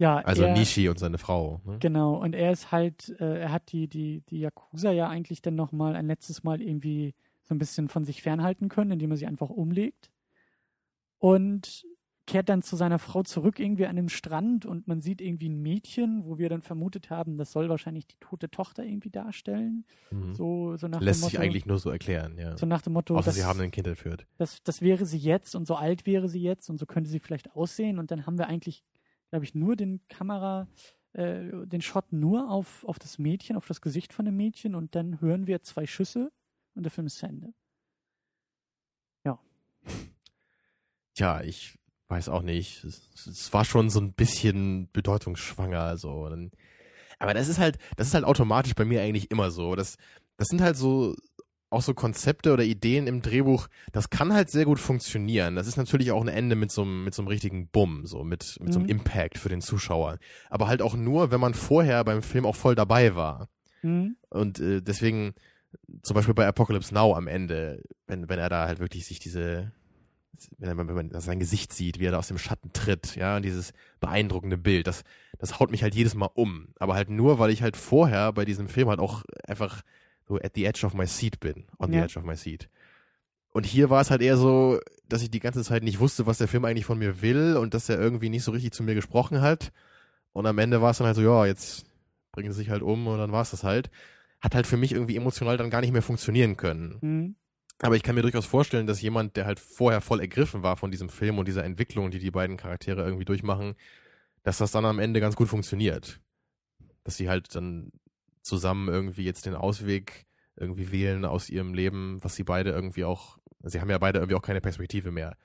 ja. 0.00 0.18
Also 0.18 0.44
er, 0.44 0.52
Nishi 0.52 0.88
und 0.88 0.98
seine 0.98 1.18
Frau. 1.18 1.60
Ne? 1.64 1.78
Genau, 1.80 2.14
und 2.14 2.34
er 2.34 2.52
ist 2.52 2.70
halt, 2.70 3.08
äh, 3.20 3.40
er 3.40 3.52
hat 3.52 3.72
die, 3.72 3.88
die, 3.88 4.22
die 4.28 4.40
Yakuza 4.40 4.92
ja 4.92 5.08
eigentlich 5.08 5.42
dann 5.42 5.56
nochmal 5.56 5.96
ein 5.96 6.06
letztes 6.06 6.44
Mal 6.44 6.62
irgendwie 6.62 7.14
so 7.44 7.54
ein 7.54 7.58
bisschen 7.58 7.88
von 7.88 8.04
sich 8.04 8.22
fernhalten 8.22 8.68
können, 8.68 8.92
indem 8.92 9.10
er 9.10 9.16
sie 9.16 9.26
einfach 9.26 9.50
umlegt. 9.50 10.10
Und 11.18 11.84
kehrt 12.28 12.50
dann 12.50 12.60
zu 12.60 12.76
seiner 12.76 12.98
Frau 12.98 13.22
zurück 13.22 13.58
irgendwie 13.58 13.86
an 13.86 13.96
dem 13.96 14.10
Strand 14.10 14.66
und 14.66 14.86
man 14.86 15.00
sieht 15.00 15.22
irgendwie 15.22 15.48
ein 15.48 15.62
Mädchen, 15.62 16.26
wo 16.26 16.36
wir 16.36 16.50
dann 16.50 16.60
vermutet 16.60 17.08
haben, 17.08 17.38
das 17.38 17.52
soll 17.52 17.70
wahrscheinlich 17.70 18.06
die 18.06 18.18
tote 18.20 18.50
Tochter 18.50 18.84
irgendwie 18.84 19.08
darstellen. 19.08 19.86
Mhm. 20.10 20.34
So, 20.34 20.76
so 20.76 20.88
nach 20.88 21.00
Lässt 21.00 21.20
dem 21.20 21.24
Motto, 21.24 21.30
sich 21.30 21.40
eigentlich 21.40 21.64
nur 21.64 21.78
so 21.78 21.88
erklären, 21.90 22.36
ja. 22.36 22.56
So 22.58 22.66
nach 22.66 22.82
dem 22.82 22.92
Motto, 22.92 23.16
Außer 23.16 23.30
das, 23.30 23.36
sie 23.36 23.44
haben 23.44 23.60
ein 23.60 23.70
Kind 23.70 23.86
entführt. 23.86 24.26
Das, 24.36 24.62
das 24.62 24.82
wäre 24.82 25.06
sie 25.06 25.16
jetzt 25.16 25.56
und 25.56 25.66
so 25.66 25.74
alt 25.74 26.04
wäre 26.04 26.28
sie 26.28 26.42
jetzt 26.42 26.68
und 26.68 26.76
so 26.76 26.84
könnte 26.84 27.08
sie 27.08 27.18
vielleicht 27.18 27.56
aussehen 27.56 27.98
und 27.98 28.10
dann 28.10 28.26
haben 28.26 28.36
wir 28.36 28.46
eigentlich, 28.46 28.84
glaube 29.30 29.46
ich, 29.46 29.54
nur 29.54 29.74
den 29.74 30.02
Kamera, 30.08 30.68
äh, 31.14 31.66
den 31.66 31.80
Shot 31.80 32.12
nur 32.12 32.50
auf, 32.50 32.84
auf 32.84 32.98
das 32.98 33.18
Mädchen, 33.18 33.56
auf 33.56 33.66
das 33.66 33.80
Gesicht 33.80 34.12
von 34.12 34.26
dem 34.26 34.36
Mädchen 34.36 34.74
und 34.74 34.94
dann 34.94 35.22
hören 35.22 35.46
wir 35.46 35.62
zwei 35.62 35.86
Schüsse 35.86 36.30
und 36.74 36.82
der 36.82 36.90
Film 36.90 37.06
ist 37.06 37.16
zu 37.16 37.26
Ende. 37.26 37.54
Ja. 39.24 39.40
Tja, 41.14 41.40
ich 41.40 41.78
weiß 42.08 42.28
auch 42.28 42.42
nicht. 42.42 42.84
Es, 42.84 43.08
es, 43.26 43.52
war 43.52 43.64
schon 43.64 43.90
so 43.90 44.00
ein 44.00 44.12
bisschen 44.12 44.88
bedeutungsschwanger, 44.92 45.96
so. 45.98 46.30
Aber 47.18 47.34
das 47.34 47.48
ist 47.48 47.58
halt, 47.58 47.78
das 47.96 48.08
ist 48.08 48.14
halt 48.14 48.24
automatisch 48.24 48.74
bei 48.74 48.84
mir 48.84 49.02
eigentlich 49.02 49.30
immer 49.30 49.50
so. 49.50 49.76
Das, 49.76 49.96
das 50.36 50.48
sind 50.48 50.60
halt 50.60 50.76
so, 50.76 51.14
auch 51.70 51.82
so 51.82 51.94
Konzepte 51.94 52.52
oder 52.52 52.64
Ideen 52.64 53.06
im 53.06 53.20
Drehbuch, 53.20 53.68
das 53.92 54.10
kann 54.10 54.32
halt 54.32 54.50
sehr 54.50 54.64
gut 54.64 54.78
funktionieren. 54.78 55.54
Das 55.54 55.66
ist 55.66 55.76
natürlich 55.76 56.12
auch 56.12 56.22
ein 56.22 56.28
Ende 56.28 56.56
mit 56.56 56.72
so 56.72 56.82
einem, 56.82 57.04
mit 57.04 57.14
so 57.14 57.22
einem 57.22 57.28
richtigen 57.28 57.68
Bumm, 57.68 58.06
so 58.06 58.24
mit, 58.24 58.56
mit 58.60 58.68
mhm. 58.68 58.72
so 58.72 58.78
einem 58.78 58.86
mhm. 58.86 58.92
Impact 58.92 59.38
für 59.38 59.48
den 59.48 59.60
Zuschauer. 59.60 60.18
Aber 60.48 60.68
halt 60.68 60.80
auch 60.80 60.96
nur, 60.96 61.30
wenn 61.30 61.40
man 61.40 61.54
vorher 61.54 62.02
beim 62.04 62.22
Film 62.22 62.46
auch 62.46 62.56
voll 62.56 62.74
dabei 62.74 63.16
war. 63.16 63.48
Mhm. 63.82 64.16
Und 64.30 64.60
äh, 64.60 64.80
deswegen, 64.80 65.34
zum 66.02 66.14
Beispiel 66.14 66.34
bei 66.34 66.46
Apocalypse 66.46 66.94
Now 66.94 67.14
am 67.14 67.28
Ende, 67.28 67.82
wenn, 68.06 68.28
wenn 68.28 68.38
er 68.38 68.48
da 68.48 68.66
halt 68.66 68.78
wirklich 68.78 69.06
sich 69.06 69.18
diese, 69.18 69.72
wenn 70.58 70.76
man, 70.76 70.88
wenn 70.88 70.94
man 70.94 71.20
sein 71.20 71.38
Gesicht 71.38 71.72
sieht, 71.72 71.98
wie 71.98 72.06
er 72.06 72.12
da 72.12 72.18
aus 72.18 72.28
dem 72.28 72.38
Schatten 72.38 72.72
tritt, 72.72 73.16
ja, 73.16 73.36
und 73.36 73.44
dieses 73.44 73.72
beeindruckende 74.00 74.58
Bild, 74.58 74.86
das, 74.86 75.04
das 75.38 75.58
haut 75.58 75.70
mich 75.70 75.82
halt 75.82 75.94
jedes 75.94 76.14
Mal 76.14 76.30
um. 76.34 76.68
Aber 76.78 76.94
halt 76.94 77.10
nur, 77.10 77.38
weil 77.38 77.50
ich 77.50 77.62
halt 77.62 77.76
vorher 77.76 78.32
bei 78.32 78.44
diesem 78.44 78.68
Film 78.68 78.88
halt 78.88 79.00
auch 79.00 79.24
einfach 79.46 79.82
so 80.26 80.36
at 80.36 80.52
the 80.54 80.64
edge 80.64 80.84
of 80.84 80.94
my 80.94 81.06
seat 81.06 81.40
bin, 81.40 81.64
on 81.78 81.92
ja. 81.92 82.00
the 82.00 82.04
edge 82.04 82.18
of 82.18 82.24
my 82.24 82.36
seat. 82.36 82.68
Und 83.50 83.64
hier 83.64 83.90
war 83.90 84.00
es 84.00 84.10
halt 84.10 84.22
eher 84.22 84.36
so, 84.36 84.78
dass 85.08 85.22
ich 85.22 85.30
die 85.30 85.40
ganze 85.40 85.64
Zeit 85.64 85.82
nicht 85.82 86.00
wusste, 86.00 86.26
was 86.26 86.38
der 86.38 86.48
Film 86.48 86.64
eigentlich 86.64 86.84
von 86.84 86.98
mir 86.98 87.22
will 87.22 87.56
und 87.56 87.74
dass 87.74 87.88
er 87.88 87.98
irgendwie 87.98 88.28
nicht 88.28 88.44
so 88.44 88.52
richtig 88.52 88.72
zu 88.72 88.82
mir 88.82 88.94
gesprochen 88.94 89.40
hat. 89.40 89.72
Und 90.32 90.46
am 90.46 90.58
Ende 90.58 90.82
war 90.82 90.90
es 90.90 90.98
dann 90.98 91.06
halt 91.06 91.16
so, 91.16 91.22
ja, 91.22 91.46
jetzt 91.46 91.86
bringen 92.32 92.52
sie 92.52 92.58
sich 92.58 92.70
halt 92.70 92.82
um 92.82 93.06
und 93.06 93.18
dann 93.18 93.32
war 93.32 93.42
es 93.42 93.50
das 93.50 93.64
halt. 93.64 93.90
Hat 94.40 94.54
halt 94.54 94.66
für 94.66 94.76
mich 94.76 94.92
irgendwie 94.92 95.16
emotional 95.16 95.56
dann 95.56 95.70
gar 95.70 95.80
nicht 95.80 95.92
mehr 95.92 96.02
funktionieren 96.02 96.56
können. 96.56 96.98
Mhm. 97.00 97.36
Aber 97.80 97.94
ich 97.94 98.02
kann 98.02 98.14
mir 98.14 98.22
durchaus 98.22 98.46
vorstellen, 98.46 98.86
dass 98.86 99.00
jemand, 99.00 99.36
der 99.36 99.46
halt 99.46 99.60
vorher 99.60 100.00
voll 100.00 100.20
ergriffen 100.20 100.62
war 100.62 100.76
von 100.76 100.90
diesem 100.90 101.08
Film 101.08 101.38
und 101.38 101.46
dieser 101.46 101.64
Entwicklung, 101.64 102.10
die 102.10 102.18
die 102.18 102.30
beiden 102.30 102.56
Charaktere 102.56 103.04
irgendwie 103.04 103.24
durchmachen, 103.24 103.76
dass 104.42 104.58
das 104.58 104.72
dann 104.72 104.84
am 104.84 104.98
Ende 104.98 105.20
ganz 105.20 105.36
gut 105.36 105.48
funktioniert. 105.48 106.20
Dass 107.04 107.16
sie 107.16 107.28
halt 107.28 107.54
dann 107.54 107.92
zusammen 108.42 108.88
irgendwie 108.88 109.24
jetzt 109.24 109.46
den 109.46 109.54
Ausweg 109.54 110.26
irgendwie 110.56 110.90
wählen 110.90 111.24
aus 111.24 111.50
ihrem 111.50 111.72
Leben, 111.72 112.18
was 112.22 112.34
sie 112.34 112.42
beide 112.42 112.70
irgendwie 112.70 113.04
auch, 113.04 113.38
sie 113.62 113.80
haben 113.80 113.90
ja 113.90 113.98
beide 113.98 114.18
irgendwie 114.18 114.34
auch 114.34 114.42
keine 114.42 114.60
Perspektive 114.60 115.12
mehr. 115.12 115.36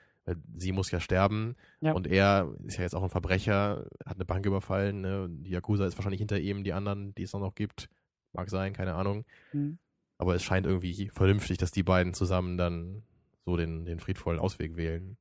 Sie 0.56 0.72
muss 0.72 0.90
ja 0.90 1.02
sterben 1.02 1.56
ja. 1.82 1.92
und 1.92 2.08
er 2.08 2.56
ist 2.66 2.78
ja 2.78 2.84
jetzt 2.84 2.96
auch 2.96 3.04
ein 3.04 3.10
Verbrecher, 3.10 3.86
hat 4.06 4.16
eine 4.16 4.26
Bank 4.26 4.46
überfallen, 4.46 5.02
ne? 5.02 5.28
die 5.30 5.52
Yakuza 5.52 5.86
ist 5.86 5.98
wahrscheinlich 5.98 6.20
hinter 6.20 6.40
ihm, 6.40 6.64
die 6.64 6.72
anderen, 6.72 7.14
die 7.14 7.24
es 7.24 7.34
noch 7.34 7.54
gibt, 7.54 7.90
mag 8.32 8.50
sein, 8.50 8.72
keine 8.72 8.94
Ahnung. 8.94 9.26
Mhm. 9.52 9.78
Aber 10.24 10.36
es 10.36 10.44
scheint 10.44 10.66
irgendwie 10.66 11.10
vernünftig, 11.10 11.58
dass 11.58 11.72
die 11.72 11.84
beiden 11.84 12.14
zusammen 12.14 12.58
dann 12.58 13.04
so 13.44 13.58
den, 13.58 13.84
den 13.84 14.00
friedvollen 14.00 14.40
Ausweg 14.40 14.78
wählen. 14.78 15.18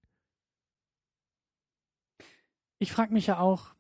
Ich 2.79 2.93
frage 2.93 3.13
mich 3.13 3.27
ja 3.27 3.41
auch, 3.41 3.75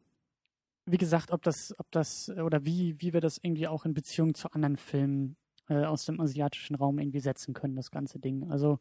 wie 0.84 0.98
gesagt, 0.98 1.30
ob 1.30 1.40
das, 1.44 1.78
ob 1.78 1.88
das 1.92 2.28
oder 2.28 2.64
wie, 2.64 3.00
wie 3.00 3.12
wir 3.12 3.20
das 3.20 3.38
irgendwie 3.40 3.68
auch 3.68 3.84
in 3.84 3.94
Beziehung 3.94 4.34
zu 4.34 4.50
anderen 4.50 4.76
Filmen 4.76 5.36
äh, 5.68 5.84
aus 5.84 6.06
dem 6.06 6.20
asiatischen 6.20 6.74
Raum 6.74 6.98
irgendwie 6.98 7.20
setzen 7.20 7.54
können, 7.54 7.76
das 7.76 7.92
ganze 7.92 8.18
Ding. 8.18 8.50
Also 8.50 8.80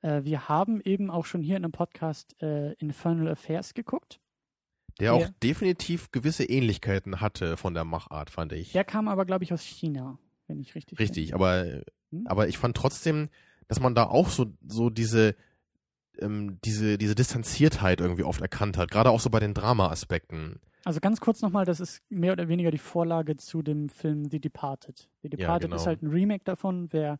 äh, 0.00 0.24
wir 0.24 0.48
haben 0.48 0.80
eben 0.80 1.10
auch 1.10 1.26
schon 1.26 1.42
hier 1.42 1.58
in 1.58 1.64
einem 1.64 1.72
Podcast 1.72 2.34
äh, 2.40 2.72
Infernal 2.78 3.28
Affairs 3.28 3.74
geguckt. 3.74 4.22
Der, 5.00 5.18
der 5.18 5.28
auch 5.28 5.30
definitiv 5.42 6.12
gewisse 6.12 6.44
Ähnlichkeiten 6.44 7.20
hatte 7.20 7.58
von 7.58 7.74
der 7.74 7.84
Machart, 7.84 8.30
fand 8.30 8.52
ich. 8.52 8.72
Der 8.72 8.84
kam 8.84 9.06
aber, 9.06 9.26
glaube 9.26 9.44
ich, 9.44 9.52
aus 9.52 9.60
China 9.60 10.18
wenn 10.46 10.60
ich 10.60 10.74
richtig 10.74 10.98
Richtig, 10.98 11.26
bin. 11.26 11.34
aber, 11.34 11.82
hm? 12.10 12.26
aber 12.26 12.48
ich 12.48 12.58
fand 12.58 12.76
trotzdem, 12.76 13.28
dass 13.68 13.80
man 13.80 13.94
da 13.94 14.04
auch 14.04 14.28
so, 14.28 14.46
so 14.66 14.90
diese, 14.90 15.34
ähm, 16.18 16.58
diese, 16.64 16.98
diese 16.98 17.14
Distanziertheit 17.14 18.00
irgendwie 18.00 18.24
oft 18.24 18.40
erkannt 18.40 18.78
hat, 18.78 18.90
gerade 18.90 19.10
auch 19.10 19.20
so 19.20 19.30
bei 19.30 19.40
den 19.40 19.54
Drama-Aspekten. 19.54 20.60
Also 20.84 21.00
ganz 21.00 21.20
kurz 21.20 21.40
nochmal, 21.40 21.64
das 21.64 21.80
ist 21.80 22.02
mehr 22.10 22.32
oder 22.32 22.48
weniger 22.48 22.70
die 22.70 22.78
Vorlage 22.78 23.36
zu 23.36 23.62
dem 23.62 23.88
Film 23.88 24.28
The 24.30 24.38
Departed. 24.38 25.08
The 25.22 25.30
Departed 25.30 25.62
ja, 25.62 25.68
genau. 25.68 25.76
ist 25.76 25.86
halt 25.86 26.02
ein 26.02 26.08
Remake 26.08 26.44
davon. 26.44 26.88
Wer 26.92 27.18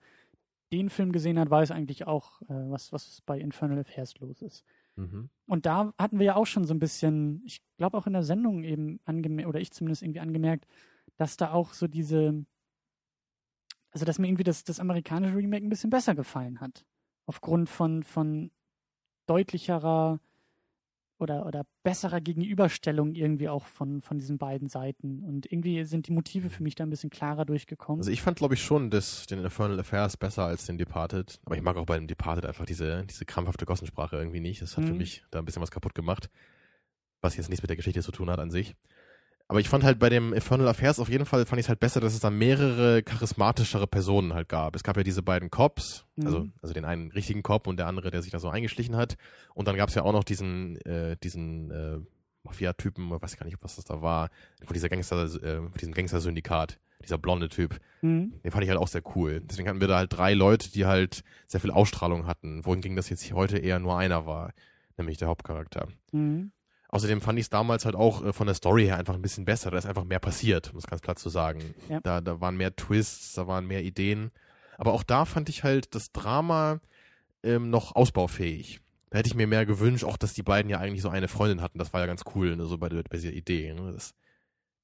den 0.71 0.91
Film 0.91 1.13
gesehen 1.13 1.39
hat, 1.39 1.51
weiß 1.51 1.71
eigentlich 1.71 2.07
auch, 2.07 2.43
äh, 2.43 2.47
was, 2.49 2.93
was 2.93 3.23
bei 3.25 3.39
Infernal 3.39 3.79
Affairs 3.79 4.19
los 4.19 4.43
ist. 4.43 4.65
Mhm. 4.97 5.31
Und 5.47 5.67
da 5.67 5.95
hatten 5.99 6.19
wir 6.19 6.27
ja 6.27 6.37
auch 6.37 6.47
schon 6.47 6.65
so 6.65 6.75
ein 6.75 6.79
bisschen, 6.79 7.43
ich 7.47 7.63
glaube 7.79 7.97
auch 7.97 8.07
in 8.07 8.13
der 8.13 8.23
Sendung 8.23 8.65
eben 8.65 9.01
angemerkt, 9.05 9.49
oder 9.49 9.61
ich 9.61 9.73
zumindest 9.73 10.03
irgendwie 10.03 10.21
angemerkt, 10.21 10.67
dass 11.17 11.37
da 11.37 11.53
auch 11.53 11.73
so 11.73 11.87
diese, 11.87 12.45
also 13.95 14.05
dass 14.05 14.19
mir 14.19 14.27
irgendwie 14.27 14.45
das, 14.45 14.65
das 14.65 14.81
amerikanische 14.81 15.37
Remake 15.37 15.65
ein 15.65 15.71
bisschen 15.71 15.89
besser 15.89 16.15
gefallen 16.15 16.61
hat. 16.61 16.85
Aufgrund 17.27 17.71
von, 17.71 18.03
von 18.03 18.51
deutlicherer 19.27 20.21
oder, 21.19 21.47
oder 21.47 21.65
besserer 21.85 22.21
Gegenüberstellung 22.21 23.15
irgendwie 23.15 23.49
auch 23.49 23.67
von, 23.67 24.03
von 24.03 24.19
diesen 24.19 24.37
beiden 24.37 24.69
Seiten. 24.69 25.23
Und 25.23 25.51
irgendwie 25.51 25.85
sind 25.85 26.09
die 26.09 26.13
Motive 26.13 26.51
für 26.51 26.65
mich 26.65 26.75
da 26.75 26.85
ein 26.85 26.91
bisschen 26.91 27.09
klarer 27.09 27.45
durchgekommen. 27.45 28.01
Also 28.01 28.11
ich 28.11 28.21
fand, 28.21 28.37
glaube 28.37 28.55
ich, 28.55 28.63
schon 28.63 28.91
das, 28.91 29.27
den 29.27 29.39
Infernal 29.39 29.79
Affairs 29.79 30.17
besser 30.17 30.45
als 30.45 30.67
den 30.67 30.77
Departed. 30.77 31.39
Aber 31.45 31.57
ich 31.57 31.63
mag 31.63 31.77
auch 31.77 31.87
bei 31.87 31.97
dem 31.97 32.09
Departed 32.09 32.45
einfach 32.47 32.67
diese, 32.67 33.05
diese 33.07 33.25
krampfhafte 33.25 33.65
Gossensprache 33.65 34.17
irgendwie 34.17 34.41
nicht. 34.41 34.61
Das 34.61 34.77
hat 34.77 34.85
mhm. 34.85 34.89
für 34.89 34.95
mich 34.95 35.25
da 35.31 35.39
ein 35.39 35.45
bisschen 35.45 35.63
was 35.63 35.71
kaputt 35.71 35.95
gemacht. 35.95 36.29
Was 37.21 37.37
jetzt 37.37 37.49
nichts 37.49 37.63
mit 37.63 37.71
der 37.71 37.77
Geschichte 37.77 38.03
zu 38.03 38.11
tun 38.11 38.29
hat 38.29 38.41
an 38.41 38.51
sich. 38.51 38.75
Aber 39.47 39.61
ich 39.61 39.69
fand 39.69 39.85
halt 39.85 39.99
bei 39.99 40.09
dem 40.09 40.33
Infernal 40.33 40.69
Affairs 40.69 40.99
auf 40.99 41.11
jeden 41.11 41.27
Fall 41.27 41.45
fand 41.45 41.61
ich 41.61 41.67
es 41.67 41.69
halt 41.69 41.81
besser, 41.81 42.01
dass 42.01 42.15
es 42.15 42.21
da 42.21 42.31
mehrere 42.31 43.03
charismatischere 43.03 43.87
Personen 43.87 44.33
halt 44.33 44.49
gab. 44.49 44.75
Es 44.75 44.83
gab 44.83 44.97
ja 44.97 45.03
diese 45.03 45.23
beiden 45.23 45.51
Cops, 45.51 46.07
mhm. 46.17 46.27
also, 46.27 46.49
also 46.63 46.73
den 46.73 46.87
einen 46.87 47.11
richtigen 47.11 47.43
Cop 47.43 47.67
und 47.67 47.77
der 47.77 47.87
andere, 47.87 48.11
der 48.11 48.23
sich 48.23 48.33
da 48.33 48.39
so 48.39 48.49
eingeschlichen 48.49 48.97
hat. 48.97 49.17
Und 49.53 49.69
dann 49.69 49.77
gab 49.77 49.91
es 49.91 49.95
ja 49.95 50.03
auch 50.03 50.13
noch 50.13 50.25
diesen, 50.25 50.81
äh, 50.87 51.17
diesen 51.23 51.71
äh, 51.71 51.99
Mafia-Typen, 52.45 53.11
weiß 53.11 53.35
ich 53.35 53.39
gar 53.39 53.45
nicht, 53.45 53.59
was 53.61 53.77
das 53.77 53.85
da 53.85 54.01
war, 54.01 54.31
von 54.65 54.73
dieser 54.73 54.89
Gangster, 54.89 55.25
äh, 55.25 55.57
von 55.57 55.73
diesem 55.79 55.93
Gangster-Syndikat, 55.93 56.79
dieser 57.03 57.19
blonde 57.19 57.51
Typ. 57.51 57.79
Mhm. 58.01 58.41
Den 58.43 58.51
fand 58.51 58.65
ich 58.65 58.71
halt 58.71 58.81
auch 58.81 58.89
sehr 58.89 59.03
cool. 59.15 59.43
Deswegen 59.45 59.69
hatten 59.69 59.81
wir 59.81 59.89
da 59.89 59.99
halt 59.99 60.13
drei 60.13 60.33
Leute, 60.33 60.71
die 60.73 60.87
halt 60.87 61.23
sehr 61.47 61.61
viel 61.61 61.71
Ausstrahlung 61.71 62.27
hatten, 62.27 62.65
wohingegen 62.65 62.97
das 62.97 63.11
jetzt 63.11 63.31
heute 63.33 63.59
eher 63.59 63.79
nur 63.79 63.99
einer 63.99 64.25
war, 64.25 64.55
nämlich 64.97 65.19
der 65.19 65.29
Hauptcharakter. 65.29 65.89
Mhm. 66.13 66.53
Außerdem 66.95 67.21
fand 67.21 67.41
ich 67.41 67.47
es 67.47 67.51
damals 67.51 67.87
halt 67.87 67.97
auch 67.97 68.25
äh, 68.25 68.33
von 68.33 68.47
der 68.47 68.55
Story 68.55 68.85
her 68.85 68.97
einfach 68.97 69.15
ein 69.15 69.23
bisschen 69.23 69.45
besser. 69.45 69.73
Da 69.73 69.79
ist 69.79 69.85
einfach 69.85 70.05
mehr 70.05 70.21
passiert, 70.21 70.71
um 70.73 70.79
es 70.79 70.87
ganz 70.87 71.01
platt 71.01 71.19
zu 71.19 71.29
sagen. 71.29 71.75
Ja. 71.89 71.99
Da, 72.01 72.21
da 72.21 72.41
waren 72.41 72.57
mehr 72.57 72.77
Twists, 72.77 73.33
da 73.33 73.49
waren 73.49 73.67
mehr 73.67 73.83
Ideen. 73.83 74.31
Aber 74.79 74.93
auch 74.93 75.03
da 75.03 75.25
fand 75.25 75.49
ich 75.49 75.65
halt 75.65 75.97
das 75.97 76.13
Drama 76.13 76.81
ähm, 77.43 77.69
noch 77.69 77.97
ausbaufähig. 77.97 78.79
Da 79.11 79.19
hätte 79.19 79.27
ich 79.27 79.35
mir 79.35 79.49
mehr 79.49 79.67
gewünscht, 79.67 80.05
auch 80.05 80.17
dass 80.17 80.35
die 80.35 80.45
beiden 80.45 80.71
ja 80.71 80.79
eigentlich 80.79 81.03
so 81.03 81.09
eine 81.09 81.27
Freundin 81.27 81.63
hatten. 81.63 81.81
Das 81.81 81.93
war 81.93 82.01
ja 82.01 82.07
ganz 82.07 82.23
cool, 82.37 82.55
ne, 82.55 82.65
so 82.65 82.79
bei, 82.79 82.89
bei 82.89 83.03
dieser 83.17 83.33
Idee. 83.33 83.75
Ne, 83.75 83.91
dass 83.91 84.15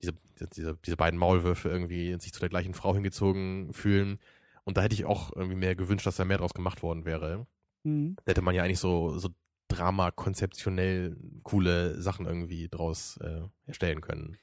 diese, 0.02 0.14
diese, 0.56 0.76
diese 0.84 0.96
beiden 0.96 1.18
Maulwürfe 1.18 1.68
irgendwie 1.68 2.18
sich 2.18 2.32
zu 2.32 2.40
der 2.40 2.48
gleichen 2.48 2.74
Frau 2.74 2.92
hingezogen 2.92 3.72
fühlen. 3.72 4.18
Und 4.64 4.76
da 4.76 4.82
hätte 4.82 4.96
ich 4.96 5.04
auch 5.04 5.30
irgendwie 5.36 5.56
mehr 5.56 5.76
gewünscht, 5.76 6.08
dass 6.08 6.16
da 6.16 6.24
mehr 6.24 6.38
draus 6.38 6.54
gemacht 6.54 6.82
worden 6.82 7.04
wäre. 7.04 7.46
Mhm. 7.84 8.16
Da 8.24 8.30
hätte 8.30 8.42
man 8.42 8.56
ja 8.56 8.64
eigentlich 8.64 8.80
so, 8.80 9.16
so 9.16 9.28
Drama 9.70 10.10
konzeptionell 10.10 11.16
coole 11.42 12.00
Sachen 12.00 12.26
irgendwie 12.26 12.68
draus 12.68 13.18
äh, 13.22 13.40
erstellen 13.66 14.00
können. 14.00 14.36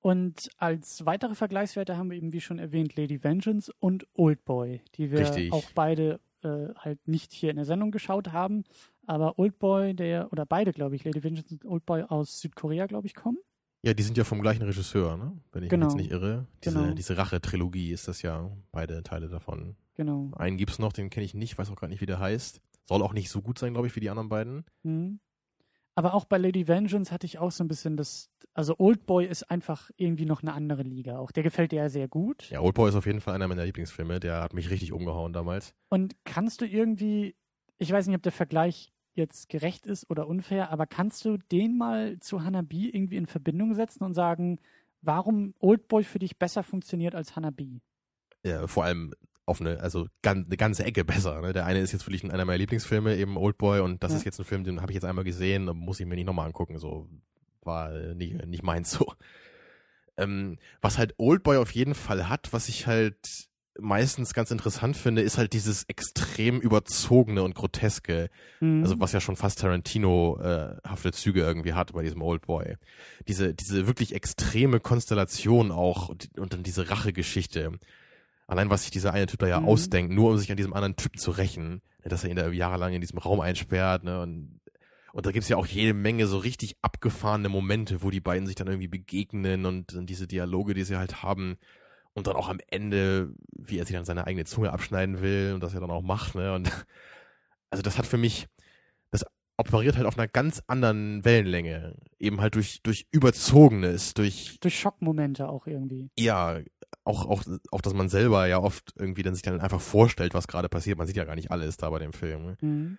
Und 0.00 0.50
als 0.56 1.04
weitere 1.04 1.34
Vergleichswerte 1.34 1.96
haben 1.96 2.10
wir 2.10 2.16
eben, 2.16 2.32
wie 2.32 2.40
schon 2.40 2.58
erwähnt, 2.58 2.96
Lady 2.96 3.22
Vengeance 3.22 3.70
und 3.78 4.06
Old 4.14 4.44
Boy, 4.44 4.80
die 4.94 5.10
wir 5.10 5.20
Richtig. 5.20 5.52
auch 5.52 5.70
beide 5.74 6.20
äh, 6.42 6.68
halt 6.76 7.06
nicht 7.06 7.32
hier 7.32 7.50
in 7.50 7.56
der 7.56 7.66
Sendung 7.66 7.90
geschaut 7.90 8.32
haben. 8.32 8.64
Aber 9.06 9.38
Old 9.38 9.58
Boy, 9.58 9.94
der, 9.94 10.32
oder 10.32 10.46
beide, 10.46 10.72
glaube 10.72 10.96
ich, 10.96 11.04
Lady 11.04 11.22
Vengeance 11.22 11.52
und 11.52 11.64
Old 11.66 11.84
Boy 11.84 12.02
aus 12.02 12.40
Südkorea, 12.40 12.86
glaube 12.86 13.06
ich, 13.06 13.14
kommen. 13.14 13.38
Ja, 13.82 13.94
die 13.94 14.02
sind 14.02 14.16
ja 14.16 14.24
vom 14.24 14.42
gleichen 14.42 14.62
Regisseur, 14.62 15.16
ne? 15.16 15.32
Wenn 15.52 15.64
ich 15.64 15.70
genau. 15.70 15.86
mich 15.86 15.94
jetzt 15.94 16.02
nicht 16.02 16.12
irre. 16.12 16.46
Diese, 16.64 16.78
genau. 16.78 16.94
diese 16.94 17.16
Rache-Trilogie 17.16 17.92
ist 17.92 18.08
das 18.08 18.20
ja, 18.22 18.50
beide 18.72 19.02
Teile 19.02 19.28
davon. 19.28 19.74
genau. 19.94 20.30
Einen 20.36 20.58
gibt's 20.58 20.78
noch, 20.78 20.92
den 20.92 21.08
kenne 21.08 21.24
ich 21.24 21.34
nicht, 21.34 21.56
weiß 21.58 21.70
auch 21.70 21.76
gar 21.76 21.88
nicht, 21.88 22.00
wie 22.00 22.06
der 22.06 22.18
heißt. 22.18 22.60
Soll 22.90 23.02
auch 23.02 23.12
nicht 23.12 23.30
so 23.30 23.40
gut 23.40 23.56
sein, 23.56 23.72
glaube 23.72 23.86
ich, 23.86 23.94
wie 23.94 24.00
die 24.00 24.10
anderen 24.10 24.28
beiden. 24.28 24.64
Mhm. 24.82 25.20
Aber 25.94 26.12
auch 26.12 26.24
bei 26.24 26.38
Lady 26.38 26.66
Vengeance 26.66 27.12
hatte 27.12 27.24
ich 27.24 27.38
auch 27.38 27.52
so 27.52 27.62
ein 27.62 27.68
bisschen 27.68 27.96
das, 27.96 28.30
also 28.52 28.74
Oldboy 28.78 29.26
ist 29.26 29.48
einfach 29.48 29.92
irgendwie 29.96 30.24
noch 30.24 30.42
eine 30.42 30.54
andere 30.54 30.82
Liga. 30.82 31.18
Auch 31.18 31.30
der 31.30 31.44
gefällt 31.44 31.70
dir 31.70 31.82
ja 31.82 31.88
sehr 31.88 32.08
gut. 32.08 32.50
Ja, 32.50 32.60
Oldboy 32.60 32.88
ist 32.88 32.96
auf 32.96 33.06
jeden 33.06 33.20
Fall 33.20 33.36
einer 33.36 33.46
meiner 33.46 33.64
Lieblingsfilme. 33.64 34.18
Der 34.18 34.42
hat 34.42 34.54
mich 34.54 34.70
richtig 34.70 34.92
umgehauen 34.92 35.32
damals. 35.32 35.72
Und 35.88 36.16
kannst 36.24 36.62
du 36.62 36.66
irgendwie, 36.66 37.36
ich 37.78 37.92
weiß 37.92 38.08
nicht, 38.08 38.16
ob 38.16 38.24
der 38.24 38.32
Vergleich 38.32 38.92
jetzt 39.14 39.48
gerecht 39.48 39.86
ist 39.86 40.10
oder 40.10 40.26
unfair, 40.26 40.70
aber 40.70 40.86
kannst 40.86 41.24
du 41.24 41.36
den 41.36 41.78
mal 41.78 42.18
zu 42.18 42.42
Hanabi 42.42 42.88
irgendwie 42.88 43.18
in 43.18 43.26
Verbindung 43.26 43.74
setzen 43.74 44.02
und 44.02 44.14
sagen, 44.14 44.58
warum 45.00 45.54
Oldboy 45.60 46.02
für 46.02 46.18
dich 46.18 46.40
besser 46.40 46.64
funktioniert 46.64 47.14
als 47.14 47.36
Hanabi? 47.36 47.82
Ja, 48.44 48.66
vor 48.66 48.82
allem 48.82 49.14
auf 49.50 49.60
eine, 49.60 49.80
also 49.80 50.06
ganz, 50.22 50.46
eine 50.46 50.56
ganze 50.56 50.84
Ecke 50.84 51.04
besser. 51.04 51.40
Ne? 51.42 51.52
Der 51.52 51.66
eine 51.66 51.80
ist 51.80 51.92
jetzt 51.92 52.06
wirklich 52.06 52.24
einer 52.24 52.44
meiner 52.44 52.58
Lieblingsfilme, 52.58 53.16
eben 53.16 53.36
Oldboy, 53.36 53.80
und 53.80 54.02
das 54.02 54.12
Ja. 54.12 54.18
ist 54.18 54.24
jetzt 54.24 54.38
ein 54.38 54.44
Film, 54.44 54.64
den 54.64 54.80
habe 54.80 54.92
ich 54.92 54.94
jetzt 54.94 55.04
einmal 55.04 55.24
gesehen, 55.24 55.64
muss 55.74 56.00
ich 56.00 56.06
mir 56.06 56.14
nicht 56.14 56.26
nochmal 56.26 56.46
angucken. 56.46 56.78
So 56.78 57.08
war 57.62 57.90
nicht, 58.14 58.46
nicht 58.46 58.62
meins 58.62 58.90
so. 58.92 59.12
Ähm, 60.16 60.58
was 60.80 60.98
halt 60.98 61.14
Oldboy 61.18 61.56
auf 61.58 61.70
jeden 61.72 61.94
Fall 61.94 62.28
hat, 62.28 62.52
was 62.52 62.68
ich 62.68 62.86
halt 62.86 63.16
meistens 63.78 64.34
ganz 64.34 64.50
interessant 64.50 64.96
finde, 64.96 65.22
ist 65.22 65.38
halt 65.38 65.52
dieses 65.54 65.84
extrem 65.84 66.60
überzogene 66.60 67.42
und 67.42 67.54
groteske. 67.54 68.28
Mhm. 68.60 68.82
Also 68.82 69.00
was 69.00 69.12
ja 69.12 69.20
schon 69.20 69.36
fast 69.36 69.60
Tarantino-hafte 69.60 71.12
Züge 71.12 71.40
irgendwie 71.40 71.72
hat 71.72 71.92
bei 71.92 72.02
diesem 72.02 72.20
Old 72.22 72.42
Boy. 72.46 72.76
Diese, 73.28 73.54
diese 73.54 73.86
wirklich 73.86 74.14
extreme 74.14 74.80
Konstellation 74.80 75.70
auch 75.72 76.08
und, 76.08 76.36
und 76.38 76.52
dann 76.52 76.62
diese 76.62 76.90
Rachegeschichte. 76.90 77.72
Allein 78.50 78.68
was 78.70 78.82
sich 78.82 78.90
dieser 78.90 79.12
eine 79.14 79.26
Typ 79.26 79.38
da 79.40 79.46
ja 79.48 79.60
Mhm. 79.60 79.66
ausdenkt, 79.68 80.12
nur 80.12 80.30
um 80.30 80.38
sich 80.38 80.50
an 80.50 80.56
diesem 80.56 80.72
anderen 80.74 80.96
Typen 80.96 81.18
zu 81.18 81.30
rächen, 81.30 81.82
ne, 82.02 82.08
dass 82.08 82.24
er 82.24 82.30
ihn 82.30 82.36
da 82.36 82.48
jahrelang 82.50 82.92
in 82.92 83.00
diesem 83.00 83.18
Raum 83.18 83.40
einsperrt, 83.40 84.04
ne, 84.04 84.20
und 84.20 84.60
und 85.12 85.26
da 85.26 85.32
gibt's 85.32 85.48
ja 85.48 85.56
auch 85.56 85.66
jede 85.66 85.92
Menge 85.92 86.28
so 86.28 86.38
richtig 86.38 86.76
abgefahrene 86.82 87.48
Momente, 87.48 88.02
wo 88.02 88.10
die 88.10 88.20
beiden 88.20 88.46
sich 88.46 88.54
dann 88.54 88.68
irgendwie 88.68 88.86
begegnen 88.86 89.66
und, 89.66 89.92
und 89.94 90.06
diese 90.06 90.28
Dialoge, 90.28 90.72
die 90.72 90.84
sie 90.84 90.96
halt 90.98 91.24
haben. 91.24 91.56
Und 92.12 92.28
dann 92.28 92.36
auch 92.36 92.48
am 92.48 92.58
Ende, 92.68 93.34
wie 93.56 93.78
er 93.78 93.86
sich 93.86 93.96
dann 93.96 94.04
seine 94.04 94.28
eigene 94.28 94.44
Zunge 94.44 94.72
abschneiden 94.72 95.20
will 95.20 95.52
und 95.54 95.64
das 95.64 95.74
er 95.74 95.80
dann 95.80 95.90
auch 95.90 96.02
macht, 96.02 96.36
ne? 96.36 96.54
Und 96.54 96.70
also 97.70 97.82
das 97.82 97.98
hat 97.98 98.06
für 98.06 98.18
mich, 98.18 98.46
das 99.10 99.24
operiert 99.56 99.96
halt 99.96 100.06
auf 100.06 100.16
einer 100.16 100.28
ganz 100.28 100.62
anderen 100.68 101.24
Wellenlänge. 101.24 101.96
Eben 102.20 102.40
halt 102.40 102.54
durch, 102.54 102.80
durch 102.84 103.08
Überzogenes, 103.10 104.14
durch, 104.14 104.58
Durch 104.60 104.78
Schockmomente 104.78 105.48
auch 105.48 105.66
irgendwie. 105.66 106.08
ja, 106.16 106.60
auch, 107.04 107.26
auch, 107.26 107.42
auch, 107.70 107.80
dass 107.80 107.94
man 107.94 108.08
selber 108.08 108.46
ja 108.46 108.58
oft 108.58 108.92
irgendwie 108.98 109.22
dann 109.22 109.34
sich 109.34 109.42
dann 109.42 109.60
einfach 109.60 109.80
vorstellt, 109.80 110.34
was 110.34 110.46
gerade 110.48 110.68
passiert. 110.68 110.98
Man 110.98 111.06
sieht 111.06 111.16
ja 111.16 111.24
gar 111.24 111.34
nicht 111.34 111.50
alles 111.50 111.76
da 111.76 111.90
bei 111.90 111.98
dem 111.98 112.12
Film. 112.12 112.44
Ne? 112.44 112.56
Mhm. 112.60 112.98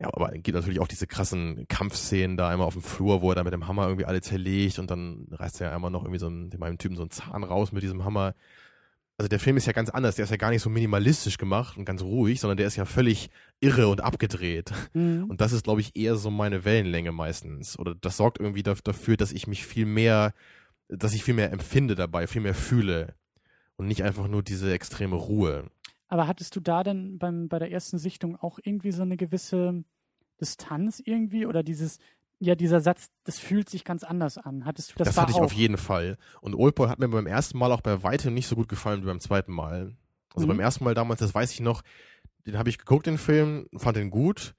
Ja, 0.00 0.08
aber 0.12 0.34
es 0.34 0.42
gibt 0.42 0.56
natürlich 0.56 0.80
auch 0.80 0.88
diese 0.88 1.06
krassen 1.06 1.66
Kampfszenen 1.68 2.36
da 2.36 2.48
einmal 2.48 2.66
auf 2.66 2.72
dem 2.74 2.82
Flur, 2.82 3.22
wo 3.22 3.30
er 3.30 3.36
da 3.36 3.44
mit 3.44 3.52
dem 3.52 3.68
Hammer 3.68 3.86
irgendwie 3.86 4.06
alle 4.06 4.20
zerlegt 4.20 4.78
und 4.78 4.90
dann 4.90 5.28
reißt 5.30 5.60
er 5.60 5.68
ja 5.68 5.74
einmal 5.74 5.90
noch 5.92 6.02
irgendwie 6.02 6.18
so 6.18 6.26
einen, 6.26 6.50
dem 6.50 6.62
einen 6.62 6.78
Typen 6.78 6.96
so 6.96 7.02
einen 7.02 7.10
Zahn 7.10 7.44
raus 7.44 7.70
mit 7.72 7.82
diesem 7.84 8.04
Hammer. 8.04 8.34
Also 9.18 9.28
der 9.28 9.38
Film 9.38 9.56
ist 9.58 9.66
ja 9.66 9.72
ganz 9.72 9.90
anders, 9.90 10.16
der 10.16 10.24
ist 10.24 10.30
ja 10.30 10.38
gar 10.38 10.50
nicht 10.50 10.62
so 10.62 10.70
minimalistisch 10.70 11.38
gemacht 11.38 11.76
und 11.76 11.84
ganz 11.84 12.02
ruhig, 12.02 12.40
sondern 12.40 12.56
der 12.56 12.66
ist 12.66 12.74
ja 12.76 12.84
völlig 12.86 13.30
irre 13.60 13.86
und 13.86 14.00
abgedreht. 14.00 14.72
Mhm. 14.94 15.26
Und 15.28 15.40
das 15.40 15.52
ist, 15.52 15.62
glaube 15.64 15.82
ich, 15.82 15.94
eher 15.94 16.16
so 16.16 16.30
meine 16.30 16.64
Wellenlänge 16.64 17.12
meistens. 17.12 17.78
Oder 17.78 17.94
das 17.94 18.16
sorgt 18.16 18.40
irgendwie 18.40 18.64
da- 18.64 18.74
dafür, 18.82 19.16
dass 19.16 19.30
ich 19.30 19.46
mich 19.46 19.64
viel 19.64 19.86
mehr, 19.86 20.32
dass 20.88 21.12
ich 21.12 21.22
viel 21.22 21.34
mehr 21.34 21.52
empfinde 21.52 21.94
dabei, 21.94 22.26
viel 22.26 22.40
mehr 22.40 22.54
fühle. 22.54 23.14
Und 23.82 23.88
nicht 23.88 24.04
einfach 24.04 24.28
nur 24.28 24.44
diese 24.44 24.72
extreme 24.72 25.16
Ruhe. 25.16 25.64
Aber 26.06 26.28
hattest 26.28 26.54
du 26.54 26.60
da 26.60 26.84
denn 26.84 27.18
beim, 27.18 27.48
bei 27.48 27.58
der 27.58 27.72
ersten 27.72 27.98
Sichtung 27.98 28.36
auch 28.36 28.60
irgendwie 28.62 28.92
so 28.92 29.02
eine 29.02 29.16
gewisse 29.16 29.82
Distanz 30.40 31.02
irgendwie 31.04 31.46
oder 31.46 31.64
dieses, 31.64 31.98
ja, 32.38 32.54
dieser 32.54 32.80
Satz, 32.80 33.08
das 33.24 33.40
fühlt 33.40 33.68
sich 33.68 33.84
ganz 33.84 34.04
anders 34.04 34.38
an. 34.38 34.64
Hattest 34.64 34.92
du 34.92 34.94
das, 34.98 35.08
Das, 35.08 35.14
da 35.16 35.22
hatte 35.22 35.32
ich 35.32 35.38
auch? 35.38 35.42
auf 35.44 35.52
jeden 35.52 35.78
Fall. 35.78 36.16
Und 36.40 36.54
Oldboy 36.54 36.86
hat 36.88 37.00
mir 37.00 37.08
beim 37.08 37.26
ersten 37.26 37.58
Mal 37.58 37.72
auch 37.72 37.80
bei 37.80 38.04
weitem 38.04 38.34
nicht 38.34 38.46
so 38.46 38.54
gut 38.54 38.68
gefallen 38.68 39.02
wie 39.02 39.06
beim 39.06 39.18
zweiten 39.18 39.52
Mal. 39.52 39.96
Also 40.32 40.46
Mhm. 40.46 40.50
beim 40.50 40.60
ersten 40.60 40.84
Mal 40.84 40.94
damals, 40.94 41.18
das 41.18 41.34
weiß 41.34 41.50
ich 41.52 41.60
noch, 41.60 41.82
den 42.46 42.56
habe 42.58 42.68
ich 42.68 42.78
geguckt, 42.78 43.06
den 43.06 43.18
Film, 43.18 43.66
fand 43.76 43.96
den 43.96 44.10
gut. 44.10 44.54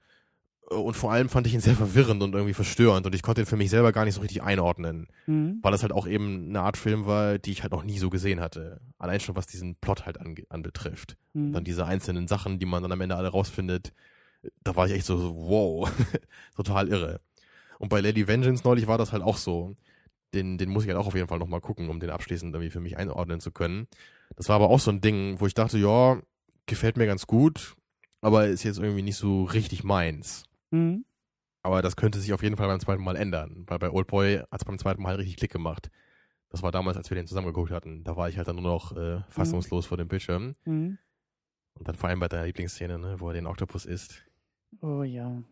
Und 0.74 0.94
vor 0.94 1.12
allem 1.12 1.28
fand 1.28 1.46
ich 1.46 1.54
ihn 1.54 1.60
sehr 1.60 1.74
verwirrend 1.74 2.22
und 2.22 2.34
irgendwie 2.34 2.54
verstörend. 2.54 3.06
Und 3.06 3.14
ich 3.14 3.22
konnte 3.22 3.42
ihn 3.42 3.46
für 3.46 3.56
mich 3.56 3.70
selber 3.70 3.92
gar 3.92 4.04
nicht 4.04 4.14
so 4.14 4.20
richtig 4.20 4.42
einordnen. 4.42 5.08
Mhm. 5.26 5.58
Weil 5.62 5.72
das 5.72 5.82
halt 5.82 5.92
auch 5.92 6.06
eben 6.06 6.48
eine 6.48 6.60
Art 6.60 6.76
Film 6.76 7.06
war, 7.06 7.38
die 7.38 7.52
ich 7.52 7.62
halt 7.62 7.72
noch 7.72 7.84
nie 7.84 7.98
so 7.98 8.10
gesehen 8.10 8.40
hatte. 8.40 8.80
Allein 8.98 9.20
schon 9.20 9.36
was 9.36 9.46
diesen 9.46 9.76
Plot 9.76 10.06
halt 10.06 10.20
ange- 10.20 10.46
anbetrifft. 10.50 11.16
Mhm. 11.32 11.52
Dann 11.52 11.64
diese 11.64 11.86
einzelnen 11.86 12.28
Sachen, 12.28 12.58
die 12.58 12.66
man 12.66 12.82
dann 12.82 12.92
am 12.92 13.00
Ende 13.00 13.16
alle 13.16 13.28
rausfindet. 13.28 13.92
Da 14.62 14.76
war 14.76 14.86
ich 14.86 14.92
echt 14.92 15.06
so, 15.06 15.16
so 15.16 15.34
wow, 15.36 15.90
total 16.56 16.88
irre. 16.88 17.20
Und 17.78 17.88
bei 17.88 18.00
Lady 18.00 18.26
Vengeance 18.28 18.62
neulich 18.64 18.86
war 18.86 18.98
das 18.98 19.12
halt 19.12 19.22
auch 19.22 19.36
so. 19.36 19.74
Den, 20.34 20.58
den 20.58 20.68
muss 20.70 20.82
ich 20.84 20.88
halt 20.90 20.98
auch 20.98 21.06
auf 21.06 21.14
jeden 21.14 21.28
Fall 21.28 21.38
nochmal 21.38 21.60
gucken, 21.60 21.88
um 21.88 22.00
den 22.00 22.10
abschließend 22.10 22.52
irgendwie 22.54 22.70
für 22.70 22.80
mich 22.80 22.96
einordnen 22.96 23.40
zu 23.40 23.52
können. 23.52 23.86
Das 24.36 24.48
war 24.48 24.56
aber 24.56 24.68
auch 24.68 24.80
so 24.80 24.90
ein 24.90 25.00
Ding, 25.00 25.36
wo 25.38 25.46
ich 25.46 25.54
dachte, 25.54 25.78
ja, 25.78 26.20
gefällt 26.66 26.96
mir 26.96 27.06
ganz 27.06 27.26
gut, 27.28 27.76
aber 28.20 28.46
ist 28.48 28.64
jetzt 28.64 28.78
irgendwie 28.80 29.02
nicht 29.02 29.16
so 29.16 29.44
richtig 29.44 29.84
meins. 29.84 30.44
Mhm. 30.74 31.04
Aber 31.62 31.80
das 31.80 31.96
könnte 31.96 32.18
sich 32.20 32.32
auf 32.32 32.42
jeden 32.42 32.56
Fall 32.56 32.68
beim 32.68 32.80
zweiten 32.80 33.02
Mal 33.02 33.16
ändern, 33.16 33.64
weil 33.66 33.78
bei 33.78 33.90
Oldboy 33.90 34.38
hat 34.50 34.60
es 34.60 34.64
beim 34.64 34.78
zweiten 34.78 35.02
Mal 35.02 35.16
richtig 35.16 35.36
Klick 35.36 35.52
gemacht. 35.52 35.90
Das 36.50 36.62
war 36.62 36.70
damals, 36.70 36.96
als 36.96 37.10
wir 37.10 37.14
den 37.14 37.26
zusammen 37.26 37.46
geguckt 37.46 37.70
hatten. 37.70 38.04
Da 38.04 38.16
war 38.16 38.28
ich 38.28 38.36
halt 38.36 38.46
dann 38.46 38.56
nur 38.56 38.64
noch 38.64 38.96
äh, 38.96 39.22
fassungslos 39.28 39.86
vor 39.86 39.96
dem 39.96 40.08
Bildschirm. 40.08 40.56
Mhm. 40.64 40.98
Und 41.74 41.88
dann 41.88 41.96
vor 41.96 42.08
allem 42.08 42.20
bei 42.20 42.28
deiner 42.28 42.44
Lieblingsszene, 42.44 42.98
ne, 42.98 43.16
wo 43.18 43.28
er 43.28 43.34
den 43.34 43.46
Oktopus 43.46 43.86
isst. 43.86 44.24
Oh 44.80 45.02
ja. 45.02 45.42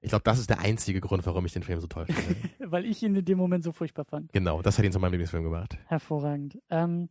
Ich 0.00 0.10
glaube, 0.10 0.24
das 0.24 0.38
ist 0.38 0.50
der 0.50 0.58
einzige 0.58 1.00
Grund, 1.00 1.24
warum 1.24 1.46
ich 1.46 1.52
den 1.52 1.62
Film 1.62 1.80
so 1.80 1.86
toll 1.86 2.04
finde. 2.06 2.36
Weil 2.70 2.84
ich 2.84 3.02
ihn 3.02 3.14
in 3.14 3.24
dem 3.24 3.38
Moment 3.38 3.64
so 3.64 3.72
furchtbar 3.72 4.04
fand. 4.04 4.32
genau, 4.32 4.60
das 4.60 4.76
hat 4.76 4.84
ihn 4.84 4.92
zu 4.92 4.98
meinem 4.98 5.12
Lieblingsfilm 5.12 5.44
gemacht. 5.44 5.78
Hervorragend. 5.86 6.58
Ähm, 6.68 7.08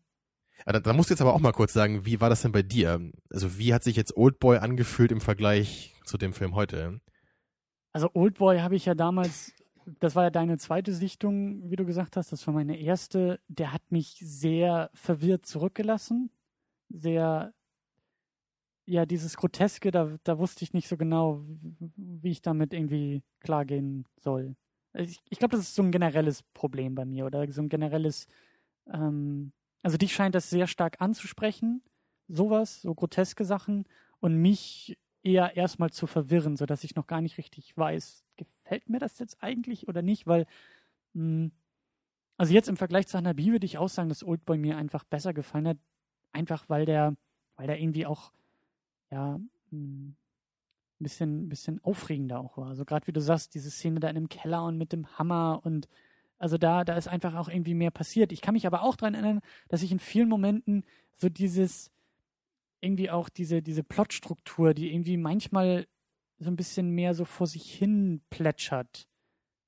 Aber 0.65 0.73
da, 0.73 0.79
da 0.81 0.93
musst 0.93 1.09
du 1.09 1.13
jetzt 1.13 1.21
aber 1.21 1.33
auch 1.33 1.39
mal 1.39 1.53
kurz 1.53 1.73
sagen, 1.73 2.05
wie 2.05 2.21
war 2.21 2.29
das 2.29 2.43
denn 2.43 2.51
bei 2.51 2.61
dir? 2.61 2.99
Also 3.31 3.57
wie 3.57 3.73
hat 3.73 3.83
sich 3.83 3.95
jetzt 3.95 4.15
Oldboy 4.15 4.57
angefühlt 4.57 5.11
im 5.11 5.21
Vergleich 5.21 5.95
zu 6.05 6.19
dem 6.19 6.33
Film 6.33 6.53
heute? 6.53 6.99
Also 7.93 8.09
Oldboy 8.13 8.59
habe 8.59 8.75
ich 8.75 8.85
ja 8.85 8.95
damals, 8.95 9.53
das 9.99 10.15
war 10.15 10.23
ja 10.23 10.29
deine 10.31 10.57
zweite 10.57 10.93
Sichtung, 10.93 11.69
wie 11.69 11.75
du 11.75 11.85
gesagt 11.85 12.17
hast, 12.17 12.31
das 12.31 12.45
war 12.47 12.53
meine 12.53 12.77
erste. 12.77 13.39
Der 13.47 13.71
hat 13.71 13.83
mich 13.91 14.17
sehr 14.19 14.89
verwirrt 14.93 15.45
zurückgelassen. 15.45 16.31
Sehr, 16.89 17.53
ja, 18.85 19.05
dieses 19.05 19.37
Groteske, 19.37 19.91
da, 19.91 20.17
da 20.23 20.39
wusste 20.39 20.63
ich 20.63 20.73
nicht 20.73 20.87
so 20.87 20.97
genau, 20.97 21.45
wie 21.95 22.31
ich 22.31 22.41
damit 22.41 22.73
irgendwie 22.73 23.21
klargehen 23.39 24.05
soll. 24.19 24.55
Ich, 24.95 25.19
ich 25.29 25.39
glaube, 25.39 25.55
das 25.55 25.65
ist 25.67 25.75
so 25.75 25.83
ein 25.83 25.91
generelles 25.91 26.43
Problem 26.53 26.95
bei 26.95 27.05
mir 27.05 27.25
oder 27.25 27.49
so 27.51 27.61
ein 27.61 27.69
generelles, 27.69 28.27
ähm, 28.91 29.53
also 29.83 29.97
dich 29.97 30.13
scheint 30.13 30.35
das 30.35 30.49
sehr 30.49 30.67
stark 30.67 30.99
anzusprechen, 30.99 31.83
sowas, 32.27 32.81
so 32.81 32.93
groteske 32.93 33.45
Sachen 33.45 33.85
und 34.19 34.41
mich 34.41 34.97
eher 35.23 35.55
erstmal 35.55 35.91
zu 35.91 36.05
verwirren, 36.05 36.57
sodass 36.57 36.83
ich 36.83 36.95
noch 36.95 37.07
gar 37.07 37.21
nicht 37.21 37.37
richtig 37.37 37.75
weiß, 37.77 38.23
gefällt 38.35 38.89
mir 38.89 38.99
das 38.99 39.19
jetzt 39.19 39.41
eigentlich 39.41 39.87
oder 39.87 40.01
nicht, 40.01 40.27
weil 40.27 40.45
mh, 41.13 41.49
also 42.37 42.53
jetzt 42.53 42.69
im 42.69 42.77
Vergleich 42.77 43.07
zu 43.07 43.17
Hanabi 43.17 43.51
würde 43.51 43.65
ich 43.65 43.77
auch 43.77 43.89
sagen, 43.89 44.09
dass 44.09 44.23
Oldboy 44.23 44.57
mir 44.57 44.77
einfach 44.77 45.03
besser 45.03 45.33
gefallen 45.33 45.67
hat, 45.67 45.77
einfach 46.31 46.67
weil 46.67 46.85
der, 46.85 47.15
weil 47.55 47.67
der 47.67 47.79
irgendwie 47.79 48.05
auch 48.05 48.31
ja 49.11 49.39
ein 49.71 50.17
bisschen, 50.99 51.47
bisschen 51.49 51.83
aufregender 51.83 52.39
auch 52.39 52.57
war. 52.57 52.67
Also 52.67 52.85
gerade 52.85 53.07
wie 53.07 53.13
du 53.13 53.21
sagst, 53.21 53.53
diese 53.55 53.71
Szene 53.71 53.99
da 53.99 54.09
in 54.09 54.15
dem 54.15 54.29
Keller 54.29 54.65
und 54.65 54.77
mit 54.77 54.91
dem 54.91 55.07
Hammer 55.17 55.61
und 55.63 55.87
also 56.37 56.57
da, 56.57 56.83
da 56.83 56.97
ist 56.97 57.07
einfach 57.07 57.35
auch 57.35 57.47
irgendwie 57.47 57.75
mehr 57.75 57.91
passiert. 57.91 58.33
Ich 58.33 58.41
kann 58.41 58.53
mich 58.53 58.67
aber 58.67 58.81
auch 58.81 58.97
daran 58.97 59.13
erinnern, 59.13 59.39
dass 59.69 59.81
ich 59.81 59.93
in 59.93 59.99
vielen 59.99 60.27
Momenten 60.27 60.83
so 61.15 61.29
dieses 61.29 61.92
irgendwie 62.83 63.09
auch 63.09 63.29
diese, 63.29 63.61
diese 63.61 63.83
Plotstruktur, 63.83 64.73
die 64.73 64.93
irgendwie 64.93 65.17
manchmal 65.17 65.87
so 66.39 66.49
ein 66.49 66.55
bisschen 66.55 66.91
mehr 66.91 67.13
so 67.13 67.25
vor 67.25 67.47
sich 67.47 67.71
hin 67.71 68.21
plätschert. 68.29 69.07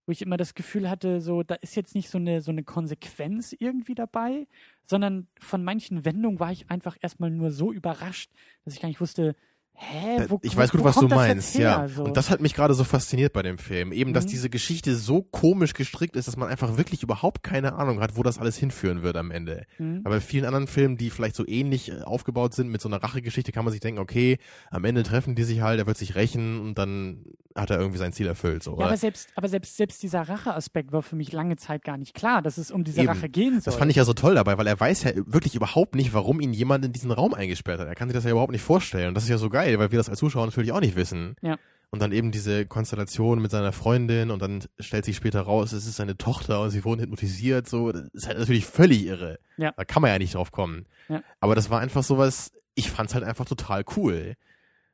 Wo 0.05 0.11
ich 0.11 0.21
immer 0.21 0.37
das 0.37 0.53
Gefühl 0.53 0.89
hatte, 0.89 1.19
so, 1.19 1.41
da 1.41 1.55
ist 1.55 1.75
jetzt 1.75 1.95
nicht 1.95 2.09
so 2.09 2.19
eine, 2.19 2.41
so 2.41 2.51
eine 2.51 2.63
Konsequenz 2.63 3.55
irgendwie 3.57 3.95
dabei, 3.95 4.47
sondern 4.85 5.27
von 5.39 5.63
manchen 5.63 6.05
Wendungen 6.05 6.39
war 6.39 6.51
ich 6.51 6.69
einfach 6.69 6.97
erstmal 7.01 7.31
nur 7.31 7.51
so 7.51 7.71
überrascht, 7.71 8.31
dass 8.63 8.75
ich 8.75 8.81
gar 8.81 8.89
nicht 8.89 9.01
wusste, 9.01 9.35
hä, 9.75 10.25
wo, 10.29 10.39
ich 10.41 10.55
weiß 10.55 10.71
gut, 10.71 10.83
was 10.83 10.95
du 10.95 11.07
meinst, 11.07 11.55
her? 11.55 11.61
ja. 11.61 11.87
So. 11.87 12.03
Und 12.03 12.17
das 12.17 12.29
hat 12.29 12.41
mich 12.41 12.53
gerade 12.53 12.73
so 12.73 12.83
fasziniert 12.83 13.33
bei 13.33 13.41
dem 13.43 13.57
Film. 13.57 13.91
Eben, 13.91 14.13
dass 14.13 14.25
Mhm. 14.25 14.29
diese 14.29 14.49
Geschichte 14.49 14.95
so 14.95 15.21
komisch 15.21 15.73
gestrickt 15.73 16.15
ist, 16.15 16.27
dass 16.27 16.37
man 16.37 16.49
einfach 16.49 16.77
wirklich 16.77 17.03
überhaupt 17.03 17.43
keine 17.43 17.73
Ahnung 17.75 17.99
hat, 18.01 18.17
wo 18.17 18.23
das 18.23 18.39
alles 18.39 18.57
hinführen 18.57 19.03
wird 19.03 19.17
am 19.17 19.31
Ende. 19.31 19.65
Mhm. 19.77 20.01
Aber 20.03 20.15
bei 20.15 20.21
vielen 20.21 20.45
anderen 20.45 20.67
Filmen, 20.67 20.97
die 20.97 21.09
vielleicht 21.09 21.35
so 21.35 21.45
ähnlich 21.47 21.91
äh, 21.91 22.01
aufgebaut 22.01 22.53
sind, 22.53 22.69
mit 22.69 22.81
so 22.81 22.89
einer 22.89 23.01
Rachegeschichte, 23.03 23.51
kann 23.51 23.65
man 23.65 23.71
sich 23.71 23.81
denken, 23.81 23.99
okay, 23.99 24.37
am 24.71 24.85
Ende 24.85 25.03
treffen 25.03 25.35
die 25.35 25.43
sich 25.43 25.61
halt, 25.61 25.79
er 25.79 25.87
wird 25.87 25.97
sich 25.97 26.15
rächen 26.15 26.59
und 26.61 26.77
dann 26.77 27.25
hat 27.57 27.69
er 27.69 27.79
irgendwie 27.79 27.99
sein 27.99 28.11
Ziel 28.11 28.27
erfüllt. 28.27 28.63
So, 28.63 28.77
Ja, 28.77 28.87
aber 28.87 28.97
selbst, 28.97 29.29
aber 29.35 29.47
selbst, 29.47 29.77
selbst 29.77 30.03
dieser 30.03 30.23
Racheaspekt 30.27 30.91
war 30.91 31.01
für 31.01 31.15
mich 31.15 31.31
lange 31.31 31.55
Zeit 31.55 31.85
gar 31.85 31.95
nicht 31.97 32.13
klar, 32.13 32.41
dass 32.41 32.57
es 32.57 32.69
um 32.69 32.83
diese 32.83 32.99
Eben. 32.99 33.07
Rache 33.09 33.29
gehen 33.29 33.53
soll. 33.61 33.71
Das 33.71 33.75
fand 33.75 33.89
ich 33.89 33.95
ja 33.95 34.03
so 34.03 34.11
toll 34.13 34.35
dabei, 34.35 34.57
weil 34.57 34.67
er 34.67 34.77
weiß 34.77 35.03
ja 35.03 35.11
wirklich 35.25 35.55
überhaupt 35.55 35.95
nicht, 35.95 36.13
warum 36.13 36.41
ihn 36.41 36.51
jemand 36.51 36.83
in 36.83 36.91
diesen 36.91 37.11
Raum 37.11 37.33
eingesperrt 37.33 37.79
hat. 37.79 37.87
Er 37.87 37.95
kann 37.95 38.09
sich 38.09 38.13
das 38.13 38.25
ja 38.25 38.31
überhaupt 38.31 38.51
nicht 38.51 38.61
vorstellen. 38.61 39.07
Und 39.07 39.13
das 39.15 39.23
ist 39.23 39.29
ja 39.29 39.37
so 39.37 39.49
geil, 39.49 39.64
weil 39.79 39.91
wir 39.91 39.97
das 39.97 40.09
als 40.09 40.19
Zuschauer 40.19 40.45
natürlich 40.45 40.71
auch 40.71 40.79
nicht 40.79 40.95
wissen. 40.95 41.35
Ja. 41.41 41.57
Und 41.91 42.01
dann 42.01 42.11
eben 42.11 42.31
diese 42.31 42.65
Konstellation 42.65 43.41
mit 43.41 43.51
seiner 43.51 43.71
Freundin 43.71 44.31
und 44.31 44.41
dann 44.41 44.63
stellt 44.79 45.05
sich 45.05 45.15
später 45.15 45.41
raus, 45.41 45.71
es 45.71 45.87
ist 45.87 45.95
seine 45.95 46.17
Tochter 46.17 46.61
und 46.61 46.71
sie 46.71 46.83
wurden 46.83 47.01
hypnotisiert. 47.01 47.69
So, 47.69 47.91
das 47.91 48.03
ist 48.11 48.27
halt 48.27 48.37
natürlich 48.37 48.65
völlig 48.65 49.05
irre. 49.05 49.39
Ja. 49.57 49.71
Da 49.77 49.85
kann 49.85 50.01
man 50.01 50.11
ja 50.11 50.17
nicht 50.17 50.35
drauf 50.35 50.51
kommen. 50.51 50.87
Ja. 51.07 51.23
Aber 51.39 51.55
das 51.55 51.69
war 51.69 51.79
einfach 51.79 52.03
sowas, 52.03 52.51
ich 52.73 52.91
fand's 52.91 53.13
halt 53.13 53.23
einfach 53.23 53.45
total 53.45 53.83
cool. 53.95 54.35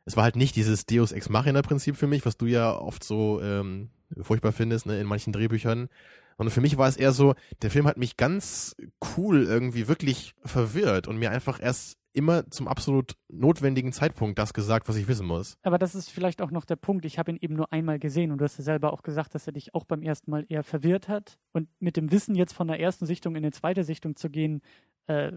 Es 0.05 0.15
war 0.15 0.23
halt 0.23 0.35
nicht 0.35 0.55
dieses 0.55 0.85
Deus 0.85 1.11
Ex 1.11 1.29
Machina 1.29 1.61
Prinzip 1.61 1.95
für 1.95 2.07
mich, 2.07 2.25
was 2.25 2.37
du 2.37 2.45
ja 2.45 2.73
oft 2.75 3.03
so 3.03 3.41
ähm, 3.41 3.89
furchtbar 4.21 4.51
findest, 4.51 4.85
ne, 4.85 4.99
in 4.99 5.07
manchen 5.07 5.33
Drehbüchern. 5.33 5.89
Und 6.37 6.49
für 6.49 6.61
mich 6.61 6.77
war 6.77 6.87
es 6.87 6.97
eher 6.97 7.11
so, 7.11 7.35
der 7.61 7.69
Film 7.69 7.87
hat 7.87 7.97
mich 7.97 8.17
ganz 8.17 8.75
cool 9.15 9.43
irgendwie 9.43 9.87
wirklich 9.87 10.33
verwirrt 10.43 11.07
und 11.07 11.17
mir 11.17 11.31
einfach 11.31 11.61
erst 11.61 11.97
immer 12.13 12.49
zum 12.49 12.67
absolut 12.67 13.13
notwendigen 13.29 13.93
Zeitpunkt 13.93 14.37
das 14.37 14.53
gesagt, 14.53 14.89
was 14.89 14.95
ich 14.97 15.07
wissen 15.07 15.25
muss. 15.25 15.55
Aber 15.63 15.77
das 15.77 15.95
ist 15.95 16.09
vielleicht 16.09 16.41
auch 16.41 16.51
noch 16.51 16.65
der 16.65 16.75
Punkt. 16.75 17.05
Ich 17.05 17.17
habe 17.19 17.31
ihn 17.31 17.37
eben 17.41 17.55
nur 17.55 17.71
einmal 17.71 17.99
gesehen 17.99 18.31
und 18.31 18.39
du 18.39 18.45
hast 18.45 18.57
ja 18.57 18.63
selber 18.63 18.91
auch 18.93 19.01
gesagt, 19.03 19.33
dass 19.35 19.47
er 19.47 19.53
dich 19.53 19.73
auch 19.73 19.85
beim 19.85 20.01
ersten 20.01 20.29
Mal 20.31 20.45
eher 20.49 20.63
verwirrt 20.63 21.07
hat. 21.07 21.37
Und 21.53 21.69
mit 21.79 21.97
dem 21.97 22.11
Wissen 22.11 22.35
jetzt 22.35 22.53
von 22.53 22.67
der 22.67 22.79
ersten 22.79 23.05
Sichtung 23.05 23.35
in 23.35 23.43
eine 23.43 23.51
zweite 23.51 23.83
Sichtung 23.83 24.15
zu 24.15 24.29
gehen, 24.29 24.61
äh, 25.07 25.31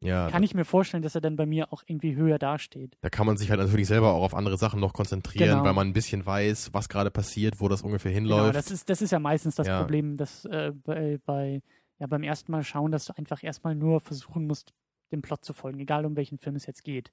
Ja, 0.00 0.30
kann 0.30 0.42
ich 0.42 0.54
mir 0.54 0.64
vorstellen, 0.64 1.02
dass 1.02 1.14
er 1.14 1.20
dann 1.20 1.36
bei 1.36 1.44
mir 1.44 1.72
auch 1.72 1.82
irgendwie 1.86 2.14
höher 2.16 2.38
dasteht. 2.38 2.96
da 3.02 3.10
kann 3.10 3.26
man 3.26 3.36
sich 3.36 3.50
halt 3.50 3.60
natürlich 3.60 3.86
selber 3.88 4.12
auch 4.12 4.22
auf 4.22 4.34
andere 4.34 4.56
Sachen 4.56 4.80
noch 4.80 4.92
konzentrieren, 4.94 5.50
Genau. 5.50 5.64
weil 5.64 5.74
man 5.74 5.88
ein 5.88 5.92
bisschen 5.92 6.24
weiß, 6.24 6.70
was 6.72 6.88
gerade 6.88 7.10
passiert, 7.10 7.60
wo 7.60 7.68
das 7.68 7.82
ungefähr 7.82 8.12
Genau, 8.12 8.36
hinläuft. 8.36 8.54
das 8.56 8.70
ist, 8.70 8.88
das 8.88 9.02
ist 9.02 9.10
ja 9.10 9.18
meistens 9.18 9.54
das 9.56 9.66
Ja. 9.66 9.80
Problem, 9.80 10.16
dass 10.16 10.44
äh, 10.46 10.72
bei, 10.84 11.18
bei, 11.26 11.62
ja, 11.98 12.06
beim 12.06 12.22
ersten 12.22 12.50
Mal 12.52 12.62
schauen, 12.64 12.90
dass 12.90 13.04
du 13.04 13.12
einfach 13.16 13.42
erstmal 13.44 13.74
nur 13.74 14.00
versuchen 14.00 14.46
musst, 14.46 14.72
dem 15.12 15.22
Plot 15.22 15.44
zu 15.44 15.52
folgen, 15.52 15.78
egal 15.80 16.04
um 16.06 16.16
welchen 16.16 16.38
Film 16.38 16.56
es 16.56 16.66
jetzt 16.66 16.82
geht. 16.84 17.12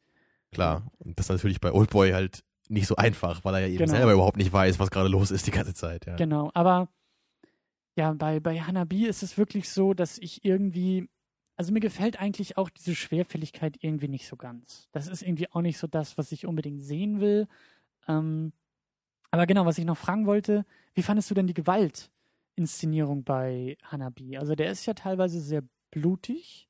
Klar. 0.51 0.91
Und 0.99 1.19
das 1.19 1.27
ist 1.27 1.31
natürlich 1.31 1.59
bei 1.61 1.71
Oldboy 1.71 2.11
halt 2.11 2.43
nicht 2.69 2.87
so 2.87 2.95
einfach, 2.95 3.43
weil 3.45 3.55
er 3.55 3.61
ja 3.61 3.67
eben 3.67 3.77
Genau. 3.77 3.91
selber 3.91 4.13
überhaupt 4.13 4.37
nicht 4.37 4.51
weiß, 4.53 4.79
was 4.79 4.91
gerade 4.91 5.09
los 5.09 5.31
ist 5.31 5.47
die 5.47 5.51
ganze 5.51 5.73
Zeit. 5.73 6.05
Ja. 6.05 6.15
Genau, 6.15 6.51
aber 6.53 6.89
ja, 7.95 8.13
bei, 8.13 8.39
bei 8.39 8.59
Hanabi 8.61 9.05
ist 9.05 9.23
es 9.23 9.37
wirklich 9.37 9.69
so, 9.69 9.93
dass 9.93 10.17
ich 10.19 10.45
irgendwie, 10.45 11.09
also 11.55 11.73
mir 11.73 11.79
gefällt 11.81 12.21
eigentlich 12.21 12.57
auch 12.57 12.69
diese 12.69 12.95
Schwerfälligkeit 12.95 13.77
irgendwie 13.81 14.07
nicht 14.07 14.27
so 14.27 14.37
ganz. 14.37 14.87
Das 14.91 15.07
ist 15.07 15.21
irgendwie 15.23 15.51
auch 15.51 15.61
nicht 15.61 15.77
so 15.77 15.87
das, 15.87 16.17
was 16.17 16.31
ich 16.31 16.45
unbedingt 16.45 16.81
sehen 16.81 17.19
will. 17.19 17.47
Ähm, 18.07 18.53
aber 19.31 19.45
genau, 19.47 19.65
was 19.65 19.77
ich 19.77 19.85
noch 19.85 19.97
fragen 19.97 20.25
wollte, 20.25 20.65
wie 20.93 21.01
fandest 21.03 21.29
du 21.29 21.35
denn 21.35 21.47
die 21.47 21.53
Gewaltinszenierung 22.55 23.23
bei 23.23 23.77
Hanabi? 23.83 24.37
Also 24.37 24.55
der 24.55 24.71
ist 24.71 24.85
ja 24.85 24.93
teilweise 24.93 25.41
sehr 25.41 25.63
blutig 25.91 26.68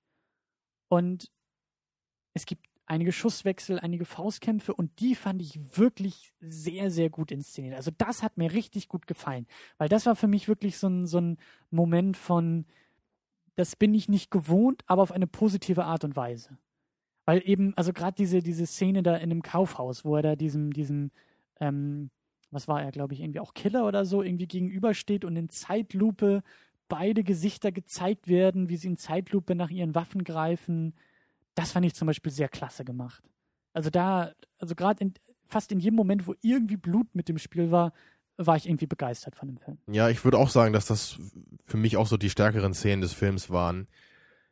und 0.90 1.32
es 2.34 2.46
gibt 2.46 2.66
einige 2.86 3.12
Schusswechsel, 3.12 3.80
einige 3.80 4.04
Faustkämpfe 4.04 4.74
und 4.74 5.00
die 5.00 5.16
fand 5.16 5.42
ich 5.42 5.78
wirklich 5.78 6.34
sehr, 6.42 6.90
sehr 6.90 7.10
gut 7.10 7.32
inszeniert. 7.32 7.76
Also 7.76 7.92
das 7.96 8.24
hat 8.24 8.38
mir 8.38 8.52
richtig 8.52 8.88
gut 8.88 9.06
gefallen, 9.08 9.46
weil 9.78 9.90
das 9.90 10.06
war 10.08 10.16
für 10.16 10.28
mich 10.28 10.48
wirklich 10.48 10.78
so 10.78 10.88
ein, 10.88 11.06
so 11.06 11.20
ein 11.22 11.38
Moment 11.70 12.18
von, 12.18 12.66
das 13.56 13.76
bin 13.76 13.94
ich 13.94 14.10
nicht 14.10 14.32
gewohnt, 14.32 14.84
aber 14.88 15.04
auf 15.04 15.12
eine 15.12 15.28
positive 15.28 15.86
Art 15.86 16.04
und 16.04 16.16
Weise. 16.16 16.58
Weil 17.26 17.48
eben, 17.48 17.78
also 17.78 17.94
gerade 17.94 18.16
diese, 18.16 18.42
diese 18.42 18.66
Szene 18.66 19.04
da 19.04 19.16
in 19.16 19.32
einem 19.32 19.44
Kaufhaus, 19.44 20.04
wo 20.04 20.16
er 20.16 20.24
da 20.24 20.36
diesem, 20.36 20.74
diesem, 20.74 21.12
ähm, 21.60 22.10
was 22.50 22.68
war 22.68 22.82
er, 22.82 22.92
glaube 22.92 23.14
ich, 23.14 23.20
irgendwie 23.20 23.40
auch 23.40 23.54
Killer 23.54 23.86
oder 23.86 24.04
so, 24.04 24.24
irgendwie 24.24 24.48
gegenübersteht 24.48 25.26
und 25.26 25.36
in 25.36 25.50
Zeitlupe 25.50 26.42
beide 26.90 27.24
Gesichter 27.24 27.72
gezeigt 27.72 28.28
werden, 28.28 28.68
wie 28.68 28.76
sie 28.76 28.90
in 28.90 28.98
Zeitlupe 28.98 29.56
nach 29.56 29.70
ihren 29.70 29.96
Waffen 29.96 30.26
greifen. 30.26 30.94
Das 31.56 31.72
fand 31.72 31.86
ich 31.86 31.96
zum 31.96 32.08
Beispiel 32.08 32.32
sehr 32.32 32.50
klasse 32.50 32.84
gemacht. 32.84 33.24
Also 33.72 33.90
da, 33.90 34.34
also 34.58 34.76
gerade 34.76 35.12
fast 35.48 35.72
in 35.72 35.80
jedem 35.80 35.96
Moment, 35.96 36.28
wo 36.28 36.34
irgendwie 36.42 36.78
Blut 36.78 37.16
mit 37.16 37.30
dem 37.30 37.38
Spiel 37.38 37.72
war, 37.72 37.94
war 38.38 38.56
ich 38.56 38.68
irgendwie 38.68 38.88
begeistert 38.88 39.36
von 39.36 39.48
dem 39.48 39.58
Film. 39.58 39.78
Ja, 39.88 40.10
ich 40.10 40.24
würde 40.24 40.38
auch 40.38 40.50
sagen, 40.50 40.74
dass 40.74 40.86
das 40.86 41.18
für 41.66 41.78
mich 41.78 41.98
auch 41.98 42.08
so 42.08 42.18
die 42.18 42.30
stärkeren 42.30 42.74
Szenen 42.74 43.02
des 43.02 43.14
Films 43.14 43.50
waren. 43.50 43.88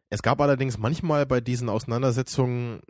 Es 0.10 0.22
gab 0.22 0.40
allerdings 0.40 0.78
manchmal 0.78 1.26
bei 1.26 1.42
diesen 1.42 1.70
Auseinandersetzungen 1.70 2.82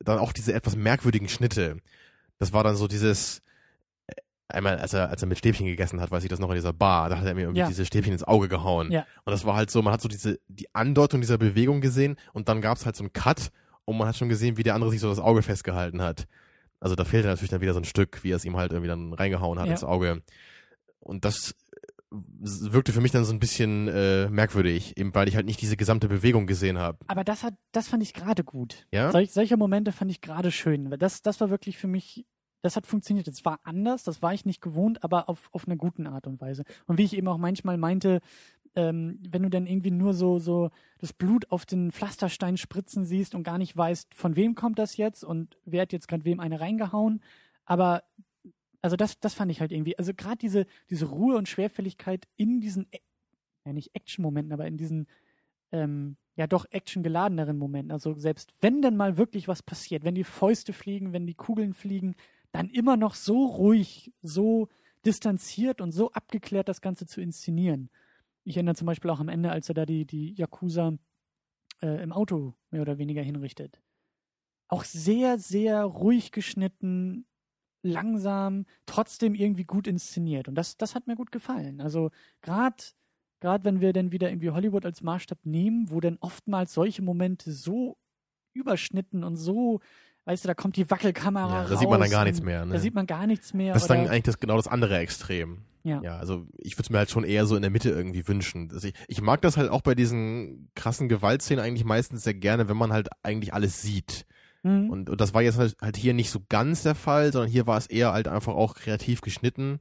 dann 0.00 0.18
auch 0.18 0.32
diese 0.32 0.52
etwas 0.52 0.76
merkwürdigen 0.76 1.28
Schnitte. 1.28 1.78
Das 2.38 2.52
war 2.52 2.64
dann 2.64 2.76
so 2.76 2.88
dieses, 2.88 3.42
einmal, 4.54 4.78
als 4.78 4.92
er, 4.92 5.08
als 5.10 5.22
er 5.22 5.28
mit 5.28 5.38
Stäbchen 5.38 5.66
gegessen 5.66 6.00
hat, 6.00 6.10
weiß 6.10 6.22
ich 6.24 6.28
das 6.30 6.38
noch 6.38 6.48
in 6.50 6.54
dieser 6.56 6.72
Bar, 6.72 7.08
da 7.08 7.18
hat 7.18 7.26
er 7.26 7.34
mir 7.34 7.42
irgendwie 7.42 7.60
Ja. 7.60 7.68
diese 7.68 7.84
Stäbchen 7.86 8.12
ins 8.12 8.24
Auge 8.24 8.48
gehauen. 8.48 8.90
Ja. 8.92 9.06
Und 9.24 9.30
das 9.32 9.44
war 9.44 9.56
halt 9.56 9.70
so, 9.70 9.82
man 9.82 9.92
hat 9.92 10.00
so 10.00 10.08
diese, 10.08 10.38
die 10.48 10.72
Andeutung 10.74 11.20
dieser 11.20 11.38
Bewegung 11.38 11.80
gesehen 11.80 12.16
und 12.32 12.48
dann 12.48 12.60
gab 12.60 12.76
es 12.78 12.86
halt 12.86 12.96
so 12.96 13.02
einen 13.04 13.12
Cut 13.12 13.50
und 13.84 13.96
man 13.98 14.06
hat 14.08 14.16
schon 14.16 14.28
gesehen, 14.28 14.56
wie 14.56 14.62
der 14.62 14.74
andere 14.74 14.90
sich 14.90 15.00
so 15.00 15.08
das 15.08 15.18
Auge 15.18 15.42
festgehalten 15.42 16.02
hat. 16.02 16.26
Also 16.80 16.94
da 16.96 17.04
fehlte 17.04 17.28
natürlich 17.28 17.50
dann 17.50 17.60
wieder 17.60 17.74
so 17.74 17.80
ein 17.80 17.84
Stück, 17.84 18.22
wie 18.24 18.32
er 18.32 18.36
es 18.36 18.44
ihm 18.44 18.56
halt 18.56 18.72
irgendwie 18.72 18.88
dann 18.88 19.12
reingehauen 19.12 19.58
hat 19.58 19.66
Ja. 19.66 19.72
ins 19.72 19.84
Auge. 19.84 20.22
Und 20.98 21.24
das 21.24 21.54
äh, 22.12 22.16
wirkte 22.42 22.92
für 22.92 23.00
mich 23.00 23.12
dann 23.12 23.24
so 23.24 23.32
ein 23.32 23.38
bisschen 23.38 23.88
äh, 23.88 24.28
merkwürdig, 24.30 24.96
eben 24.96 25.14
weil 25.14 25.28
ich 25.28 25.36
halt 25.36 25.46
nicht 25.46 25.60
diese 25.60 25.76
gesamte 25.76 26.08
Bewegung 26.08 26.46
gesehen 26.46 26.78
habe. 26.78 26.98
Aber 27.06 27.22
das 27.24 27.42
hat, 27.42 27.54
das 27.72 27.88
fand 27.88 28.02
ich 28.02 28.14
gerade 28.14 28.44
gut. 28.44 28.86
Ja? 28.92 29.10
Solch, 29.12 29.32
solche 29.32 29.56
Momente 29.56 29.92
fand 29.92 30.10
ich 30.10 30.20
gerade 30.20 30.50
schön, 30.50 30.90
das, 30.98 31.22
das 31.22 31.40
war 31.40 31.50
wirklich 31.50 31.76
für 31.78 31.86
mich, 31.88 32.24
das 32.62 32.76
hat 32.76 32.86
funktioniert. 32.86 33.28
Es 33.28 33.44
war 33.44 33.60
anders, 33.64 34.04
das 34.04 34.22
war 34.22 34.34
ich 34.34 34.44
nicht 34.44 34.60
gewohnt, 34.60 35.02
aber 35.04 35.28
auf, 35.28 35.48
auf 35.52 35.66
einer 35.66 35.76
guten 35.76 36.06
Art 36.06 36.26
und 36.26 36.40
Weise. 36.40 36.64
Und 36.86 36.98
wie 36.98 37.04
ich 37.04 37.16
eben 37.16 37.28
auch 37.28 37.38
manchmal 37.38 37.76
meinte, 37.76 38.20
ähm, 38.76 39.18
wenn 39.28 39.42
du 39.42 39.50
dann 39.50 39.66
irgendwie 39.66 39.90
nur 39.90 40.14
so, 40.14 40.38
so 40.38 40.70
das 40.98 41.12
Blut 41.12 41.50
auf 41.50 41.66
den 41.66 41.90
Pflasterstein 41.90 42.56
spritzen 42.56 43.04
siehst 43.04 43.34
und 43.34 43.42
gar 43.42 43.58
nicht 43.58 43.76
weißt, 43.76 44.14
von 44.14 44.36
wem 44.36 44.54
kommt 44.54 44.78
das 44.78 44.96
jetzt 44.96 45.24
und 45.24 45.58
wer 45.64 45.82
hat 45.82 45.92
jetzt 45.92 46.08
gerade 46.08 46.24
wem 46.24 46.40
eine 46.40 46.60
reingehauen. 46.60 47.22
Aber 47.64 48.02
also 48.82 48.96
das, 48.96 49.18
das 49.20 49.34
fand 49.34 49.50
ich 49.50 49.60
halt 49.60 49.72
irgendwie, 49.72 49.98
also 49.98 50.12
gerade 50.14 50.38
diese, 50.38 50.66
diese 50.88 51.06
Ruhe 51.06 51.36
und 51.36 51.48
Schwerfälligkeit 51.48 52.28
in 52.36 52.60
diesen, 52.60 52.86
ja 53.64 53.72
nicht 53.72 53.94
Action-Momenten, 53.94 54.52
aber 54.52 54.66
in 54.66 54.76
diesen 54.76 55.06
ähm, 55.72 56.16
ja 56.36 56.46
doch 56.46 56.66
actiongeladeneren 56.70 57.58
Momenten. 57.58 57.92
Also 57.92 58.14
selbst 58.14 58.52
wenn 58.60 58.82
dann 58.82 58.96
mal 58.96 59.18
wirklich 59.18 59.48
was 59.48 59.62
passiert, 59.62 60.04
wenn 60.04 60.14
die 60.14 60.24
Fäuste 60.24 60.72
fliegen, 60.72 61.12
wenn 61.12 61.26
die 61.26 61.34
Kugeln 61.34 61.74
fliegen, 61.74 62.14
dann 62.52 62.68
immer 62.68 62.96
noch 62.96 63.14
so 63.14 63.46
ruhig, 63.46 64.12
so 64.22 64.68
distanziert 65.04 65.80
und 65.80 65.92
so 65.92 66.10
abgeklärt 66.12 66.68
das 66.68 66.80
Ganze 66.80 67.06
zu 67.06 67.20
inszenieren. 67.20 67.90
Ich 68.44 68.56
erinnere 68.56 68.74
zum 68.74 68.86
Beispiel 68.86 69.10
auch 69.10 69.20
am 69.20 69.28
Ende, 69.28 69.50
als 69.50 69.68
er 69.68 69.74
da 69.74 69.86
die, 69.86 70.04
die 70.04 70.34
Yakuza 70.34 70.94
äh, 71.82 72.02
im 72.02 72.12
Auto 72.12 72.54
mehr 72.70 72.82
oder 72.82 72.98
weniger 72.98 73.22
hinrichtet. 73.22 73.80
Auch 74.68 74.84
sehr, 74.84 75.38
sehr 75.38 75.84
ruhig 75.84 76.32
geschnitten, 76.32 77.26
langsam, 77.82 78.66
trotzdem 78.86 79.34
irgendwie 79.34 79.64
gut 79.64 79.86
inszeniert. 79.86 80.48
Und 80.48 80.54
das, 80.54 80.76
das 80.76 80.94
hat 80.94 81.06
mir 81.06 81.16
gut 81.16 81.32
gefallen. 81.32 81.80
Also 81.80 82.10
gerade 82.40 82.84
gerade 83.40 83.64
wenn 83.64 83.80
wir 83.80 83.92
dann 83.92 84.12
wieder 84.12 84.28
irgendwie 84.28 84.50
Hollywood 84.50 84.84
als 84.84 85.02
Maßstab 85.02 85.44
nehmen, 85.44 85.90
wo 85.90 86.00
dann 86.00 86.18
oftmals 86.20 86.74
solche 86.74 87.02
Momente 87.02 87.52
so 87.52 87.96
überschnitten 88.52 89.24
und 89.24 89.36
so, 89.36 89.80
weißt 90.24 90.44
du, 90.44 90.48
da 90.48 90.54
kommt 90.54 90.76
die 90.76 90.90
Wackelkamera 90.90 91.48
Ja, 91.48 91.60
raus. 91.62 91.70
da 91.70 91.76
sieht 91.76 91.88
man 91.88 92.00
dann 92.00 92.10
gar 92.10 92.24
nichts 92.24 92.42
mehr. 92.42 92.64
Ne? 92.64 92.74
Da 92.74 92.80
sieht 92.80 92.94
man 92.94 93.06
gar 93.06 93.26
nichts 93.26 93.54
mehr. 93.54 93.72
das 93.74 93.82
ist 93.82 93.88
dann 93.88 94.08
eigentlich 94.08 94.22
das, 94.24 94.38
genau 94.38 94.56
das 94.56 94.68
andere 94.68 94.98
Extrem. 94.98 95.62
Ja. 95.82 96.02
Ja, 96.02 96.18
also 96.18 96.46
ich 96.58 96.74
würde 96.74 96.82
es 96.82 96.90
mir 96.90 96.98
halt 96.98 97.10
schon 97.10 97.24
eher 97.24 97.46
so 97.46 97.56
in 97.56 97.62
der 97.62 97.70
Mitte 97.70 97.90
irgendwie 97.90 98.28
wünschen. 98.28 98.70
Also 98.72 98.88
ich, 98.88 98.94
ich 99.08 99.22
mag 99.22 99.40
das 99.40 99.56
halt 99.56 99.70
auch 99.70 99.80
bei 99.80 99.94
diesen 99.94 100.68
krassen 100.74 101.08
Gewaltszenen 101.08 101.64
eigentlich 101.64 101.84
meistens 101.86 102.22
sehr 102.22 102.34
gerne, 102.34 102.68
wenn 102.68 102.76
man 102.76 102.92
halt 102.92 103.08
eigentlich 103.22 103.54
alles 103.54 103.80
sieht. 103.80 104.26
Mhm. 104.62 104.90
Und, 104.90 105.08
und 105.10 105.20
das 105.20 105.32
war 105.32 105.40
jetzt 105.42 105.58
halt, 105.58 105.76
halt 105.80 105.96
hier 105.96 106.12
nicht 106.12 106.30
so 106.30 106.40
ganz 106.50 106.82
der 106.82 106.94
Fall, 106.94 107.32
sondern 107.32 107.50
hier 107.50 107.66
war 107.66 107.78
es 107.78 107.86
eher 107.86 108.12
halt 108.12 108.28
einfach 108.28 108.54
auch 108.54 108.74
kreativ 108.74 109.22
geschnitten. 109.22 109.78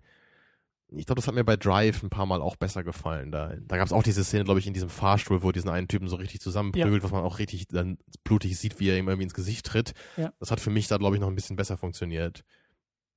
Ich 0.92 1.06
glaube, 1.06 1.18
das 1.22 1.28
hat 1.28 1.36
mir 1.36 1.44
bei 1.44 1.56
Drive 1.56 2.02
ein 2.02 2.10
paar 2.10 2.26
Mal 2.26 2.42
auch 2.42 2.56
besser 2.56 2.84
gefallen. 2.84 3.32
Da, 3.32 3.54
da 3.68 3.78
gab 3.78 3.86
es 3.86 3.94
auch 3.94 4.02
diese 4.04 4.24
Szene, 4.24 4.44
glaube 4.44 4.60
ich, 4.60 4.66
in 4.68 4.74
diesem 4.74 4.90
Fahrstuhl, 4.90 5.44
wo 5.44 5.52
diesen 5.52 5.70
einen 5.70 5.88
Typen 5.88 6.08
so 6.08 6.16
richtig 6.16 6.42
zusammenprügelt, 6.42 7.04
was 7.04 7.12
man 7.12 7.24
auch 7.24 7.38
richtig 7.40 7.68
dann 7.68 7.98
blutig 8.24 8.58
sieht, 8.58 8.80
wie 8.80 8.90
er 8.90 8.98
ihm 8.98 9.08
irgendwie 9.08 9.26
ins 9.26 9.34
Gesicht 9.36 9.66
tritt. 9.68 9.94
Ja. 10.18 10.34
Das 10.40 10.50
hat 10.52 10.60
für 10.60 10.72
mich 10.72 10.88
da, 10.88 10.98
glaube 10.98 11.16
ich, 11.16 11.22
noch 11.22 11.28
ein 11.28 11.36
bisschen 11.36 11.56
besser 11.56 11.78
funktioniert. 11.78 12.44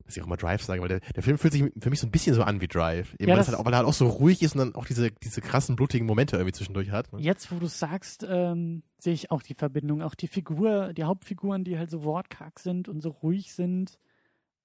Dass 0.05 0.17
ich 0.17 0.23
auch 0.23 0.27
mal 0.27 0.37
Drive 0.37 0.63
sage, 0.65 0.83
weil 0.83 0.89
der, 0.89 1.01
der 1.15 1.23
Film 1.23 1.39
fühlt 1.39 1.53
sich 1.53 1.63
für 1.81 1.89
mich 1.89 2.01
so 2.01 2.09
ein 2.09 2.11
bisschen 2.11 2.35
so 2.35 2.43
an 2.43 2.61
wie 2.61 2.67
Drive. 2.67 3.15
Eben 3.21 3.29
Ja, 3.31 3.37
das- 3.37 3.47
halt 3.49 3.57
auch, 3.57 3.65
weil 3.65 3.73
er 3.73 3.79
halt 3.79 3.87
auch 3.87 3.93
so 3.95 4.09
ruhig 4.09 4.43
ist 4.43 4.55
und 4.55 4.59
dann 4.59 4.75
auch 4.75 4.85
diese, 4.85 5.13
diese 5.13 5.41
krassen, 5.41 5.77
blutigen 5.77 6.07
Momente 6.09 6.37
irgendwie 6.37 6.53
zwischendurch 6.53 6.91
hat. 6.91 7.13
ne? 7.13 7.21
Jetzt, 7.21 7.53
wo 7.53 7.59
du 7.61 7.69
sagst, 7.69 8.27
ähm, 8.29 8.83
sehe 8.99 9.13
ich 9.15 9.31
auch 9.31 9.43
die 9.43 9.55
Verbindung. 9.55 10.03
Auch 10.03 10.17
die 10.17 10.27
Figur, 10.29 10.93
die 10.93 11.05
Hauptfiguren, 11.05 11.63
die 11.65 11.79
halt 11.79 11.89
so 11.89 12.03
wortkarg 12.03 12.59
sind 12.59 12.89
und 12.89 13.01
so 13.01 13.11
ruhig 13.11 13.55
sind. 13.55 13.97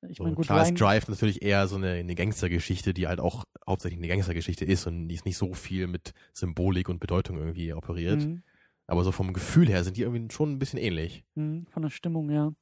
Ich 0.08 0.18
So, 0.18 0.24
meine, 0.24 0.36
gut, 0.36 0.46
ist 0.46 0.52
Ryan, 0.52 0.76
Drive 0.76 1.08
natürlich 1.08 1.42
eher 1.42 1.68
so 1.68 1.76
eine, 1.76 1.92
eine 1.94 2.16
Gangstergeschichte, 2.16 2.94
die 2.94 3.08
halt 3.08 3.20
auch 3.20 3.46
hauptsächlich 3.68 4.00
eine 4.00 4.08
Gangstergeschichte 4.08 4.64
ist 4.66 4.86
und 4.88 5.08
die 5.08 5.16
ist 5.16 5.26
nicht 5.26 5.38
so 5.38 5.54
viel 5.54 5.88
mit 5.88 6.14
Symbolik 6.34 6.88
und 6.90 7.00
Bedeutung 7.00 7.38
irgendwie 7.38 7.74
operiert. 7.74 8.24
Mhm. 8.26 8.44
Aber 8.86 9.04
so 9.04 9.12
vom 9.12 9.34
Gefühl 9.34 9.68
her 9.68 9.84
sind 9.84 9.98
die 9.98 10.04
irgendwie 10.04 10.34
schon 10.34 10.52
ein 10.54 10.60
bisschen 10.60 10.80
ähnlich. 10.80 11.26
Mhm, 11.36 11.66
von 11.68 11.82
der 11.82 11.90
Stimmung, 11.90 12.30
ja. 12.30 12.54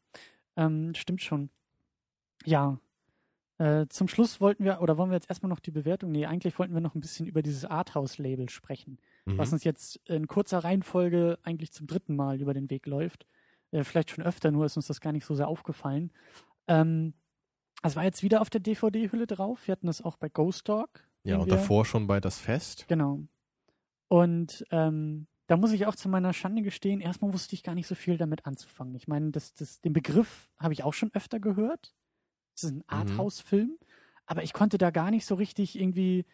Ähm, 0.56 0.94
stimmt 0.96 1.22
schon. 1.22 1.50
Ja. 2.46 2.80
Äh, 3.58 3.86
zum 3.90 4.08
Schluss 4.08 4.42
wollten 4.42 4.64
wir, 4.66 4.82
oder 4.82 4.98
wollen 4.98 5.12
wir 5.12 5.16
jetzt 5.16 5.30
erstmal 5.30 5.50
noch 5.50 5.60
die 5.60 5.72
Bewertung? 5.72 6.12
Nee, 6.12 6.26
eigentlich 6.26 6.58
wollten 6.58 6.74
wir 6.74 6.82
noch 6.82 6.96
ein 6.96 7.00
bisschen 7.00 7.26
über 7.26 7.42
dieses 7.42 7.64
Arthouse-Label 7.66 8.50
sprechen, 8.50 8.98
Mhm. 9.26 9.38
was 9.38 9.54
uns 9.54 9.64
jetzt 9.64 9.98
in 10.06 10.28
kurzer 10.28 10.60
Reihenfolge 10.60 11.38
eigentlich 11.44 11.72
zum 11.72 11.88
dritten 11.88 12.16
Mal 12.16 12.42
über 12.42 12.54
den 12.54 12.70
Weg 12.70 12.86
läuft. 12.86 13.26
Äh, 13.72 13.84
vielleicht 13.84 14.12
schon 14.12 14.24
öfter, 14.24 14.52
nur 14.52 14.66
ist 14.66 14.78
uns 14.78 14.88
das 14.88 15.02
gar 15.02 15.12
nicht 15.14 15.26
so 15.26 15.36
sehr 15.36 15.48
aufgefallen. 15.48 16.12
Ähm, 16.68 17.14
es 17.84 17.96
war 17.96 18.04
jetzt 18.04 18.24
wieder 18.24 18.42
auf 18.42 18.50
der 18.50 18.62
DVD-Hülle 18.62 19.28
drauf. 19.28 19.68
Wir 19.68 19.74
hatten 19.74 19.88
das 19.88 20.02
auch 20.02 20.18
bei 20.18 20.30
Ghost 20.30 20.68
Dog. 20.70 20.90
ja, 21.24 21.38
und 21.38 21.46
wir- 21.48 21.54
davor 21.56 21.86
schon 21.86 22.08
bei 22.08 22.20
Das 22.20 22.40
Fest. 22.40 22.86
Genau. 22.88 23.20
Und 24.08 24.66
ähm, 24.72 25.28
da 25.48 25.58
muss 25.58 25.72
ich 25.72 25.86
auch 25.86 25.96
zu 25.96 26.10
meiner 26.10 26.34
Schande 26.34 26.62
gestehen, 26.62 27.02
erstmal 27.02 27.34
wusste 27.34 27.54
ich 27.56 27.64
gar 27.64 27.76
nicht 27.76 27.88
so 27.88 27.96
viel 27.96 28.18
damit 28.18 28.46
anzufangen. 28.46 28.96
Ich 28.96 29.08
meine, 29.08 29.32
das, 29.32 29.54
das, 29.54 29.82
den 29.82 29.94
Begriff 29.94 30.50
habe 30.58 30.74
ich 30.74 30.84
auch 30.84 30.94
schon 30.94 31.12
öfter 31.14 31.40
gehört. 31.40 31.94
Es 32.56 32.64
ist 32.64 32.72
ein 32.72 32.84
Arthouse-Film, 32.88 33.78
aber 34.26 34.44
ich 34.44 34.54
konnte 34.54 34.78
da 34.78 34.90
gar 34.92 35.12
nicht 35.12 35.26
so 35.26 35.36
richtig 35.36 35.78
irgendwie 35.80 36.26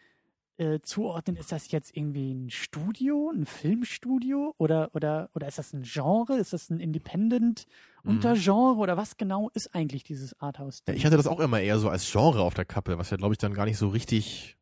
äh, 0.58 0.80
zuordnen, 0.82 1.36
ist 1.36 1.52
das 1.52 1.70
jetzt 1.70 1.96
irgendwie 1.96 2.32
ein 2.32 2.50
Studio, 2.50 3.30
ein 3.30 3.46
Filmstudio 3.46 4.54
oder, 4.58 4.90
oder, 4.94 5.30
oder 5.34 5.48
ist 5.48 5.58
das 5.58 5.72
ein 5.72 5.82
Genre? 5.82 6.36
Ist 6.38 6.52
das 6.52 6.70
ein 6.70 6.80
Independent-Untergenre 6.80 8.76
oder 8.76 8.96
was 8.96 9.16
genau 9.16 9.50
ist 9.54 9.74
eigentlich 9.74 10.04
dieses 10.04 10.38
arthouse 10.40 10.82
Ja, 10.86 10.94
ich 10.94 11.06
hatte 11.06 11.16
das 11.16 11.26
auch 11.26 11.40
immer 11.40 11.60
eher 11.60 11.78
so 11.78 11.88
als 11.88 12.10
Genre 12.10 12.42
auf 12.42 12.54
der 12.54 12.64
Kappe, 12.64 12.98
was 12.98 13.10
ja, 13.10 13.16
glaube 13.16 13.34
ich, 13.34 13.38
dann 13.38 13.54
gar 13.54 13.64
nicht 13.64 13.78
so 13.78 13.88
richtig, 13.88 14.56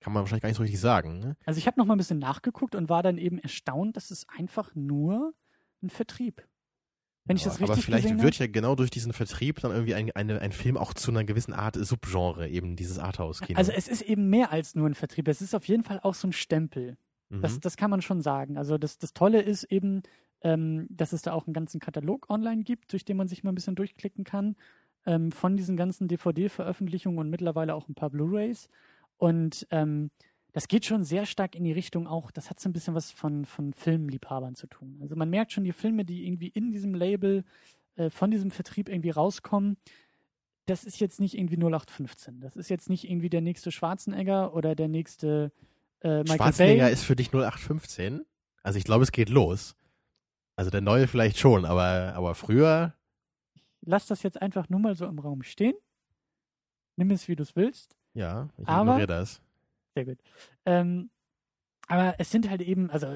kann 0.00 0.12
man 0.12 0.22
wahrscheinlich 0.22 0.42
gar 0.42 0.48
nicht 0.48 0.56
so 0.56 0.62
richtig 0.62 0.80
sagen. 0.80 1.20
Ne? 1.20 1.36
Also 1.44 1.58
ich 1.58 1.66
habe 1.66 1.78
noch 1.78 1.86
mal 1.86 1.94
ein 1.94 1.98
bisschen 1.98 2.18
nachgeguckt 2.18 2.74
und 2.74 2.88
war 2.88 3.02
dann 3.02 3.18
eben 3.18 3.38
erstaunt, 3.38 3.96
dass 3.96 4.10
es 4.10 4.26
einfach 4.28 4.74
nur 4.74 5.32
ein 5.82 5.90
Vertrieb. 5.90 6.42
Wenn 7.30 7.36
ich 7.36 7.44
Ja, 7.44 7.50
das 7.50 7.62
aber 7.62 7.68
richtig 7.68 7.84
vielleicht 7.84 8.02
gesehen 8.08 8.22
wird 8.22 8.38
ja 8.38 8.48
genau 8.48 8.74
durch 8.74 8.90
diesen 8.90 9.12
Vertrieb 9.12 9.60
dann 9.60 9.70
irgendwie 9.70 9.94
ein, 9.94 10.10
eine, 10.10 10.40
ein 10.40 10.50
Film 10.50 10.76
auch 10.76 10.92
zu 10.92 11.12
einer 11.12 11.22
gewissen 11.22 11.52
Art 11.52 11.76
Subgenre, 11.76 12.48
eben 12.48 12.74
dieses 12.74 12.98
Arthouse-Kino. 12.98 13.56
Also 13.56 13.70
es 13.70 13.86
ist 13.86 14.02
eben 14.02 14.28
mehr 14.30 14.50
als 14.50 14.74
nur 14.74 14.88
ein 14.88 14.96
Vertrieb. 14.96 15.28
Es 15.28 15.40
ist 15.40 15.54
auf 15.54 15.66
jeden 15.66 15.84
Fall 15.84 16.00
auch 16.02 16.14
so 16.14 16.26
ein 16.26 16.32
Stempel. 16.32 16.96
mhm. 17.28 17.40
Das, 17.40 17.60
das 17.60 17.76
kann 17.76 17.88
man 17.88 18.02
schon 18.02 18.20
sagen. 18.20 18.58
Also 18.58 18.78
das, 18.78 18.98
das 18.98 19.12
Tolle 19.12 19.42
ist 19.42 19.62
eben, 19.62 20.02
ähm, 20.42 20.88
dass 20.90 21.12
es 21.12 21.22
da 21.22 21.32
auch 21.32 21.46
einen 21.46 21.54
ganzen 21.54 21.78
Katalog 21.78 22.28
online 22.28 22.64
gibt, 22.64 22.92
durch 22.92 23.04
den 23.04 23.16
man 23.16 23.28
sich 23.28 23.44
mal 23.44 23.52
ein 23.52 23.54
bisschen 23.54 23.76
durchklicken 23.76 24.24
kann, 24.24 24.56
ähm, 25.06 25.30
von 25.30 25.56
diesen 25.56 25.76
ganzen 25.76 26.08
DVD-Veröffentlichungen 26.08 27.20
und 27.20 27.30
mittlerweile 27.30 27.76
auch 27.76 27.88
ein 27.88 27.94
paar 27.94 28.10
Blu-rays. 28.10 28.68
Und 29.18 29.68
ähm, 29.70 30.10
das 30.52 30.68
geht 30.68 30.84
schon 30.84 31.04
sehr 31.04 31.26
stark 31.26 31.54
in 31.54 31.64
die 31.64 31.72
Richtung 31.72 32.06
auch, 32.06 32.30
das 32.30 32.50
hat 32.50 32.58
so 32.60 32.68
ein 32.68 32.72
bisschen 32.72 32.94
was 32.94 33.10
von, 33.10 33.44
von 33.44 33.72
Filmliebhabern 33.72 34.54
zu 34.54 34.66
tun. 34.66 34.98
Also 35.00 35.16
man 35.16 35.30
merkt 35.30 35.52
schon, 35.52 35.64
die 35.64 35.72
Filme, 35.72 36.04
die 36.04 36.26
irgendwie 36.26 36.48
in 36.48 36.70
diesem 36.72 36.94
Label, 36.94 37.44
äh, 37.96 38.10
von 38.10 38.30
diesem 38.30 38.50
Vertrieb 38.50 38.88
irgendwie 38.88 39.10
rauskommen, 39.10 39.76
das 40.66 40.84
ist 40.84 41.00
jetzt 41.00 41.20
nicht 41.20 41.36
irgendwie 41.36 41.56
0815. 41.56 42.40
Das 42.40 42.56
ist 42.56 42.68
jetzt 42.70 42.88
nicht 42.90 43.04
irgendwie 43.08 43.30
der 43.30 43.40
nächste 43.40 43.72
Schwarzenegger 43.72 44.54
oder 44.54 44.74
der 44.74 44.88
nächste 44.88 45.52
äh, 46.00 46.18
Michael 46.22 46.36
Schwarzenegger 46.36 46.84
Bay. 46.84 46.92
ist 46.92 47.02
für 47.04 47.16
dich 47.16 47.28
0815? 47.28 48.24
Also 48.62 48.78
ich 48.78 48.84
glaube, 48.84 49.02
es 49.04 49.10
geht 49.12 49.28
los. 49.30 49.74
Also 50.56 50.70
der 50.70 50.80
neue 50.82 51.08
vielleicht 51.08 51.38
schon, 51.38 51.64
aber, 51.64 52.12
aber 52.14 52.34
früher, 52.34 52.94
Lass 53.82 54.06
das 54.06 54.22
jetzt 54.22 54.40
einfach 54.42 54.68
nur 54.68 54.78
mal 54.78 54.94
so 54.94 55.06
im 55.06 55.18
Raum 55.18 55.42
stehen. 55.42 55.74
Nimm 56.96 57.10
es, 57.12 57.28
wie 57.28 57.36
du 57.36 57.42
es 57.42 57.56
willst. 57.56 57.96
ja, 58.12 58.50
ich 58.58 58.68
Aber- 58.68 58.82
ignoriere 58.92 59.06
das. 59.06 59.40
Sehr 59.94 60.04
gut. 60.04 60.18
Ähm, 60.64 61.10
aber 61.88 62.14
es 62.18 62.30
sind 62.30 62.48
halt 62.48 62.62
eben, 62.62 62.90
also 62.90 63.08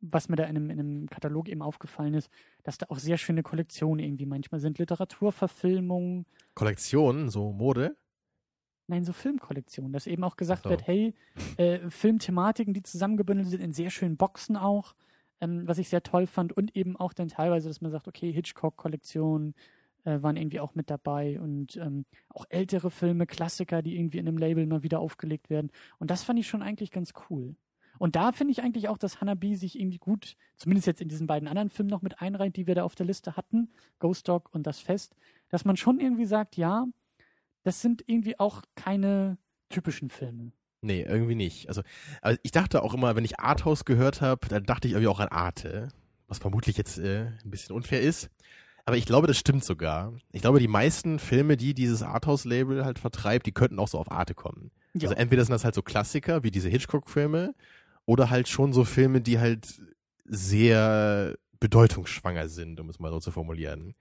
was 0.00 0.28
mir 0.28 0.36
da 0.36 0.44
in 0.44 0.56
einem, 0.56 0.70
in 0.70 0.80
einem 0.80 1.08
Katalog 1.08 1.48
eben 1.48 1.62
aufgefallen 1.62 2.14
ist, 2.14 2.30
dass 2.62 2.78
da 2.78 2.86
auch 2.88 2.98
sehr 2.98 3.18
schöne 3.18 3.42
Kollektionen 3.42 4.04
irgendwie 4.04 4.26
manchmal 4.26 4.60
sind. 4.60 4.78
Literaturverfilmungen, 4.78 6.26
Kollektion, 6.54 7.28
so 7.28 7.52
Mode. 7.52 7.96
nein, 8.86 9.04
so 9.04 9.12
Filmkollektionen, 9.12 9.92
dass 9.92 10.06
eben 10.06 10.24
auch 10.24 10.36
gesagt 10.36 10.64
so. 10.64 10.70
wird, 10.70 10.86
hey, 10.86 11.14
äh, 11.56 11.90
Filmthematiken, 11.90 12.74
die 12.74 12.82
zusammengebündelt 12.82 13.48
sind 13.48 13.62
in 13.62 13.72
sehr 13.72 13.90
schönen 13.90 14.16
Boxen 14.16 14.56
auch, 14.56 14.94
ähm, 15.40 15.66
was 15.66 15.78
ich 15.78 15.88
sehr 15.88 16.02
toll 16.02 16.26
fand 16.26 16.52
und 16.52 16.76
eben 16.76 16.96
auch 16.96 17.12
dann 17.12 17.28
teilweise, 17.28 17.68
dass 17.68 17.80
man 17.80 17.90
sagt, 17.90 18.08
okay, 18.08 18.32
Hitchcock-Kollektionen 18.32 19.54
äh, 20.04 20.22
waren 20.22 20.36
irgendwie 20.36 20.60
auch 20.60 20.74
mit 20.74 20.90
dabei 20.90 21.40
und 21.40 21.76
ähm, 21.76 22.04
auch 22.28 22.46
ältere 22.48 22.90
Filme, 22.90 23.26
Klassiker, 23.26 23.82
die 23.82 23.96
irgendwie 23.96 24.18
in 24.18 24.28
einem 24.28 24.38
Label 24.38 24.66
mal 24.66 24.82
wieder 24.82 25.00
aufgelegt 25.00 25.50
werden 25.50 25.70
und 25.98 26.10
das 26.10 26.22
fand 26.22 26.38
ich 26.38 26.48
schon 26.48 26.62
eigentlich 26.62 26.90
ganz 26.90 27.12
cool. 27.28 27.56
Und 27.98 28.16
da 28.16 28.32
finde 28.32 28.52
ich 28.52 28.62
eigentlich 28.62 28.88
auch, 28.88 28.96
dass 28.96 29.20
Hanabi 29.20 29.56
sich 29.56 29.78
irgendwie 29.78 29.98
gut, 29.98 30.36
zumindest 30.56 30.86
jetzt 30.86 31.02
in 31.02 31.08
diesen 31.08 31.26
beiden 31.26 31.46
anderen 31.46 31.68
Filmen 31.68 31.90
noch 31.90 32.00
mit 32.00 32.22
einreiht, 32.22 32.56
die 32.56 32.66
wir 32.66 32.74
da 32.74 32.84
auf 32.84 32.94
der 32.94 33.04
Liste 33.04 33.36
hatten, 33.36 33.68
Ghost 33.98 34.26
Dog 34.26 34.48
und 34.54 34.66
Das 34.66 34.80
Fest, 34.80 35.14
dass 35.50 35.66
man 35.66 35.76
schon 35.76 36.00
irgendwie 36.00 36.24
sagt, 36.24 36.56
ja, 36.56 36.86
das 37.62 37.82
sind 37.82 38.02
irgendwie 38.06 38.38
auch 38.38 38.62
keine 38.74 39.36
typischen 39.68 40.08
Filme. 40.08 40.52
Nee, 40.82 41.02
irgendwie 41.02 41.34
nicht. 41.34 41.68
Also, 41.68 41.82
also 42.22 42.38
ich 42.42 42.52
dachte 42.52 42.82
auch 42.82 42.94
immer, 42.94 43.16
wenn 43.16 43.24
ich 43.26 43.38
Arthouse 43.38 43.84
gehört 43.84 44.22
habe, 44.22 44.48
dann 44.48 44.64
dachte 44.64 44.88
ich 44.88 44.94
irgendwie 44.94 45.08
auch 45.08 45.20
an 45.20 45.28
Arte, 45.28 45.88
was 46.26 46.38
vermutlich 46.38 46.78
jetzt 46.78 46.98
äh, 46.98 47.26
ein 47.44 47.50
bisschen 47.50 47.76
unfair 47.76 48.00
ist. 48.00 48.30
Aber 48.86 48.96
ich 48.96 49.06
glaube, 49.06 49.26
das 49.26 49.38
stimmt 49.38 49.64
sogar. 49.64 50.12
Ich 50.32 50.40
glaube, 50.42 50.58
die 50.58 50.68
meisten 50.68 51.18
Filme, 51.18 51.56
die 51.56 51.74
dieses 51.74 52.02
Arthouse-Label 52.02 52.84
halt 52.84 52.98
vertreibt, 52.98 53.46
die 53.46 53.52
könnten 53.52 53.78
auch 53.78 53.88
so 53.88 53.98
auf 53.98 54.10
Arte 54.10 54.34
kommen. 54.34 54.70
Ja. 54.94 55.08
Also 55.08 55.14
entweder 55.14 55.44
sind 55.44 55.52
das 55.52 55.64
halt 55.64 55.74
so 55.74 55.82
Klassiker 55.82 56.42
wie 56.42 56.50
diese 56.50 56.68
Hitchcock-Filme 56.68 57.54
oder 58.06 58.30
halt 58.30 58.48
schon 58.48 58.72
so 58.72 58.84
Filme, 58.84 59.20
die 59.20 59.38
halt 59.38 59.80
sehr 60.24 61.36
bedeutungsschwanger 61.60 62.48
sind, 62.48 62.80
um 62.80 62.88
es 62.88 62.98
mal 62.98 63.10
so 63.10 63.20
zu 63.20 63.30
formulieren. 63.30 63.94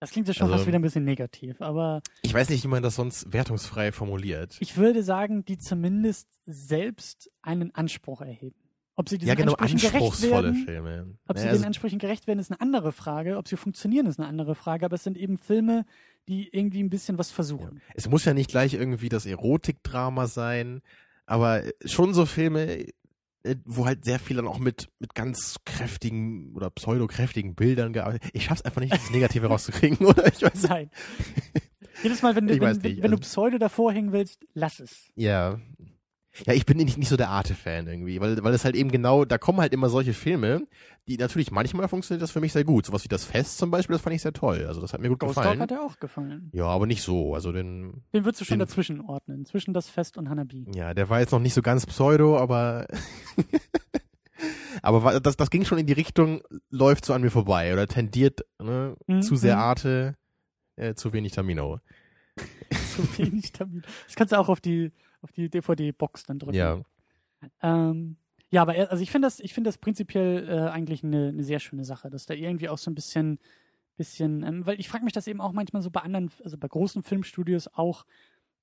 Das 0.00 0.12
klingt 0.12 0.28
ja 0.28 0.34
schon 0.34 0.44
Also- 0.44 0.54
fast 0.56 0.66
wieder 0.66 0.78
ein 0.78 0.82
bisschen 0.82 1.04
negativ, 1.04 1.60
aber 1.60 2.00
Ich 2.22 2.32
weiß 2.32 2.48
nicht, 2.48 2.64
wie 2.64 2.68
man 2.68 2.82
das 2.82 2.94
sonst 2.96 3.30
wertungsfrei 3.32 3.92
formuliert. 3.92 4.56
ich 4.60 4.76
würde 4.78 5.02
sagen, 5.02 5.44
die 5.44 5.58
zumindest 5.58 6.26
selbst 6.46 7.30
einen 7.42 7.74
Anspruch 7.74 8.22
erheben. 8.22 8.56
Ob 9.00 9.08
sie 9.08 9.16
diesen 9.16 9.28
ja, 9.28 9.34
genau, 9.34 9.54
Ansprüchen 9.54 9.78
gerecht 9.78 9.94
anspruchsvolle 9.94 10.42
werden, 10.52 10.64
Filme. 10.66 11.18
ob 11.26 11.36
sie 11.38 11.44
Naja, 11.44 11.52
den 11.52 11.56
also- 11.56 11.66
Ansprüchen 11.66 11.98
gerecht 11.98 12.26
werden, 12.26 12.38
ist 12.38 12.50
eine 12.50 12.60
andere 12.60 12.92
Frage. 12.92 13.38
Ob 13.38 13.48
sie 13.48 13.56
funktionieren, 13.56 14.04
ist 14.06 14.18
eine 14.20 14.28
andere 14.28 14.54
Frage. 14.54 14.84
Aber 14.84 14.96
es 14.96 15.04
sind 15.04 15.16
eben 15.16 15.38
Filme, 15.38 15.86
die 16.28 16.48
irgendwie 16.52 16.82
ein 16.82 16.90
bisschen 16.90 17.16
was 17.18 17.30
versuchen. 17.30 17.80
Es 17.94 18.08
muss 18.10 18.26
ja 18.26 18.34
nicht 18.34 18.50
gleich 18.50 18.74
irgendwie 18.74 19.08
das 19.08 19.24
Erotikdrama 19.24 20.26
sein, 20.26 20.82
aber 21.24 21.62
schon 21.86 22.12
so 22.12 22.26
Filme, 22.26 22.86
äh, 23.42 23.56
wo 23.64 23.86
halt 23.86 24.04
sehr 24.04 24.18
viel 24.18 24.36
dann 24.36 24.46
auch 24.46 24.58
mit, 24.58 24.90
mit 24.98 25.14
ganz 25.14 25.56
kräftigen 25.64 26.52
oder 26.54 26.68
pseudokräftigen 26.68 27.54
Bildern 27.54 27.94
gearbeitet 27.94 28.30
Ich 28.34 28.44
schaff's 28.44 28.60
einfach 28.62 28.82
nicht, 28.82 28.92
das 28.92 29.10
Negative 29.10 29.46
rauszukriegen, 29.48 30.06
oder? 30.06 30.26
Ich 30.28 30.42
weiß 30.42 30.68
Nein. 30.68 30.90
Jedes 32.02 32.22
Mal, 32.22 32.34
wenn, 32.36 32.46
du- 32.46 32.54
wenn, 32.60 32.82
wenn, 32.82 32.82
wenn 32.82 32.96
du 33.10 33.16
also- 33.16 33.16
Pseudo 33.18 33.58
davor 33.58 33.92
hängen 33.92 34.12
willst, 34.12 34.46
lass 34.54 34.78
es. 34.80 35.08
Ja. 35.16 35.58
Ja, 36.46 36.52
ich 36.54 36.64
bin 36.64 36.76
nicht, 36.76 36.96
nicht 36.96 37.08
so 37.08 37.16
der 37.16 37.28
Arte-Fan 37.28 37.88
irgendwie, 37.88 38.20
weil, 38.20 38.42
weil 38.44 38.54
es 38.54 38.64
halt 38.64 38.76
eben 38.76 38.90
genau, 38.92 39.24
da 39.24 39.36
kommen 39.36 39.60
halt 39.60 39.72
immer 39.72 39.88
solche 39.88 40.12
Filme, 40.14 40.64
die 41.08 41.16
natürlich 41.16 41.50
manchmal 41.50 41.88
funktioniert 41.88 42.22
das 42.22 42.30
für 42.30 42.40
mich 42.40 42.52
sehr 42.52 42.62
gut. 42.62 42.86
Sowas 42.86 43.02
wie 43.02 43.08
das 43.08 43.24
Fest 43.24 43.58
zum 43.58 43.72
Beispiel, 43.72 43.94
das 43.94 44.02
fand 44.02 44.14
ich 44.14 44.22
sehr 44.22 44.32
toll. 44.32 44.64
Also 44.68 44.80
das 44.80 44.92
hat 44.92 45.00
mir 45.00 45.08
gut 45.08 45.18
Ghost 45.18 45.36
Dog 45.36 45.42
gefallen. 45.42 45.60
hat 45.60 45.72
er 45.72 45.82
auch 45.82 45.98
gefallen. 45.98 46.48
Ja, 46.52 46.66
aber 46.66 46.86
nicht 46.86 47.02
so. 47.02 47.34
Also 47.34 47.50
den, 47.50 48.04
Den 48.14 48.24
würdest 48.24 48.40
du 48.42 48.44
schon 48.44 48.60
Den- 48.60 48.66
dazwischen 48.66 49.00
ordnen. 49.00 49.44
Zwischen 49.44 49.74
das 49.74 49.88
Fest 49.88 50.16
und 50.18 50.28
Hanabi. 50.30 50.66
Ja, 50.72 50.94
der 50.94 51.08
war 51.10 51.18
jetzt 51.18 51.32
noch 51.32 51.40
nicht 51.40 51.54
so 51.54 51.62
ganz 51.62 51.84
pseudo, 51.84 52.38
aber 52.38 52.86
aber 54.82 55.20
das, 55.20 55.36
das 55.36 55.50
ging 55.50 55.64
schon 55.64 55.78
in 55.78 55.86
die 55.86 55.92
Richtung, 55.92 56.42
läuft 56.70 57.04
so 57.04 57.12
an 57.12 57.22
mir 57.22 57.30
vorbei 57.30 57.72
oder 57.72 57.86
tendiert 57.86 58.40
ne, 58.62 58.94
Mhm, 59.06 59.22
zu 59.22 59.36
sehr 59.36 59.56
mhm. 59.56 59.62
Arte, 59.62 60.16
äh, 60.76 60.94
zu 60.94 61.12
wenig 61.12 61.32
Tamino. 61.32 61.80
Zu 62.94 63.18
wenig 63.18 63.52
Termin. 63.52 63.82
Das 64.06 64.14
kannst 64.16 64.32
du 64.32 64.38
auch 64.38 64.48
auf 64.48 64.60
die, 64.60 64.92
auf 65.22 65.32
die 65.32 65.48
DVD-Box 65.48 66.24
dann 66.24 66.38
drücken. 66.38 66.56
Ja, 66.56 66.80
Ähm, 67.62 68.16
ja, 68.50 68.62
aber 68.62 68.74
er, 68.74 68.90
also 68.90 69.02
ich 69.02 69.10
finde 69.10 69.26
das, 69.26 69.40
ich 69.40 69.54
finde 69.54 69.68
das 69.68 69.78
prinzipiell 69.78 70.48
äh, 70.48 70.70
eigentlich 70.70 71.04
eine, 71.04 71.28
eine 71.28 71.44
sehr 71.44 71.60
schöne 71.60 71.84
Sache, 71.84 72.10
dass 72.10 72.26
da 72.26 72.34
irgendwie 72.34 72.68
auch 72.68 72.78
so 72.78 72.90
ein 72.90 72.94
bisschen, 72.94 73.38
bisschen, 73.96 74.42
ähm, 74.42 74.66
weil 74.66 74.80
ich 74.80 74.88
frage 74.88 75.04
mich 75.04 75.12
das 75.12 75.28
eben 75.28 75.40
auch 75.40 75.52
manchmal 75.52 75.82
so 75.82 75.90
bei 75.90 76.00
anderen, 76.00 76.30
also 76.42 76.58
bei 76.58 76.66
großen 76.66 77.02
Filmstudios 77.02 77.68
auch, 77.68 78.04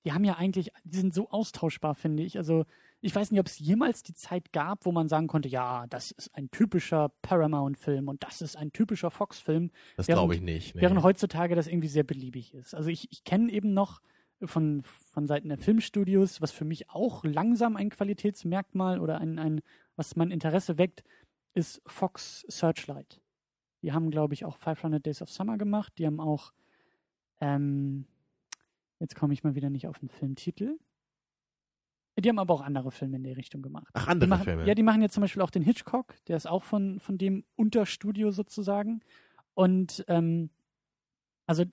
die 0.04 0.12
haben 0.12 0.26
ja 0.26 0.36
eigentlich, 0.36 0.72
die 0.84 0.98
sind 0.98 1.14
so 1.14 1.30
austauschbar, 1.30 1.96
finde 1.96 2.24
ich. 2.24 2.38
Also 2.38 2.66
ich 3.02 3.16
weiß 3.16 3.32
nicht, 3.32 3.40
ob 3.40 3.48
es 3.48 3.60
jemals 3.60 4.04
die 4.04 4.14
Zeit 4.14 4.52
gab, 4.52 4.86
wo 4.86 4.92
man 4.92 5.08
sagen 5.08 5.28
konnte, 5.28 5.48
ja, 5.48 5.86
das 5.88 6.12
ist 6.12 6.36
ein 6.36 6.50
typischer 6.52 7.12
Paramount-Film 7.22 8.08
und 8.08 8.24
das 8.24 8.42
ist 8.42 8.58
ein 8.58 8.74
typischer 8.74 9.12
Fox-Film, 9.12 9.72
das 9.96 10.08
glaube 10.08 10.36
ich 10.36 10.42
nicht. 10.42 10.76
Nee. 10.76 10.82
während 10.82 11.02
heutzutage 11.04 11.56
das 11.56 11.68
irgendwie 11.68 11.88
sehr 11.88 12.04
beliebig 12.04 12.54
ist. 12.54 12.74
Also 12.74 12.90
ich, 12.90 13.12
ich 13.12 13.24
kenne 13.24 13.52
eben 13.52 13.74
noch 13.74 14.02
von, 14.44 14.84
von 14.84 15.28
Seiten 15.28 15.50
der 15.50 15.58
Filmstudios, 15.58 16.42
was 16.42 16.52
für 16.52 16.66
mich 16.66 16.90
auch 16.90 17.24
langsam 17.24 17.76
ein 17.76 17.90
Qualitätsmerkmal 17.90 19.00
oder 19.00 19.20
ein, 19.20 19.40
ein 19.40 19.62
was 19.96 20.16
mein 20.16 20.32
Interesse 20.32 20.78
weckt, 20.78 21.04
ist 21.54 21.82
Fox 21.88 22.46
Searchlight. 22.48 23.20
Die 23.82 23.94
haben, 23.94 24.12
glaube 24.12 24.34
ich, 24.34 24.46
auch 24.46 24.58
500 24.58 25.06
Days 25.06 25.22
of 25.22 25.30
Summer 25.30 25.58
gemacht. 25.58 25.94
Die 25.98 26.06
haben 26.06 26.20
auch, 26.20 26.54
ähm, 27.40 28.06
Jetzt 29.00 29.16
komme 29.16 29.34
ich 29.34 29.44
mal 29.44 29.56
wieder 29.56 29.70
nicht 29.70 29.88
auf 29.88 30.00
den 30.00 30.10
Filmtitel. 30.10 30.78
Die 32.20 32.30
haben 32.30 32.40
aber 32.40 32.54
auch 32.56 32.62
andere 32.62 32.90
Filme 32.90 33.18
in 33.18 33.24
der 33.24 33.38
Richtung 33.38 33.62
gemacht. 33.62 33.90
Ach, 33.94 34.08
andere 34.08 34.28
machen, 34.28 34.44
Filme. 34.44 34.66
Ja, 34.66 34.74
die 34.74 34.82
machen 34.82 35.04
jetzt 35.04 35.14
zum 35.14 35.22
Beispiel 35.22 35.44
auch 35.44 35.52
den 35.52 35.62
Hitchcock, 35.62 36.16
der 36.26 36.38
ist 36.38 36.48
auch 36.48 36.64
von, 36.64 37.00
von 37.00 37.20
dem 37.20 37.44
Unterstudio 37.56 38.32
sozusagen. 38.32 39.02
Und 39.54 40.04
ähm, 40.08 40.50
also 41.46 41.64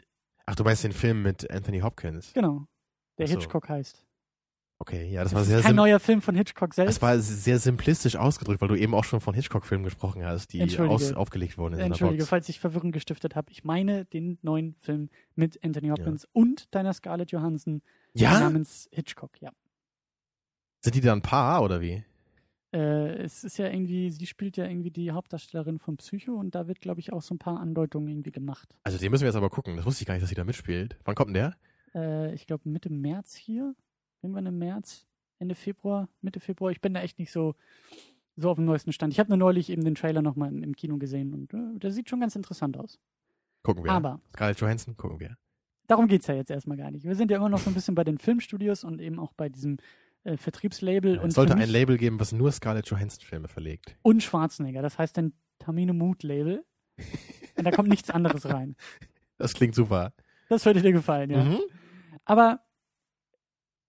Ach, 0.47 0.55
du 0.55 0.65
meinst 0.65 0.85
den 0.85 0.93
Film 0.93 1.23
mit 1.23 1.51
Anthony 1.51 1.81
Hopkins? 1.81 2.33
genau, 2.33 2.67
der 3.19 3.27
so. 3.29 3.35
Hitchcock 3.35 3.69
heißt. 3.69 4.05
Okay, 4.81 5.09
ja, 5.09 5.23
das, 5.23 5.31
Das 5.31 5.35
war 5.37 5.43
ist 5.43 5.49
sehr 5.49 5.61
kein 5.63 5.69
sim- 5.71 5.77
neuer 5.77 6.01
Film 6.01 6.21
von 6.21 6.35
Hitchcock 6.35 6.75
selbst. 6.75 6.97
das 6.97 7.01
war 7.03 7.19
sehr 7.21 7.59
simplistisch 7.61 8.17
ausgedrückt, 8.17 8.61
weil 8.61 8.69
du 8.69 8.75
eben 8.75 8.93
auch 8.93 9.05
schon 9.05 9.21
von 9.21 9.33
Hitchcock-Filmen 9.33 9.85
gesprochen 9.85 10.25
hast, 10.25 10.53
die 10.53 10.79
aus, 10.81 11.13
aufgelegt 11.13 11.57
wurden 11.57 11.75
in 11.75 11.79
so 11.79 11.85
einer 11.85 11.93
Entschuldige, 11.95 12.23
Box. 12.25 12.29
falls 12.29 12.49
ich 12.49 12.59
Verwirrung 12.61 12.91
gestiftet 12.91 13.37
habe. 13.37 13.51
Ich 13.53 13.63
meine 13.65 14.05
den 14.05 14.37
neuen 14.43 14.75
Film 14.81 15.11
mit 15.37 15.63
Anthony 15.65 15.89
Hopkins 15.91 16.27
und 16.33 16.75
deiner 16.75 16.93
Scarlett 16.93 17.31
Johansson 17.31 17.83
Ja? 18.15 18.39
namens 18.41 18.89
Hitchcock, 18.93 19.41
ja. 19.41 19.53
Sind 20.83 20.97
die 20.97 21.01
dann 21.01 21.21
ein 21.21 21.23
Paar 21.23 21.63
oder 21.63 21.81
wie? 21.81 22.05
Äh, 22.75 23.23
es 23.23 23.45
ist 23.45 23.57
ja 23.57 23.69
irgendwie, 23.69 24.11
sie 24.11 24.27
spielt 24.27 24.57
ja 24.57 24.67
irgendwie 24.67 24.91
die 24.91 25.13
Hauptdarstellerin 25.13 25.79
von 25.79 25.97
Psycho 25.97 26.33
und 26.33 26.57
da 26.57 26.67
wird, 26.67 26.81
glaube 26.81 26.99
ich, 26.99 27.13
auch 27.13 27.23
so 27.23 27.33
ein 27.35 27.39
paar 27.39 27.61
Andeutungen 27.61 28.09
irgendwie 28.09 28.33
gemacht. 28.33 28.75
Also 28.83 28.99
den 28.99 29.13
müssen 29.13 29.23
wir 29.23 29.29
jetzt 29.29 29.37
aber 29.37 29.49
gucken. 29.49 29.77
Das 29.77 29.87
wusste 29.87 30.03
ich 30.03 30.07
gar 30.07 30.15
nicht, 30.15 30.23
dass 30.23 30.29
sie 30.29 30.35
da 30.35 30.43
mitspielt. 30.45 30.97
Wann 31.05 31.15
kommt 31.15 31.29
denn 31.29 31.35
der? 31.35 31.57
Äh, 31.95 32.35
ich 32.35 32.47
glaube 32.49 32.69
Mitte 32.69 32.91
März 32.91 33.37
hier. 33.37 33.77
Irgendwann 34.23 34.47
im 34.47 34.59
März, 34.59 35.07
Ende 35.39 35.55
Februar, 35.55 36.09
Mitte 36.21 36.41
Februar. 36.41 36.73
Ich 36.73 36.81
bin 36.81 36.95
da 36.95 37.01
echt 37.03 37.19
nicht 37.21 37.31
so, 37.31 37.55
so 38.37 38.51
auf 38.51 38.57
dem 38.57 38.65
neuesten 38.65 38.93
Stand. 38.93 39.13
Ich 39.13 39.21
habe 39.21 39.29
nur 39.29 39.39
neulich 39.39 39.71
eben 39.71 39.85
den 39.85 39.95
Trailer 39.95 40.23
nochmal 40.23 40.49
im, 40.49 40.63
im 40.65 40.75
Kino 40.75 40.97
gesehen 40.97 41.33
und 41.33 41.55
äh, 41.55 41.79
der 41.79 41.93
sieht 41.93 42.09
schon 42.11 42.21
ganz 42.21 42.35
interessant 42.35 42.77
aus. 42.77 42.99
Gucken 43.63 43.85
wir. 43.85 43.93
Aber 43.93 44.21
Scarlett 44.33 44.59
Johansson, 44.61 44.97
gucken 44.97 45.21
wir. 45.21 45.37
darum 45.87 46.09
geht's 46.09 46.27
ja 46.27 46.35
jetzt 46.35 46.51
erstmal 46.51 46.77
gar 46.77 46.91
nicht. 46.91 47.05
Wir 47.05 47.15
sind 47.15 47.31
ja 47.31 47.37
immer 47.37 47.49
noch 47.51 47.61
so 47.61 47.71
ein 47.71 47.75
bisschen 47.75 47.95
bei 47.95 48.03
den 48.05 48.19
Filmstudios 48.19 48.83
und 48.83 49.01
eben 49.01 49.21
auch 49.21 49.33
bei 49.33 49.49
diesem 49.49 49.77
äh, 50.25 50.37
Vertriebslabel. 50.37 51.19
und 51.19 51.29
es 51.29 51.35
sollte 51.35 51.55
ein 51.55 51.69
Label 51.69 51.97
geben, 51.97 52.19
was 52.21 52.33
nur 52.33 52.51
Scarlett 52.53 52.89
Johansson-Filme 52.89 53.49
verlegt. 53.49 53.97
und 54.03 54.23
Schwarzenegger. 54.23 54.83
Das 54.83 54.99
heißt 54.99 55.19
ein 55.19 55.33
Tamino 55.59 55.95
Mood 55.95 56.23
Label. 56.23 56.65
Und 57.57 57.65
da 57.65 57.71
kommt 57.71 57.89
nichts 57.89 58.11
anderes 58.11 58.47
rein. 58.47 58.77
Das 59.39 59.55
klingt 59.55 59.75
super. 59.75 60.13
Das 60.49 60.65
würde 60.67 60.83
dir 60.83 60.93
gefallen, 60.93 61.31
ja. 61.31 61.45
Mhm. 61.45 61.61
Aber 62.25 62.61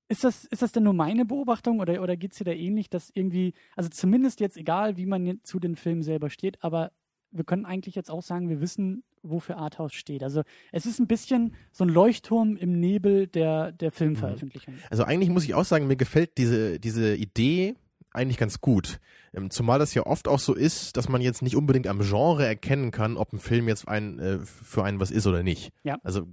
ist 0.07 0.23
das, 0.23 0.45
ist 0.45 0.61
das 0.61 0.71
denn 0.71 0.83
nur 0.83 0.93
meine 0.93 1.25
Beobachtung 1.25 1.79
oder, 1.79 2.01
oder 2.01 2.15
geht 2.15 2.33
es 2.33 2.37
dir 2.37 2.43
da 2.43 2.51
ähnlich, 2.51 2.89
dass 2.89 3.09
irgendwie, 3.13 3.53
also 3.75 3.89
zumindest 3.89 4.39
jetzt 4.39 4.57
egal, 4.57 4.97
wie 4.97 5.05
man 5.05 5.39
zu 5.43 5.59
den 5.59 5.75
Filmen 5.75 6.03
selber 6.03 6.29
steht, 6.29 6.63
aber 6.63 6.91
wir 7.31 7.43
können 7.43 7.65
eigentlich 7.65 7.95
jetzt 7.95 8.11
auch 8.11 8.21
sagen, 8.21 8.49
wir 8.49 8.61
wissen, 8.61 9.03
wofür 9.29 9.57
Arthouse 9.57 9.93
steht. 9.93 10.23
Also 10.23 10.41
es 10.71 10.85
ist 10.85 10.99
ein 10.99 11.07
bisschen 11.07 11.55
so 11.71 11.83
ein 11.83 11.89
Leuchtturm 11.89 12.55
im 12.57 12.79
Nebel 12.79 13.27
der, 13.27 13.71
der 13.71 13.91
Filmveröffentlichung. 13.91 14.75
Also 14.89 15.03
eigentlich 15.03 15.29
muss 15.29 15.43
ich 15.43 15.53
auch 15.53 15.65
sagen, 15.65 15.87
mir 15.87 15.95
gefällt 15.95 16.37
diese, 16.37 16.79
diese 16.79 17.15
Idee 17.15 17.75
eigentlich 18.11 18.37
ganz 18.37 18.61
gut. 18.61 18.99
Ähm, 19.33 19.49
Zumal 19.49 19.79
das 19.79 19.93
ja 19.93 20.05
oft 20.05 20.27
auch 20.27 20.39
so 20.39 20.53
ist, 20.53 20.95
dass 20.95 21.09
man 21.09 21.21
jetzt 21.21 21.41
nicht 21.41 21.55
unbedingt 21.55 21.87
am 21.87 21.99
Genre 21.99 22.45
erkennen 22.45 22.91
kann, 22.91 23.17
ob 23.17 23.33
ein 23.33 23.39
Film 23.39 23.67
jetzt 23.67 23.87
ein, 23.87 24.19
äh, 24.19 24.39
für 24.39 24.83
einen 24.83 24.99
was 24.99 25.11
ist 25.11 25.27
oder 25.27 25.43
nicht. 25.43 25.71
Ja. 25.83 25.97
Also 26.03 26.25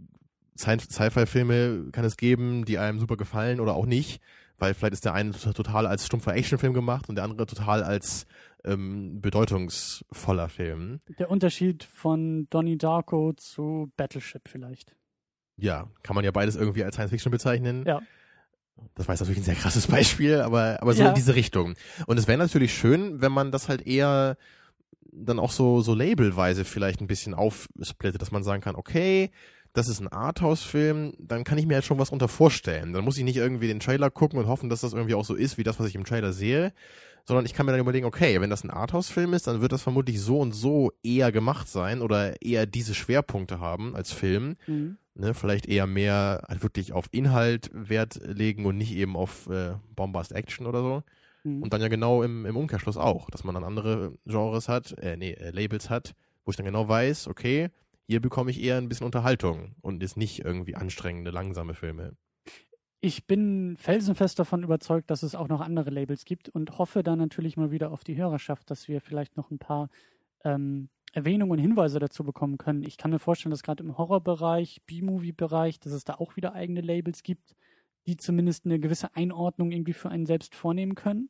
Sci- 0.57 0.79
Sci-Fi-Filme 0.79 1.89
kann 1.93 2.05
es 2.05 2.17
geben, 2.17 2.65
die 2.65 2.79
einem 2.79 3.01
super 3.01 3.17
gefallen 3.17 3.59
oder 3.59 3.75
auch 3.75 3.87
nicht, 3.87 4.21
weil 4.59 4.75
vielleicht 4.75 4.93
ist 4.93 5.05
der 5.05 5.15
eine 5.15 5.33
to- 5.33 5.53
total 5.53 5.87
als 5.87 6.07
stumpfer 6.07 6.35
Actionfilm 6.37 6.75
gemacht 6.75 7.09
und 7.09 7.17
der 7.17 7.25
andere 7.25 7.47
total 7.47 7.83
als 7.83 8.27
ähm, 8.65 9.21
bedeutungsvoller 9.21 10.49
Film. 10.49 11.01
Der 11.19 11.31
Unterschied 11.31 11.85
von 11.85 12.47
Donnie 12.51 12.79
Darko 12.79 13.33
zu 13.35 13.91
Battleship 13.97 14.49
vielleicht. 14.49 14.95
Ja, 15.57 15.89
kann 16.03 16.15
man 16.15 16.25
ja 16.25 16.31
beides 16.31 16.57
irgendwie 16.57 16.85
als 16.85 16.95
Science-Fiction 16.97 17.31
bezeichnen. 17.31 17.85
Ja. 17.87 18.01
Das 18.95 19.07
war 19.07 19.15
jetzt 19.15 19.21
natürlich 19.21 19.41
ein 19.41 19.45
sehr 19.45 19.55
krasses 19.55 19.87
Beispiel, 19.89 20.41
aber, 20.41 20.79
aber 20.81 20.93
so 20.95 21.03
Ja. 21.03 21.11
in 21.11 21.15
diese 21.15 21.35
Richtung. 21.35 21.75
Und 22.07 22.19
es 22.19 22.27
wäre 22.27 22.39
natürlich 22.39 22.75
schön, 22.75 23.21
wenn 23.21 23.33
man 23.33 23.53
das 23.53 23.69
halt 23.69 23.87
eher 23.87 24.37
dann 25.13 25.39
auch 25.39 25.51
so, 25.53 25.83
so 25.83 25.95
labelweise 25.95 26.65
vielleicht 26.65 27.01
ein 27.01 27.07
bisschen 27.07 27.35
aufsplittet, 27.35 28.23
dass 28.23 28.31
man 28.33 28.43
sagen 28.43 28.63
kann, 28.63 28.77
okay, 28.77 29.31
das 29.75 29.89
ist 29.89 30.01
ein 30.01 30.09
Arthouse-Film, 30.09 31.15
dann 31.19 31.45
kann 31.45 31.59
ich 31.59 31.67
mir 31.67 31.75
halt 31.75 31.85
schon 31.85 31.99
was 31.99 32.11
unter 32.11 32.29
vorstellen. 32.29 32.93
Dann 32.93 33.05
muss 33.05 33.19
ich 33.19 33.25
nicht 33.25 33.37
irgendwie 33.37 33.69
den 33.69 33.81
Trailer 33.81 34.11
gucken 34.11 34.39
und 34.39 34.47
hoffen, 34.47 34.69
dass 34.71 34.81
das 34.81 34.93
irgendwie 34.95 35.15
auch 35.15 35.25
so 35.25 35.35
ist, 35.35 35.59
wie 35.59 35.63
das, 35.65 35.79
was 35.79 35.87
ich 35.87 35.95
im 35.95 36.05
Trailer 36.05 36.33
sehe, 36.33 36.73
sondern 37.25 37.47
ich 37.47 37.55
kann 37.55 37.67
mir 37.67 37.73
dann 37.73 37.81
überlegen, 37.81 38.07
okay, 38.07 38.41
wenn 38.41 38.51
das 38.51 38.65
ein 38.65 38.71
Arthouse-Film 38.71 39.33
ist, 39.35 39.47
dann 39.47 39.61
wird 39.61 39.73
das 39.73 39.83
vermutlich 39.83 40.21
so 40.21 40.41
und 40.41 40.53
so 40.53 40.93
eher 41.03 41.31
gemacht 41.33 41.69
sein 41.69 42.03
oder 42.03 42.41
eher 42.43 42.67
diese 42.67 42.95
Schwerpunkte 42.95 43.61
haben 43.61 43.95
als 43.95 44.13
Film 44.13 44.57
Mhm. 44.67 44.97
ne, 45.15 45.35
vielleicht 45.35 45.67
eher 45.67 45.87
mehr 45.87 46.43
halt 46.49 46.63
wirklich 46.63 46.93
auf 46.93 47.07
Inhalt 47.13 47.71
Wert 47.73 48.21
legen 48.25 48.67
und 48.67 48.77
nicht 48.77 48.95
eben 48.95 49.17
auf 49.17 49.49
äh, 49.49 49.75
Bombast 49.95 50.33
Action 50.33 50.67
oder 50.67 50.81
so. 50.83 51.03
Mhm. 51.45 51.63
Und 51.63 51.73
dann 51.73 51.81
ja 51.81 51.89
genau 51.89 52.23
im, 52.23 52.47
im 52.47 52.57
Umkehrschluss 52.57 52.97
auch, 52.97 53.31
dass 53.31 53.45
man 53.45 53.55
dann 53.55 53.65
andere 53.65 54.13
Genres 54.27 54.69
hat, 54.69 54.97
äh, 54.99 55.17
nee, 55.17 55.33
äh, 55.33 55.51
Labels 55.51 55.91
hat, 55.91 56.15
wo 56.45 56.51
ich 56.51 56.57
dann 56.57 56.67
genau 56.67 56.89
weiß, 56.89 57.29
okay, 57.29 57.69
hier 58.07 58.21
bekomme 58.21 58.51
ich 58.51 58.61
eher 58.61 58.79
ein 58.79 58.89
bisschen 58.89 59.07
Unterhaltung 59.07 59.75
und 59.81 60.03
ist 60.03 60.17
nicht 60.17 60.45
irgendwie 60.45 60.75
anstrengende, 60.75 61.31
langsame 61.31 61.75
Filme. 61.75 62.15
Ich 63.05 63.27
bin 63.27 63.77
felsenfest 63.77 64.39
davon 64.39 64.63
überzeugt, 64.63 65.11
dass 65.11 65.25
es 65.25 65.35
auch 65.35 65.49
noch 65.49 65.61
andere 65.61 65.91
Labels 65.91 66.25
gibt 66.25 66.49
und 66.49 66.79
hoffe 66.79 67.03
dann 67.03 67.19
natürlich 67.19 67.57
mal 67.57 67.73
wieder 67.73 67.91
auf 67.91 68.05
die 68.05 68.17
Hörerschaft, 68.17 68.71
dass 68.71 68.87
wir 68.87 69.01
vielleicht 69.01 69.37
noch 69.37 69.51
ein 69.51 69.59
paar 69.59 69.91
ähm, 70.45 70.89
Erwähnungen 71.13 71.51
und 71.51 71.59
Hinweise 71.59 71.99
dazu 71.99 72.23
bekommen 72.23 72.59
können. 72.59 72.85
Ich 72.85 72.97
kann 72.97 73.11
mir 73.11 73.19
vorstellen, 73.19 73.51
dass 73.51 73.65
gerade 73.65 73.83
im 73.83 73.99
Horrorbereich, 73.99 74.83
B-Movie-Bereich, 74.87 75.81
dass 75.81 75.93
es 75.93 76.05
da 76.05 76.15
auch 76.15 76.37
wieder 76.37 76.55
eigene 76.55 76.81
Labels 76.81 77.25
gibt, 77.25 77.57
die 78.07 78.17
zumindest 78.17 78.67
eine 78.67 78.79
gewisse 78.79 79.15
Einordnung 79.17 79.73
irgendwie 79.73 79.95
für 79.95 80.09
einen 80.09 80.27
selbst 80.27 80.55
vornehmen 80.55 80.95
können, 80.95 81.29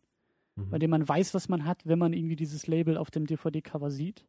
Mhm. 0.57 0.69
bei 0.69 0.79
dem 0.79 0.91
man 0.91 1.09
weiß, 1.09 1.33
was 1.33 1.49
man 1.49 1.65
hat, 1.65 1.87
wenn 1.87 1.99
man 1.99 2.13
irgendwie 2.13 2.37
dieses 2.37 2.67
Label 2.67 2.99
auf 2.99 3.11
dem 3.11 3.27
DVD-Cover 3.27 3.91
sieht. 3.91 4.27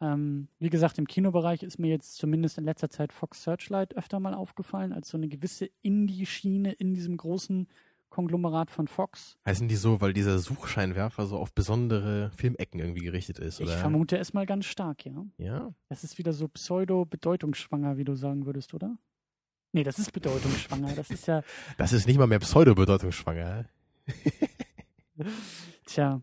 Ähm, 0.00 0.48
wie 0.58 0.70
gesagt, 0.70 0.98
im 0.98 1.06
Kinobereich 1.06 1.62
ist 1.62 1.78
mir 1.78 1.88
jetzt 1.88 2.16
zumindest 2.16 2.58
in 2.58 2.64
letzter 2.64 2.90
Zeit 2.90 3.12
Fox 3.12 3.42
Searchlight 3.44 3.96
öfter 3.96 4.20
mal 4.20 4.34
aufgefallen, 4.34 4.92
als 4.92 5.08
so 5.08 5.16
eine 5.16 5.28
gewisse 5.28 5.70
Indie-Schiene 5.82 6.72
in 6.72 6.94
diesem 6.94 7.16
großen 7.16 7.68
Konglomerat 8.10 8.70
von 8.70 8.86
Fox. 8.86 9.38
Heißen 9.44 9.66
die 9.66 9.74
so, 9.76 10.00
weil 10.00 10.12
dieser 10.12 10.38
Suchscheinwerfer 10.38 11.26
so 11.26 11.36
auf 11.36 11.52
besondere 11.52 12.30
Filmecken 12.36 12.78
irgendwie 12.78 13.04
gerichtet 13.04 13.38
ist, 13.40 13.58
Ich 13.60 13.66
oder? 13.66 13.76
vermute 13.78 14.18
es 14.18 14.32
mal 14.32 14.46
ganz 14.46 14.66
stark, 14.66 15.04
ja. 15.04 15.26
Ja. 15.38 15.74
Das 15.88 16.04
ist 16.04 16.16
wieder 16.18 16.32
so 16.32 16.46
pseudo-bedeutungsschwanger, 16.48 17.96
wie 17.96 18.04
du 18.04 18.14
sagen 18.14 18.46
würdest, 18.46 18.72
oder? 18.74 18.96
Nee, 19.72 19.82
das 19.82 19.98
ist 19.98 20.12
bedeutungsschwanger. 20.12 20.94
Das 20.94 21.10
ist 21.10 21.26
ja, 21.26 21.42
Das 21.76 21.92
ist 21.92 22.06
nicht 22.06 22.18
mal 22.18 22.28
mehr 22.28 22.38
pseudo-bedeutungsschwanger. 22.38 23.64
tja. 25.86 26.22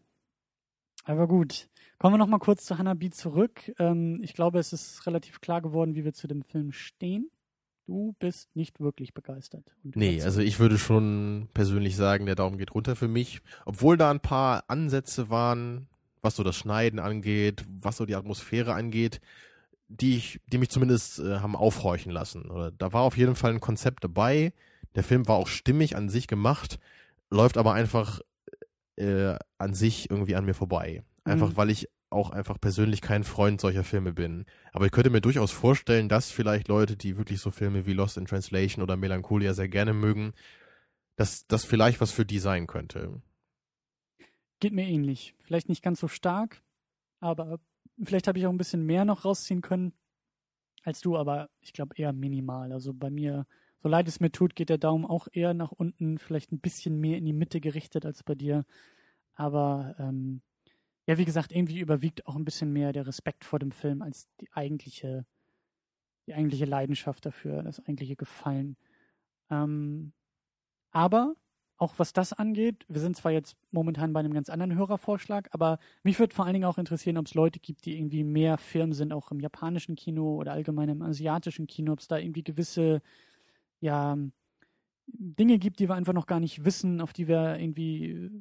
Aber 1.03 1.27
gut. 1.27 1.67
Kommen 2.01 2.15
wir 2.15 2.17
noch 2.17 2.25
mal 2.25 2.39
kurz 2.39 2.65
zu 2.65 2.79
Hanabi 2.79 3.11
zurück. 3.11 3.71
Ähm, 3.77 4.23
ich 4.23 4.33
glaube, 4.33 4.57
es 4.57 4.73
ist 4.73 5.05
relativ 5.05 5.39
klar 5.39 5.61
geworden, 5.61 5.93
wie 5.93 6.03
wir 6.03 6.13
zu 6.13 6.27
dem 6.27 6.41
Film 6.41 6.71
stehen. 6.71 7.29
Du 7.85 8.15
bist 8.17 8.55
nicht 8.55 8.79
wirklich 8.79 9.13
begeistert. 9.13 9.65
Nee, 9.83 10.19
also 10.23 10.41
ich 10.41 10.57
würde 10.57 10.79
schon 10.79 11.47
persönlich 11.53 11.95
sagen, 11.95 12.25
der 12.25 12.33
Daumen 12.33 12.57
geht 12.57 12.73
runter 12.73 12.95
für 12.95 13.07
mich. 13.07 13.41
Obwohl 13.65 13.97
da 13.97 14.09
ein 14.09 14.19
paar 14.19 14.63
Ansätze 14.67 15.29
waren, 15.29 15.89
was 16.23 16.35
so 16.35 16.41
das 16.41 16.55
Schneiden 16.55 16.97
angeht, 16.97 17.63
was 17.69 17.97
so 17.97 18.07
die 18.07 18.15
Atmosphäre 18.15 18.73
angeht, 18.73 19.21
die 19.87 20.17
ich, 20.17 20.41
die 20.47 20.57
mich 20.57 20.69
zumindest 20.69 21.19
äh, 21.19 21.37
haben 21.37 21.55
aufhorchen 21.55 22.11
lassen. 22.11 22.49
Oder 22.49 22.71
da 22.71 22.93
war 22.93 23.03
auf 23.03 23.15
jeden 23.15 23.35
Fall 23.35 23.53
ein 23.53 23.59
Konzept 23.59 24.03
dabei. 24.03 24.53
Der 24.95 25.03
Film 25.03 25.27
war 25.27 25.35
auch 25.35 25.47
stimmig 25.47 25.95
an 25.95 26.09
sich 26.09 26.25
gemacht, 26.25 26.79
läuft 27.29 27.59
aber 27.59 27.73
einfach 27.73 28.21
äh, 28.95 29.35
an 29.59 29.75
sich 29.75 30.09
irgendwie 30.09 30.35
an 30.35 30.45
mir 30.45 30.55
vorbei. 30.55 31.03
Einfach 31.23 31.49
Mhm. 31.49 31.57
weil 31.57 31.69
ich 31.69 31.87
auch 32.09 32.31
einfach 32.31 32.59
persönlich 32.59 33.01
kein 33.01 33.23
Freund 33.23 33.61
solcher 33.61 33.83
Filme 33.83 34.11
bin. 34.11 34.45
Aber 34.73 34.85
ich 34.85 34.91
könnte 34.91 35.09
mir 35.09 35.21
durchaus 35.21 35.51
vorstellen, 35.51 36.09
dass 36.09 36.29
vielleicht 36.29 36.67
Leute, 36.67 36.97
die 36.97 37.17
wirklich 37.17 37.39
so 37.39 37.51
Filme 37.51 37.85
wie 37.85 37.93
Lost 37.93 38.17
in 38.17 38.25
Translation 38.25 38.83
oder 38.83 38.97
Melancholia 38.97 39.53
sehr 39.53 39.69
gerne 39.69 39.93
mögen, 39.93 40.33
dass 41.15 41.47
das 41.47 41.63
vielleicht 41.63 42.01
was 42.01 42.11
für 42.11 42.25
die 42.25 42.39
sein 42.39 42.67
könnte. 42.67 43.21
Geht 44.59 44.73
mir 44.73 44.87
ähnlich. 44.87 45.35
Vielleicht 45.39 45.69
nicht 45.69 45.83
ganz 45.83 45.99
so 45.99 46.07
stark, 46.07 46.61
aber 47.19 47.59
vielleicht 48.03 48.27
habe 48.27 48.37
ich 48.39 48.45
auch 48.45 48.51
ein 48.51 48.57
bisschen 48.57 48.85
mehr 48.85 49.05
noch 49.05 49.25
rausziehen 49.25 49.61
können 49.61 49.93
als 50.83 50.99
du, 51.01 51.15
aber 51.15 51.49
ich 51.61 51.73
glaube 51.73 51.95
eher 51.95 52.11
minimal. 52.11 52.71
Also 52.71 52.93
bei 52.93 53.09
mir, 53.09 53.45
so 53.81 53.89
leid 53.89 54.07
es 54.07 54.19
mir 54.19 54.31
tut, 54.31 54.55
geht 54.55 54.69
der 54.69 54.77
Daumen 54.79 55.05
auch 55.05 55.27
eher 55.31 55.53
nach 55.53 55.71
unten, 55.71 56.17
vielleicht 56.17 56.51
ein 56.51 56.59
bisschen 56.59 56.99
mehr 56.99 57.17
in 57.17 57.25
die 57.25 57.33
Mitte 57.33 57.61
gerichtet 57.61 58.05
als 58.05 58.23
bei 58.23 58.35
dir. 58.35 58.65
Aber 59.35 59.95
ähm, 59.99 60.41
ja, 61.11 61.17
wie 61.17 61.25
gesagt, 61.25 61.51
irgendwie 61.51 61.81
überwiegt 61.81 62.25
auch 62.25 62.37
ein 62.37 62.45
bisschen 62.45 62.71
mehr 62.71 62.93
der 62.93 63.05
Respekt 63.05 63.43
vor 63.43 63.59
dem 63.59 63.71
Film 63.71 64.01
als 64.01 64.29
die 64.39 64.49
eigentliche, 64.53 65.25
die 66.25 66.33
eigentliche 66.33 66.63
Leidenschaft 66.63 67.25
dafür, 67.25 67.63
das 67.63 67.81
eigentliche 67.81 68.15
Gefallen. 68.15 68.77
Ähm, 69.49 70.13
aber 70.91 71.35
auch 71.75 71.95
was 71.99 72.13
das 72.13 72.31
angeht, 72.31 72.85
wir 72.87 73.01
sind 73.01 73.17
zwar 73.17 73.33
jetzt 73.33 73.57
momentan 73.71 74.13
bei 74.13 74.21
einem 74.21 74.33
ganz 74.33 74.49
anderen 74.49 74.77
Hörervorschlag, 74.77 75.49
aber 75.51 75.79
mich 76.03 76.17
würde 76.17 76.33
vor 76.33 76.45
allen 76.45 76.53
Dingen 76.53 76.63
auch 76.63 76.77
interessieren, 76.77 77.17
ob 77.17 77.25
es 77.25 77.33
Leute 77.33 77.59
gibt, 77.59 77.83
die 77.83 77.97
irgendwie 77.97 78.23
mehr 78.23 78.57
Firmen 78.57 78.93
sind, 78.93 79.11
auch 79.11 79.31
im 79.31 79.41
japanischen 79.41 79.97
Kino 79.97 80.37
oder 80.37 80.53
allgemein 80.53 80.87
im 80.87 81.01
asiatischen 81.01 81.67
Kino, 81.67 81.91
ob 81.91 81.99
es 81.99 82.07
da 82.07 82.19
irgendwie 82.19 82.43
gewisse 82.43 83.01
ja 83.81 84.17
Dinge 85.07 85.59
gibt, 85.59 85.79
die 85.79 85.89
wir 85.89 85.95
einfach 85.95 86.13
noch 86.13 86.27
gar 86.27 86.39
nicht 86.39 86.63
wissen, 86.63 87.01
auf 87.01 87.11
die 87.11 87.27
wir 87.27 87.59
irgendwie 87.59 88.31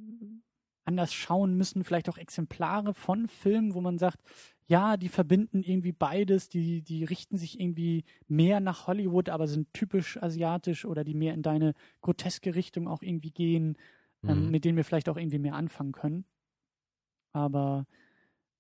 anders 0.84 1.12
schauen 1.12 1.56
müssen, 1.56 1.84
vielleicht 1.84 2.08
auch 2.08 2.18
Exemplare 2.18 2.94
von 2.94 3.28
Filmen, 3.28 3.74
wo 3.74 3.80
man 3.80 3.98
sagt, 3.98 4.18
ja, 4.66 4.96
die 4.96 5.08
verbinden 5.08 5.62
irgendwie 5.62 5.92
beides, 5.92 6.48
die, 6.48 6.82
die 6.82 7.04
richten 7.04 7.36
sich 7.36 7.58
irgendwie 7.58 8.04
mehr 8.28 8.60
nach 8.60 8.86
Hollywood, 8.86 9.28
aber 9.28 9.48
sind 9.48 9.72
typisch 9.74 10.16
asiatisch 10.22 10.84
oder 10.84 11.02
die 11.02 11.14
mehr 11.14 11.34
in 11.34 11.42
deine 11.42 11.74
groteske 12.02 12.54
Richtung 12.54 12.86
auch 12.86 13.02
irgendwie 13.02 13.32
gehen, 13.32 13.76
ähm, 14.22 14.28
mhm. 14.28 14.44
ähm, 14.44 14.50
mit 14.50 14.64
denen 14.64 14.76
wir 14.76 14.84
vielleicht 14.84 15.08
auch 15.08 15.16
irgendwie 15.16 15.40
mehr 15.40 15.54
anfangen 15.54 15.92
können. 15.92 16.24
Aber 17.32 17.86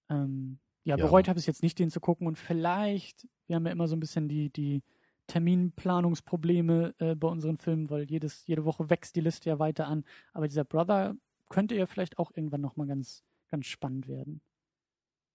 ähm, 0.08 0.58
ja, 0.84 0.96
bereut 0.96 1.26
ja. 1.26 1.30
habe 1.30 1.38
ich 1.38 1.46
jetzt 1.46 1.62
nicht, 1.62 1.78
den 1.78 1.90
zu 1.90 2.00
gucken 2.00 2.26
und 2.26 2.38
vielleicht, 2.38 3.28
wir 3.46 3.56
haben 3.56 3.66
ja 3.66 3.72
immer 3.72 3.86
so 3.86 3.94
ein 3.94 4.00
bisschen 4.00 4.28
die, 4.28 4.50
die 4.50 4.82
Terminplanungsprobleme 5.28 6.94
äh, 6.98 7.14
bei 7.14 7.28
unseren 7.28 7.56
Filmen, 7.56 7.88
weil 7.88 8.02
jedes, 8.10 8.46
jede 8.46 8.64
Woche 8.64 8.90
wächst 8.90 9.14
die 9.14 9.20
Liste 9.20 9.48
ja 9.48 9.60
weiter 9.60 9.86
an. 9.86 10.04
Aber 10.32 10.48
dieser 10.48 10.64
Brother 10.64 11.14
könnte 11.50 11.74
ja 11.74 11.84
vielleicht 11.84 12.18
auch 12.18 12.30
irgendwann 12.34 12.62
nochmal 12.62 12.86
ganz, 12.86 13.22
ganz 13.50 13.66
spannend 13.66 14.08
werden. 14.08 14.40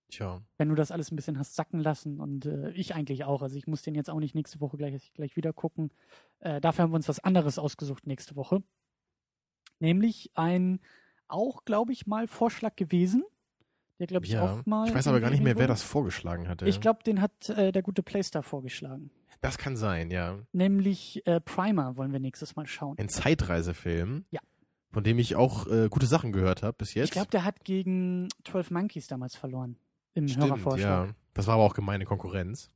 Tja. 0.10 0.42
Wenn 0.58 0.70
du 0.70 0.76
das 0.76 0.92
alles 0.92 1.12
ein 1.12 1.16
bisschen 1.16 1.38
hast 1.38 1.56
sacken 1.56 1.80
lassen 1.80 2.20
und 2.20 2.46
äh, 2.46 2.72
ich 2.72 2.96
eigentlich 2.96 3.24
auch. 3.24 3.42
Also 3.42 3.58
ich 3.58 3.68
muss 3.68 3.82
den 3.82 3.96
jetzt 3.96 4.10
auch 4.10 4.20
nicht 4.20 4.36
nächste 4.36 4.60
Woche 4.62 4.78
gleich, 4.78 5.12
gleich 5.14 5.36
wieder 5.36 5.54
gucken. 5.54 5.92
Äh, 6.40 6.62
dafür 6.62 6.84
haben 6.84 6.92
wir 6.92 6.96
uns 6.96 7.10
was 7.10 7.20
anderes 7.20 7.60
ausgesucht 7.60 8.08
nächste 8.08 8.36
Woche. 8.36 8.64
Nämlich 9.80 10.32
ein 10.36 10.80
auch, 11.28 11.66
glaube 11.66 11.92
ich, 11.92 12.08
mal 12.08 12.28
Vorschlag 12.28 12.76
gewesen. 12.76 13.24
Der, 14.00 14.08
glaube 14.08 14.26
ich, 14.26 14.34
ja. 14.34 14.44
auch 14.44 14.66
mal. 14.66 14.88
Ich 14.88 14.94
weiß 14.94 15.08
aber 15.08 15.22
gar 15.22 15.32
nicht 15.32 15.44
mehr, 15.44 15.58
wer 15.58 15.68
das 15.68 15.82
vorgeschlagen 15.82 16.48
hatte. 16.48 16.68
Ich 16.68 16.82
glaube, 16.82 17.04
den 17.04 17.22
hat 17.22 17.50
äh, 17.50 17.72
der 17.72 17.82
gute 17.82 18.04
Playstar 18.04 18.44
vorgeschlagen. 18.44 19.10
Das 19.42 19.58
kann 19.58 19.76
sein, 19.78 20.12
ja. 20.12 20.40
Nämlich 20.52 21.26
äh, 21.26 21.40
Primer 21.40 21.98
wollen 21.98 22.12
wir 22.12 22.20
nächstes 22.20 22.56
Mal 22.56 22.68
schauen. 22.68 22.98
Ein 22.98 23.10
Zeitreisefilm. 23.10 24.26
Ja. 24.32 24.42
Von 24.96 25.04
dem 25.04 25.20
ich 25.20 25.36
auch 25.36 25.68
äh, 25.68 25.90
gute 25.90 26.06
Sachen 26.06 26.32
gehört 26.32 26.64
habe 26.64 26.78
bis 26.78 26.94
jetzt. 26.94 27.08
Ich 27.08 27.12
glaube, 27.12 27.28
der 27.30 27.44
hat 27.44 27.66
gegen 27.66 28.30
12 28.46 28.72
Monkeys 28.72 29.08
damals 29.08 29.36
verloren. 29.36 29.76
Im 30.14 30.30
Stimmt, 30.30 30.46
Hörervorschlag. 30.46 31.08
Ja. 31.10 31.16
Das 31.34 31.48
war 31.48 31.56
aber 31.56 31.64
auch 31.64 31.74
gemeine 31.74 32.06
Konkurrenz. 32.06 32.72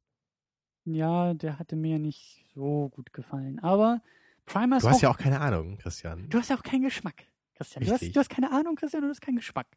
Ja, 0.83 1.33
der 1.33 1.59
hatte 1.59 1.77
mir 1.77 1.97
nicht 1.97 2.43
so 2.53 2.89
gut 2.89 3.13
gefallen. 3.13 3.59
Aber 3.59 4.01
Primer 4.45 4.79
Du 4.79 4.89
hast 4.89 4.97
auch, 4.97 5.01
ja 5.01 5.09
auch 5.11 5.17
keine 5.17 5.39
Ahnung, 5.39 5.77
Christian. 5.77 6.27
Du 6.29 6.39
hast 6.39 6.49
ja 6.49 6.57
auch 6.57 6.61
keinen 6.63 6.83
Geschmack, 6.83 7.23
Christian. 7.55 7.85
Du 7.85 7.91
hast, 7.93 8.01
du 8.01 8.19
hast 8.19 8.29
keine 8.29 8.51
Ahnung, 8.51 8.75
Christian, 8.75 9.01
du 9.01 9.07
hast 9.07 9.21
keinen 9.21 9.37
Geschmack. 9.37 9.67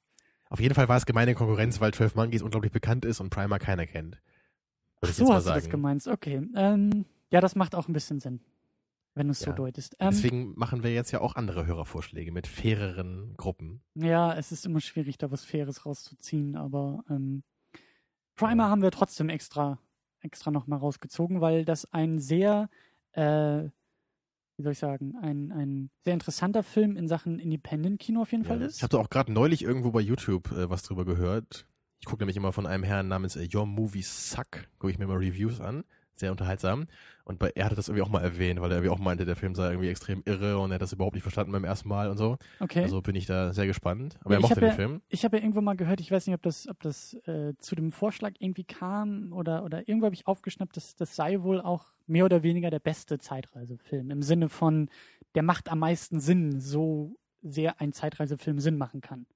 Auf 0.50 0.58
jeden 0.58 0.74
Fall 0.74 0.88
war 0.88 0.96
es 0.96 1.06
gemeine 1.06 1.36
Konkurrenz, 1.36 1.80
weil 1.80 1.94
12 1.94 2.16
Monkeys 2.16 2.42
unglaublich 2.42 2.72
bekannt 2.72 3.04
ist 3.04 3.20
und 3.20 3.30
Primer 3.30 3.60
keiner 3.60 3.86
kennt. 3.86 4.20
Ach 5.00 5.06
so 5.10 5.32
hast 5.32 5.44
sagen. 5.44 5.54
du 5.54 5.60
das 5.60 5.70
gemeint. 5.70 6.04
Okay. 6.08 6.42
Ähm, 6.56 7.04
ja, 7.30 7.40
das 7.40 7.54
macht 7.54 7.76
auch 7.76 7.86
ein 7.86 7.92
bisschen 7.92 8.18
Sinn, 8.18 8.40
wenn 9.14 9.26
du 9.26 9.32
es 9.32 9.40
ja. 9.40 9.46
so 9.46 9.52
deutest. 9.52 9.96
Ähm, 9.98 10.10
Deswegen 10.10 10.54
machen 10.56 10.82
wir 10.82 10.92
jetzt 10.92 11.10
ja 11.10 11.20
auch 11.20 11.36
andere 11.36 11.66
Hörervorschläge 11.66 12.32
mit 12.32 12.46
faireren 12.46 13.34
Gruppen. 13.36 13.82
Ja, 13.94 14.34
es 14.34 14.52
ist 14.52 14.66
immer 14.66 14.80
schwierig, 14.80 15.18
da 15.18 15.30
was 15.30 15.44
Faires 15.44 15.84
rauszuziehen, 15.84 16.56
aber 16.56 17.04
ähm, 17.10 17.42
Primer 18.34 18.64
ja. 18.64 18.70
haben 18.70 18.82
wir 18.82 18.90
trotzdem 18.90 19.28
extra, 19.28 19.78
extra 20.20 20.50
nochmal 20.50 20.78
rausgezogen, 20.78 21.40
weil 21.40 21.64
das 21.64 21.92
ein 21.92 22.18
sehr 22.18 22.70
äh, 23.12 23.68
wie 24.56 24.62
soll 24.62 24.72
ich 24.72 24.78
sagen, 24.78 25.16
ein, 25.20 25.50
ein 25.50 25.90
sehr 26.04 26.14
interessanter 26.14 26.62
Film 26.62 26.96
in 26.96 27.08
Sachen 27.08 27.38
Independent-Kino 27.38 28.22
auf 28.22 28.32
jeden 28.32 28.44
ja. 28.44 28.48
Fall 28.48 28.62
ist. 28.62 28.76
Ich 28.76 28.82
habe 28.82 28.98
auch 28.98 29.10
gerade 29.10 29.32
neulich 29.32 29.62
irgendwo 29.62 29.90
bei 29.90 30.00
YouTube 30.00 30.52
äh, 30.52 30.70
was 30.70 30.82
drüber 30.82 31.04
gehört. 31.04 31.66
Ich 32.00 32.06
gucke 32.06 32.22
nämlich 32.22 32.36
immer 32.36 32.52
von 32.52 32.66
einem 32.66 32.84
Herrn 32.84 33.08
namens 33.08 33.36
äh, 33.36 33.48
Your 33.52 33.66
Movie 33.66 34.02
Suck, 34.02 34.68
gucke 34.78 34.92
ich 34.92 34.98
mir 34.98 35.06
mal 35.06 35.16
Reviews 35.16 35.60
an 35.60 35.84
sehr 36.22 36.30
unterhaltsam. 36.30 36.86
Und 37.24 37.38
bei, 37.38 37.50
er 37.54 37.66
hatte 37.66 37.76
das 37.76 37.88
irgendwie 37.88 38.02
auch 38.02 38.08
mal 38.08 38.22
erwähnt, 38.22 38.60
weil 38.60 38.70
er 38.70 38.78
irgendwie 38.78 38.90
auch 38.90 38.98
meinte, 38.98 39.24
der 39.24 39.36
Film 39.36 39.54
sei 39.54 39.70
irgendwie 39.70 39.88
extrem 39.88 40.22
irre 40.24 40.58
und 40.58 40.70
er 40.70 40.76
hat 40.76 40.82
das 40.82 40.92
überhaupt 40.92 41.14
nicht 41.14 41.22
verstanden 41.22 41.52
beim 41.52 41.64
ersten 41.64 41.88
Mal 41.88 42.08
und 42.08 42.16
so. 42.16 42.36
Okay. 42.60 42.82
Also 42.82 43.02
bin 43.02 43.14
ich 43.14 43.26
da 43.26 43.52
sehr 43.52 43.66
gespannt. 43.66 44.18
Aber 44.20 44.34
ja, 44.34 44.38
er 44.38 44.42
mochte 44.42 44.60
den 44.60 44.70
ja, 44.70 44.74
Film. 44.74 45.02
Ich 45.08 45.24
habe 45.24 45.36
ja 45.36 45.42
irgendwo 45.42 45.60
mal 45.60 45.76
gehört, 45.76 46.00
ich 46.00 46.10
weiß 46.10 46.26
nicht, 46.26 46.34
ob 46.34 46.42
das, 46.42 46.68
ob 46.68 46.80
das 46.80 47.14
äh, 47.26 47.54
zu 47.58 47.74
dem 47.74 47.92
Vorschlag 47.92 48.32
irgendwie 48.38 48.64
kam 48.64 49.32
oder, 49.32 49.64
oder 49.64 49.86
irgendwo 49.88 50.06
habe 50.06 50.14
ich 50.14 50.26
aufgeschnappt, 50.26 50.76
dass 50.76 50.96
das 50.96 51.14
sei 51.14 51.42
wohl 51.42 51.60
auch 51.60 51.92
mehr 52.06 52.24
oder 52.24 52.42
weniger 52.42 52.70
der 52.70 52.80
beste 52.80 53.18
Zeitreisefilm. 53.18 54.10
Im 54.10 54.22
Sinne 54.22 54.48
von, 54.48 54.88
der 55.34 55.42
macht 55.42 55.70
am 55.70 55.80
meisten 55.80 56.20
Sinn, 56.20 56.60
so 56.60 57.16
sehr 57.42 57.80
ein 57.80 57.92
Zeitreisefilm 57.92 58.58
Sinn 58.58 58.78
machen 58.78 59.00
kann. 59.00 59.26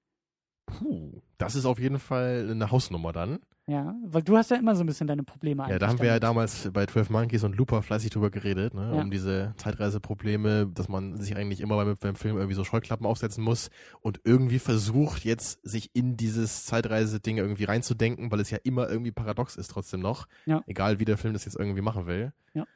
Puh, 0.67 1.23
das 1.39 1.55
ist 1.55 1.65
auf 1.65 1.79
jeden 1.79 1.99
Fall 1.99 2.49
eine 2.51 2.71
Hausnummer 2.71 3.13
dann. 3.13 3.39
Ja, 3.69 3.97
weil 4.05 4.23
du 4.23 4.37
hast 4.37 4.53
ja 4.53 4.57
immer 4.57 4.77
so 4.77 4.85
ein 4.85 4.87
bisschen 4.87 5.09
deine 5.09 5.25
Probleme. 5.25 5.67
Ja, 5.69 5.81
da 5.81 5.89
haben 5.89 5.99
wir 5.99 6.07
ja 6.07 6.21
damals 6.21 6.71
bei 6.73 6.87
12 6.87 7.11
Monkeys 7.11 7.43
und 7.43 7.57
Looper 7.57 7.83
fleißig 7.83 8.11
drüber 8.11 8.31
geredet, 8.31 8.75
ne? 8.75 8.93
Ja. 8.95 9.03
um 9.03 9.11
diese 9.11 9.55
Zeitreiseprobleme, 9.57 10.69
dass 10.69 10.89
man 10.89 11.17
sich 11.17 11.37
eigentlich 11.37 11.61
immer 11.61 11.75
beim, 11.75 11.97
beim 12.01 12.15
Film 12.15 12.37
irgendwie 12.37 12.55
so 12.55 12.63
Scheuklappen 12.63 13.07
aufsetzen 13.07 13.43
muss 13.43 13.71
und 14.03 14.21
irgendwie 14.23 14.61
versucht 14.61 15.25
jetzt 15.25 15.59
sich 15.67 15.91
in 15.95 16.17
dieses 16.17 16.65
Zeitreise-Ding 16.67 17.39
irgendwie 17.39 17.65
reinzudenken, 17.65 18.31
weil 18.31 18.39
es 18.39 18.51
ja 18.51 18.59
immer 18.63 18.89
irgendwie 18.89 19.11
paradox 19.11 19.57
ist 19.57 19.69
trotzdem 19.69 19.99
noch. 19.99 20.29
Ja. 20.45 20.63
Egal 20.69 21.01
wie 21.01 21.05
der 21.05 21.19
Film 21.19 21.33
das 21.33 21.45
jetzt 21.45 21.59
irgendwie 21.59 21.83
machen 21.83 22.07
will. 22.07 22.33
Ja. 22.55 22.67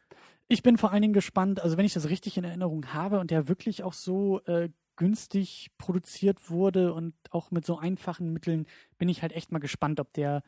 Ich 0.48 0.64
bin 0.64 0.76
vor 0.76 0.90
allen 0.90 1.02
Dingen 1.02 1.14
gespannt, 1.14 1.62
also 1.62 1.76
wenn 1.76 1.84
ich 1.84 1.94
das 1.94 2.08
richtig 2.08 2.36
in 2.36 2.42
Erinnerung 2.42 2.92
habe 2.92 3.20
und 3.20 3.30
der 3.30 3.46
wirklich 3.46 3.84
auch 3.84 3.92
so 3.92 4.40
äh, 4.46 4.70
günstig 4.96 5.70
produziert 5.78 6.50
wurde 6.50 6.92
und 6.92 7.14
auch 7.30 7.52
mit 7.52 7.64
so 7.64 7.78
einfachen 7.78 8.32
Mitteln, 8.32 8.66
bin 8.98 9.08
ich 9.08 9.22
halt 9.22 9.32
echt 9.32 9.52
mal 9.52 9.60
gespannt, 9.60 10.00
ob 10.00 10.12
der 10.12 10.42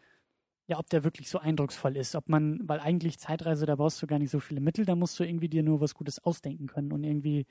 ja, 0.66 0.78
ob 0.78 0.88
der 0.90 1.04
wirklich 1.04 1.28
so 1.28 1.38
eindrucksvoll 1.38 1.96
ist. 1.96 2.14
Ob 2.14 2.28
man, 2.28 2.60
weil 2.62 2.80
eigentlich 2.80 3.18
Zeitreise, 3.18 3.66
da 3.66 3.76
brauchst 3.76 4.00
du 4.02 4.06
gar 4.06 4.18
nicht 4.18 4.30
so 4.30 4.40
viele 4.40 4.60
Mittel, 4.60 4.84
da 4.84 4.94
musst 4.94 5.18
du 5.18 5.24
irgendwie 5.24 5.48
dir 5.48 5.62
nur 5.62 5.80
was 5.80 5.94
Gutes 5.94 6.22
ausdenken 6.24 6.66
können 6.66 6.92
und 6.92 7.04
irgendwie 7.04 7.46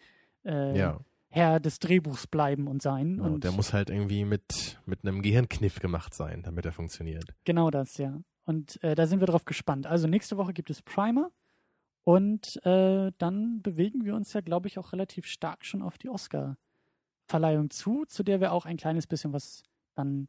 äh, 0.46 0.78
ja. 0.78 1.00
Herr 1.30 1.60
des 1.60 1.80
Drehbuchs 1.80 2.28
bleiben 2.28 2.68
und 2.68 2.82
sein. 2.82 3.18
Genau, 3.18 3.34
und 3.34 3.44
der 3.44 3.52
muss 3.52 3.74
halt 3.74 3.90
irgendwie 3.90 4.26
mit, 4.26 4.80
mit 4.86 5.04
einem 5.04 5.22
Gehirnkniff 5.22 5.80
gemacht 5.80 6.14
sein, 6.14 6.42
damit 6.44 6.66
er 6.66 6.72
funktioniert. 6.72 7.26
Genau 7.44 7.70
das, 7.70 7.98
ja. 7.98 8.22
Und 8.46 8.84
äh, 8.84 8.96
da 8.96 9.08
sind 9.08 9.20
wir 9.20 9.28
drauf 9.28 9.46
gespannt. 9.46 9.86
Also 9.88 10.08
nächste 10.08 10.38
Woche 10.38 10.54
gibt 10.54 10.70
es 10.70 10.82
Primer 10.82 11.32
und 12.04 12.64
äh, 12.66 13.12
dann 13.18 13.62
bewegen 13.62 14.04
wir 14.06 14.16
uns 14.16 14.34
ja, 14.34 14.42
glaube 14.42 14.68
ich, 14.68 14.80
auch 14.80 14.94
relativ 14.94 15.26
stark 15.28 15.66
schon 15.66 15.82
auf 15.82 15.98
die 15.98 16.10
Oscar-Verleihung 16.10 17.70
zu, 17.70 18.06
zu 18.06 18.24
der 18.24 18.42
wir 18.42 18.52
auch 18.52 18.66
ein 18.66 18.78
kleines 18.78 19.06
bisschen 19.06 19.34
was 19.34 19.64
dann 19.94 20.28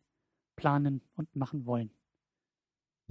planen 0.57 1.01
und 1.15 1.35
machen 1.35 1.65
wollen. 1.65 1.91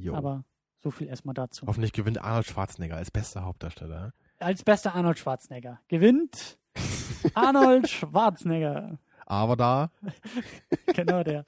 Jo. 0.02 0.16
Aber 0.16 0.44
so 0.80 0.92
viel 0.92 1.08
erstmal 1.08 1.34
dazu. 1.34 1.68
Hoffentlich 1.68 1.94
gewinnt 1.94 2.22
Arnold 2.22 2.48
Schwarzenegger 2.48 2.98
als 2.98 3.12
bester 3.12 3.44
Hauptdarsteller. 3.44 4.14
Als 4.40 4.64
bester 4.64 4.96
Arnold 4.96 5.20
Schwarzenegger. 5.20 5.80
Gewinnt 5.88 6.58
Arnold 7.36 7.88
Schwarzenegger. 7.90 8.98
Aber 9.26 9.56
da. 9.56 9.92
genau 10.94 11.24
der. 11.24 11.46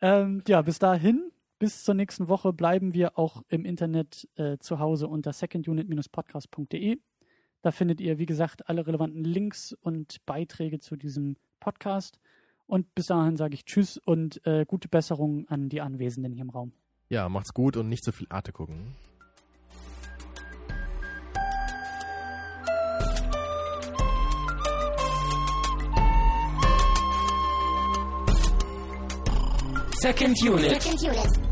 ähm, 0.00 0.42
ja, 0.46 0.62
bis 0.62 0.78
dahin, 0.78 1.32
bis 1.58 1.82
zur 1.84 1.94
nächsten 1.94 2.28
Woche 2.28 2.52
bleiben 2.52 2.94
wir 2.94 3.18
auch 3.18 3.42
im 3.48 3.64
Internet 3.64 4.28
äh, 4.36 4.58
zu 4.58 4.78
Hause 4.78 5.08
unter 5.08 5.32
secondunit-podcast.de. 5.32 6.98
Da 7.62 7.72
findet 7.72 8.00
ihr, 8.00 8.18
wie 8.18 8.26
gesagt, 8.26 8.68
alle 8.68 8.86
relevanten 8.86 9.24
Links 9.24 9.72
und 9.82 10.24
Beiträge 10.24 10.78
zu 10.78 10.96
diesem 10.96 11.36
Podcast. 11.58 12.18
Und 12.66 12.94
bis 12.94 13.06
dahin 13.06 13.36
sage 13.36 13.54
ich 13.54 13.64
Tschüss 13.64 13.98
und 13.98 14.46
äh, 14.46 14.64
gute 14.64 14.88
Besserung 14.88 15.46
an 15.48 15.68
die 15.68 15.80
Anwesenden 15.80 16.32
hier 16.32 16.44
im 16.44 16.50
Raum. 16.50 16.72
Ja, 17.12 17.28
macht's 17.28 17.52
gut 17.52 17.76
und 17.76 17.88
nicht 17.88 18.04
so 18.04 18.12
viel 18.12 18.28
Arte 18.30 18.52
gucken. 18.52 18.94
Second 30.00 30.40
Unit. 30.40 30.80
Second 30.80 31.02
Unit. 31.02 31.49